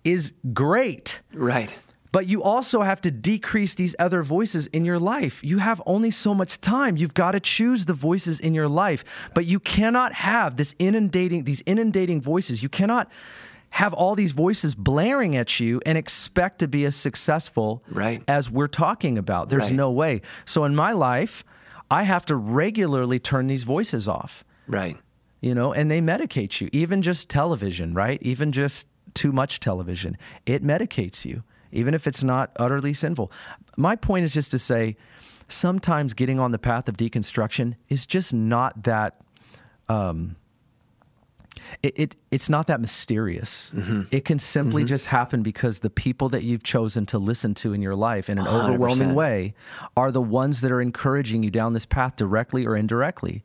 is 0.03 0.31
great. 0.53 1.19
Right. 1.33 1.75
But 2.15 2.27
you 2.27 2.41
also 2.43 2.81
have 2.81 3.01
to 3.01 3.11
decrease 3.11 3.75
these 3.75 3.93
other 3.99 4.23
voices 4.23 4.67
in 4.67 4.85
your 4.85 4.99
life. 4.99 5.43
You 5.43 5.57
have 5.57 5.81
only 5.85 6.11
so 6.11 6.33
much 6.33 6.61
time. 6.61 6.95
You've 6.95 7.13
got 7.13 7.31
to 7.31 7.41
choose 7.41 7.83
the 7.87 7.93
voices 7.93 8.39
in 8.39 8.53
your 8.53 8.69
life. 8.69 9.03
But 9.33 9.43
you 9.47 9.59
cannot 9.59 10.13
have 10.13 10.55
this 10.55 10.73
inundating 10.79 11.43
these 11.43 11.61
inundating 11.65 12.21
voices. 12.21 12.63
You 12.63 12.69
cannot 12.69 13.11
have 13.71 13.93
all 13.93 14.15
these 14.15 14.31
voices 14.31 14.75
blaring 14.75 15.35
at 15.35 15.59
you 15.59 15.81
and 15.85 15.97
expect 15.97 16.59
to 16.59 16.69
be 16.69 16.85
as 16.85 16.95
successful 16.95 17.83
Right. 17.91 18.23
as 18.29 18.49
we're 18.49 18.69
talking 18.69 19.17
about. 19.17 19.49
There's 19.49 19.63
Right. 19.63 19.73
no 19.73 19.91
way. 19.91 20.21
So 20.45 20.63
in 20.63 20.73
my 20.73 20.93
life, 20.93 21.43
I 21.91 22.03
have 22.03 22.25
to 22.27 22.37
regularly 22.37 23.19
turn 23.19 23.47
these 23.47 23.63
voices 23.63 24.07
off 24.07 24.45
Right. 24.67 24.95
you 25.41 25.53
know, 25.53 25.73
and 25.73 25.91
they 25.91 25.99
medicate 25.99 26.61
you. 26.61 26.69
Even 26.71 27.01
just 27.01 27.27
television, 27.27 27.93
right? 27.93 28.19
Even 28.21 28.53
just 28.53 28.87
too 29.13 29.33
much 29.33 29.59
television, 29.59 30.15
it 30.45 30.63
medicates 30.63 31.25
you, 31.25 31.43
even 31.75 31.93
if 31.93 32.07
it's 32.07 32.23
not 32.23 32.51
utterly 32.57 32.93
sinful. 32.93 33.31
My 33.77 33.95
point 33.95 34.25
is 34.25 34.33
just 34.33 34.51
to 34.51 34.59
say 34.59 34.95
sometimes 35.47 36.13
getting 36.13 36.39
on 36.39 36.51
the 36.51 36.59
path 36.59 36.89
of 36.89 36.97
deconstruction 36.97 37.75
is 37.89 38.05
just 38.05 38.33
not 38.33 38.83
that. 38.83 39.21
Um, 39.87 40.35
it, 41.81 41.93
it 41.95 42.15
it's 42.31 42.49
not 42.49 42.67
that 42.67 42.81
mysterious. 42.81 43.71
It 44.11 44.25
can 44.25 44.39
simply 44.39 44.83
just 44.83 45.07
happen 45.07 45.41
because 45.41 45.79
the 45.79 45.89
people 45.89 46.29
that 46.29 46.43
you've 46.43 46.63
chosen 46.63 47.05
to 47.07 47.17
listen 47.17 47.53
to 47.55 47.73
in 47.73 47.81
your 47.81 47.95
life 47.95 48.29
in 48.29 48.37
an 48.37 48.47
overwhelming 48.47 49.09
100%. 49.09 49.15
way 49.15 49.53
are 49.95 50.11
the 50.11 50.21
ones 50.21 50.61
that 50.61 50.71
are 50.71 50.81
encouraging 50.81 51.43
you 51.43 51.51
down 51.51 51.73
this 51.73 51.85
path 51.85 52.15
directly 52.17 52.65
or 52.65 52.75
indirectly. 52.75 53.43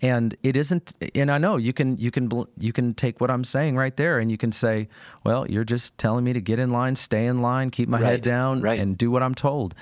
And 0.00 0.36
it 0.44 0.54
isn't 0.56 0.92
and 1.16 1.28
I 1.30 1.38
know 1.38 1.56
you 1.56 1.72
can 1.72 1.96
you 1.96 2.10
can 2.12 2.28
bl- 2.28 2.44
you 2.56 2.72
can 2.72 2.94
take 2.94 3.20
what 3.20 3.30
I'm 3.32 3.42
saying 3.42 3.76
right 3.76 3.96
there 3.96 4.20
and 4.20 4.30
you 4.30 4.38
can 4.38 4.52
say, 4.52 4.88
well, 5.24 5.44
you're 5.50 5.64
just 5.64 5.98
telling 5.98 6.24
me 6.24 6.32
to 6.32 6.40
get 6.40 6.58
in 6.60 6.70
line, 6.70 6.94
stay 6.94 7.26
in 7.26 7.42
line, 7.42 7.70
keep 7.70 7.88
my 7.88 7.98
Right, 7.98 8.06
head 8.06 8.22
down 8.22 8.60
right. 8.60 8.78
and 8.78 8.96
do 8.96 9.10
what 9.10 9.22
I'm 9.24 9.34
told. 9.34 9.74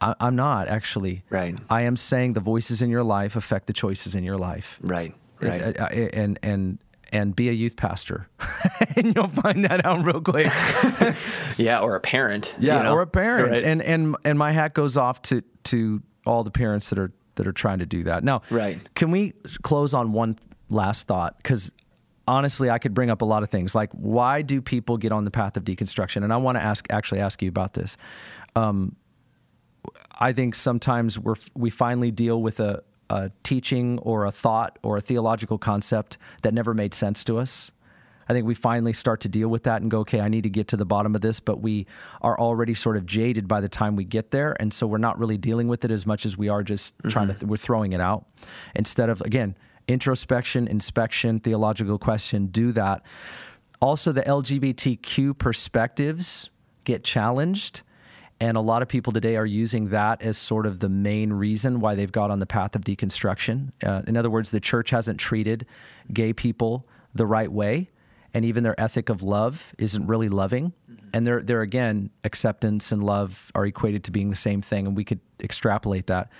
I, 0.00 0.14
I'm 0.18 0.34
not 0.34 0.68
actually. 0.68 1.24
Right. 1.28 1.58
I 1.68 1.82
am 1.82 1.96
saying 1.96 2.32
the 2.32 2.40
voices 2.40 2.80
in 2.80 2.88
your 2.88 3.04
life 3.04 3.36
affect 3.36 3.66
the 3.66 3.74
choices 3.74 4.14
in 4.14 4.24
your 4.24 4.38
life 4.38 4.78
Right. 4.82 5.14
Right. 5.40 5.60
uh, 5.78 5.84
uh, 5.84 5.88
and 5.88 6.38
and 6.42 6.78
and 7.12 7.36
be 7.36 7.48
a 7.48 7.52
youth 7.52 7.76
pastor, 7.76 8.28
and 8.96 9.14
you'll 9.14 9.28
find 9.28 9.64
that 9.66 9.84
out 9.84 10.04
real 10.04 10.20
quick. 10.20 10.46
yeah, 11.56 11.78
or 11.80 11.94
a 11.94 12.00
parent. 12.00 12.54
Yeah, 12.58 12.78
you 12.78 12.82
know? 12.84 12.92
or 12.94 13.02
a 13.02 13.06
parent. 13.06 13.50
Right. 13.50 13.62
And 13.62 13.82
and 13.82 14.16
and 14.24 14.38
my 14.38 14.52
hat 14.52 14.74
goes 14.74 14.96
off 14.96 15.22
to 15.22 15.42
to 15.64 16.02
all 16.26 16.42
the 16.44 16.50
parents 16.50 16.90
that 16.90 16.98
are 16.98 17.12
that 17.36 17.46
are 17.46 17.52
trying 17.52 17.78
to 17.78 17.86
do 17.86 18.04
that. 18.04 18.24
Now, 18.24 18.42
Right. 18.50 18.78
Can 18.94 19.10
we 19.10 19.32
close 19.62 19.94
on 19.94 20.12
one 20.12 20.38
last 20.68 21.06
thought? 21.06 21.36
Because 21.38 21.72
honestly, 22.26 22.70
I 22.70 22.78
could 22.78 22.94
bring 22.94 23.10
up 23.10 23.22
a 23.22 23.24
lot 23.24 23.42
of 23.42 23.50
things. 23.50 23.74
Like, 23.74 23.90
why 23.92 24.42
do 24.42 24.60
people 24.60 24.96
get 24.96 25.12
on 25.12 25.24
the 25.24 25.30
path 25.30 25.56
of 25.56 25.64
deconstruction? 25.64 26.24
And 26.24 26.32
I 26.32 26.36
want 26.36 26.56
to 26.56 26.62
ask, 26.62 26.86
actually, 26.90 27.20
ask 27.20 27.42
you 27.42 27.48
about 27.48 27.74
this. 27.74 27.96
Um, 28.56 28.96
I 30.18 30.32
think 30.32 30.54
sometimes 30.54 31.18
we're 31.18 31.34
we 31.54 31.70
finally 31.70 32.10
deal 32.10 32.40
with 32.40 32.60
a, 32.60 32.82
a 33.10 33.30
teaching 33.42 33.98
or 33.98 34.24
a 34.24 34.30
thought 34.30 34.78
or 34.82 34.96
a 34.96 35.00
theological 35.00 35.58
concept 35.58 36.18
that 36.42 36.54
never 36.54 36.72
made 36.72 36.94
sense 36.94 37.24
to 37.24 37.38
us. 37.38 37.70
I 38.28 38.32
think 38.32 38.46
we 38.46 38.54
finally 38.54 38.92
start 38.92 39.20
to 39.22 39.28
deal 39.28 39.48
with 39.48 39.64
that 39.64 39.82
and 39.82 39.90
go, 39.90 40.00
okay, 40.00 40.20
I 40.20 40.28
need 40.28 40.42
to 40.42 40.50
get 40.50 40.68
to 40.68 40.76
the 40.76 40.84
bottom 40.84 41.14
of 41.14 41.20
this, 41.20 41.40
but 41.40 41.60
we 41.60 41.86
are 42.22 42.38
already 42.38 42.74
sort 42.74 42.96
of 42.96 43.06
jaded 43.06 43.48
by 43.48 43.60
the 43.60 43.68
time 43.68 43.96
we 43.96 44.04
get 44.04 44.30
there, 44.30 44.56
and 44.60 44.72
so 44.72 44.86
we're 44.86 44.98
not 44.98 45.18
really 45.18 45.38
dealing 45.38 45.68
with 45.68 45.84
it 45.84 45.90
as 45.90 46.06
much 46.06 46.24
as 46.26 46.36
we 46.36 46.48
are 46.48 46.62
just 46.62 46.96
mm-hmm. 46.98 47.08
trying 47.08 47.28
to. 47.28 47.34
Th- 47.34 47.44
we're 47.44 47.56
throwing 47.56 47.92
it 47.92 48.00
out 48.00 48.26
instead 48.74 49.08
of 49.08 49.20
again 49.22 49.56
introspection, 49.86 50.66
inspection, 50.66 51.40
theological 51.40 51.98
question. 51.98 52.46
Do 52.46 52.72
that. 52.72 53.02
Also, 53.82 54.12
the 54.12 54.22
LGBTQ 54.22 55.36
perspectives 55.36 56.48
get 56.84 57.04
challenged 57.04 57.82
and 58.40 58.56
a 58.56 58.60
lot 58.60 58.82
of 58.82 58.88
people 58.88 59.12
today 59.12 59.36
are 59.36 59.46
using 59.46 59.88
that 59.90 60.20
as 60.20 60.36
sort 60.36 60.66
of 60.66 60.80
the 60.80 60.88
main 60.88 61.32
reason 61.32 61.80
why 61.80 61.94
they've 61.94 62.12
got 62.12 62.30
on 62.30 62.40
the 62.40 62.46
path 62.46 62.74
of 62.74 62.82
deconstruction. 62.82 63.72
Uh, 63.82 64.02
in 64.06 64.16
other 64.16 64.30
words, 64.30 64.50
the 64.50 64.60
church 64.60 64.90
hasn't 64.90 65.20
treated 65.20 65.66
gay 66.12 66.32
people 66.32 66.86
the 67.14 67.26
right 67.26 67.50
way, 67.50 67.90
and 68.34 68.44
even 68.44 68.64
their 68.64 68.78
ethic 68.78 69.08
of 69.08 69.22
love 69.22 69.74
isn't 69.78 70.06
really 70.06 70.28
loving. 70.28 70.72
Mm-hmm. 70.90 71.08
And 71.14 71.26
they're, 71.26 71.42
they're, 71.42 71.62
again, 71.62 72.10
acceptance 72.24 72.92
and 72.92 73.02
love 73.02 73.50
are 73.54 73.64
equated 73.64 74.04
to 74.04 74.10
being 74.10 74.30
the 74.30 74.36
same 74.36 74.60
thing, 74.60 74.86
and 74.86 74.96
we 74.96 75.04
could 75.04 75.20
extrapolate 75.40 76.08
that. 76.08 76.30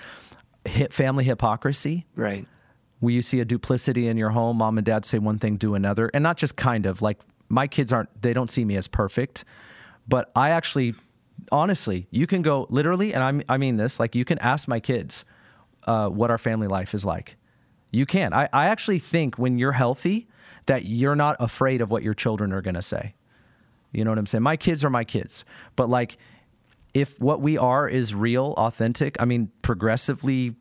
Hit 0.64 0.92
family 0.92 1.24
hypocrisy. 1.24 2.06
Right. 2.16 2.46
Where 3.00 3.12
you 3.12 3.22
see 3.22 3.40
a 3.40 3.44
duplicity 3.44 4.08
in 4.08 4.16
your 4.16 4.30
home, 4.30 4.58
mom 4.58 4.78
and 4.78 4.84
dad 4.84 5.04
say 5.04 5.18
one 5.18 5.38
thing, 5.38 5.56
do 5.56 5.74
another. 5.74 6.10
And 6.12 6.22
not 6.22 6.36
just 6.36 6.56
kind 6.56 6.86
of, 6.86 7.00
like 7.00 7.20
my 7.48 7.66
kids 7.66 7.92
aren't, 7.92 8.10
they 8.20 8.32
don't 8.32 8.50
see 8.50 8.64
me 8.64 8.76
as 8.76 8.88
perfect, 8.88 9.44
but 10.08 10.30
I 10.34 10.50
actually 10.50 10.94
honestly, 11.52 12.06
you 12.10 12.26
can 12.26 12.42
go 12.42 12.66
literally, 12.70 13.14
and 13.14 13.44
I, 13.48 13.54
I 13.54 13.56
mean 13.58 13.76
this, 13.76 14.00
like 14.00 14.14
you 14.14 14.24
can 14.24 14.38
ask 14.38 14.68
my 14.68 14.80
kids 14.80 15.24
uh, 15.86 16.08
what 16.08 16.30
our 16.30 16.38
family 16.38 16.66
life 16.66 16.94
is 16.94 17.04
like. 17.04 17.36
You 17.90 18.06
can. 18.06 18.32
I, 18.32 18.48
I 18.52 18.66
actually 18.66 18.98
think 18.98 19.38
when 19.38 19.58
you're 19.58 19.72
healthy, 19.72 20.28
that 20.66 20.84
you're 20.84 21.16
not 21.16 21.36
afraid 21.40 21.80
of 21.80 21.90
what 21.90 22.02
your 22.02 22.14
children 22.14 22.52
are 22.52 22.62
going 22.62 22.74
to 22.74 22.82
say. 22.82 23.14
You 23.92 24.04
know 24.04 24.10
what 24.10 24.18
I'm 24.18 24.26
saying? 24.26 24.42
My 24.42 24.56
kids 24.56 24.84
are 24.84 24.90
my 24.90 25.04
kids, 25.04 25.44
but 25.76 25.88
like, 25.88 26.16
if 26.94 27.20
what 27.20 27.40
we 27.40 27.58
are 27.58 27.88
is 27.88 28.14
real, 28.14 28.54
authentic, 28.56 29.20
I 29.20 29.24
mean, 29.24 29.50
progressively 29.62 30.54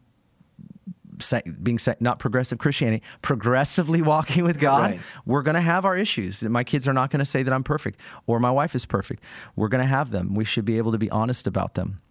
being 1.62 1.80
not 2.00 2.20
progressive 2.20 2.58
Christianity, 2.58 3.04
progressively 3.22 4.02
walking 4.14 4.44
with 4.44 4.60
God, 4.60 4.92
right. 4.92 5.00
we're 5.26 5.44
going 5.44 5.56
to 5.56 5.62
have 5.62 5.86
our 5.86 5.96
issues. 5.96 6.42
My 6.44 6.64
kids 6.64 6.88
are 6.88 6.94
not 6.94 7.12
going 7.12 7.20
to 7.20 7.26
say 7.26 7.44
that 7.44 7.54
I'm 7.54 7.64
perfect 7.64 8.00
or 8.26 8.40
my 8.40 8.52
wife 8.52 8.76
is 8.76 8.86
perfect. 8.86 9.24
We're 9.56 9.68
going 9.68 9.82
to 9.82 9.88
have 9.88 10.10
them. 10.10 10.34
We 10.34 10.44
should 10.44 10.66
be 10.66 10.78
able 10.78 10.92
to 10.92 10.98
be 10.98 11.10
honest 11.12 11.48
about 11.48 11.76
them. 11.76 12.02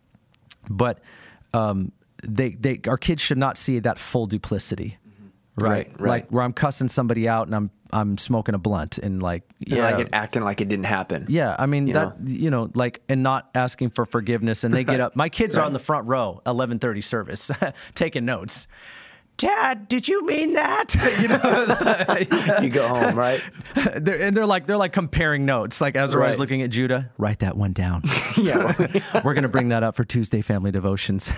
But 0.70 1.01
um, 1.52 1.93
they, 2.23 2.51
they, 2.51 2.81
our 2.86 2.98
kids 2.98 3.23
should 3.23 3.39
not 3.39 3.59
see 3.59 3.78
that 3.81 3.98
full 3.98 4.27
duplicity. 4.27 4.98
Right, 5.55 5.69
right, 5.69 6.01
right, 6.01 6.09
Like 6.09 6.29
where 6.31 6.43
I'm 6.43 6.53
cussing 6.55 6.89
somebody 6.89 7.29
out 7.29 7.47
and 7.47 7.55
I'm 7.55 7.70
I'm 7.93 8.16
smoking 8.16 8.55
a 8.55 8.59
blunt 8.59 8.97
and 8.97 9.23
like 9.23 9.43
yeah, 9.59 9.91
like 9.91 10.07
it 10.07 10.09
acting 10.15 10.43
like 10.43 10.62
it 10.62 10.69
didn't 10.69 10.87
happen. 10.87 11.27
Yeah, 11.29 11.55
I 11.59 11.66
mean 11.66 11.87
you 11.89 11.93
that 11.93 12.20
know? 12.20 12.31
you 12.33 12.51
know 12.51 12.70
like 12.74 13.03
and 13.11 13.23
not 13.23 13.51
asking 13.55 13.91
for 13.91 14.07
forgiveness 14.07 14.65
and 14.65 14.73
they 14.73 14.83
get 14.83 15.01
up. 15.01 15.15
My 15.15 15.29
kids 15.29 15.57
right. 15.57 15.62
are 15.62 15.66
on 15.66 15.74
the 15.74 15.79
front 15.79 16.07
row, 16.07 16.41
11:30 16.47 17.05
service, 17.05 17.51
taking 17.95 18.24
notes. 18.24 18.66
Dad, 19.37 19.89
did 19.89 20.07
you 20.07 20.25
mean 20.27 20.53
that? 20.53 20.95
you 21.21 21.29
know, 21.29 22.61
you 22.63 22.69
go 22.69 22.87
home, 22.87 23.17
right? 23.17 23.43
They're, 23.97 24.21
and 24.21 24.37
they're 24.37 24.47
like 24.47 24.67
they're 24.67 24.77
like 24.77 24.93
comparing 24.93 25.45
notes. 25.45 25.81
Like 25.81 25.97
Azariah's 25.97 26.35
right. 26.35 26.39
looking 26.39 26.63
at 26.63 26.71
Judah, 26.71 27.11
write 27.19 27.41
that 27.41 27.57
one 27.57 27.73
down. 27.73 28.03
yeah, 28.37 28.75
we're 29.25 29.35
gonna 29.35 29.49
bring 29.49 29.69
that 29.69 29.83
up 29.83 29.97
for 29.97 30.05
Tuesday 30.05 30.43
family 30.43 30.71
devotions. 30.71 31.33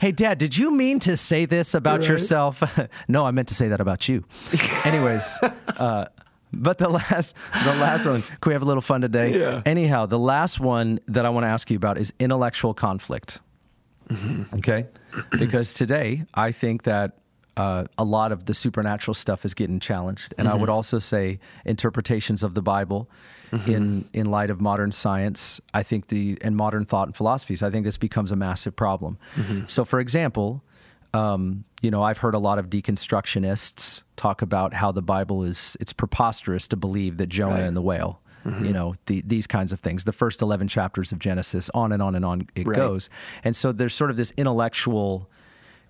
hey, 0.00 0.12
Dad, 0.12 0.38
did 0.38 0.56
you 0.56 0.70
mean 0.70 1.00
to 1.00 1.16
say 1.16 1.46
this 1.46 1.74
about 1.74 2.00
right. 2.00 2.08
yourself? 2.08 2.62
no, 3.08 3.26
I 3.26 3.30
meant 3.32 3.48
to 3.48 3.54
say 3.54 3.68
that 3.68 3.80
about 3.80 4.08
you. 4.08 4.24
Anyways. 4.84 5.38
Uh, 5.42 6.06
but 6.52 6.78
the 6.78 6.88
last, 6.88 7.34
the 7.64 7.74
last 7.74 8.06
one, 8.06 8.22
can 8.22 8.38
we 8.46 8.52
have 8.52 8.62
a 8.62 8.66
little 8.66 8.80
fun 8.80 9.00
today? 9.00 9.38
Yeah. 9.38 9.62
Anyhow, 9.66 10.06
the 10.06 10.18
last 10.18 10.60
one 10.60 10.98
that 11.06 11.26
I 11.26 11.30
want 11.30 11.44
to 11.44 11.48
ask 11.48 11.70
you 11.70 11.76
about 11.76 11.98
is 11.98 12.12
intellectual 12.18 12.72
conflict. 12.74 13.40
Mm-hmm. 14.08 14.56
Okay, 14.56 14.86
because 15.38 15.74
today 15.74 16.24
I 16.32 16.52
think 16.52 16.84
that 16.84 17.18
uh, 17.58 17.84
a 17.98 18.04
lot 18.04 18.30
of 18.30 18.46
the 18.46 18.54
supernatural 18.54 19.14
stuff 19.14 19.44
is 19.44 19.52
getting 19.52 19.80
challenged. 19.80 20.32
And 20.38 20.46
mm-hmm. 20.46 20.56
I 20.56 20.60
would 20.60 20.68
also 20.68 20.98
say 20.98 21.40
interpretations 21.64 22.42
of 22.44 22.54
the 22.54 22.62
Bible 22.62 23.10
mm-hmm. 23.50 23.70
in 23.70 24.08
in 24.12 24.26
light 24.30 24.50
of 24.50 24.60
modern 24.60 24.92
science. 24.92 25.60
I 25.74 25.82
think 25.82 26.06
the 26.06 26.38
and 26.40 26.56
modern 26.56 26.84
thought 26.84 27.08
and 27.08 27.16
philosophies. 27.16 27.62
I 27.62 27.70
think 27.70 27.84
this 27.84 27.98
becomes 27.98 28.30
a 28.30 28.36
massive 28.36 28.76
problem. 28.76 29.18
Mm-hmm. 29.34 29.62
So, 29.66 29.84
for 29.84 29.98
example, 29.98 30.62
um, 31.12 31.64
you 31.82 31.90
know, 31.90 32.02
I've 32.02 32.18
heard 32.18 32.34
a 32.34 32.38
lot 32.38 32.60
of 32.60 32.70
deconstructionists 32.70 34.02
talk 34.16 34.40
about 34.40 34.72
how 34.74 34.92
the 34.92 35.02
Bible 35.02 35.42
is 35.42 35.76
it's 35.80 35.92
preposterous 35.92 36.68
to 36.68 36.76
believe 36.76 37.16
that 37.16 37.26
Jonah 37.26 37.54
right. 37.54 37.62
and 37.64 37.76
the 37.76 37.82
whale. 37.82 38.20
Mm-hmm. 38.46 38.66
You 38.66 38.72
know, 38.72 38.94
the, 39.06 39.22
these 39.26 39.48
kinds 39.48 39.72
of 39.72 39.80
things. 39.80 40.04
The 40.04 40.12
first 40.12 40.42
11 40.42 40.68
chapters 40.68 41.10
of 41.10 41.18
Genesis, 41.18 41.70
on 41.74 41.90
and 41.90 42.00
on 42.00 42.14
and 42.14 42.24
on 42.24 42.46
it 42.54 42.68
right. 42.68 42.76
goes. 42.76 43.10
And 43.42 43.54
so 43.54 43.72
there's 43.72 43.94
sort 43.94 44.10
of 44.10 44.16
this 44.16 44.32
intellectual 44.36 45.28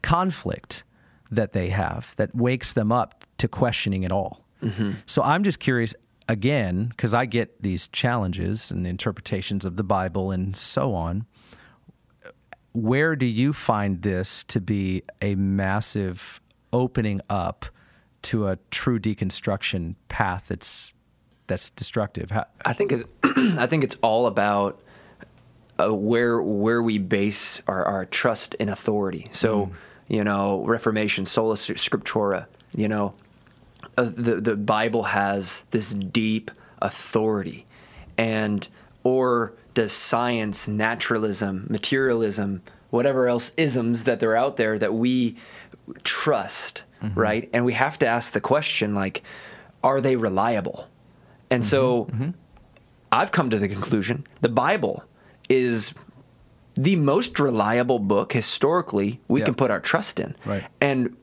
conflict 0.02 0.82
that 1.30 1.52
they 1.52 1.68
have 1.68 2.14
that 2.16 2.34
wakes 2.34 2.72
them 2.72 2.92
up 2.92 3.24
to 3.38 3.48
questioning 3.48 4.02
it 4.02 4.12
all. 4.12 4.44
Mm-hmm. 4.62 4.92
So 5.06 5.22
I'm 5.22 5.44
just 5.44 5.60
curious 5.60 5.94
again, 6.28 6.86
because 6.88 7.14
I 7.14 7.24
get 7.24 7.62
these 7.62 7.86
challenges 7.88 8.70
and 8.70 8.86
interpretations 8.86 9.64
of 9.64 9.76
the 9.76 9.82
Bible 9.82 10.30
and 10.30 10.56
so 10.56 10.94
on. 10.94 11.26
Where 12.72 13.16
do 13.16 13.26
you 13.26 13.52
find 13.52 14.02
this 14.02 14.44
to 14.44 14.60
be 14.60 15.02
a 15.22 15.34
massive 15.34 16.40
opening 16.72 17.20
up 17.30 17.66
to 18.20 18.48
a 18.48 18.58
true 18.70 19.00
deconstruction 19.00 19.94
path 20.08 20.48
that's 20.48 20.92
that's 21.46 21.70
destructive? 21.70 22.30
How- 22.30 22.46
I 22.64 22.74
think 22.74 22.92
it's 22.92 23.04
I 23.58 23.66
think 23.66 23.84
it's 23.84 23.96
all 24.02 24.26
about 24.26 24.80
uh, 25.80 25.92
where 25.92 26.40
where 26.42 26.82
we 26.82 26.98
base 26.98 27.62
our, 27.66 27.84
our 27.84 28.04
trust 28.04 28.54
in 28.54 28.68
authority. 28.68 29.28
So. 29.32 29.66
Mm 29.66 29.72
you 30.08 30.24
know, 30.24 30.64
Reformation, 30.64 31.24
sola 31.24 31.54
scriptura, 31.54 32.46
you 32.76 32.88
know, 32.88 33.14
uh, 33.96 34.10
the, 34.14 34.40
the 34.40 34.56
Bible 34.56 35.04
has 35.04 35.64
this 35.70 35.92
deep 35.92 36.50
authority. 36.80 37.66
And, 38.16 38.66
or 39.04 39.54
does 39.74 39.92
science, 39.92 40.66
naturalism, 40.66 41.66
materialism, 41.68 42.62
whatever 42.90 43.28
else 43.28 43.52
isms 43.56 44.04
that 44.04 44.18
they're 44.18 44.36
out 44.36 44.56
there 44.56 44.78
that 44.78 44.94
we 44.94 45.36
trust, 46.02 46.82
mm-hmm. 47.02 47.18
right? 47.18 47.50
And 47.52 47.64
we 47.64 47.74
have 47.74 47.98
to 48.00 48.06
ask 48.06 48.32
the 48.32 48.40
question, 48.40 48.94
like, 48.94 49.22
are 49.84 50.00
they 50.00 50.16
reliable? 50.16 50.88
And 51.50 51.62
mm-hmm. 51.62 51.68
so 51.68 52.04
mm-hmm. 52.06 52.30
I've 53.12 53.30
come 53.30 53.50
to 53.50 53.58
the 53.58 53.68
conclusion 53.68 54.26
the 54.40 54.48
Bible 54.48 55.04
is 55.48 55.94
the 56.78 56.94
most 56.94 57.40
reliable 57.40 57.98
book 57.98 58.32
historically 58.32 59.20
we 59.26 59.40
yeah. 59.40 59.46
can 59.46 59.54
put 59.54 59.70
our 59.72 59.80
trust 59.80 60.20
in. 60.20 60.36
Right. 60.44 60.64
And 60.80 61.16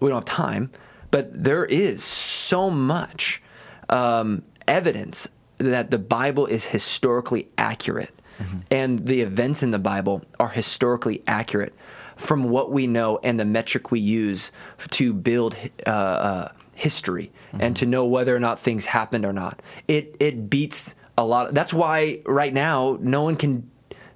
we 0.00 0.10
don't 0.10 0.16
have 0.16 0.24
time, 0.26 0.70
but 1.10 1.30
there 1.32 1.64
is 1.64 2.04
so 2.04 2.68
much 2.68 3.42
um, 3.88 4.42
evidence 4.66 5.26
that 5.56 5.90
the 5.90 5.98
Bible 5.98 6.44
is 6.44 6.66
historically 6.66 7.48
accurate. 7.56 8.20
Mm-hmm. 8.38 8.58
And 8.70 9.06
the 9.06 9.22
events 9.22 9.62
in 9.62 9.70
the 9.70 9.78
Bible 9.78 10.24
are 10.38 10.50
historically 10.50 11.22
accurate 11.26 11.74
from 12.16 12.50
what 12.50 12.70
we 12.70 12.86
know 12.86 13.18
and 13.24 13.40
the 13.40 13.46
metric 13.46 13.90
we 13.90 14.00
use 14.00 14.52
to 14.90 15.14
build 15.14 15.56
uh, 15.86 15.90
uh, 15.90 16.52
history 16.74 17.32
mm-hmm. 17.48 17.62
and 17.62 17.76
to 17.76 17.86
know 17.86 18.04
whether 18.04 18.36
or 18.36 18.40
not 18.40 18.60
things 18.60 18.84
happened 18.86 19.24
or 19.24 19.32
not. 19.32 19.62
It 19.88 20.16
it 20.20 20.50
beats 20.50 20.94
a 21.16 21.24
lot. 21.24 21.54
That's 21.54 21.72
why 21.72 22.20
right 22.26 22.52
now 22.52 22.98
no 23.00 23.22
one 23.22 23.34
can 23.34 23.67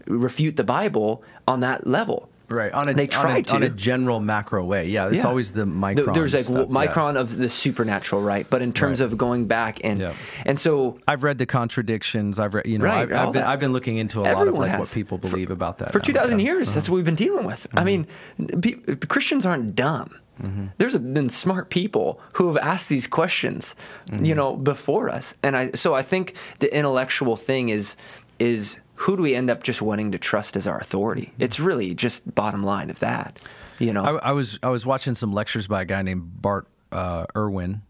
refute 0.07 0.57
the 0.57 0.65
Bible 0.65 1.23
on 1.47 1.61
that 1.61 1.87
level. 1.87 2.29
Right. 2.53 2.73
On 2.73 2.89
a, 2.89 2.95
they 2.95 3.07
try 3.07 3.33
on 3.33 3.37
a, 3.39 3.43
to. 3.43 3.55
on 3.55 3.62
a 3.62 3.69
general 3.70 4.20
macro 4.20 4.65
way. 4.65 4.89
Yeah. 4.89 5.09
It's 5.09 5.23
yeah. 5.23 5.29
always 5.29 5.53
the 5.53 5.65
micron. 5.65 6.15
There's 6.15 6.35
like 6.35 6.45
stuff. 6.45 6.69
micron 6.69 7.15
yeah. 7.15 7.20
of 7.20 7.37
the 7.37 7.49
supernatural, 7.49 8.23
right? 8.23 8.49
But 8.49 8.62
in 8.62 8.73
terms 8.73 9.01
right. 9.01 9.07
of 9.07 9.16
going 9.16 9.47
back 9.47 9.81
and 9.83 9.99
yeah. 9.99 10.15
and 10.45 10.59
so 10.59 10.99
I've 11.09 11.23
read 11.23 11.39
the 11.39 11.47
contradictions. 11.47 12.39
I've 12.39 12.55
read, 12.55 12.66
you 12.66 12.79
know, 12.79 12.85
right, 12.85 13.11
I've, 13.11 13.29
I've, 13.29 13.33
been, 13.33 13.43
I've, 13.43 13.61
been, 13.61 13.73
looking 13.73 13.97
into 13.97 14.20
a 14.20 14.23
lot 14.23 14.49
of 14.49 14.55
like 14.55 14.79
what 14.79 14.91
people 14.91 15.19
believe 15.19 15.49
for, 15.49 15.55
about 15.55 15.79
that 15.79 15.93
for 15.93 16.01
two 16.01 16.12
thousand 16.12 16.41
years. 16.41 16.69
Uh-huh. 16.69 16.74
That's 16.74 16.89
what 16.89 16.97
we've 16.97 17.05
been 17.05 17.15
dealing 17.15 17.47
with. 17.47 17.69
Mm-hmm. 17.70 17.79
I 17.79 17.85
mean, 17.85 18.99
Christians 19.09 19.47
aren't 19.47 19.74
dumb. 19.74 20.15
Mm-hmm. 20.41 20.66
There's 20.79 20.97
been 20.97 21.31
smart 21.31 21.70
people 21.70 22.20
who 22.35 22.49
have 22.49 22.57
asked 22.57 22.89
these 22.89 23.07
questions, 23.07 23.77
mm-hmm. 24.09 24.24
you 24.24 24.35
know, 24.35 24.57
before 24.57 25.09
us, 25.09 25.35
and 25.43 25.57
I. 25.57 25.70
So 25.73 25.95
I 25.95 26.03
think 26.03 26.35
the 26.59 26.74
intellectual 26.74 27.37
thing 27.37 27.69
is 27.69 27.97
is 28.39 28.77
who 29.03 29.16
do 29.16 29.23
we 29.23 29.35
end 29.35 29.51
up 29.51 29.65
just 29.65 29.83
wanting 29.83 30.12
to 30.12 30.19
trust 30.19 30.57
as 30.57 30.66
our 30.66 30.79
authority? 30.79 31.27
Mm-hmm. 31.27 31.43
It's 31.43 31.59
really 31.59 31.95
just 31.95 32.35
bottom 32.35 32.62
line 32.62 32.89
of 32.89 33.01
that. 33.01 33.43
You 33.79 33.93
know, 33.93 34.05
I, 34.05 34.29
I 34.29 34.33
was 34.33 34.59
I 34.62 34.69
was 34.69 34.87
watching 34.87 35.15
some 35.15 35.33
lectures 35.33 35.66
by 35.66 35.83
a 35.83 35.85
guy 35.85 36.03
named 36.03 36.41
Bart 36.41 36.69
uh, 36.93 37.27
Ehrman, 37.35 37.81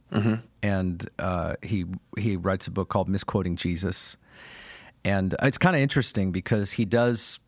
and 0.62 1.08
uh, 1.18 1.54
he 1.62 1.84
he 2.16 2.36
writes 2.36 2.66
a 2.66 2.70
book 2.70 2.88
called 2.88 3.08
Misquoting 3.08 3.56
Jesus, 3.56 4.16
and 5.04 5.34
it's 5.42 5.58
kind 5.58 5.76
of 5.76 5.82
interesting 5.82 6.32
because 6.32 6.72
he 6.72 6.86
does 6.86 7.40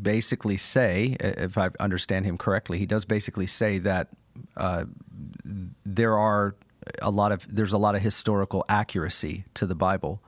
basically 0.00 0.56
say, 0.56 1.16
if 1.20 1.58
I 1.58 1.70
understand 1.78 2.24
him 2.24 2.38
correctly, 2.38 2.78
he 2.78 2.86
does 2.86 3.04
basically 3.04 3.46
say 3.46 3.78
that 3.78 4.08
uh, 4.56 4.84
there 5.84 6.16
are 6.16 6.54
a 7.02 7.10
lot 7.10 7.32
of 7.32 7.46
there's 7.54 7.74
a 7.74 7.78
lot 7.78 7.94
of 7.96 8.00
historical 8.00 8.64
accuracy 8.68 9.44
to 9.54 9.66
the 9.66 9.74
Bible, 9.74 10.22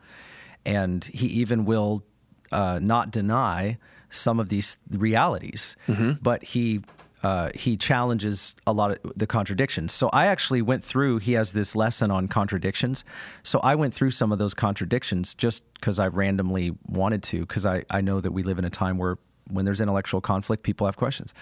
and 0.66 1.04
he 1.04 1.26
even 1.28 1.64
will 1.64 2.04
uh, 2.52 2.78
not 2.80 3.10
deny 3.10 3.78
some 4.10 4.38
of 4.38 4.48
these 4.48 4.76
realities, 4.90 5.76
but 6.22 6.42
he 6.44 6.80
uh, 7.22 7.50
he 7.54 7.76
challenges 7.76 8.54
a 8.66 8.72
lot 8.72 8.90
of 8.90 8.98
the 9.14 9.26
contradictions. 9.26 9.92
So 9.92 10.08
I 10.12 10.26
actually 10.26 10.60
went 10.60 10.82
through. 10.82 11.18
He 11.18 11.34
has 11.34 11.52
this 11.52 11.76
lesson 11.76 12.10
on 12.10 12.26
contradictions. 12.26 13.04
So 13.44 13.60
I 13.60 13.76
went 13.76 13.94
through 13.94 14.10
some 14.10 14.32
of 14.32 14.38
those 14.38 14.54
contradictions 14.54 15.34
just 15.34 15.62
because 15.74 16.00
I 16.00 16.08
randomly 16.08 16.72
wanted 16.88 17.22
to, 17.24 17.40
because 17.40 17.64
I, 17.64 17.84
I 17.90 18.00
know 18.00 18.20
that 18.20 18.32
we 18.32 18.42
live 18.42 18.58
in 18.58 18.64
a 18.64 18.70
time 18.70 18.98
where 18.98 19.18
when 19.48 19.64
there's 19.64 19.80
intellectual 19.80 20.20
conflict, 20.20 20.64
people 20.64 20.86
have 20.86 20.96
questions. 20.96 21.32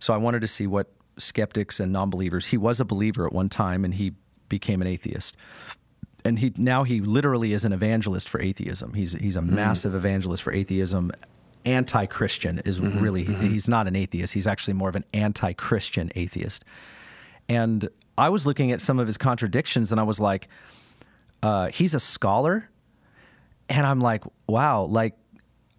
So 0.00 0.12
I 0.12 0.16
wanted 0.16 0.40
to 0.40 0.48
see 0.48 0.66
what 0.66 0.88
skeptics 1.16 1.78
and 1.78 1.92
non-believers. 1.92 2.46
He 2.46 2.58
was 2.58 2.80
a 2.80 2.84
believer 2.84 3.24
at 3.24 3.32
one 3.32 3.48
time, 3.48 3.84
and 3.84 3.94
he 3.94 4.14
became 4.48 4.80
an 4.82 4.88
atheist. 4.88 5.36
And 6.24 6.38
he 6.38 6.52
now 6.56 6.84
he 6.84 7.00
literally 7.00 7.52
is 7.52 7.64
an 7.64 7.72
evangelist 7.72 8.28
for 8.28 8.40
atheism. 8.40 8.94
He's 8.94 9.12
he's 9.12 9.36
a 9.36 9.40
hmm. 9.40 9.54
massive 9.54 9.94
evangelist 9.94 10.42
for 10.42 10.52
atheism 10.52 11.12
anti-Christian 11.64 12.60
is 12.64 12.80
mm-hmm. 12.80 13.00
really 13.00 13.24
mm-hmm. 13.24 13.48
he's 13.48 13.68
not 13.68 13.86
an 13.86 13.96
atheist. 13.96 14.34
He's 14.34 14.46
actually 14.46 14.74
more 14.74 14.88
of 14.88 14.96
an 14.96 15.04
anti-Christian 15.12 16.10
atheist. 16.14 16.64
And 17.48 17.88
I 18.16 18.28
was 18.28 18.46
looking 18.46 18.72
at 18.72 18.80
some 18.80 18.98
of 18.98 19.06
his 19.06 19.16
contradictions, 19.16 19.92
and 19.92 20.00
I 20.00 20.04
was 20.04 20.20
like, 20.20 20.48
uh, 21.42 21.68
he's 21.68 21.94
a 21.94 22.00
scholar, 22.00 22.68
and 23.68 23.86
I'm 23.86 24.00
like, 24.00 24.24
wow, 24.46 24.82
like 24.82 25.14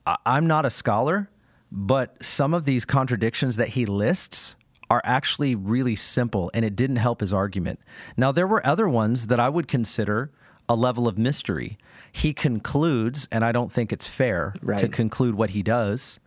I- 0.05 0.18
I'm 0.26 0.47
not 0.47 0.65
a 0.65 0.69
scholar, 0.69 1.30
but 1.72 2.23
some 2.23 2.53
of 2.53 2.65
these 2.65 2.85
contradictions 2.85 3.57
that 3.57 3.69
he 3.69 3.85
lists 3.85 4.55
are 4.91 5.01
actually 5.05 5.55
really 5.55 5.95
simple, 5.95 6.51
and 6.53 6.65
it 6.65 6.76
didn't 6.76 6.97
help 6.97 7.22
his 7.22 7.31
argument. 7.34 7.80
Now 8.18 8.34
there 8.34 8.45
were 8.45 8.63
other 8.68 8.89
ones 8.89 9.27
that 9.27 9.39
I 9.39 9.47
would 9.47 9.69
consider 9.69 10.31
a 10.68 10.76
level 10.76 11.07
of 11.07 11.18
mystery. 11.18 11.77
He 12.11 12.34
concludes, 12.34 13.26
and 13.31 13.45
I 13.45 13.53
don't 13.53 13.72
think 13.72 13.93
it's 13.93 14.05
fair 14.05 14.53
to 14.80 14.89
conclude 14.89 15.35
what 15.35 15.51
he 15.51 15.63
does. 15.63 16.19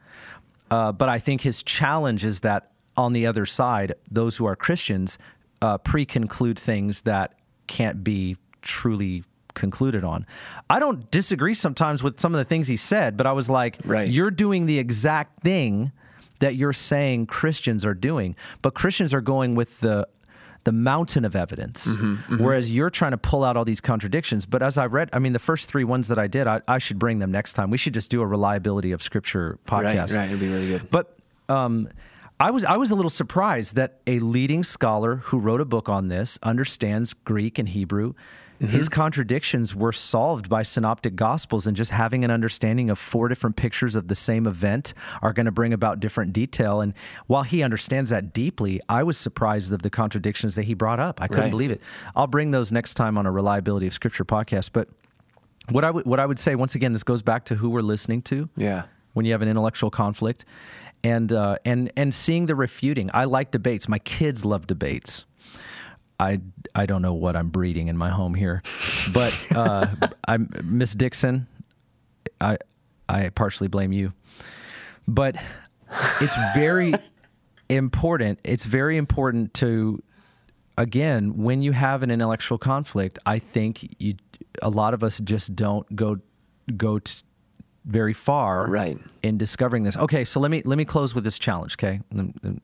Uh, 0.71 0.93
but 0.93 1.11
I 1.11 1.19
think 1.19 1.43
his 1.43 1.63
challenge 1.63 2.25
is 2.25 2.41
that 2.41 2.71
on 2.97 3.13
the 3.13 3.27
other 3.27 3.45
side, 3.45 3.97
those 4.11 4.39
who 4.39 4.47
are 4.47 4.57
Christians 4.57 5.19
uh, 5.61 5.77
pre-conclude 5.77 6.59
things 6.59 7.03
that 7.03 7.35
can't 7.67 8.03
be 8.03 8.39
truly 8.63 9.25
concluded 9.53 10.05
on. 10.05 10.25
I 10.71 10.81
don't 10.81 11.11
disagree 11.11 11.55
sometimes 11.55 12.03
with 12.03 12.19
some 12.19 12.35
of 12.35 12.39
the 12.39 12.45
things 12.47 12.67
he 12.67 12.79
said, 12.79 13.19
but 13.19 13.27
I 13.27 13.33
was 13.33 13.51
like, 13.51 13.77
Right. 13.85 14.09
you're 14.09 14.31
doing 14.31 14.65
the 14.65 14.79
exact 14.79 15.43
thing 15.43 15.93
that 16.45 16.55
you're 16.57 16.73
saying 16.93 17.27
Christians 17.27 17.85
are 17.85 17.95
doing, 17.95 18.37
but 18.63 18.75
Christians 18.75 19.13
are 19.15 19.21
going 19.23 19.55
with 19.57 19.81
the 19.81 20.07
the 20.65 20.73
mountain 20.73 21.25
of 21.27 21.37
evidence, 21.37 21.87
Mm-hmm, 21.95 22.43
whereas 22.43 22.71
you're 22.71 22.89
trying 22.91 23.11
to 23.11 23.19
pull 23.19 23.45
out 23.45 23.55
all 23.59 23.67
these 23.67 23.83
contradictions. 23.83 24.47
But 24.47 24.63
as 24.63 24.79
I 24.79 24.87
read, 24.87 25.11
I 25.13 25.19
mean, 25.19 25.35
the 25.35 25.39
first 25.51 25.69
three 25.69 25.85
ones 25.85 26.09
that 26.09 26.19
I 26.19 26.27
did, 26.27 26.47
I, 26.47 26.63
I 26.67 26.79
should 26.79 26.99
bring 26.99 27.19
them 27.19 27.31
next 27.31 27.53
time. 27.53 27.69
We 27.71 27.77
should 27.77 27.93
just 27.93 28.11
do 28.11 28.23
a 28.23 28.27
reliability 28.27 28.93
of 28.93 29.03
Scripture 29.03 29.59
Right, 29.71 29.85
podcast. 29.85 30.17
right. 30.17 30.27
It'd 30.29 30.41
be 30.41 30.49
really 30.49 30.69
good. 30.69 30.91
But 30.91 31.15
um, 31.51 31.89
I 32.41 32.51
was 32.51 32.65
I 32.65 32.77
was 32.79 32.91
a 32.91 32.95
little 32.95 33.11
surprised 33.11 33.75
that 33.77 34.01
a 34.07 34.19
leading 34.21 34.65
scholar 34.65 35.17
who 35.17 35.39
wrote 35.39 35.61
a 35.61 35.67
book 35.67 35.89
on 35.91 36.09
this 36.09 36.39
understands 36.43 37.13
Greek 37.13 37.59
and 37.59 37.69
Hebrew. 37.69 38.15
His 38.69 38.89
contradictions 38.89 39.75
were 39.75 39.93
solved 39.93 40.49
by 40.49 40.63
synoptic 40.63 41.17
gospels, 41.17 41.67
and 41.67 41.77
just 41.77 41.91
having 41.91 42.25
an 42.25 42.31
understanding 42.31 42.91
of 42.91 42.99
four 42.99 43.29
different 43.29 43.57
pictures 43.57 43.97
of 43.97 44.09
the 44.09 44.15
same 44.15 44.47
event 44.47 44.95
are 45.23 45.33
going 45.33 45.47
to 45.47 45.53
bring 45.53 45.73
about 45.73 46.01
different 46.01 46.33
detail. 46.33 46.81
And 46.81 46.95
while 47.27 47.43
he 47.43 47.63
understands 47.63 48.11
that 48.11 48.33
deeply, 48.33 48.81
I 48.89 49.03
was 49.03 49.17
surprised 49.17 49.73
of 49.73 49.83
the 49.83 49.91
contradictions 49.91 50.55
that 50.55 50.63
he 50.65 50.75
brought 50.75 51.01
up. 51.01 51.21
I 51.23 51.29
couldn't 51.29 51.45
Right. 51.45 51.51
believe 51.51 51.71
it. 51.71 51.81
I'll 52.17 52.27
bring 52.27 52.51
those 52.51 52.71
next 52.73 52.95
time 52.95 53.17
on 53.19 53.27
a 53.27 53.31
reliability 53.31 53.87
of 53.87 53.93
scripture 53.93 54.25
podcast. 54.25 54.71
But 54.73 54.89
what 55.71 55.85
I 55.85 55.91
would 55.91 56.05
what 56.07 56.21
I 56.21 56.27
would 56.27 56.39
say 56.39 56.55
once 56.55 56.75
again, 56.75 56.93
this 56.93 57.03
goes 57.03 57.23
back 57.23 57.45
to 57.47 57.55
who 57.57 57.71
we're 57.71 57.81
listening 57.83 58.23
to 58.23 58.49
Yeah. 58.57 58.83
when 59.15 59.25
you 59.27 59.33
have 59.33 59.43
an 59.43 59.49
intellectual 59.49 59.91
conflict 59.91 60.45
and 61.03 61.33
uh, 61.33 61.57
and 61.65 61.91
and 61.97 62.13
seeing 62.15 62.47
the 62.47 62.55
refuting. 62.55 63.11
I 63.15 63.25
like 63.25 63.51
debates. 63.51 63.89
My 63.89 63.99
kids 63.99 64.45
love 64.45 64.67
debates. 64.67 65.25
I 66.21 66.41
I 66.75 66.87
don't 66.87 67.03
know 67.03 67.15
what 67.15 67.37
I'm 67.37 67.49
breeding 67.49 67.89
in 67.89 67.97
my 67.97 68.11
home 68.11 68.35
here, 68.35 68.63
but 69.13 69.35
uh, 69.55 69.87
I'm 70.29 70.49
Miss 70.63 70.93
Dixon. 70.95 71.47
I 72.41 72.59
I 73.09 73.29
partially 73.31 73.69
blame 73.69 73.93
you, 73.93 74.13
but 75.09 75.37
it's 76.21 76.37
very 76.55 76.95
important. 77.69 78.39
It's 78.45 78.65
very 78.65 78.97
important 78.97 79.55
to 79.55 80.03
again 80.79 81.37
when 81.37 81.63
you 81.63 81.73
have 81.73 82.03
an 82.03 82.11
intellectual 82.11 82.59
conflict. 82.59 83.19
I 83.27 83.39
think 83.39 83.95
you 83.99 84.15
a 84.63 84.71
lot 84.71 84.95
of 84.95 85.03
us 85.03 85.19
just 85.21 85.55
don't 85.57 85.95
go 85.97 86.19
go 86.77 87.01
t- 87.01 87.23
very 87.85 88.15
far 88.15 88.67
Right. 88.67 88.97
in 89.23 89.37
discovering 89.37 89.83
this. 89.83 89.97
Okay, 89.97 90.25
so 90.25 90.41
let 90.41 90.51
me 90.51 90.63
let 90.65 90.79
me 90.79 90.85
close 90.85 91.15
with 91.15 91.25
this 91.25 91.39
challenge. 91.39 91.75
Okay, 91.75 92.01
and, 92.11 92.39
and- 92.43 92.61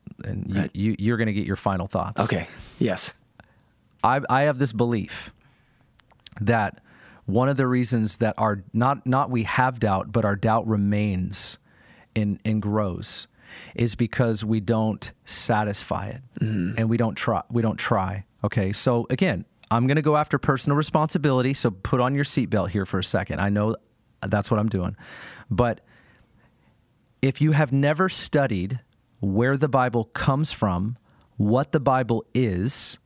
you, 0.47 0.61
Right. 0.61 0.75
you 0.75 0.95
you're 0.99 1.17
going 1.17 1.27
to 1.27 1.33
get 1.33 1.45
your 1.45 1.55
final 1.55 1.87
thoughts. 1.87 2.21
Okay. 2.21 2.47
Yes. 2.79 3.13
I, 4.03 4.21
I 4.29 4.41
have 4.43 4.59
this 4.59 4.73
belief 4.73 5.31
that 6.39 6.81
one 7.25 7.49
of 7.49 7.57
the 7.57 7.67
reasons 7.67 8.17
that 8.17 8.35
our 8.37 8.63
not 8.73 9.05
not 9.05 9.29
we 9.29 9.43
have 9.43 9.79
doubt, 9.79 10.11
but 10.11 10.25
our 10.25 10.35
doubt 10.35 10.67
remains 10.67 11.57
and 12.15 12.39
and 12.43 12.61
grows, 12.61 13.27
is 13.75 13.95
because 13.95 14.43
we 14.43 14.59
don't 14.59 15.11
satisfy 15.25 16.07
it 16.07 16.21
mm-hmm. 16.39 16.77
and 16.77 16.89
we 16.89 16.97
don't 16.97 17.15
try. 17.15 17.41
We 17.49 17.61
don't 17.61 17.77
try. 17.77 18.25
Okay, 18.43 18.71
so 18.71 19.05
again, 19.09 19.45
I'm 19.69 19.87
going 19.87 19.97
to 19.97 20.01
go 20.01 20.17
after 20.17 20.37
personal 20.37 20.75
responsibility. 20.75 21.53
So 21.53 21.71
put 21.71 22.01
on 22.01 22.15
your 22.15 22.25
seatbelt 22.25 22.69
here 22.69 22.85
for 22.85 22.99
a 22.99 23.03
second. 23.03 23.39
I 23.39 23.49
know 23.49 23.75
that's 24.21 24.49
what 24.49 24.59
I'm 24.59 24.69
doing, 24.69 24.95
but 25.49 25.81
if 27.21 27.39
you 27.39 27.51
have 27.51 27.71
never 27.71 28.09
studied 28.09 28.79
where 29.19 29.55
the 29.55 29.67
Bible 29.67 30.05
comes 30.05 30.51
from, 30.51 30.97
what 31.37 31.71
the 31.71 31.79
Bible 31.79 32.25
is, 32.33 32.97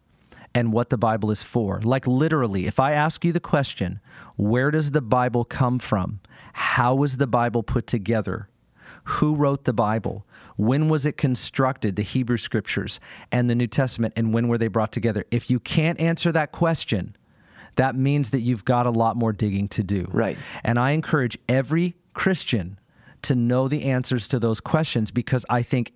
and 0.55 0.71
what 0.71 0.89
the 0.89 0.97
Bible 0.97 1.29
is 1.31 1.43
for, 1.43 1.81
like 1.83 2.07
literally, 2.07 2.65
if 2.65 2.79
I 2.79 2.93
ask 2.93 3.25
you 3.25 3.33
the 3.33 3.41
question, 3.41 3.99
where 4.37 4.71
does 4.71 4.91
the 4.91 5.01
Bible 5.01 5.43
come 5.43 5.79
from? 5.79 6.21
How 6.53 6.95
was 6.95 7.17
the 7.17 7.27
Bible 7.27 7.61
put 7.61 7.85
together? 7.85 8.47
Who 9.03 9.35
wrote 9.35 9.65
the 9.65 9.73
Bible? 9.73 10.25
When 10.55 10.87
was 10.87 11.05
it 11.05 11.17
constructed, 11.17 11.97
the 11.97 12.03
Hebrew 12.03 12.37
scriptures 12.37 13.01
and 13.33 13.49
the 13.49 13.55
New 13.55 13.67
Testament, 13.67 14.13
and 14.15 14.33
when 14.33 14.47
were 14.47 14.57
they 14.57 14.69
brought 14.69 14.93
together? 14.93 15.25
If 15.29 15.51
you 15.51 15.59
can't 15.59 15.99
answer 15.99 16.31
that 16.31 16.53
question, 16.53 17.17
that 17.75 17.95
means 17.95 18.29
that 18.29 18.39
you've 18.39 18.63
got 18.63 18.85
a 18.85 18.91
lot 18.91 19.17
more 19.17 19.33
digging 19.33 19.67
to 19.67 19.83
do. 19.83 20.07
Right. 20.13 20.37
And 20.63 20.79
I 20.79 20.91
encourage 20.91 21.37
every 21.49 21.95
Christian 22.13 22.79
to 23.23 23.35
know 23.35 23.67
the 23.67 23.83
answers 23.83 24.25
to 24.29 24.39
those 24.39 24.61
questions 24.61 25.11
because 25.11 25.45
I 25.49 25.63
think 25.63 25.91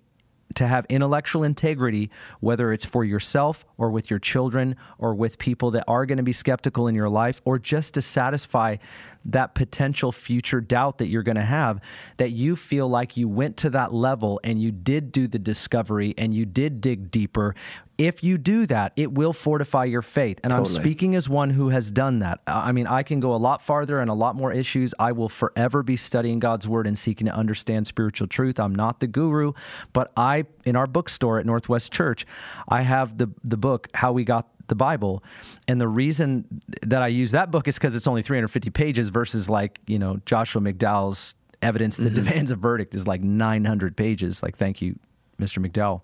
to 0.54 0.66
have 0.66 0.86
intellectual 0.88 1.42
integrity, 1.42 2.10
whether 2.40 2.72
it's 2.72 2.84
for 2.84 3.04
yourself 3.04 3.64
or 3.78 3.90
with 3.90 4.10
your 4.10 4.18
children 4.18 4.76
or 4.98 5.14
with 5.14 5.38
people 5.38 5.70
that 5.72 5.84
are 5.86 6.06
going 6.06 6.18
to 6.18 6.24
be 6.24 6.32
skeptical 6.32 6.88
in 6.88 6.94
your 6.94 7.08
life, 7.08 7.40
or 7.44 7.58
just 7.58 7.94
to 7.94 8.02
satisfy 8.02 8.76
that 9.24 9.54
potential 9.54 10.12
future 10.12 10.60
doubt 10.60 10.98
that 10.98 11.08
you're 11.08 11.22
going 11.22 11.36
to 11.36 11.42
have, 11.42 11.80
that 12.16 12.30
you 12.30 12.56
feel 12.56 12.88
like 12.88 13.16
you 13.16 13.28
went 13.28 13.56
to 13.58 13.70
that 13.70 13.92
level 13.92 14.40
and 14.44 14.60
you 14.60 14.70
did 14.70 15.12
do 15.12 15.26
the 15.26 15.38
discovery 15.38 16.14
and 16.16 16.32
you 16.32 16.46
did 16.46 16.80
dig 16.80 17.10
deeper. 17.10 17.54
If 17.98 18.24
you 18.24 18.38
do 18.38 18.64
that, 18.64 18.94
it 18.96 19.12
will 19.12 19.34
fortify 19.34 19.84
your 19.84 20.00
faith. 20.00 20.40
And 20.42 20.54
I'm 20.54 20.64
speaking 20.64 21.14
as 21.14 21.28
one 21.28 21.50
who 21.50 21.68
has 21.68 21.90
done 21.90 22.20
that. 22.20 22.40
I 22.46 22.72
mean, 22.72 22.86
I 22.86 23.02
can 23.02 23.20
go 23.20 23.34
a 23.34 23.36
lot 23.36 23.60
farther 23.60 24.00
and 24.00 24.08
a 24.08 24.14
lot 24.14 24.36
more 24.36 24.50
issues. 24.54 24.94
I 24.98 25.12
will 25.12 25.28
forever 25.28 25.82
be 25.82 25.96
studying 25.96 26.38
God's 26.38 26.66
word 26.66 26.86
and 26.86 26.98
seeking 26.98 27.26
to 27.26 27.34
understand 27.34 27.86
spiritual 27.86 28.26
truth. 28.26 28.58
I'm 28.58 28.74
not 28.74 29.00
the 29.00 29.06
guru, 29.06 29.52
but 29.92 30.12
I, 30.16 30.46
in 30.64 30.76
our 30.76 30.86
bookstore 30.86 31.38
at 31.38 31.44
Northwest 31.44 31.92
Church, 31.92 32.24
I 32.66 32.82
have 32.82 33.18
the 33.18 33.28
the 33.44 33.58
book 33.58 33.88
How 33.92 34.12
We 34.12 34.24
Got 34.24 34.48
the 34.70 34.74
Bible. 34.74 35.22
And 35.68 35.78
the 35.78 35.88
reason 35.88 36.62
that 36.80 37.02
I 37.02 37.08
use 37.08 37.32
that 37.32 37.50
book 37.50 37.68
is 37.68 37.74
because 37.76 37.94
it's 37.94 38.06
only 38.06 38.22
350 38.22 38.70
pages 38.70 39.10
versus 39.10 39.50
like, 39.50 39.78
you 39.86 39.98
know, 39.98 40.18
Joshua 40.24 40.62
McDowell's 40.62 41.34
evidence 41.60 41.98
that 41.98 42.14
mm-hmm. 42.14 42.24
demands 42.24 42.50
a 42.50 42.56
verdict 42.56 42.94
is 42.94 43.06
like 43.06 43.22
900 43.22 43.96
pages. 43.96 44.42
Like, 44.42 44.56
thank 44.56 44.80
you, 44.80 44.98
Mr. 45.38 45.64
McDowell. 45.64 46.00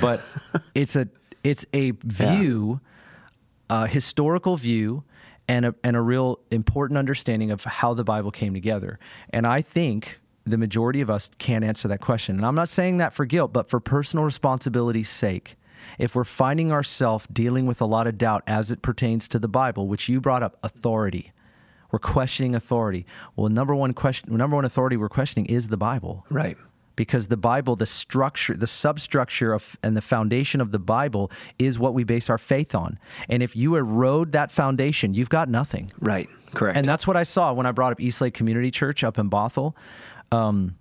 but 0.00 0.20
it's 0.74 0.96
a 0.96 1.08
it's 1.42 1.64
a 1.72 1.92
view, 2.04 2.80
a 3.70 3.86
historical 3.86 4.56
view, 4.56 5.04
and 5.48 5.64
a 5.64 5.74
and 5.82 5.96
a 5.96 6.00
real 6.00 6.40
important 6.50 6.98
understanding 6.98 7.50
of 7.50 7.64
how 7.64 7.94
the 7.94 8.04
Bible 8.04 8.30
came 8.30 8.52
together. 8.52 8.98
And 9.30 9.46
I 9.46 9.62
think 9.62 10.20
the 10.44 10.58
majority 10.58 11.00
of 11.00 11.10
us 11.10 11.28
can't 11.38 11.64
answer 11.64 11.88
that 11.88 12.00
question. 12.00 12.36
And 12.36 12.46
I'm 12.46 12.54
not 12.54 12.68
saying 12.68 12.98
that 12.98 13.12
for 13.12 13.24
guilt, 13.24 13.52
but 13.52 13.68
for 13.68 13.80
personal 13.80 14.24
responsibility's 14.24 15.10
sake. 15.10 15.56
If 15.98 16.14
we're 16.14 16.24
finding 16.24 16.72
ourselves 16.72 17.26
dealing 17.32 17.66
with 17.66 17.80
a 17.80 17.86
lot 17.86 18.06
of 18.06 18.18
doubt 18.18 18.42
as 18.46 18.70
it 18.70 18.82
pertains 18.82 19.28
to 19.28 19.38
the 19.38 19.48
Bible, 19.48 19.88
which 19.88 20.08
you 20.08 20.20
brought 20.20 20.42
up, 20.42 20.58
authority. 20.62 21.32
We're 21.92 21.98
questioning 22.00 22.54
authority. 22.54 23.06
Well, 23.36 23.48
number 23.48 23.74
one 23.74 23.94
question, 23.94 24.36
number 24.36 24.56
one 24.56 24.64
authority 24.64 24.96
we're 24.96 25.08
questioning 25.08 25.46
is 25.46 25.68
the 25.68 25.76
Bible. 25.76 26.26
Right. 26.28 26.56
Because 26.96 27.28
the 27.28 27.36
Bible, 27.36 27.76
the 27.76 27.86
structure, 27.86 28.56
the 28.56 28.66
substructure 28.66 29.52
of 29.52 29.78
and 29.82 29.96
the 29.96 30.00
foundation 30.00 30.60
of 30.60 30.72
the 30.72 30.78
Bible 30.78 31.30
is 31.58 31.78
what 31.78 31.94
we 31.94 32.04
base 32.04 32.28
our 32.30 32.38
faith 32.38 32.74
on. 32.74 32.98
And 33.28 33.42
if 33.42 33.54
you 33.54 33.76
erode 33.76 34.32
that 34.32 34.50
foundation, 34.50 35.14
you've 35.14 35.28
got 35.28 35.48
nothing. 35.48 35.90
Right. 36.00 36.28
Correct. 36.54 36.76
And 36.76 36.86
that's 36.86 37.06
what 37.06 37.16
I 37.16 37.22
saw 37.22 37.52
when 37.52 37.66
I 37.66 37.72
brought 37.72 37.92
up 37.92 38.00
Eastlake 38.00 38.34
Community 38.34 38.70
Church 38.70 39.04
up 39.04 39.18
in 39.18 39.28
Bothell. 39.30 39.74
Um, 40.32 40.76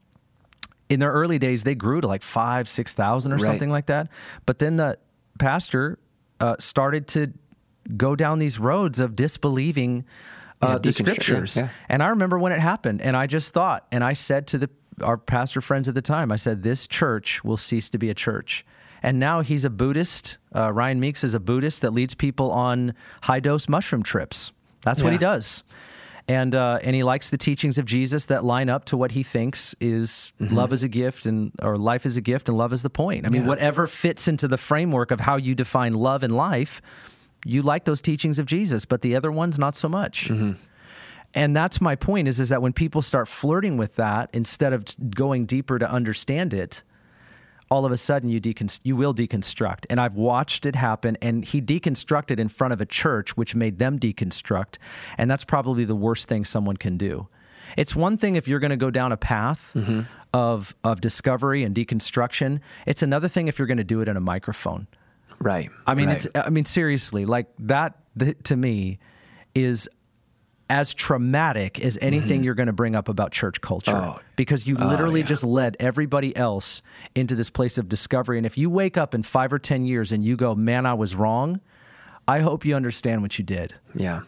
in 0.90 1.00
their 1.00 1.12
early 1.12 1.38
days, 1.38 1.64
they 1.64 1.76
grew 1.76 2.00
to 2.00 2.08
like 2.08 2.22
five, 2.22 2.70
six 2.70 2.94
thousand 2.94 3.34
or 3.34 3.36
Right. 3.36 3.46
something 3.46 3.70
like 3.70 3.88
that. 3.88 4.08
But 4.46 4.60
then 4.60 4.78
the 4.78 4.98
pastor 5.40 5.99
uh, 6.40 6.56
started 6.60 7.07
to 7.10 7.34
go 7.98 8.16
down 8.16 8.40
these 8.40 8.60
roads 8.60 8.99
of 8.99 9.16
disbelieving 9.16 10.06
uh, 10.62 10.68
Yeah, 10.68 10.78
the 10.78 10.90
deconstru- 10.90 11.07
yeah, 11.07 11.14
scriptures. 11.14 11.57
yeah. 11.57 11.70
And 11.90 12.02
I 12.03 12.07
remember 12.07 12.40
when 12.40 12.52
it 12.52 12.60
happened, 12.60 13.02
and 13.02 13.16
I 13.16 13.28
just 13.28 13.53
thought, 13.53 13.86
and 13.91 14.03
I 14.03 14.14
said 14.14 14.48
to 14.48 14.57
the 14.57 14.70
our 15.02 15.18
pastor 15.18 15.60
friends 15.60 15.90
at 15.90 15.95
the 15.95 16.02
time, 16.02 16.32
I 16.32 16.38
said, 16.38 16.64
"This 16.64 16.88
church 16.88 17.44
will 17.44 17.57
cease 17.57 17.90
to 17.90 17.98
be 17.98 18.10
a 18.10 18.14
church." 18.14 18.66
And 19.03 19.20
now 19.20 19.41
he's 19.41 19.66
a 19.66 19.70
Buddhist. 19.70 20.38
Uh, 20.56 20.72
Ryan 20.72 20.99
Meeks 21.02 21.24
is 21.24 21.34
a 21.36 21.40
Buddhist 21.40 21.82
that 21.82 21.91
leads 21.91 22.16
people 22.16 22.49
on 22.52 22.94
high 23.24 23.41
dose 23.41 23.68
mushroom 23.68 24.02
trips. 24.03 24.52
That's 24.82 25.03
what 25.03 25.12
he 25.12 25.20
does. 25.20 25.64
And 26.27 26.56
uh, 26.56 26.80
and 26.81 26.95
he 26.95 27.03
likes 27.03 27.30
the 27.30 27.38
teachings 27.38 27.77
of 27.77 27.85
Jesus 27.85 28.26
that 28.27 28.43
line 28.43 28.68
up 28.68 28.85
to 28.85 28.97
what 28.97 29.11
he 29.11 29.22
thinks 29.22 29.76
is 29.80 30.34
love 30.39 30.73
is 30.73 30.81
a 30.84 30.88
gift 30.88 31.27
and 31.27 31.52
or 31.61 31.77
life 31.77 32.03
is 32.06 32.18
a 32.18 32.22
gift 32.22 32.49
and 32.49 32.57
love 32.57 32.73
is 32.73 32.81
the 32.81 32.89
point. 32.89 33.27
I 33.27 33.30
mean, 33.30 33.43
Yeah. 33.43 33.47
whatever 33.47 33.85
fits 33.85 34.27
into 34.27 34.47
the 34.47 34.57
framework 34.57 35.11
of 35.11 35.19
how 35.19 35.35
you 35.35 35.53
define 35.53 35.93
love 35.93 36.23
and 36.23 36.35
life, 36.35 36.81
you 37.45 37.61
like 37.61 37.85
those 37.85 38.02
teachings 38.02 38.39
of 38.39 38.47
Jesus, 38.47 38.85
but 38.85 39.02
the 39.03 39.15
other 39.15 39.31
ones 39.31 39.60
not 39.60 39.76
so 39.76 39.88
much. 39.88 40.31
And 41.35 41.56
that's 41.56 41.80
my 41.81 41.95
point 41.95 42.27
is 42.27 42.39
is 42.39 42.49
that 42.49 42.61
when 42.61 42.73
people 42.73 43.02
start 43.03 43.27
flirting 43.27 43.77
with 43.77 43.95
that 43.97 44.30
instead 44.34 44.73
of 44.73 44.85
going 45.11 45.45
deeper 45.45 45.77
to 45.77 45.88
understand 45.89 46.53
it, 46.53 46.81
all 47.70 47.86
of 47.86 47.92
a 47.92 47.98
sudden 47.98 48.30
you 48.30 48.40
decon- 48.40 48.80
you 48.84 48.96
will 48.96 49.14
deconstruct. 49.14 49.86
And 49.90 50.00
I've 50.00 50.16
watched 50.16 50.66
it 50.66 50.76
happen 50.76 51.18
and 51.22 51.44
he 51.44 51.62
deconstructed 51.62 52.40
in 52.40 52.48
front 52.48 52.74
of 52.74 52.82
a 52.82 52.86
church 52.86 53.36
which 53.36 53.56
made 53.56 53.80
them 53.80 54.00
deconstruct, 54.00 54.78
and 55.18 55.30
that's 55.30 55.44
probably 55.44 55.86
the 55.86 55.96
worst 55.96 56.28
thing 56.28 56.46
someone 56.46 56.78
can 56.78 56.98
do. 56.98 57.28
It's 57.78 57.96
one 57.96 58.18
thing 58.18 58.36
if 58.36 58.48
you're 58.48 58.60
going 58.60 58.72
to 58.72 58.78
go 58.78 58.92
down 58.92 59.12
a 59.12 59.18
path 59.18 59.74
mm-hmm. 59.76 60.02
of 60.34 60.76
of 60.84 61.02
discovery 61.02 61.64
and 61.64 61.76
deconstruction. 61.76 62.60
It's 62.86 63.02
another 63.02 63.28
thing 63.28 63.48
if 63.48 63.60
you're 63.60 63.68
going 63.68 63.78
to 63.78 63.84
do 63.84 64.02
it 64.02 64.08
in 64.08 64.18
a 64.18 64.22
microphone. 64.22 64.88
right. 65.40 65.70
I 65.86 65.96
mean, 65.96 66.08
right. 66.08 66.26
it's. 66.26 66.28
I 66.36 66.50
mean, 66.50 66.66
seriously, 66.66 67.26
like 67.26 67.48
that 67.60 67.98
th- 68.18 68.38
to 68.44 68.56
me 68.56 69.00
is 69.54 69.90
as 70.70 70.94
traumatic 70.94 71.80
as 71.80 71.98
anything 72.02 72.44
you're 72.44 72.56
going 72.56 72.66
to 72.68 72.74
bring 72.74 72.96
up 72.96 73.08
about 73.08 73.32
church 73.32 73.62
culture 73.62 73.92
Mm-hmm. 73.92 74.10
Oh. 74.18 74.20
because 74.36 74.66
you 74.66 74.76
literally 74.76 75.20
yeah. 75.20 75.26
just 75.28 75.44
led 75.44 75.78
everybody 75.80 76.36
else 76.36 76.82
into 77.14 77.36
this 77.36 77.50
place 77.52 77.78
of 77.78 77.88
discovery. 77.88 78.38
And 78.38 78.46
if 78.46 78.58
you 78.58 78.70
wake 78.70 78.98
up 78.98 79.14
in 79.14 79.22
five 79.24 79.54
or 79.54 79.60
ten 79.60 79.86
years 79.86 80.12
and 80.12 80.24
you 80.24 80.36
go, 80.36 80.56
"Man, 80.56 80.86
I 80.86 80.94
was 80.96 81.16
wrong," 81.16 81.62
I 82.28 82.40
hope 82.40 82.66
you 82.66 82.76
understand 82.76 83.22
what 83.22 83.38
you 83.38 83.46
did. 83.46 83.76
yeah. 83.94 84.22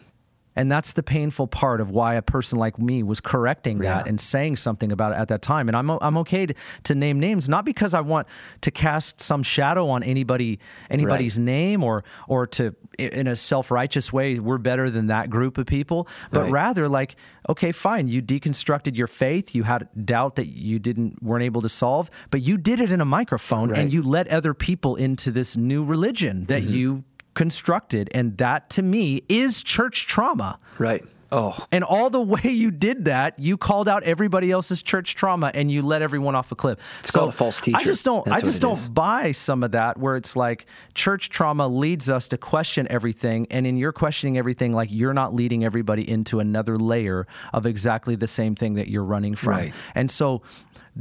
And 0.58 0.70
that's 0.70 0.92
the 0.92 1.02
painful 1.02 1.46
part 1.46 1.80
of 1.80 1.90
why 1.90 2.14
a 2.14 2.22
person 2.22 2.58
like 2.58 2.78
me 2.78 3.02
was 3.02 3.20
correcting 3.20 3.78
that 3.78 4.02
Yeah. 4.04 4.08
and 4.10 4.20
saying 4.20 4.56
something 4.56 4.90
about 4.92 5.12
it 5.12 5.18
at 5.22 5.28
that 5.28 5.40
time. 5.40 5.68
And 5.68 5.76
I'm, 5.76 5.88
I'm 5.90 6.16
okay 6.18 6.46
to, 6.46 6.54
to 6.84 6.94
name 6.94 7.18
names, 7.20 7.48
not 7.48 7.64
because 7.64 7.94
I 7.94 8.00
want 8.02 8.26
to 8.62 8.70
cast 8.70 9.20
some 9.20 9.42
shadow 9.42 9.88
on 9.88 10.02
anybody 10.02 10.58
anybody's 10.90 11.38
name 11.38 11.82
or 11.84 12.02
or 12.26 12.46
to 12.56 12.74
in 12.98 13.26
a 13.28 13.36
self-righteous 13.36 14.12
way 14.12 14.38
we're 14.40 14.58
better 14.58 14.90
than 14.90 15.06
that 15.06 15.30
group 15.30 15.58
of 15.58 15.66
people, 15.66 16.08
but 16.32 16.42
Right. 16.42 16.52
rather 16.52 16.88
like 16.88 17.16
okay, 17.48 17.72
fine, 17.72 18.08
you 18.08 18.20
deconstructed 18.20 18.94
your 18.96 19.06
faith, 19.06 19.54
you 19.54 19.62
had 19.62 19.88
doubt 20.04 20.36
that 20.36 20.48
you 20.48 20.78
didn't 20.78 21.22
weren't 21.22 21.44
able 21.44 21.62
to 21.62 21.68
solve, 21.68 22.10
but 22.30 22.42
you 22.42 22.56
did 22.58 22.78
it 22.80 22.90
in 22.92 23.00
a 23.00 23.04
microphone 23.06 23.70
Right. 23.70 23.78
and 23.80 23.92
you 23.92 24.02
let 24.02 24.26
other 24.28 24.54
people 24.54 24.96
into 24.96 25.30
this 25.30 25.56
new 25.56 25.84
religion 25.84 26.44
that 26.46 26.62
Mm-hmm. 26.62 26.74
you 26.74 27.04
constructed 27.38 28.10
and 28.12 28.36
that 28.38 28.68
to 28.68 28.82
me 28.82 29.22
is 29.28 29.62
church 29.62 30.08
trauma. 30.08 30.58
Right. 30.76 31.04
Oh. 31.30 31.56
And 31.70 31.84
all 31.84 32.10
the 32.10 32.20
way 32.34 32.50
you 32.50 32.72
did 32.72 33.04
that, 33.04 33.38
you 33.38 33.56
called 33.56 33.86
out 33.86 34.02
everybody 34.02 34.50
else's 34.50 34.82
church 34.82 35.14
trauma 35.14 35.52
and 35.54 35.70
you 35.70 35.82
let 35.82 36.02
everyone 36.02 36.34
off 36.34 36.50
a 36.50 36.56
cliff. 36.56 36.80
It's 36.98 37.12
called 37.12 37.28
a 37.28 37.32
false 37.32 37.60
teacher. 37.60 37.76
I 37.76 37.84
just 37.84 38.04
don't 38.04 38.24
That's 38.24 38.42
I 38.42 38.44
just 38.44 38.60
don't 38.60 38.72
is. 38.72 38.88
buy 38.88 39.30
some 39.30 39.62
of 39.62 39.70
that 39.70 39.98
where 39.98 40.16
it's 40.16 40.34
like 40.34 40.66
church 40.94 41.30
trauma 41.30 41.68
leads 41.68 42.10
us 42.10 42.26
to 42.28 42.38
question 42.38 42.88
everything 42.90 43.46
and 43.52 43.68
in 43.68 43.76
your 43.76 43.92
questioning 43.92 44.36
everything 44.36 44.72
like 44.72 44.88
you're 44.90 45.14
not 45.14 45.32
leading 45.32 45.64
everybody 45.64 46.10
into 46.10 46.40
another 46.40 46.76
layer 46.76 47.24
of 47.52 47.66
exactly 47.66 48.16
the 48.16 48.26
same 48.26 48.56
thing 48.56 48.74
that 48.74 48.88
you're 48.88 49.04
running 49.04 49.36
from. 49.36 49.52
Right. 49.52 49.74
And 49.94 50.10
so 50.10 50.42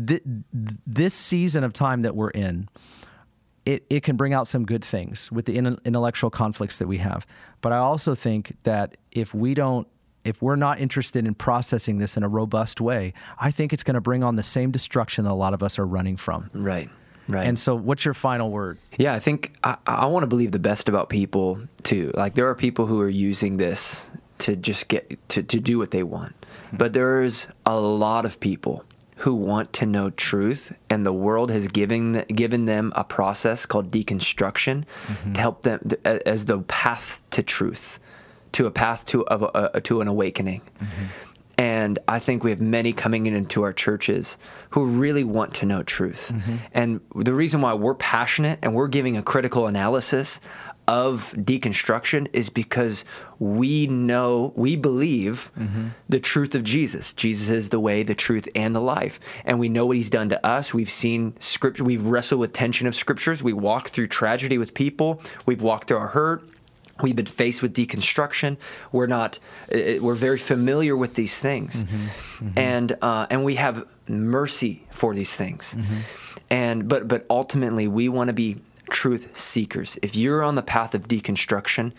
th- 0.05 0.21
this 0.53 1.15
season 1.15 1.63
of 1.63 1.73
time 1.73 2.03
that 2.03 2.15
we're 2.15 2.29
in 2.29 2.69
it, 3.67 3.85
it 3.89 4.01
can 4.01 4.15
bring 4.15 4.33
out 4.33 4.47
some 4.47 4.65
good 4.65 4.83
things 4.83 5.29
with 5.29 5.45
the 5.45 5.57
in- 5.57 5.77
intellectual 5.83 6.29
conflicts 6.29 6.77
that 6.77 6.87
we 6.87 6.99
have. 6.99 7.27
But 7.59 7.73
I 7.73 7.77
also 7.77 8.15
think 8.15 8.55
that 8.63 8.95
if 9.11 9.33
we 9.33 9.53
don't, 9.53 9.85
if 10.23 10.41
we're 10.41 10.55
not 10.55 10.79
interested 10.79 11.27
in 11.27 11.35
processing 11.35 11.97
this 11.97 12.15
in 12.15 12.23
a 12.23 12.29
robust 12.29 12.79
way, 12.79 13.13
I 13.37 13.51
think 13.51 13.73
it's 13.73 13.83
going 13.83 13.95
to 13.95 14.01
bring 14.01 14.23
on 14.23 14.37
the 14.37 14.43
same 14.43 14.71
destruction 14.71 15.25
that 15.25 15.31
a 15.31 15.35
lot 15.35 15.53
of 15.53 15.61
us 15.61 15.77
are 15.79 15.85
running 15.85 16.15
from. 16.15 16.49
Right. 16.53 16.89
Right. 17.27 17.45
And 17.45 17.59
so, 17.59 17.75
what's 17.75 18.05
your 18.05 18.13
final 18.13 18.49
word? 18.51 18.77
Yeah, 18.97 19.13
I 19.13 19.19
think 19.19 19.53
I, 19.61 19.75
I 19.85 20.05
want 20.05 20.23
to 20.23 20.27
believe 20.27 20.53
the 20.53 20.59
best 20.59 20.87
about 20.87 21.09
people 21.09 21.59
too. 21.83 22.11
Like 22.15 22.35
there 22.35 22.47
are 22.47 22.55
people 22.55 22.85
who 22.85 23.01
are 23.01 23.09
using 23.09 23.57
this 23.57 24.09
to 24.39 24.55
just 24.55 24.87
get 24.87 25.27
to, 25.29 25.43
to 25.43 25.59
do 25.59 25.77
what 25.77 25.91
they 25.91 26.03
want. 26.03 26.33
Hmm. 26.69 26.77
But 26.77 26.93
there's 26.93 27.49
a 27.65 27.77
lot 27.77 28.23
of 28.23 28.39
people 28.39 28.85
who 29.17 29.33
want 29.33 29.73
to 29.73 29.85
know 29.85 30.09
truth 30.11 30.73
and 30.89 31.05
the 31.05 31.13
world 31.13 31.49
has 31.49 31.67
given 31.67 32.23
given 32.27 32.65
them 32.65 32.93
a 32.95 33.03
process 33.03 33.65
called 33.65 33.91
deconstruction 33.91 34.85
mm-hmm. 35.07 35.33
to 35.33 35.41
help 35.41 35.63
them 35.63 35.79
as 36.05 36.45
the 36.45 36.59
path 36.59 37.23
to 37.31 37.41
truth, 37.41 37.99
to 38.51 38.65
a 38.65 38.71
path 38.71 39.05
to 39.05 39.25
of 39.27 39.43
a, 39.55 39.81
to 39.81 40.01
an 40.01 40.07
awakening. 40.07 40.61
Mm-hmm. 40.79 41.05
And 41.59 41.97
I 42.07 42.19
think 42.19 42.43
we 42.43 42.51
have 42.51 42.61
many 42.61 42.93
coming 42.93 43.25
in 43.25 43.33
into 43.33 43.63
our 43.63 43.73
churches 43.73 44.37
who 44.69 44.85
really 44.85 45.23
want 45.23 45.55
to 45.55 45.65
know 45.65 45.81
truth. 45.81 46.31
Mm-hmm. 46.31 46.55
And 46.71 47.01
the 47.15 47.33
reason 47.33 47.61
why 47.61 47.73
we're 47.73 47.95
passionate 47.95 48.59
and 48.61 48.75
we're 48.75 48.87
giving 48.87 49.17
a 49.17 49.23
critical 49.23 49.65
analysis 49.65 50.39
of 50.87 51.33
deconstruction 51.37 52.27
is 52.33 52.49
because 52.49 53.03
we 53.39 53.87
know, 53.87 54.53
we 54.55 54.75
believe 54.75 55.51
mm-hmm. 55.57 55.89
the 56.07 56.19
truth 56.19 56.55
of 56.55 56.63
Jesus. 56.63 57.13
Jesus 57.13 57.49
is 57.49 57.69
the 57.69 57.79
way, 57.79 58.03
the 58.03 58.15
truth, 58.15 58.47
and 58.55 58.75
the 58.75 58.81
life. 58.81 59.19
And 59.45 59.59
we 59.59 59.69
know 59.69 59.85
what 59.85 59.97
he's 59.97 60.09
done 60.09 60.29
to 60.29 60.45
us. 60.45 60.73
We've 60.73 60.89
seen 60.89 61.35
scripture, 61.39 61.83
we've 61.83 62.05
wrestled 62.05 62.39
with 62.39 62.53
tension 62.53 62.87
of 62.87 62.95
scriptures. 62.95 63.43
We 63.43 63.53
walked 63.53 63.89
through 63.89 64.07
tragedy 64.07 64.57
with 64.57 64.73
people, 64.73 65.21
we've 65.45 65.61
walked 65.61 65.89
through 65.89 65.97
our 65.97 66.07
hurt. 66.07 66.43
We've 66.99 67.15
been 67.15 67.27
faced 67.27 67.61
with 67.61 67.75
deconstruction. 67.75 68.57
We're 68.91 69.05
not. 69.05 69.37
We're 69.71 70.15
very 70.15 70.39
familiar 70.39 70.97
with 70.97 71.13
these 71.13 71.39
things, 71.39 71.83
mm-hmm. 71.83 71.95
Mm-hmm. 72.45 72.57
and 72.57 72.97
uh, 73.03 73.27
and 73.29 73.43
we 73.43 73.53
have 73.53 73.85
mercy 74.07 74.87
for 74.89 75.13
these 75.13 75.35
things, 75.35 75.75
and 76.49 76.87
but 76.87 77.07
but 77.07 77.23
ultimately 77.29 77.87
we 77.87 78.09
want 78.09 78.29
to 78.29 78.33
be 78.33 78.57
truth 78.89 79.37
seekers. 79.37 79.97
If 80.01 80.15
you're 80.15 80.43
on 80.43 80.55
the 80.55 80.61
path 80.61 80.93
of 80.95 81.07
deconstruction, 81.07 81.93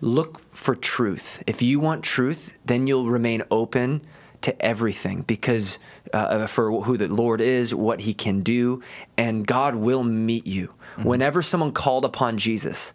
look 0.00 0.40
for 0.54 0.74
truth. 0.74 1.42
If 1.46 1.62
you 1.62 1.80
want 1.80 2.04
truth, 2.04 2.56
then 2.64 2.86
you'll 2.86 3.08
remain 3.08 3.42
open 3.50 4.02
to 4.42 4.62
everything 4.62 5.22
because 5.22 5.78
uh, 6.12 6.46
for 6.46 6.82
who 6.82 6.96
the 6.96 7.08
Lord 7.08 7.40
is, 7.40 7.74
what 7.74 8.00
He 8.00 8.12
can 8.12 8.42
do, 8.42 8.82
and 9.16 9.46
God 9.46 9.74
will 9.74 10.04
meet 10.04 10.46
you. 10.46 10.74
Whenever 11.02 11.42
someone 11.42 11.72
called 11.72 12.04
upon 12.04 12.38
Jesus, 12.38 12.92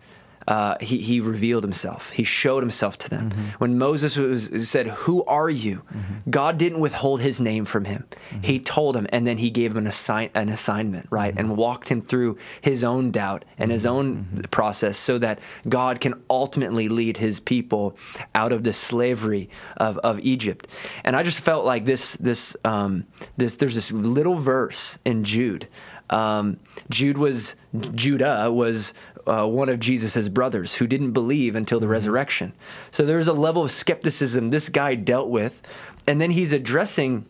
uh, 0.50 0.76
he, 0.82 0.98
he 0.98 1.22
revealed 1.22 1.64
himself. 1.64 2.10
He 2.10 2.24
showed 2.24 2.64
himself 2.64 2.98
to 3.00 3.10
them. 3.10 3.30
When 3.60 3.78
Moses 3.78 4.18
was, 4.18 4.68
said, 4.68 4.88
Who 4.88 5.24
are 5.26 5.50
you? 5.50 5.84
God 6.28 6.58
didn't 6.58 6.80
withhold 6.80 7.22
his 7.22 7.40
name 7.40 7.66
from 7.66 7.86
him. 7.86 8.06
He 8.42 8.60
told 8.60 8.98
him, 8.98 9.06
and 9.12 9.28
then 9.28 9.38
he 9.38 9.52
gave 9.52 9.72
him 9.72 9.78
an, 9.78 9.88
assign, 9.88 10.32
an 10.34 10.50
assignment, 10.50 11.06
right? 11.12 11.34
And 11.38 11.56
walked 11.56 11.90
him 11.90 12.02
through 12.02 12.38
his 12.62 12.84
own 12.84 13.12
doubt 13.12 13.46
and 13.60 13.70
his 13.70 13.86
own 13.86 14.44
process 14.50 14.98
so 14.98 15.20
that 15.20 15.40
God 15.68 16.02
can 16.02 16.16
ultimately 16.32 16.90
lead 16.90 17.18
his 17.18 17.40
people 17.40 17.96
out 18.34 18.52
of 18.52 18.64
the 18.64 18.74
slavery 18.74 19.52
of, 19.78 20.00
of 20.00 20.20
Egypt. 20.22 20.68
And 21.04 21.16
I 21.16 21.22
just 21.22 21.42
felt 21.42 21.64
like 21.64 21.86
this, 21.86 22.14
this, 22.14 22.58
um, 22.66 23.06
this 23.38 23.56
there's 23.56 23.76
this 23.76 23.92
little 23.92 24.36
verse 24.36 24.98
in 25.06 25.24
Jude. 25.24 25.68
Um, 26.10 26.58
Jude 26.90 27.18
was, 27.18 27.56
Judah 27.94 28.52
was 28.52 28.94
uh, 29.30 29.46
one 29.46 29.70
of 29.70 29.80
Jesus' 29.80 30.28
brothers 30.28 30.76
who 30.76 30.88
didn't 30.88 31.12
believe 31.12 31.56
until 31.56 31.80
the 31.80 31.88
resurrection. 31.88 32.54
So 32.92 33.06
there's 33.06 33.28
a 33.28 33.34
level 33.34 33.64
of 33.64 33.72
skepticism 33.72 34.50
this 34.50 34.70
guy 34.70 34.96
dealt 34.96 35.30
with, 35.30 35.62
and 36.08 36.20
then 36.20 36.32
he's 36.32 36.52
addressing 36.52 37.26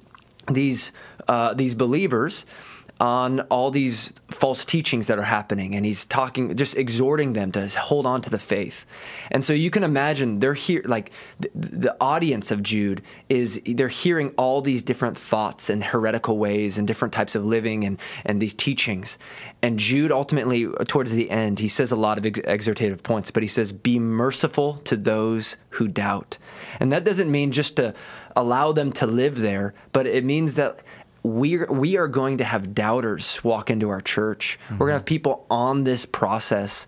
these 0.48 0.92
uh, 1.28 1.54
these 1.54 1.76
believers 1.76 2.46
on 3.00 3.40
all 3.42 3.72
these 3.72 4.14
false 4.30 4.66
teachings 4.66 5.08
that 5.08 5.18
are 5.18 5.24
happening 5.24 5.74
and 5.74 5.86
he's 5.86 6.06
talking 6.06 6.54
just 6.56 6.76
exhorting 6.78 7.32
them 7.32 7.50
to 7.52 7.68
hold 7.70 8.06
on 8.06 8.22
to 8.22 8.30
the 8.30 8.38
faith. 8.38 8.86
And 9.32 9.44
so 9.44 9.54
you 9.54 9.70
can 9.70 9.84
imagine 9.84 10.40
they're 10.40 10.54
here 10.54 10.82
like 10.86 11.12
the, 11.40 11.50
the, 11.54 11.96
audience 12.02 12.52
of 12.52 12.62
jude 12.62 13.02
is 13.30 13.62
they're 13.66 13.88
hearing 13.88 14.34
all 14.38 14.62
these 14.62 14.84
different 14.84 15.18
thoughts 15.18 15.70
and 15.70 15.84
heretical 15.84 16.38
ways 16.38 16.78
and 16.78 16.88
different 16.88 17.14
types 17.14 17.36
of 17.36 17.46
living 17.46 17.86
and 17.86 18.00
and 18.26 18.42
these 18.42 18.54
teachings. 18.54 19.18
And 19.62 19.80
jude 19.80 20.12
ultimately 20.12 20.68
towards 20.88 21.14
the 21.14 21.30
end 21.30 21.60
he 21.60 21.70
says 21.70 21.94
a 21.94 21.96
lot 21.96 22.18
of 22.18 22.26
ex- 22.26 22.40
exhortative 22.42 23.02
points 23.02 23.32
but 23.32 23.44
he 23.44 23.48
says 23.48 23.72
be 23.72 23.98
merciful 23.98 24.74
to 24.80 24.98
those 24.98 25.56
who 25.70 25.88
doubt. 25.88 26.38
And 26.82 26.92
that 26.92 27.06
doesn't 27.06 27.32
mean 27.32 27.52
just 27.54 27.78
to 27.78 27.94
allow 28.36 28.74
them 28.74 28.92
to 28.92 29.08
live 29.08 29.38
there 29.38 29.74
but 29.94 30.06
it 30.06 30.26
means 30.26 30.56
that 30.56 30.80
we 31.24 31.66
we 31.66 31.98
are 31.98 32.08
going 32.08 32.38
to 32.38 32.44
have 32.44 32.74
doubters 32.74 33.44
walk 33.44 33.70
into 33.70 33.90
our 33.90 34.02
church. 34.02 34.60
Mm-hmm. 34.66 34.78
We're 34.78 34.88
going 34.88 34.96
to 34.96 35.00
have 35.00 35.06
people 35.06 35.46
on 35.50 35.84
this 35.84 36.06
process, 36.06 36.88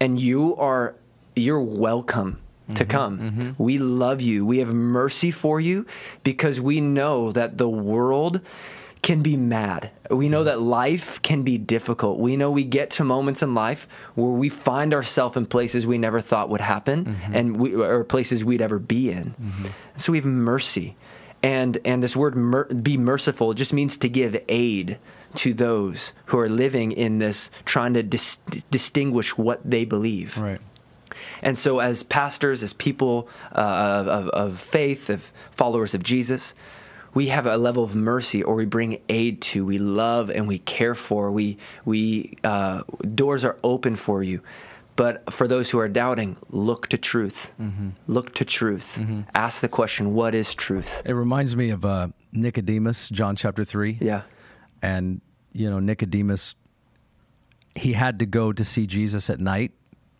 and 0.00 0.20
you 0.20 0.56
are 0.56 0.94
you're 1.36 1.62
welcome 1.62 2.40
to 2.74 2.84
mm-hmm, 2.84 2.90
come. 2.90 3.18
Mm-hmm. 3.18 3.62
We 3.62 3.78
love 3.78 4.20
you. 4.20 4.44
We 4.44 4.58
have 4.58 4.72
mercy 4.72 5.30
for 5.30 5.60
you 5.60 5.86
because 6.22 6.60
we 6.60 6.80
know 6.80 7.32
that 7.32 7.58
the 7.58 7.68
world 7.68 8.40
can 9.02 9.22
be 9.22 9.36
mad. 9.36 9.90
We 10.10 10.28
know 10.28 10.44
that 10.44 10.60
life 10.60 11.22
can 11.22 11.42
be 11.42 11.56
difficult. 11.56 12.18
We 12.18 12.36
know 12.36 12.50
we 12.50 12.64
get 12.64 12.90
to 12.92 13.04
moments 13.04 13.42
in 13.42 13.54
life 13.54 13.88
where 14.14 14.30
we 14.30 14.50
find 14.50 14.92
ourselves 14.92 15.36
in 15.36 15.46
places 15.46 15.86
we 15.86 15.96
never 15.96 16.20
thought 16.20 16.50
would 16.50 16.60
happen 16.60 17.06
mm-hmm. 17.06 17.34
and 17.34 17.56
we, 17.56 17.74
or 17.74 18.04
places 18.04 18.44
we'd 18.44 18.60
ever 18.60 18.78
be 18.78 19.10
in. 19.10 19.34
Mm-hmm. 19.40 19.66
So 19.96 20.12
we 20.12 20.18
have 20.18 20.26
mercy 20.26 20.96
and 21.42 21.78
and 21.84 22.02
this 22.02 22.16
word 22.16 22.34
mer- 22.36 22.64
be 22.66 22.96
merciful 22.96 23.54
just 23.54 23.72
means 23.72 23.96
to 23.98 24.08
give 24.08 24.36
aid 24.48 24.98
to 25.34 25.54
those 25.54 26.12
who 26.26 26.38
are 26.38 26.48
living 26.48 26.92
in 26.92 27.18
this 27.18 27.50
trying 27.64 27.94
to 27.94 28.02
dis- 28.02 28.38
distinguish 28.70 29.38
what 29.38 29.60
they 29.68 29.84
believe. 29.84 30.36
Right. 30.36 30.60
And 31.42 31.56
so 31.56 31.78
as 31.78 32.02
pastors 32.02 32.62
as 32.62 32.72
people 32.72 33.28
uh, 33.52 34.04
of, 34.06 34.28
of 34.28 34.58
faith 34.58 35.08
of 35.10 35.32
followers 35.50 35.94
of 35.94 36.02
jesus 36.02 36.54
we 37.12 37.26
have 37.26 37.46
a 37.46 37.56
level 37.56 37.82
of 37.82 37.94
mercy 37.94 38.42
or 38.42 38.54
we 38.54 38.64
bring 38.64 39.00
aid 39.08 39.40
to 39.40 39.64
we 39.64 39.78
love 39.78 40.30
and 40.30 40.46
we 40.46 40.58
care 40.58 40.94
for 40.94 41.30
we 41.30 41.56
we 41.84 42.36
uh, 42.44 42.82
doors 43.14 43.44
are 43.44 43.58
open 43.64 43.96
for 43.96 44.22
you 44.22 44.40
but 45.00 45.32
for 45.32 45.48
those 45.48 45.70
who 45.70 45.78
are 45.78 45.88
doubting, 45.88 46.36
look 46.50 46.88
to 46.88 46.98
truth. 46.98 47.54
Mm-hmm. 47.58 47.88
Look 48.06 48.34
to 48.34 48.44
truth. 48.44 48.98
Mm-hmm. 49.00 49.22
Ask 49.34 49.62
the 49.62 49.68
question, 49.68 50.12
what 50.12 50.34
is 50.34 50.54
truth? 50.54 51.00
It 51.06 51.14
reminds 51.14 51.56
me 51.56 51.70
of 51.70 51.86
uh, 51.86 52.08
Nicodemus, 52.32 53.08
John 53.08 53.34
chapter 53.34 53.64
3. 53.64 53.96
Yeah. 53.98 54.24
And, 54.82 55.22
you 55.54 55.70
know, 55.70 55.80
Nicodemus, 55.80 56.54
he 57.74 57.94
had 57.94 58.18
to 58.18 58.26
go 58.26 58.52
to 58.52 58.62
see 58.62 58.86
Jesus 58.86 59.30
at 59.30 59.40
night 59.40 59.72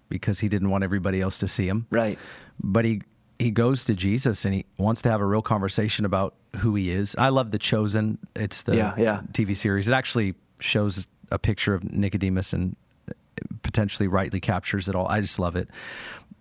because 0.09 0.40
he 0.40 0.48
didn't 0.48 0.70
want 0.70 0.82
everybody 0.82 1.20
else 1.20 1.36
to 1.40 1.48
see 1.48 1.69
him. 1.69 1.86
Right. 1.90 2.19
But 2.59 2.86
he 2.86 3.02
he 3.39 3.51
goes 3.51 3.85
to 3.85 3.94
Jesus 3.94 4.47
and 4.47 4.55
he 4.55 4.65
wants 4.78 5.02
to 5.02 5.11
have 5.11 5.20
a 5.20 5.27
real 5.27 5.43
conversation 5.43 6.07
about 6.07 6.36
who 6.57 6.74
he 6.74 6.90
is. 6.90 7.15
I 7.19 7.28
love 7.28 7.51
The 7.51 7.59
Chosen. 7.59 8.16
It's 8.35 8.62
the 8.62 8.77
yeah, 8.77 8.94
yeah. 8.97 9.20
TV 9.32 9.55
series. 9.55 9.90
It 9.90 9.93
actually 9.93 10.36
shows 10.59 11.07
a 11.31 11.39
picture 11.39 11.74
of 11.74 11.85
Nicodemus 11.85 12.55
and 12.55 12.77
potentially 13.62 14.09
rightly 14.09 14.41
captures 14.41 14.89
it 14.89 14.95
all. 14.95 15.07
I 15.09 15.21
just 15.21 15.39
love 15.39 15.57
it. 15.57 15.69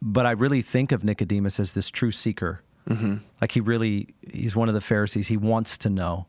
But 0.02 0.26
I 0.26 0.32
really 0.32 0.62
think 0.62 0.92
of 0.92 1.04
Nicodemus 1.04 1.60
as 1.60 1.74
this 1.74 1.90
true 1.90 2.12
seeker. 2.12 2.62
Mm-hmm. 2.90 3.18
Like 3.42 3.52
he 3.52 3.60
really, 3.60 4.14
he's 4.32 4.56
one 4.56 4.70
of 4.70 4.74
the 4.74 4.82
Pharisees. 4.82 5.28
He 5.28 5.38
wants 5.38 5.78
to 5.80 5.90
know. 5.90 6.28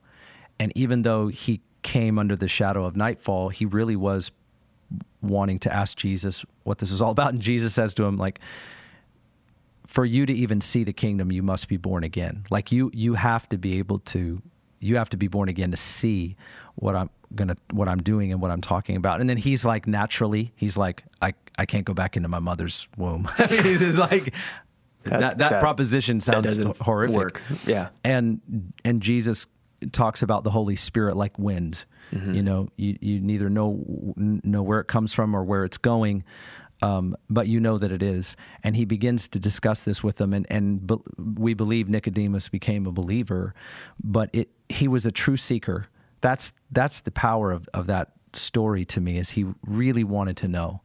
And 0.58 0.72
even 0.74 1.02
though 1.02 1.28
he 1.28 1.60
came 1.82 2.18
under 2.18 2.36
the 2.36 2.48
shadow 2.48 2.84
of 2.84 2.96
nightfall, 2.96 3.48
he 3.48 3.64
really 3.64 3.96
was 3.96 4.30
wanting 5.22 5.58
to 5.60 5.72
ask 5.72 5.96
Jesus 5.96 6.44
what 6.64 6.78
this 6.78 6.90
is 6.90 7.00
all 7.00 7.10
about. 7.10 7.32
And 7.32 7.40
Jesus 7.40 7.74
says 7.74 7.94
to 7.94 8.04
him, 8.04 8.18
like, 8.18 8.40
for 9.86 10.04
you 10.04 10.26
to 10.26 10.32
even 10.32 10.60
see 10.60 10.84
the 10.84 10.92
kingdom, 10.92 11.32
you 11.32 11.42
must 11.42 11.68
be 11.68 11.76
born 11.76 12.04
again. 12.04 12.44
Like 12.50 12.70
you, 12.70 12.90
you 12.94 13.14
have 13.14 13.48
to 13.48 13.58
be 13.58 13.78
able 13.78 13.98
to, 14.00 14.42
you 14.80 14.96
have 14.96 15.10
to 15.10 15.16
be 15.16 15.28
born 15.28 15.48
again 15.48 15.70
to 15.70 15.76
see 15.76 16.36
what 16.74 16.96
I'm 16.96 17.10
gonna 17.34 17.56
what 17.70 17.88
I'm 17.88 18.02
doing 18.02 18.32
and 18.32 18.40
what 18.40 18.50
I'm 18.50 18.60
talking 18.60 18.96
about. 18.96 19.20
And 19.20 19.28
then 19.28 19.36
he's 19.36 19.64
like 19.64 19.86
naturally, 19.86 20.52
he's 20.56 20.76
like, 20.76 21.04
I 21.22 21.34
I 21.58 21.66
can't 21.66 21.84
go 21.84 21.94
back 21.94 22.16
into 22.16 22.28
my 22.28 22.38
mother's 22.38 22.88
womb. 22.96 23.28
he's 23.48 23.98
like 23.98 24.34
that, 25.04 25.20
that, 25.20 25.38
that, 25.38 25.60
proposition 25.60 26.20
sounds 26.20 26.56
that 26.56 26.76
horrific. 26.78 27.16
Work. 27.16 27.42
Yeah. 27.66 27.88
And 28.04 28.40
and 28.84 29.00
Jesus 29.00 29.46
talks 29.92 30.22
about 30.22 30.44
the 30.44 30.50
Holy 30.50 30.76
Spirit 30.76 31.16
like 31.16 31.38
wind. 31.38 31.84
Mm-hmm. 32.12 32.34
You 32.34 32.42
know, 32.42 32.68
you, 32.76 32.98
you 33.00 33.20
neither 33.20 33.48
know 33.48 33.82
know 34.16 34.62
where 34.62 34.80
it 34.80 34.86
comes 34.86 35.14
from 35.14 35.34
or 35.34 35.44
where 35.44 35.64
it's 35.64 35.78
going, 35.78 36.24
um, 36.82 37.16
but 37.28 37.46
you 37.46 37.60
know 37.60 37.78
that 37.78 37.92
it 37.92 38.02
is. 38.02 38.36
And 38.62 38.76
he 38.76 38.84
begins 38.84 39.28
to 39.28 39.38
discuss 39.38 39.84
this 39.84 40.02
with 40.02 40.16
them, 40.16 40.32
and 40.32 40.46
and 40.50 40.86
be, 40.86 40.96
we 41.18 41.54
believe 41.54 41.88
Nicodemus 41.88 42.48
became 42.48 42.86
a 42.86 42.92
believer, 42.92 43.54
but 44.02 44.30
it 44.32 44.50
he 44.68 44.88
was 44.88 45.06
a 45.06 45.12
true 45.12 45.36
seeker 45.36 45.86
that's 46.20 46.52
that's 46.70 47.00
the 47.00 47.10
power 47.10 47.50
of, 47.52 47.68
of 47.74 47.86
that 47.86 48.12
story 48.32 48.84
to 48.84 49.00
me 49.00 49.18
is 49.18 49.30
he 49.30 49.46
really 49.66 50.04
wanted 50.04 50.36
to 50.38 50.48
know. 50.48 50.82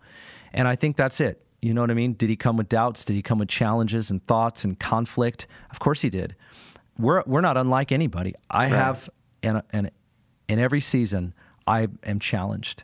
And 0.53 0.67
I 0.67 0.75
think 0.75 0.95
that's 0.95 1.19
it. 1.19 1.45
You 1.61 1.73
know 1.73 1.81
what 1.81 1.91
I 1.91 1.95
mean? 1.95 2.13
Did 2.13 2.29
he 2.29 2.35
come 2.35 2.57
with 2.57 2.69
doubts? 2.69 3.03
Did 3.05 3.13
he 3.13 3.21
come 3.21 3.39
with 3.39 3.49
challenges 3.49 4.09
and 4.09 4.25
thoughts 4.25 4.63
and 4.63 4.79
conflict? 4.79 5.47
Of 5.69 5.79
course 5.79 6.01
he 6.01 6.09
did. 6.09 6.35
We're 6.97 7.23
we're 7.25 7.41
not 7.41 7.57
unlike 7.57 7.91
anybody. 7.91 8.33
I 8.49 8.63
right. 8.63 8.71
have 8.71 9.09
and 9.43 9.61
and 9.71 9.91
in 10.47 10.59
every 10.59 10.81
season 10.81 11.33
I 11.67 11.87
am 12.03 12.19
challenged. 12.19 12.83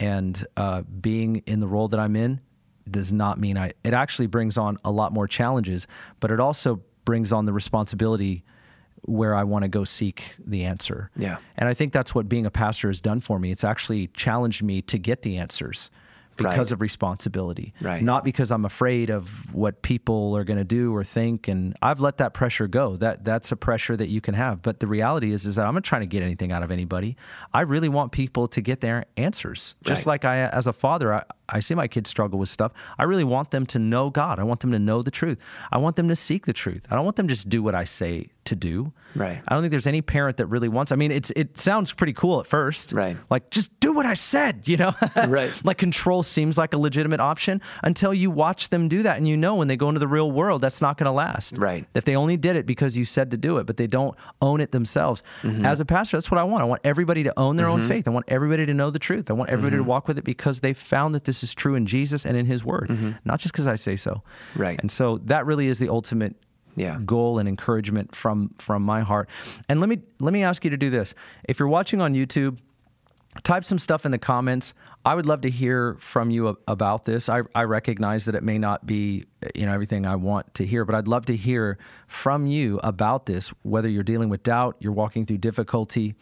And 0.00 0.46
uh, 0.56 0.82
being 0.82 1.42
in 1.46 1.58
the 1.58 1.66
role 1.66 1.88
that 1.88 1.98
I'm 1.98 2.14
in 2.14 2.40
does 2.90 3.12
not 3.12 3.38
mean 3.38 3.56
I. 3.56 3.72
It 3.84 3.94
actually 3.94 4.26
brings 4.26 4.58
on 4.58 4.78
a 4.84 4.90
lot 4.90 5.12
more 5.12 5.26
challenges, 5.26 5.86
but 6.20 6.30
it 6.30 6.40
also 6.40 6.82
brings 7.04 7.32
on 7.32 7.46
the 7.46 7.52
responsibility 7.52 8.44
where 9.02 9.34
I 9.34 9.44
want 9.44 9.62
to 9.62 9.68
go 9.68 9.84
seek 9.84 10.34
the 10.38 10.64
answer. 10.64 11.10
Yeah. 11.16 11.38
And 11.56 11.68
I 11.68 11.74
think 11.74 11.92
that's 11.92 12.14
what 12.14 12.28
being 12.28 12.46
a 12.46 12.50
pastor 12.50 12.88
has 12.88 13.00
done 13.00 13.20
for 13.20 13.38
me. 13.38 13.50
It's 13.50 13.64
actually 13.64 14.08
challenged 14.08 14.62
me 14.62 14.82
to 14.82 14.98
get 14.98 15.22
the 15.22 15.38
answers 15.38 15.90
because 16.36 16.70
right. 16.70 16.72
of 16.72 16.80
responsibility, 16.80 17.74
right. 17.82 18.00
not 18.02 18.24
because 18.24 18.52
I'm 18.52 18.64
afraid 18.64 19.10
of 19.10 19.52
what 19.52 19.82
people 19.82 20.36
are 20.36 20.44
going 20.44 20.58
to 20.58 20.64
do 20.64 20.94
or 20.94 21.02
think. 21.02 21.48
And 21.48 21.76
I've 21.82 22.00
let 22.00 22.18
that 22.18 22.32
pressure 22.32 22.68
go. 22.68 22.96
That 22.96 23.24
that's 23.24 23.50
a 23.50 23.56
pressure 23.56 23.96
that 23.96 24.08
you 24.08 24.20
can 24.20 24.34
have. 24.34 24.62
But 24.62 24.78
the 24.78 24.86
reality 24.86 25.32
is, 25.32 25.46
is 25.46 25.56
that 25.56 25.66
I'm 25.66 25.74
not 25.74 25.84
trying 25.84 26.02
to 26.02 26.06
get 26.06 26.22
anything 26.22 26.52
out 26.52 26.62
of 26.62 26.70
anybody. 26.70 27.16
I 27.52 27.62
really 27.62 27.88
want 27.88 28.12
people 28.12 28.46
to 28.48 28.60
get 28.60 28.80
their 28.80 29.06
answers. 29.16 29.74
Just 29.82 30.06
right. 30.06 30.12
like 30.12 30.24
I, 30.24 30.46
as 30.46 30.66
a 30.66 30.72
father, 30.72 31.12
I, 31.12 31.24
I 31.48 31.60
see 31.60 31.74
my 31.74 31.88
kids 31.88 32.10
struggle 32.10 32.38
with 32.38 32.48
stuff. 32.48 32.72
I 32.98 33.04
really 33.04 33.24
want 33.24 33.50
them 33.50 33.66
to 33.66 33.78
know 33.78 34.10
God. 34.10 34.38
I 34.38 34.44
want 34.44 34.60
them 34.60 34.72
to 34.72 34.78
know 34.78 35.02
the 35.02 35.10
truth. 35.10 35.38
I 35.72 35.78
want 35.78 35.96
them 35.96 36.08
to 36.08 36.16
seek 36.16 36.46
the 36.46 36.52
truth. 36.52 36.86
I 36.90 36.94
don't 36.94 37.04
want 37.04 37.16
them 37.16 37.28
to 37.28 37.34
just 37.34 37.48
do 37.48 37.62
what 37.62 37.74
I 37.74 37.84
say 37.84 38.28
to 38.48 38.56
do. 38.56 38.92
Right. 39.14 39.40
I 39.46 39.54
don't 39.54 39.62
think 39.62 39.70
there's 39.70 39.86
any 39.86 40.02
parent 40.02 40.36
that 40.38 40.46
really 40.46 40.68
wants. 40.68 40.92
I 40.92 40.96
mean, 40.96 41.10
it's 41.10 41.30
it 41.30 41.58
sounds 41.58 41.92
pretty 41.92 42.12
cool 42.12 42.40
at 42.40 42.46
first. 42.46 42.92
Right. 42.92 43.16
Like 43.30 43.50
just 43.50 43.78
do 43.80 43.92
what 43.92 44.06
I 44.06 44.14
said, 44.14 44.66
you 44.66 44.76
know? 44.76 44.94
right. 45.16 45.52
like 45.64 45.78
control 45.78 46.22
seems 46.22 46.58
like 46.58 46.74
a 46.74 46.78
legitimate 46.78 47.20
option 47.20 47.62
until 47.82 48.12
you 48.12 48.30
watch 48.30 48.68
them 48.68 48.88
do 48.88 49.02
that 49.02 49.16
and 49.16 49.26
you 49.26 49.36
know 49.36 49.54
when 49.54 49.68
they 49.68 49.76
go 49.76 49.88
into 49.88 49.98
the 49.98 50.08
real 50.08 50.30
world 50.30 50.60
that's 50.60 50.80
not 50.80 50.98
going 50.98 51.06
to 51.06 51.12
last. 51.12 51.56
Right. 51.56 51.86
If 51.94 52.04
they 52.04 52.16
only 52.16 52.36
did 52.36 52.56
it 52.56 52.66
because 52.66 52.96
you 52.96 53.04
said 53.04 53.30
to 53.30 53.36
do 53.36 53.58
it, 53.58 53.66
but 53.66 53.76
they 53.76 53.86
don't 53.86 54.16
own 54.42 54.60
it 54.60 54.72
themselves. 54.72 55.22
Mm-hmm. 55.42 55.64
As 55.64 55.80
a 55.80 55.84
pastor, 55.84 56.16
that's 56.16 56.30
what 56.30 56.38
I 56.38 56.44
want. 56.44 56.62
I 56.62 56.66
want 56.66 56.82
everybody 56.84 57.24
to 57.24 57.38
own 57.38 57.56
their 57.56 57.66
mm-hmm. 57.66 57.82
own 57.82 57.88
faith. 57.88 58.06
I 58.06 58.10
want 58.10 58.26
everybody 58.28 58.66
to 58.66 58.74
know 58.74 58.90
the 58.90 58.98
truth. 58.98 59.30
I 59.30 59.34
want 59.34 59.50
everybody 59.50 59.76
mm-hmm. 59.76 59.84
to 59.84 59.88
walk 59.88 60.08
with 60.08 60.18
it 60.18 60.24
because 60.24 60.60
they 60.60 60.72
found 60.72 61.14
that 61.14 61.24
this 61.40 61.50
is 61.50 61.54
true 61.54 61.74
in 61.74 61.86
Jesus 61.86 62.26
and 62.26 62.36
in 62.36 62.46
his 62.46 62.64
word, 62.64 62.88
mm-hmm. 62.88 63.12
not 63.24 63.40
just 63.40 63.52
because 63.52 63.66
I 63.66 63.76
say 63.76 63.96
so. 63.96 64.22
Right. 64.56 64.78
And 64.80 64.90
so 64.90 65.18
that 65.24 65.46
really 65.46 65.68
is 65.68 65.78
the 65.78 65.88
ultimate 65.88 66.36
yeah. 66.76 66.98
goal 67.04 67.38
and 67.38 67.48
encouragement 67.48 68.14
from 68.14 68.50
from 68.58 68.82
my 68.82 69.02
heart. 69.02 69.28
And 69.68 69.80
let 69.80 69.88
me 69.88 70.00
let 70.20 70.32
me 70.32 70.42
ask 70.42 70.64
you 70.64 70.70
to 70.70 70.76
do 70.76 70.90
this. 70.90 71.14
If 71.48 71.58
you're 71.58 71.68
watching 71.68 72.00
on 72.00 72.14
YouTube, 72.14 72.58
type 73.42 73.64
some 73.64 73.78
stuff 73.78 74.04
in 74.04 74.12
the 74.12 74.18
comments. 74.18 74.74
I 75.04 75.14
would 75.14 75.26
love 75.26 75.42
to 75.42 75.50
hear 75.50 75.94
from 76.00 76.30
you 76.30 76.58
about 76.66 77.04
this. 77.04 77.28
I, 77.28 77.42
I 77.54 77.64
recognize 77.64 78.26
that 78.26 78.34
it 78.34 78.42
may 78.42 78.58
not 78.58 78.84
be 78.84 79.24
you 79.54 79.66
know 79.66 79.72
everything 79.72 80.06
I 80.06 80.16
want 80.16 80.54
to 80.54 80.66
hear, 80.66 80.84
but 80.84 80.94
I'd 80.94 81.08
love 81.08 81.26
to 81.26 81.36
hear 81.36 81.78
from 82.06 82.46
you 82.46 82.80
about 82.82 83.26
this. 83.26 83.52
Whether 83.62 83.88
you're 83.88 84.02
dealing 84.02 84.28
with 84.28 84.42
doubt, 84.42 84.76
you're 84.80 84.92
walking 84.92 85.24
through 85.24 85.38
difficulty, 85.38 86.14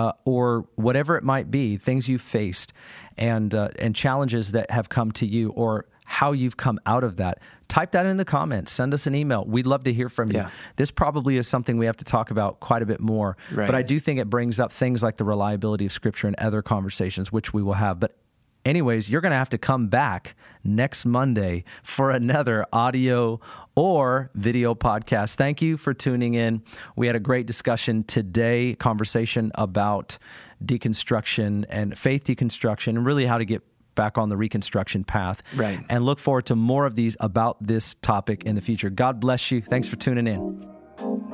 uh, 0.00 0.12
or 0.24 0.66
whatever 0.76 1.16
it 1.16 1.24
might 1.24 1.50
be, 1.50 1.76
things 1.76 2.08
you've 2.08 2.22
faced, 2.22 2.72
and 3.20 3.54
uh, 3.54 3.68
and 3.78 3.94
challenges 3.94 4.52
that 4.52 4.70
have 4.70 4.88
come 4.88 5.12
to 5.12 5.26
you, 5.26 5.50
or 5.50 5.86
how 6.06 6.32
you've 6.32 6.56
come 6.56 6.80
out 6.86 7.04
of 7.04 7.18
that 7.18 7.38
type 7.68 7.92
that 7.92 8.04
in 8.04 8.16
the 8.16 8.24
comments. 8.24 8.72
Send 8.72 8.92
us 8.92 9.06
an 9.06 9.14
email. 9.14 9.44
We'd 9.44 9.66
love 9.66 9.84
to 9.84 9.92
hear 9.92 10.08
from 10.08 10.28
you. 10.30 10.38
Yeah. 10.38 10.50
This 10.76 10.90
probably 10.90 11.36
is 11.36 11.46
something 11.46 11.78
we 11.78 11.86
have 11.86 11.98
to 11.98 12.04
talk 12.04 12.32
about 12.32 12.58
quite 12.58 12.82
a 12.82 12.86
bit 12.86 13.00
more. 13.00 13.36
Right. 13.52 13.66
But 13.66 13.76
I 13.76 13.82
do 13.82 14.00
think 14.00 14.18
it 14.18 14.28
brings 14.28 14.58
up 14.58 14.72
things 14.72 15.02
like 15.02 15.16
the 15.16 15.24
reliability 15.24 15.86
of 15.86 15.92
Scripture 15.92 16.26
and 16.26 16.36
other 16.36 16.62
conversations, 16.62 17.30
which 17.30 17.54
we 17.54 17.62
will 17.62 17.74
have. 17.74 18.00
But 18.00 18.16
Anyways, 18.64 19.08
you're 19.08 19.22
going 19.22 19.30
to 19.30 19.38
have 19.38 19.50
to 19.50 19.58
come 19.58 19.88
back 19.88 20.34
next 20.62 21.04
Monday 21.06 21.64
for 21.82 22.10
another 22.10 22.66
audio 22.72 23.40
or 23.74 24.30
video 24.34 24.74
podcast. 24.74 25.36
Thank 25.36 25.62
you 25.62 25.76
for 25.76 25.94
tuning 25.94 26.34
in. 26.34 26.62
We 26.94 27.06
had 27.06 27.16
a 27.16 27.20
great 27.20 27.46
discussion 27.46 28.04
today, 28.04 28.74
conversation 28.74 29.50
about 29.54 30.18
deconstruction 30.62 31.64
and 31.70 31.98
faith 31.98 32.24
deconstruction, 32.24 32.88
and 32.88 33.06
really 33.06 33.24
how 33.24 33.38
to 33.38 33.46
get 33.46 33.62
back 33.94 34.18
on 34.18 34.28
the 34.28 34.36
reconstruction 34.36 35.04
path. 35.04 35.42
Right. 35.54 35.80
And 35.88 36.04
look 36.04 36.18
forward 36.18 36.46
to 36.46 36.56
more 36.56 36.84
of 36.84 36.94
these 36.94 37.16
about 37.20 37.56
this 37.66 37.94
topic 38.02 38.44
in 38.44 38.56
the 38.56 38.62
future. 38.62 38.90
God 38.90 39.20
bless 39.20 39.50
you. 39.50 39.62
Thanks 39.62 39.88
for 39.88 39.96
tuning 39.96 40.26
in. 40.26 41.29